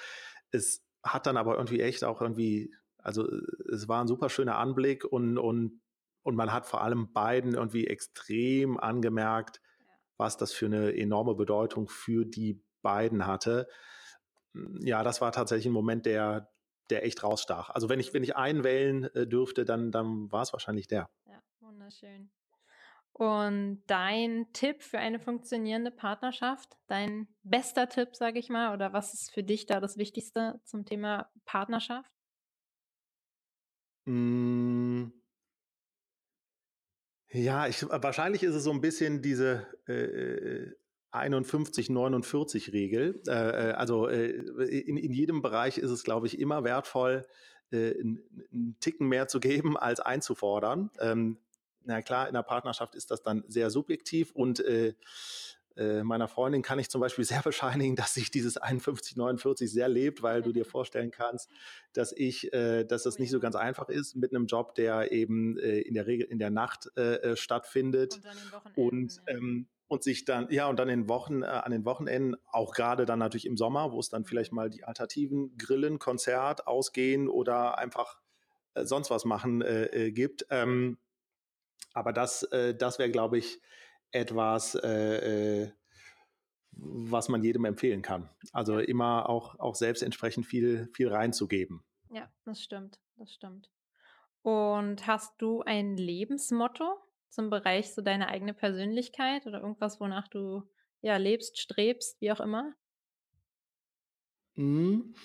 Es 0.52 0.86
hat 1.04 1.26
dann 1.26 1.38
aber 1.38 1.56
irgendwie 1.56 1.82
echt 1.82 2.04
auch 2.04 2.22
irgendwie, 2.22 2.74
also 2.97 3.28
es 3.72 3.88
war 3.88 4.02
ein 4.02 4.08
super 4.08 4.30
schöner 4.30 4.58
Anblick 4.58 5.06
und, 5.06 5.38
und, 5.38 5.82
und 6.24 6.36
man 6.36 6.52
hat 6.52 6.68
vor 6.68 6.82
allem 6.82 7.12
beiden 7.14 7.56
irgendwie 7.56 7.88
extrem 7.88 8.78
angemerkt, 8.78 9.62
was 10.18 10.38
das 10.38 10.52
für 10.52 10.66
eine 10.66 10.95
enorme 10.95 11.36
Bedeutung 11.36 11.88
für 11.88 12.26
die 12.26 12.62
beiden 12.82 13.26
hatte 13.26 13.68
ja, 14.82 15.04
das 15.04 15.22
war 15.22 15.32
tatsächlich 15.32 15.68
ein 15.68 15.74
Moment, 15.74 16.06
der, 16.06 16.50
der 16.90 17.06
echt 17.06 17.24
rausstach. 17.24 17.70
Also 17.70 17.90
wenn 17.90 18.00
ich, 18.00 18.14
wenn 18.14 18.24
ich 18.24 18.36
einen 18.36 18.64
wählen 18.64 19.04
äh, 19.16 19.28
dürfte, 19.28 19.66
dann, 19.66 19.92
dann 19.92 20.32
war 20.32 20.42
es 20.42 20.54
wahrscheinlich 20.54 20.88
der. 20.88 21.10
Ja, 21.26 21.42
wunderschön. 21.60 22.32
Und 23.14 23.84
dein 23.88 24.48
Tipp 24.54 24.82
für 24.82 25.00
eine 25.00 25.20
funktionierende 25.20 25.92
Partnerschaft, 25.92 26.78
dein 26.88 27.28
bester 27.44 27.90
Tipp, 27.90 28.16
sage 28.16 28.40
ich 28.40 28.50
mal, 28.50 28.74
oder 28.74 28.94
was 28.94 29.14
ist 29.14 29.34
für 29.34 29.44
dich 29.44 29.66
da 29.66 29.80
das 29.80 29.98
Wichtigste 29.98 30.62
zum 30.64 30.86
Thema 30.86 31.30
Partnerschaft? 31.44 32.12
Mmh. 34.06 35.12
Ja, 37.32 37.68
ich, 37.68 37.84
wahrscheinlich 37.84 38.42
ist 38.42 38.56
es 38.56 38.64
so 38.64 38.72
ein 38.72 38.82
bisschen 38.82 39.22
diese 39.22 39.68
äh, 39.88 39.94
äh 39.94 40.76
51-49-Regel. 41.12 43.22
Äh, 43.28 43.32
äh, 43.32 43.72
also 43.74 44.07
äh, 44.07 44.28
in, 44.28 44.97
in 44.97 45.12
jedem 45.12 45.41
Bereich 45.41 45.78
ist 45.78 45.91
es, 45.91 46.03
glaube 46.03 46.28
ich, 46.28 46.39
immer 46.39 46.64
wertvoll, 46.64 47.26
äh, 47.72 47.99
einen 47.99 48.76
Ticken 48.80 49.07
mehr 49.07 49.28
zu 49.28 49.39
geben, 49.39 49.78
als 49.78 49.99
einzufordern. 49.99 50.91
Ähm, 50.99 51.38
na 51.84 52.01
klar, 52.01 52.28
in 52.28 52.34
der 52.34 52.43
Partnerschaft 52.43 52.95
ist 52.95 53.12
das 53.12 53.24
dann 53.24 53.43
sehr 53.47 53.70
subjektiv 53.70 54.32
und 54.32 54.60
äh, 54.60 54.93
äh, 55.76 56.03
meiner 56.03 56.28
Freundin 56.28 56.62
kann 56.62 56.78
ich 56.78 56.89
zum 56.89 56.99
Beispiel 56.99 57.24
sehr 57.24 57.41
bescheinigen, 57.43 57.95
dass 57.95 58.14
sich 58.14 58.32
dieses 58.32 58.62
51-49 58.62 59.68
sehr 59.68 59.88
lebt, 59.88 60.22
weil 60.22 60.41
du 60.41 60.51
dir 60.51 60.66
vorstellen 60.76 61.12
kannst, 61.12 61.49
dass 61.93 62.12
ich, 62.12 62.51
äh, 62.53 62.84
dass 62.84 63.03
das 63.03 63.18
nicht 63.18 63.32
so 63.32 63.39
ganz 63.39 63.55
einfach 63.55 63.89
ist 63.89 64.16
mit 64.16 64.36
einem 64.36 64.45
Job, 64.45 64.76
der 64.76 65.12
eben 65.12 65.57
äh, 65.57 65.80
in 65.80 65.93
der 65.93 66.05
Regel 66.05 66.28
in 66.28 66.39
der 66.39 66.49
Nacht 66.49 66.95
äh, 66.97 67.36
stattfindet 67.36 68.20
und, 68.76 68.76
und 68.76 69.22
ähm, 69.28 69.68
und 69.90 70.04
sich 70.04 70.24
dann, 70.24 70.48
ja, 70.52 70.68
und 70.68 70.78
dann 70.78 70.88
in 70.88 71.10
Wochen, 71.10 71.42
äh, 71.42 71.48
an 71.48 71.72
den 71.72 71.84
Wochenenden, 71.84 72.38
auch 72.46 72.74
gerade 72.74 73.06
dann 73.06 73.20
natürlich 73.20 73.48
im 73.48 73.58
Sommer, 73.58 73.92
wo 73.92 74.00
es 74.00 74.10
dann 74.10 74.24
vielleicht 74.24 74.54
mal 74.54 74.70
die 74.70 74.84
Alternativen 74.84 75.58
Grillen, 75.58 75.98
Konzert, 75.98 76.68
Ausgehen 76.68 77.28
oder 77.28 77.78
einfach 77.80 78.20
äh, 78.76 78.86
sonst 78.86 79.10
was 79.10 79.26
machen 79.26 79.62
äh, 79.62 79.86
äh 79.86 80.12
gibt. 80.12 80.46
Ähm, 80.52 81.00
aber 81.94 82.14
das, 82.14 82.44
äh, 82.44 82.76
das 82.76 83.00
wäre, 83.00 83.10
glaube 83.10 83.40
ich, 83.40 83.60
etwas, 84.12 84.76
äh, 84.76 85.72
was 86.72 87.28
man 87.28 87.44
jedem 87.44 87.66
empfehlen 87.66 88.04
kann. 88.04 88.30
Also 88.54 88.78
immer 88.78 89.28
auch, 89.28 89.60
auch 89.60 89.76
selbst 89.76 90.04
entsprechend 90.04 90.46
viel, 90.46 90.88
viel 90.94 91.10
reinzugeben. 91.10 91.84
Ja, 92.12 92.32
das 92.46 92.62
stimmt, 92.62 93.00
das 93.18 93.34
stimmt. 93.34 93.72
Und 94.44 95.08
hast 95.08 95.34
du 95.42 95.64
ein 95.64 95.98
Lebensmotto? 95.98 97.00
Zum 97.30 97.49
Bereich 97.49 97.93
so 97.93 98.01
deine 98.01 98.27
eigene 98.27 98.53
Persönlichkeit 98.53 99.45
oder 99.47 99.61
irgendwas, 99.61 99.99
wonach 99.99 100.27
du 100.27 100.63
ja 101.01 101.17
lebst, 101.17 101.59
strebst, 101.59 102.19
wie 102.21 102.32
auch 102.32 102.39
immer? 102.39 102.73
Mhm. 104.55 105.15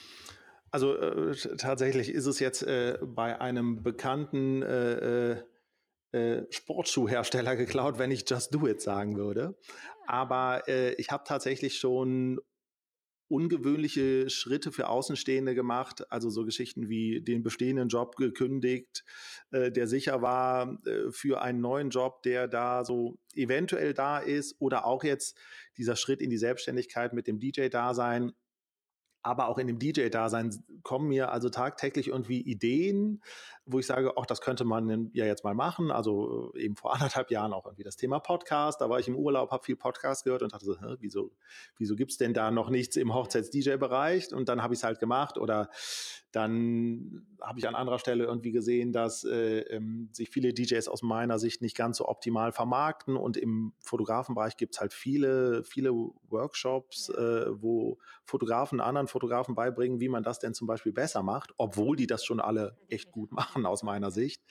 Also 0.70 0.96
äh, 0.96 1.34
tatsächlich 1.56 2.08
ist 2.08 2.26
es 2.26 2.40
jetzt 2.40 2.62
äh, 2.62 2.98
bei 3.00 3.40
einem 3.40 3.82
bekannten 3.82 4.62
äh, 4.62 5.32
äh, 5.32 5.42
äh 6.12 6.46
Sportschuhhersteller 6.50 7.56
geklaut, 7.56 7.98
wenn 7.98 8.10
ich 8.10 8.28
Just 8.28 8.54
Do 8.54 8.66
It 8.66 8.80
sagen 8.80 9.16
würde. 9.16 9.56
Ah. 10.06 10.24
Aber 10.24 10.68
äh, 10.68 10.94
ich 10.94 11.10
habe 11.10 11.24
tatsächlich 11.26 11.78
schon 11.78 12.40
ungewöhnliche 13.34 14.30
Schritte 14.30 14.70
für 14.70 14.88
Außenstehende 14.88 15.56
gemacht, 15.56 16.10
also 16.12 16.30
so 16.30 16.44
Geschichten 16.44 16.88
wie 16.88 17.20
den 17.20 17.42
bestehenden 17.42 17.88
Job 17.88 18.14
gekündigt, 18.14 19.04
äh, 19.50 19.72
der 19.72 19.88
sicher 19.88 20.22
war 20.22 20.78
äh, 20.86 21.10
für 21.10 21.42
einen 21.42 21.60
neuen 21.60 21.90
Job, 21.90 22.22
der 22.22 22.46
da 22.46 22.84
so 22.84 23.18
eventuell 23.34 23.92
da 23.92 24.18
ist 24.18 24.54
oder 24.60 24.86
auch 24.86 25.02
jetzt 25.02 25.36
dieser 25.76 25.96
Schritt 25.96 26.22
in 26.22 26.30
die 26.30 26.38
Selbstständigkeit 26.38 27.12
mit 27.12 27.26
dem 27.26 27.40
DJ-Dasein 27.40 28.32
aber 29.24 29.48
auch 29.48 29.56
in 29.56 29.66
dem 29.66 29.78
DJ-Dasein 29.78 30.62
kommen 30.82 31.08
mir 31.08 31.32
also 31.32 31.48
tagtäglich 31.48 32.08
irgendwie 32.08 32.42
Ideen, 32.42 33.22
wo 33.64 33.78
ich 33.78 33.86
sage, 33.86 34.12
ach, 34.16 34.26
das 34.26 34.42
könnte 34.42 34.64
man 34.66 35.10
ja 35.14 35.24
jetzt 35.24 35.44
mal 35.44 35.54
machen. 35.54 35.90
Also 35.90 36.52
äh, 36.54 36.64
eben 36.64 36.76
vor 36.76 36.92
anderthalb 36.94 37.30
Jahren 37.30 37.54
auch 37.54 37.64
irgendwie 37.64 37.84
das 37.84 37.96
Thema 37.96 38.20
Podcast. 38.20 38.82
Da 38.82 38.90
war 38.90 39.00
ich 39.00 39.08
im 39.08 39.16
Urlaub, 39.16 39.50
habe 39.50 39.64
viel 39.64 39.76
Podcast 39.76 40.24
gehört 40.24 40.42
und 40.42 40.52
dachte 40.52 40.66
so, 40.66 40.78
Hä, 40.78 40.96
wieso, 41.00 41.32
wieso 41.78 41.96
gibt's 41.96 42.18
denn 42.18 42.34
da 42.34 42.50
noch 42.50 42.68
nichts 42.68 42.96
im 42.96 43.14
Hochzeits-DJ-Bereich? 43.14 44.34
Und 44.34 44.50
dann 44.50 44.62
habe 44.62 44.74
ich 44.74 44.80
es 44.80 44.84
halt 44.84 45.00
gemacht. 45.00 45.38
Oder 45.38 45.70
Dann 46.34 47.24
habe 47.40 47.60
ich 47.60 47.68
an 47.68 47.76
anderer 47.76 48.00
Stelle 48.00 48.24
irgendwie 48.24 48.50
gesehen, 48.50 48.92
dass 48.92 49.22
äh, 49.22 49.60
ähm, 49.60 50.08
sich 50.10 50.30
viele 50.30 50.52
DJs 50.52 50.88
aus 50.88 51.02
meiner 51.02 51.38
Sicht 51.38 51.62
nicht 51.62 51.76
ganz 51.76 51.98
so 51.98 52.08
optimal 52.08 52.50
vermarkten 52.50 53.16
und 53.16 53.36
im 53.36 53.72
Fotografenbereich 53.78 54.56
gibt 54.56 54.74
es 54.74 54.80
halt 54.80 54.92
viele, 54.92 55.62
viele 55.62 55.92
Workshops, 56.28 57.08
äh, 57.10 57.46
wo 57.50 57.98
Fotografen 58.24 58.80
anderen 58.80 59.06
Fotografen 59.06 59.54
beibringen, 59.54 60.00
wie 60.00 60.08
man 60.08 60.24
das 60.24 60.40
denn 60.40 60.54
zum 60.54 60.66
Beispiel 60.66 60.92
besser 60.92 61.22
macht, 61.22 61.52
obwohl 61.56 61.94
die 61.94 62.08
das 62.08 62.24
schon 62.24 62.40
alle 62.40 62.76
echt 62.88 63.12
gut 63.12 63.30
machen 63.32 63.64
aus 63.64 63.84
meiner 63.84 64.10
Sicht. 64.10 64.42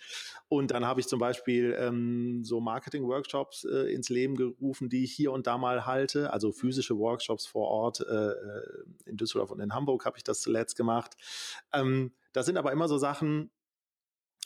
Und 0.48 0.72
dann 0.72 0.86
habe 0.86 1.02
ich 1.02 1.08
zum 1.08 1.20
Beispiel 1.20 1.76
ähm, 1.78 2.46
so 2.46 2.62
Marketing-Workshops 2.62 3.66
äh, 3.66 3.94
ins 3.94 4.08
Leben 4.08 4.36
gerufen, 4.36 4.88
die 4.88 5.04
ich 5.04 5.12
hier 5.12 5.34
und 5.34 5.48
da 5.48 5.58
mal 5.58 5.86
halte, 5.86 6.32
also 6.32 6.54
physische 6.54 6.98
Workshops 6.98 7.46
vor 7.46 7.68
Ort 7.68 8.00
äh, 8.02 8.14
äh 8.14 8.84
in 9.06 9.18
Düsseldorf 9.18 9.52
und 9.52 9.60
in 9.60 9.74
Hamburg 9.74 10.06
habe 10.06 10.18
ich 10.18 10.24
das 10.24 10.40
zuletzt 10.42 10.78
gemacht. 10.78 11.18
Ähm, 11.74 12.14
das 12.34 12.46
sind 12.46 12.58
aber 12.58 12.72
immer 12.72 12.88
so 12.88 12.98
Sachen, 12.98 13.52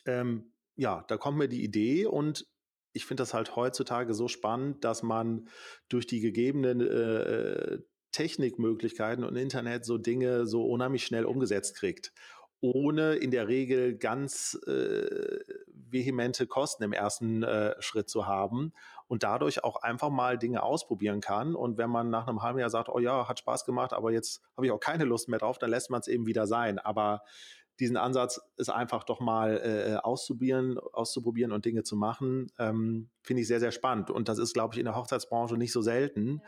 ähm, 0.06 0.54
ja, 0.76 1.04
da 1.08 1.18
kommt 1.18 1.38
mir 1.38 1.48
die 1.48 1.64
Idee 1.64 2.06
und 2.06 2.48
ich 2.94 3.06
finde 3.06 3.22
das 3.22 3.34
halt 3.34 3.56
heutzutage 3.56 4.14
so 4.14 4.28
spannend, 4.28 4.84
dass 4.84 5.04
man 5.04 5.50
durch 5.90 6.08
die 6.08 6.20
gegebenen 6.20 6.82
äh, 6.82 7.80
Technikmöglichkeiten 8.12 9.24
und 9.24 9.36
Internet 9.36 9.86
so 9.86 9.98
Dinge 9.98 10.48
so 10.48 10.66
unheimlich 10.66 11.06
schnell 11.06 11.26
umgesetzt 11.26 11.76
kriegt 11.76 12.12
ohne 12.60 13.16
in 13.16 13.32
der 13.32 13.48
Regel 13.48 13.98
ganz 13.98 14.60
äh, 14.66 15.40
vehemente 15.68 16.48
Kosten 16.48 16.84
im 16.84 16.94
ersten 16.94 17.44
äh, 17.44 17.76
Schritt 17.82 18.10
zu 18.10 18.26
haben 18.26 18.74
und 19.08 19.24
dadurch 19.24 19.64
auch 19.64 19.78
einfach 19.78 20.10
mal 20.10 20.38
Dinge 20.38 20.64
ausprobieren 20.64 21.22
kann. 21.22 21.56
Und 21.56 21.78
wenn 21.78 21.90
man 21.90 22.10
nach 22.10 22.28
einem 22.28 22.42
halben 22.42 22.60
Jahr 22.60 22.70
sagt, 22.70 22.90
oh 22.90 23.00
ja, 23.00 23.28
hat 23.28 23.40
Spaß 23.40 23.66
gemacht, 23.66 23.94
aber 23.94 24.12
jetzt 24.12 24.42
habe 24.56 24.66
ich 24.66 24.72
auch 24.72 24.80
keine 24.80 25.06
Lust 25.06 25.30
mehr 25.30 25.40
drauf, 25.40 25.58
dann 25.58 25.70
lässt 25.70 25.90
man 25.90 26.02
es 26.02 26.08
eben 26.08 26.26
wieder 26.26 26.48
sein. 26.48 26.80
Aber 26.80 27.22
diesen 27.80 27.98
Ansatz 27.98 28.42
ist 28.58 28.70
einfach 28.70 29.04
doch 29.04 29.20
mal 29.20 29.58
äh, 29.58 29.96
auszuprobieren, 29.98 30.80
auszuprobieren 30.80 31.52
und 31.52 31.66
Dinge 31.66 31.84
zu 31.84 31.96
machen, 31.96 32.52
ähm, 32.58 33.10
finde 33.22 33.42
ich 33.42 33.48
sehr, 33.48 33.60
sehr 33.60 33.72
spannend. 33.72 34.10
Und 34.10 34.30
das 34.30 34.40
ist, 34.40 34.54
glaube 34.54 34.74
ich, 34.74 34.80
in 34.80 34.86
der 34.86 34.96
Hochzeitsbranche 34.96 35.58
nicht 35.58 35.72
so 35.72 35.82
selten. 35.82 36.42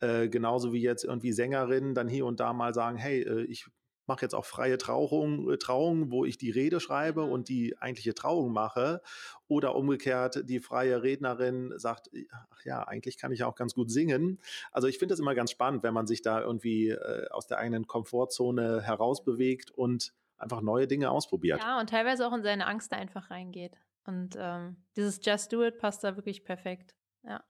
Ja. 0.00 0.22
Äh, 0.22 0.28
genauso 0.28 0.72
wie 0.72 0.82
jetzt 0.82 1.04
irgendwie 1.04 1.32
Sängerinnen 1.32 1.94
dann 1.94 2.08
hier 2.08 2.26
und 2.26 2.40
da 2.40 2.52
mal 2.52 2.74
sagen, 2.74 2.96
hey, 2.96 3.22
äh, 3.22 3.44
ich 3.44 3.68
mache 4.06 4.22
jetzt 4.22 4.34
auch 4.34 4.44
freie 4.44 4.78
Trauung, 4.78 5.50
äh, 5.50 5.58
Trauung, 5.58 6.10
wo 6.10 6.24
ich 6.24 6.38
die 6.38 6.50
Rede 6.50 6.80
schreibe 6.80 7.22
und 7.22 7.48
die 7.48 7.76
eigentliche 7.78 8.14
Trauung 8.14 8.52
mache. 8.52 9.00
Oder 9.48 9.74
umgekehrt, 9.74 10.48
die 10.48 10.60
freie 10.60 11.02
Rednerin 11.02 11.72
sagt, 11.76 12.10
ach 12.30 12.64
ja, 12.64 12.82
eigentlich 12.82 13.18
kann 13.18 13.32
ich 13.32 13.44
auch 13.44 13.54
ganz 13.54 13.74
gut 13.74 13.90
singen. 13.90 14.40
Also 14.70 14.88
ich 14.88 14.98
finde 14.98 15.14
es 15.14 15.20
immer 15.20 15.34
ganz 15.34 15.50
spannend, 15.50 15.82
wenn 15.82 15.94
man 15.94 16.06
sich 16.06 16.22
da 16.22 16.40
irgendwie 16.40 16.90
äh, 16.90 17.28
aus 17.30 17.46
der 17.46 17.58
eigenen 17.58 17.86
Komfortzone 17.86 18.82
herausbewegt 18.82 19.70
und 19.70 20.12
einfach 20.38 20.60
neue 20.60 20.86
Dinge 20.86 21.10
ausprobiert. 21.10 21.60
Ja, 21.60 21.80
und 21.80 21.90
teilweise 21.90 22.26
auch 22.26 22.32
in 22.32 22.42
seine 22.42 22.66
Angst 22.66 22.92
einfach 22.92 23.30
reingeht. 23.30 23.76
Und 24.04 24.36
ähm, 24.36 24.76
dieses 24.96 25.20
Just 25.24 25.52
Do 25.52 25.62
It 25.62 25.78
passt 25.78 26.02
da 26.02 26.16
wirklich 26.16 26.44
perfekt. 26.44 26.94
Ja. 27.22 27.44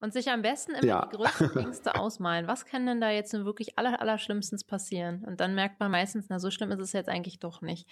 Und 0.00 0.14
sich 0.14 0.30
am 0.30 0.40
besten 0.40 0.72
immer 0.72 0.84
ja. 0.84 1.06
die 1.06 1.16
größten 1.16 1.56
Ängste 1.56 1.94
ausmalen. 1.94 2.46
Was 2.46 2.64
kann 2.64 2.86
denn 2.86 3.00
da 3.00 3.10
jetzt 3.10 3.34
nun 3.34 3.44
wirklich 3.44 3.78
aller, 3.78 4.00
aller 4.00 4.18
Schlimmstens 4.18 4.64
passieren? 4.64 5.24
Und 5.26 5.40
dann 5.40 5.54
merkt 5.54 5.78
man 5.78 5.90
meistens, 5.90 6.26
na, 6.30 6.38
so 6.38 6.50
schlimm 6.50 6.70
ist 6.72 6.80
es 6.80 6.92
jetzt 6.92 7.08
eigentlich 7.08 7.38
doch 7.38 7.60
nicht. 7.60 7.88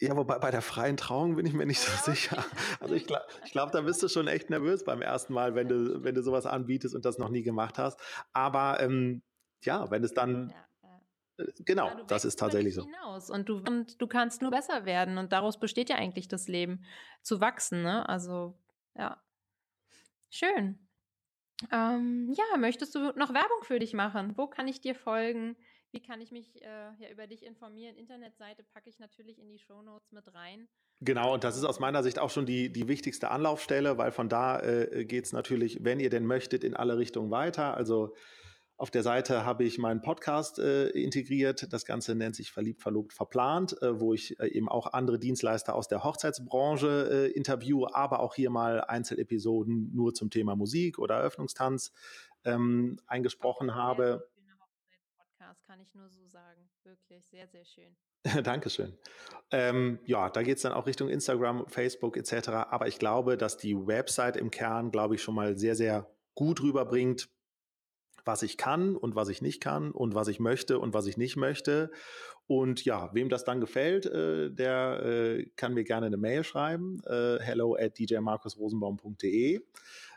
Ja, 0.00 0.16
wobei 0.16 0.38
bei 0.38 0.50
der 0.50 0.60
freien 0.60 0.96
Trauung 0.96 1.36
bin 1.36 1.46
ich 1.46 1.52
mir 1.52 1.66
nicht 1.66 1.80
so 1.80 2.12
sicher. 2.12 2.44
Also 2.80 2.94
ich 2.94 3.06
glaube, 3.06 3.24
ich 3.44 3.52
glaub, 3.52 3.70
da 3.70 3.80
bist 3.80 4.02
du 4.02 4.08
schon 4.08 4.26
echt 4.26 4.50
nervös 4.50 4.84
beim 4.84 5.02
ersten 5.02 5.32
Mal, 5.32 5.54
wenn 5.54 5.68
du, 5.68 6.02
wenn 6.02 6.14
du 6.14 6.22
sowas 6.22 6.46
anbietest 6.46 6.94
und 6.94 7.04
das 7.04 7.18
noch 7.18 7.28
nie 7.28 7.42
gemacht 7.42 7.78
hast. 7.78 7.98
Aber 8.32 8.80
ähm, 8.80 9.22
ja, 9.62 9.90
wenn 9.90 10.02
es 10.02 10.12
dann. 10.12 10.50
Ja, 10.50 11.44
äh, 11.44 11.52
Genau, 11.64 11.88
ja, 11.88 12.02
das 12.06 12.24
ist 12.24 12.38
tatsächlich 12.38 12.74
so. 12.74 12.84
Hinaus 12.84 13.30
und 13.30 13.48
du, 13.48 13.58
und 13.58 14.00
du 14.00 14.06
kannst 14.06 14.42
nur 14.42 14.50
besser 14.50 14.84
werden 14.84 15.16
und 15.16 15.32
daraus 15.32 15.58
besteht 15.58 15.88
ja 15.88 15.96
eigentlich 15.96 16.28
das 16.28 16.48
Leben, 16.48 16.84
zu 17.22 17.40
wachsen, 17.40 17.82
ne? 17.82 18.08
Also, 18.08 18.58
ja. 18.96 19.23
Schön. 20.34 20.80
Ähm, 21.70 22.34
ja, 22.36 22.56
möchtest 22.58 22.92
du 22.96 23.12
noch 23.14 23.32
Werbung 23.32 23.62
für 23.62 23.78
dich 23.78 23.92
machen? 23.92 24.32
Wo 24.36 24.48
kann 24.48 24.66
ich 24.66 24.80
dir 24.80 24.96
folgen? 24.96 25.56
Wie 25.92 26.02
kann 26.02 26.20
ich 26.20 26.32
mich 26.32 26.60
äh, 26.60 26.90
ja, 26.98 27.08
über 27.12 27.28
dich 27.28 27.44
informieren? 27.44 27.94
Internetseite 27.94 28.64
packe 28.64 28.90
ich 28.90 28.98
natürlich 28.98 29.38
in 29.38 29.48
die 29.48 29.60
Shownotes 29.60 30.10
mit 30.10 30.34
rein. 30.34 30.66
Genau, 31.00 31.34
und 31.34 31.44
das 31.44 31.56
ist 31.56 31.62
aus 31.62 31.78
meiner 31.78 32.02
Sicht 32.02 32.18
auch 32.18 32.30
schon 32.30 32.46
die, 32.46 32.72
die 32.72 32.88
wichtigste 32.88 33.30
Anlaufstelle, 33.30 33.96
weil 33.96 34.10
von 34.10 34.28
da 34.28 34.58
äh, 34.58 35.04
geht 35.04 35.26
es 35.26 35.32
natürlich, 35.32 35.84
wenn 35.84 36.00
ihr 36.00 36.10
denn 36.10 36.26
möchtet, 36.26 36.64
in 36.64 36.74
alle 36.74 36.98
Richtungen 36.98 37.30
weiter. 37.30 37.76
Also 37.76 38.16
auf 38.76 38.90
der 38.90 39.02
Seite 39.02 39.44
habe 39.44 39.64
ich 39.64 39.78
meinen 39.78 40.02
Podcast 40.02 40.58
äh, 40.58 40.88
integriert. 40.88 41.72
Das 41.72 41.84
Ganze 41.84 42.14
nennt 42.14 42.34
sich 42.34 42.50
Verliebt, 42.50 42.82
Verlobt, 42.82 43.12
Verplant, 43.12 43.80
äh, 43.82 44.00
wo 44.00 44.14
ich 44.14 44.38
äh, 44.40 44.48
eben 44.48 44.68
auch 44.68 44.92
andere 44.92 45.18
Dienstleister 45.18 45.74
aus 45.74 45.86
der 45.86 46.02
Hochzeitsbranche 46.02 47.28
äh, 47.28 47.32
interviewe, 47.32 47.94
aber 47.94 48.20
auch 48.20 48.34
hier 48.34 48.50
mal 48.50 48.80
Einzelepisoden 48.80 49.94
nur 49.94 50.12
zum 50.12 50.30
Thema 50.30 50.56
Musik 50.56 50.98
oder 50.98 51.16
Eröffnungstanz 51.16 51.92
ähm, 52.44 52.98
eingesprochen 53.06 53.70
okay, 53.70 53.78
habe. 53.78 54.28
Podcast 55.16 55.64
kann 55.66 55.80
ich 55.80 55.94
nur 55.94 56.08
so 56.08 56.26
sagen. 56.26 56.68
Wirklich 56.82 57.24
sehr, 57.26 57.46
sehr 57.46 57.64
schön. 57.64 57.96
Dankeschön. 58.42 58.96
Ähm, 59.50 59.98
ja, 60.04 60.30
da 60.30 60.42
geht 60.42 60.56
es 60.56 60.62
dann 60.62 60.72
auch 60.72 60.86
Richtung 60.86 61.08
Instagram, 61.08 61.66
Facebook 61.68 62.16
etc. 62.16 62.48
Aber 62.48 62.88
ich 62.88 62.98
glaube, 62.98 63.36
dass 63.36 63.56
die 63.56 63.76
Website 63.76 64.36
im 64.36 64.50
Kern, 64.50 64.90
glaube 64.90 65.14
ich, 65.14 65.22
schon 65.22 65.34
mal 65.34 65.56
sehr, 65.56 65.76
sehr 65.76 66.10
gut 66.34 66.62
rüberbringt, 66.62 67.28
was 68.24 68.42
ich 68.42 68.56
kann 68.56 68.96
und 68.96 69.14
was 69.14 69.28
ich 69.28 69.42
nicht 69.42 69.60
kann 69.60 69.90
und 69.90 70.14
was 70.14 70.28
ich 70.28 70.40
möchte 70.40 70.78
und 70.78 70.94
was 70.94 71.06
ich 71.06 71.16
nicht 71.16 71.36
möchte. 71.36 71.90
Und 72.46 72.84
ja, 72.84 73.10
wem 73.14 73.28
das 73.28 73.44
dann 73.44 73.60
gefällt, 73.60 74.06
äh, 74.06 74.50
der 74.50 75.02
äh, 75.02 75.46
kann 75.56 75.74
mir 75.74 75.84
gerne 75.84 76.06
eine 76.06 76.16
Mail 76.16 76.44
schreiben, 76.44 77.00
äh, 77.06 77.38
hello 77.40 77.74
at 77.74 77.98
djmarkusrosenbaum.de. 77.98 79.60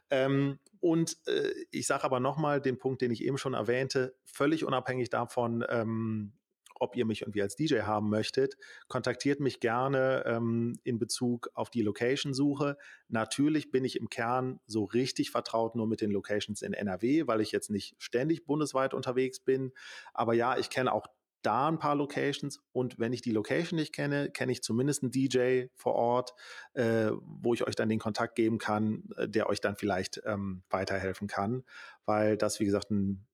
Ähm, 0.10 0.60
und 0.80 1.18
äh, 1.28 1.52
ich 1.72 1.88
sage 1.88 2.04
aber 2.04 2.20
nochmal 2.20 2.62
den 2.62 2.78
Punkt, 2.78 3.02
den 3.02 3.12
ich 3.12 3.24
eben 3.24 3.38
schon 3.38 3.54
erwähnte, 3.54 4.16
völlig 4.26 4.64
unabhängig 4.64 5.10
davon, 5.10 5.66
ähm, 5.70 6.34
ob 6.80 6.96
ihr 6.96 7.06
mich 7.06 7.22
irgendwie 7.22 7.42
als 7.42 7.56
DJ 7.56 7.82
haben 7.82 8.10
möchtet, 8.10 8.58
kontaktiert 8.88 9.40
mich 9.40 9.60
gerne 9.60 10.24
ähm, 10.26 10.80
in 10.84 11.00
Bezug 11.00 11.50
auf 11.54 11.70
die 11.70 11.82
Location-Suche. 11.82 12.78
Natürlich 13.08 13.72
bin 13.72 13.86
ich 13.86 14.00
im 14.00 14.10
Kern 14.10 14.60
so 14.68 14.84
richtig 14.84 15.32
vertraut 15.32 15.76
nur 15.76 15.88
mit 15.88 16.02
den 16.02 16.12
Locations 16.12 16.62
in 16.62 16.74
NRW, 16.74 17.28
weil 17.28 17.42
ich 17.42 17.52
jetzt 17.52 17.70
nicht 17.70 17.96
ständig 17.98 18.46
bundesweit 18.46 18.94
unterwegs 18.94 19.40
bin. 19.40 19.72
Aber 20.14 20.34
ja, 20.34 20.58
ich 20.58 20.70
kenne 20.70 20.92
auch 20.92 21.08
da 21.42 21.68
ein 21.68 21.80
paar 21.80 21.96
Locations 21.96 22.60
und 22.72 23.00
wenn 23.00 23.14
ich 23.14 23.22
die 23.22 23.32
Location 23.32 23.80
nicht 23.80 23.94
kenne, 23.94 24.30
kenne 24.30 24.52
ich 24.52 24.64
zumindest 24.64 25.04
einen 25.04 25.12
DJ 25.12 25.68
vor 25.76 25.94
Ort, 25.94 26.34
äh, 26.74 27.12
wo 27.22 27.54
ich 27.54 27.66
euch 27.66 27.76
dann 27.76 27.90
den 27.90 28.00
Kontakt 28.00 28.36
geben 28.36 28.58
kann, 28.58 29.04
äh, 29.16 29.30
der 29.30 29.48
euch 29.48 29.62
dann 29.62 29.76
vielleicht 29.78 30.22
ähm, 30.26 30.64
weiterhelfen 30.70 31.28
kann, 31.28 31.64
weil 32.06 32.38
das, 32.38 32.60
wie 32.60 32.66
gesagt, 32.66 32.92
ein 32.92 33.26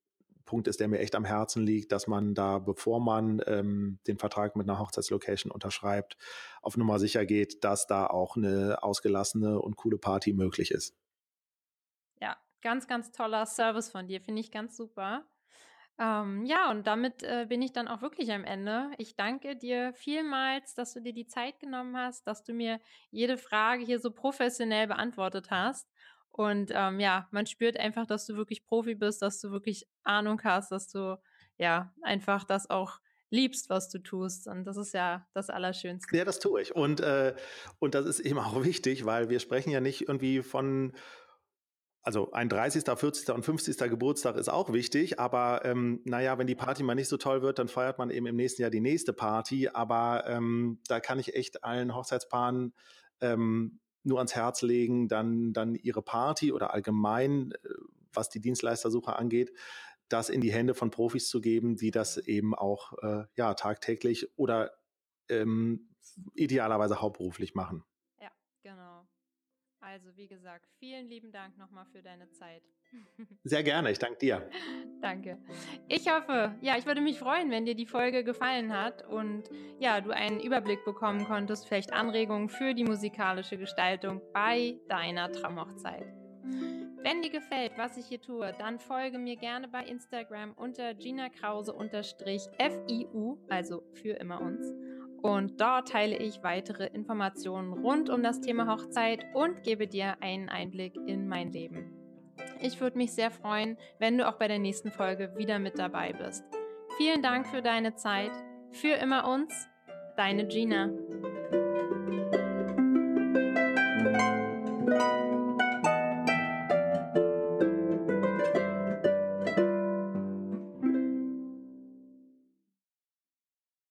Punkt 0.46 0.68
ist, 0.68 0.80
der 0.80 0.88
mir 0.88 1.00
echt 1.00 1.16
am 1.16 1.26
Herzen 1.26 1.64
liegt, 1.64 1.92
dass 1.92 2.08
man 2.08 2.34
da, 2.34 2.60
bevor 2.60 3.00
man 3.00 3.42
ähm, 3.48 4.00
den 4.08 4.18
Vertrag 4.18 4.56
mit 4.56 4.70
einer 4.70 4.80
Hochzeitslocation 4.80 5.52
unterschreibt, 5.52 6.18
auf 6.62 6.78
Nummer 6.78 7.00
sicher 7.00 7.26
geht, 7.26 7.64
dass 7.64 7.88
da 7.88 8.08
auch 8.08 8.36
eine 8.36 8.84
ausgelassene 8.84 9.60
und 9.60 9.76
coole 9.76 9.98
Party 9.98 10.34
möglich 10.34 10.72
ist. 10.72 10.96
Ja, 12.20 12.38
ganz, 12.62 12.88
ganz 12.88 13.12
toller 13.12 13.46
Service 13.46 13.90
von 13.90 14.08
dir, 14.08 14.22
finde 14.22 14.42
ich 14.42 14.52
ganz 14.52 14.76
super. 14.76 15.26
Ähm, 16.00 16.46
ja, 16.46 16.72
und 16.72 16.88
damit 16.88 17.22
äh, 17.22 17.46
bin 17.48 17.62
ich 17.62 17.72
dann 17.72 17.88
auch 17.88 18.02
wirklich 18.02 18.32
am 18.32 18.44
Ende. 18.44 18.90
Ich 18.98 19.16
danke 19.16 19.56
dir 19.56 19.94
vielmals, 19.94 20.74
dass 20.74 20.94
du 20.94 21.02
dir 21.02 21.14
die 21.14 21.28
Zeit 21.28 21.60
genommen 21.60 21.96
hast, 21.96 22.26
dass 22.26 22.44
du 22.44 22.54
mir 22.54 22.80
jede 23.12 23.38
Frage 23.38 23.86
hier 23.86 24.00
so 24.00 24.10
professionell 24.12 24.88
beantwortet 24.88 25.52
hast. 25.52 25.88
Und 26.34 26.72
ähm, 26.74 27.00
ja, 27.00 27.28
man 27.32 27.46
spürt 27.46 27.80
einfach, 27.80 28.08
dass 28.08 28.26
du 28.26 28.36
wirklich 28.36 28.66
Profi 28.66 28.96
bist, 28.96 29.22
dass 29.22 29.40
du 29.40 29.52
wirklich 29.52 29.88
Ahnung 30.04 30.42
hast, 30.44 30.72
dass 30.72 30.88
du 30.88 31.20
ja 31.58 31.94
einfach 32.02 32.44
das 32.44 32.70
auch 32.70 33.00
liebst, 33.30 33.70
was 33.70 33.90
du 33.90 34.00
tust. 34.00 34.48
Und 34.48 34.66
das 34.66 34.78
ist 34.78 34.94
ja 34.94 35.28
das 35.34 35.52
Allerschönste. 35.52 36.16
Ja, 36.18 36.26
das 36.26 36.40
tue 36.40 36.62
ich. 36.62 36.76
Und, 36.76 37.02
äh, 37.02 37.36
und 37.78 37.94
das 37.94 38.08
ist 38.08 38.20
eben 38.20 38.40
auch 38.40 38.64
wichtig, 38.64 39.06
weil 39.06 39.30
wir 39.30 39.40
sprechen 39.40 39.70
ja 39.70 39.80
nicht 39.80 40.02
irgendwie 40.02 40.42
von, 40.42 40.94
also 42.02 42.32
ein 42.32 42.50
30., 42.50 42.84
40. 42.84 43.30
und 43.30 43.46
50. 43.46 43.78
Geburtstag 43.90 44.36
ist 44.36 44.50
auch 44.50 44.74
wichtig, 44.74 45.20
aber 45.20 45.62
ähm, 45.66 46.02
naja, 46.04 46.38
wenn 46.40 46.48
die 46.48 46.56
Party 46.56 46.82
mal 46.82 46.96
nicht 46.96 47.10
so 47.10 47.18
toll 47.18 47.44
wird, 47.44 47.60
dann 47.60 47.68
feiert 47.68 48.00
man 48.00 48.10
eben 48.10 48.26
im 48.26 48.36
nächsten 48.36 48.64
Jahr 48.64 48.72
die 48.72 48.82
nächste 48.82 49.14
Party. 49.14 49.70
Aber 49.70 50.26
ähm, 50.28 50.80
da 50.88 51.00
kann 51.00 51.20
ich 51.20 51.36
echt 51.36 51.64
allen 51.64 51.96
Hochzeitspaaren 51.96 52.74
ähm, 53.22 53.80
nur 54.04 54.20
ans 54.20 54.36
Herz 54.36 54.62
legen, 54.62 55.08
dann, 55.08 55.54
dann 55.54 55.76
ihre 55.76 56.02
Party 56.02 56.52
oder 56.52 56.74
allgemein, 56.74 57.52
äh, 57.52 57.70
was 58.14 58.30
die 58.30 58.42
Dienstleistersuche 58.42 59.16
angeht, 59.16 59.54
das 60.10 60.30
in 60.30 60.42
die 60.42 60.52
Hände 60.52 60.76
von 60.76 60.92
Profis 60.92 61.28
zu 61.28 61.42
geben, 61.42 61.76
die 61.76 61.92
das 61.92 62.18
eben 62.18 62.54
auch 62.54 62.94
äh, 63.02 63.26
ja, 63.36 63.54
tagtäglich 63.56 64.38
oder 64.38 64.72
ähm, 65.30 65.90
idealerweise 66.36 67.02
hauptberuflich 67.02 67.56
machen. 67.56 67.84
Ja, 68.22 68.30
genau. 68.62 68.93
Also, 69.86 70.16
wie 70.16 70.28
gesagt, 70.28 70.66
vielen 70.80 71.10
lieben 71.10 71.34
Dank 71.34 71.58
nochmal 71.58 71.86
für 71.92 72.02
deine 72.02 72.30
Zeit. 72.32 72.64
Sehr 73.44 73.64
gerne, 73.64 73.92
ich 73.92 74.00
danke 74.00 74.18
dir. 74.18 74.50
Danke. 75.02 75.38
Ich 75.90 76.10
hoffe, 76.10 76.56
ja, 76.62 76.78
ich 76.78 76.86
würde 76.86 77.02
mich 77.02 77.20
freuen, 77.20 77.52
wenn 77.52 77.66
dir 77.66 77.76
die 77.76 77.86
Folge 77.86 78.24
gefallen 78.24 78.72
hat 78.72 79.06
und 79.06 79.44
ja, 79.80 80.00
du 80.00 80.12
einen 80.12 80.40
Überblick 80.40 80.86
bekommen 80.86 81.26
konntest, 81.26 81.68
vielleicht 81.68 81.92
Anregungen 81.92 82.48
für 82.48 82.74
die 82.74 82.86
musikalische 82.86 83.58
Gestaltung 83.58 84.22
bei 84.32 84.80
deiner 84.88 85.30
Traumhochzeit. 85.30 86.08
Wenn 87.02 87.22
dir 87.22 87.32
gefällt, 87.32 87.74
was 87.78 87.98
ich 87.98 88.06
hier 88.06 88.22
tue, 88.22 88.54
dann 88.58 88.80
folge 88.80 89.18
mir 89.18 89.36
gerne 89.36 89.68
bei 89.68 89.84
Instagram 89.84 90.54
unter 90.54 90.94
Gina 90.94 91.28
Krause-FIU, 91.28 91.78
also 93.50 93.84
für 93.92 94.12
immer 94.12 94.40
uns. 94.40 94.93
Und 95.24 95.62
dort 95.62 95.88
teile 95.88 96.18
ich 96.18 96.44
weitere 96.44 96.88
Informationen 96.88 97.72
rund 97.72 98.10
um 98.10 98.22
das 98.22 98.42
Thema 98.42 98.68
Hochzeit 98.68 99.26
und 99.34 99.64
gebe 99.64 99.88
dir 99.88 100.18
einen 100.20 100.50
Einblick 100.50 100.98
in 101.08 101.30
mein 101.30 101.54
Leben. 101.54 101.94
Ich 102.60 102.82
würde 102.82 102.98
mich 102.98 103.14
sehr 103.14 103.32
freuen, 103.32 103.78
wenn 104.00 104.18
du 104.18 104.28
auch 104.28 104.38
bei 104.38 104.50
der 104.50 104.60
nächsten 104.60 104.92
Folge 104.92 105.32
wieder 105.38 105.60
mit 105.60 105.80
dabei 105.80 106.12
bist. 106.12 106.44
Vielen 106.98 107.22
Dank 107.22 107.48
für 107.48 107.62
deine 107.62 107.96
Zeit. 107.96 108.32
Für 108.72 108.96
immer 108.96 109.26
uns, 109.26 109.70
deine 110.18 110.46
Gina. 110.46 110.90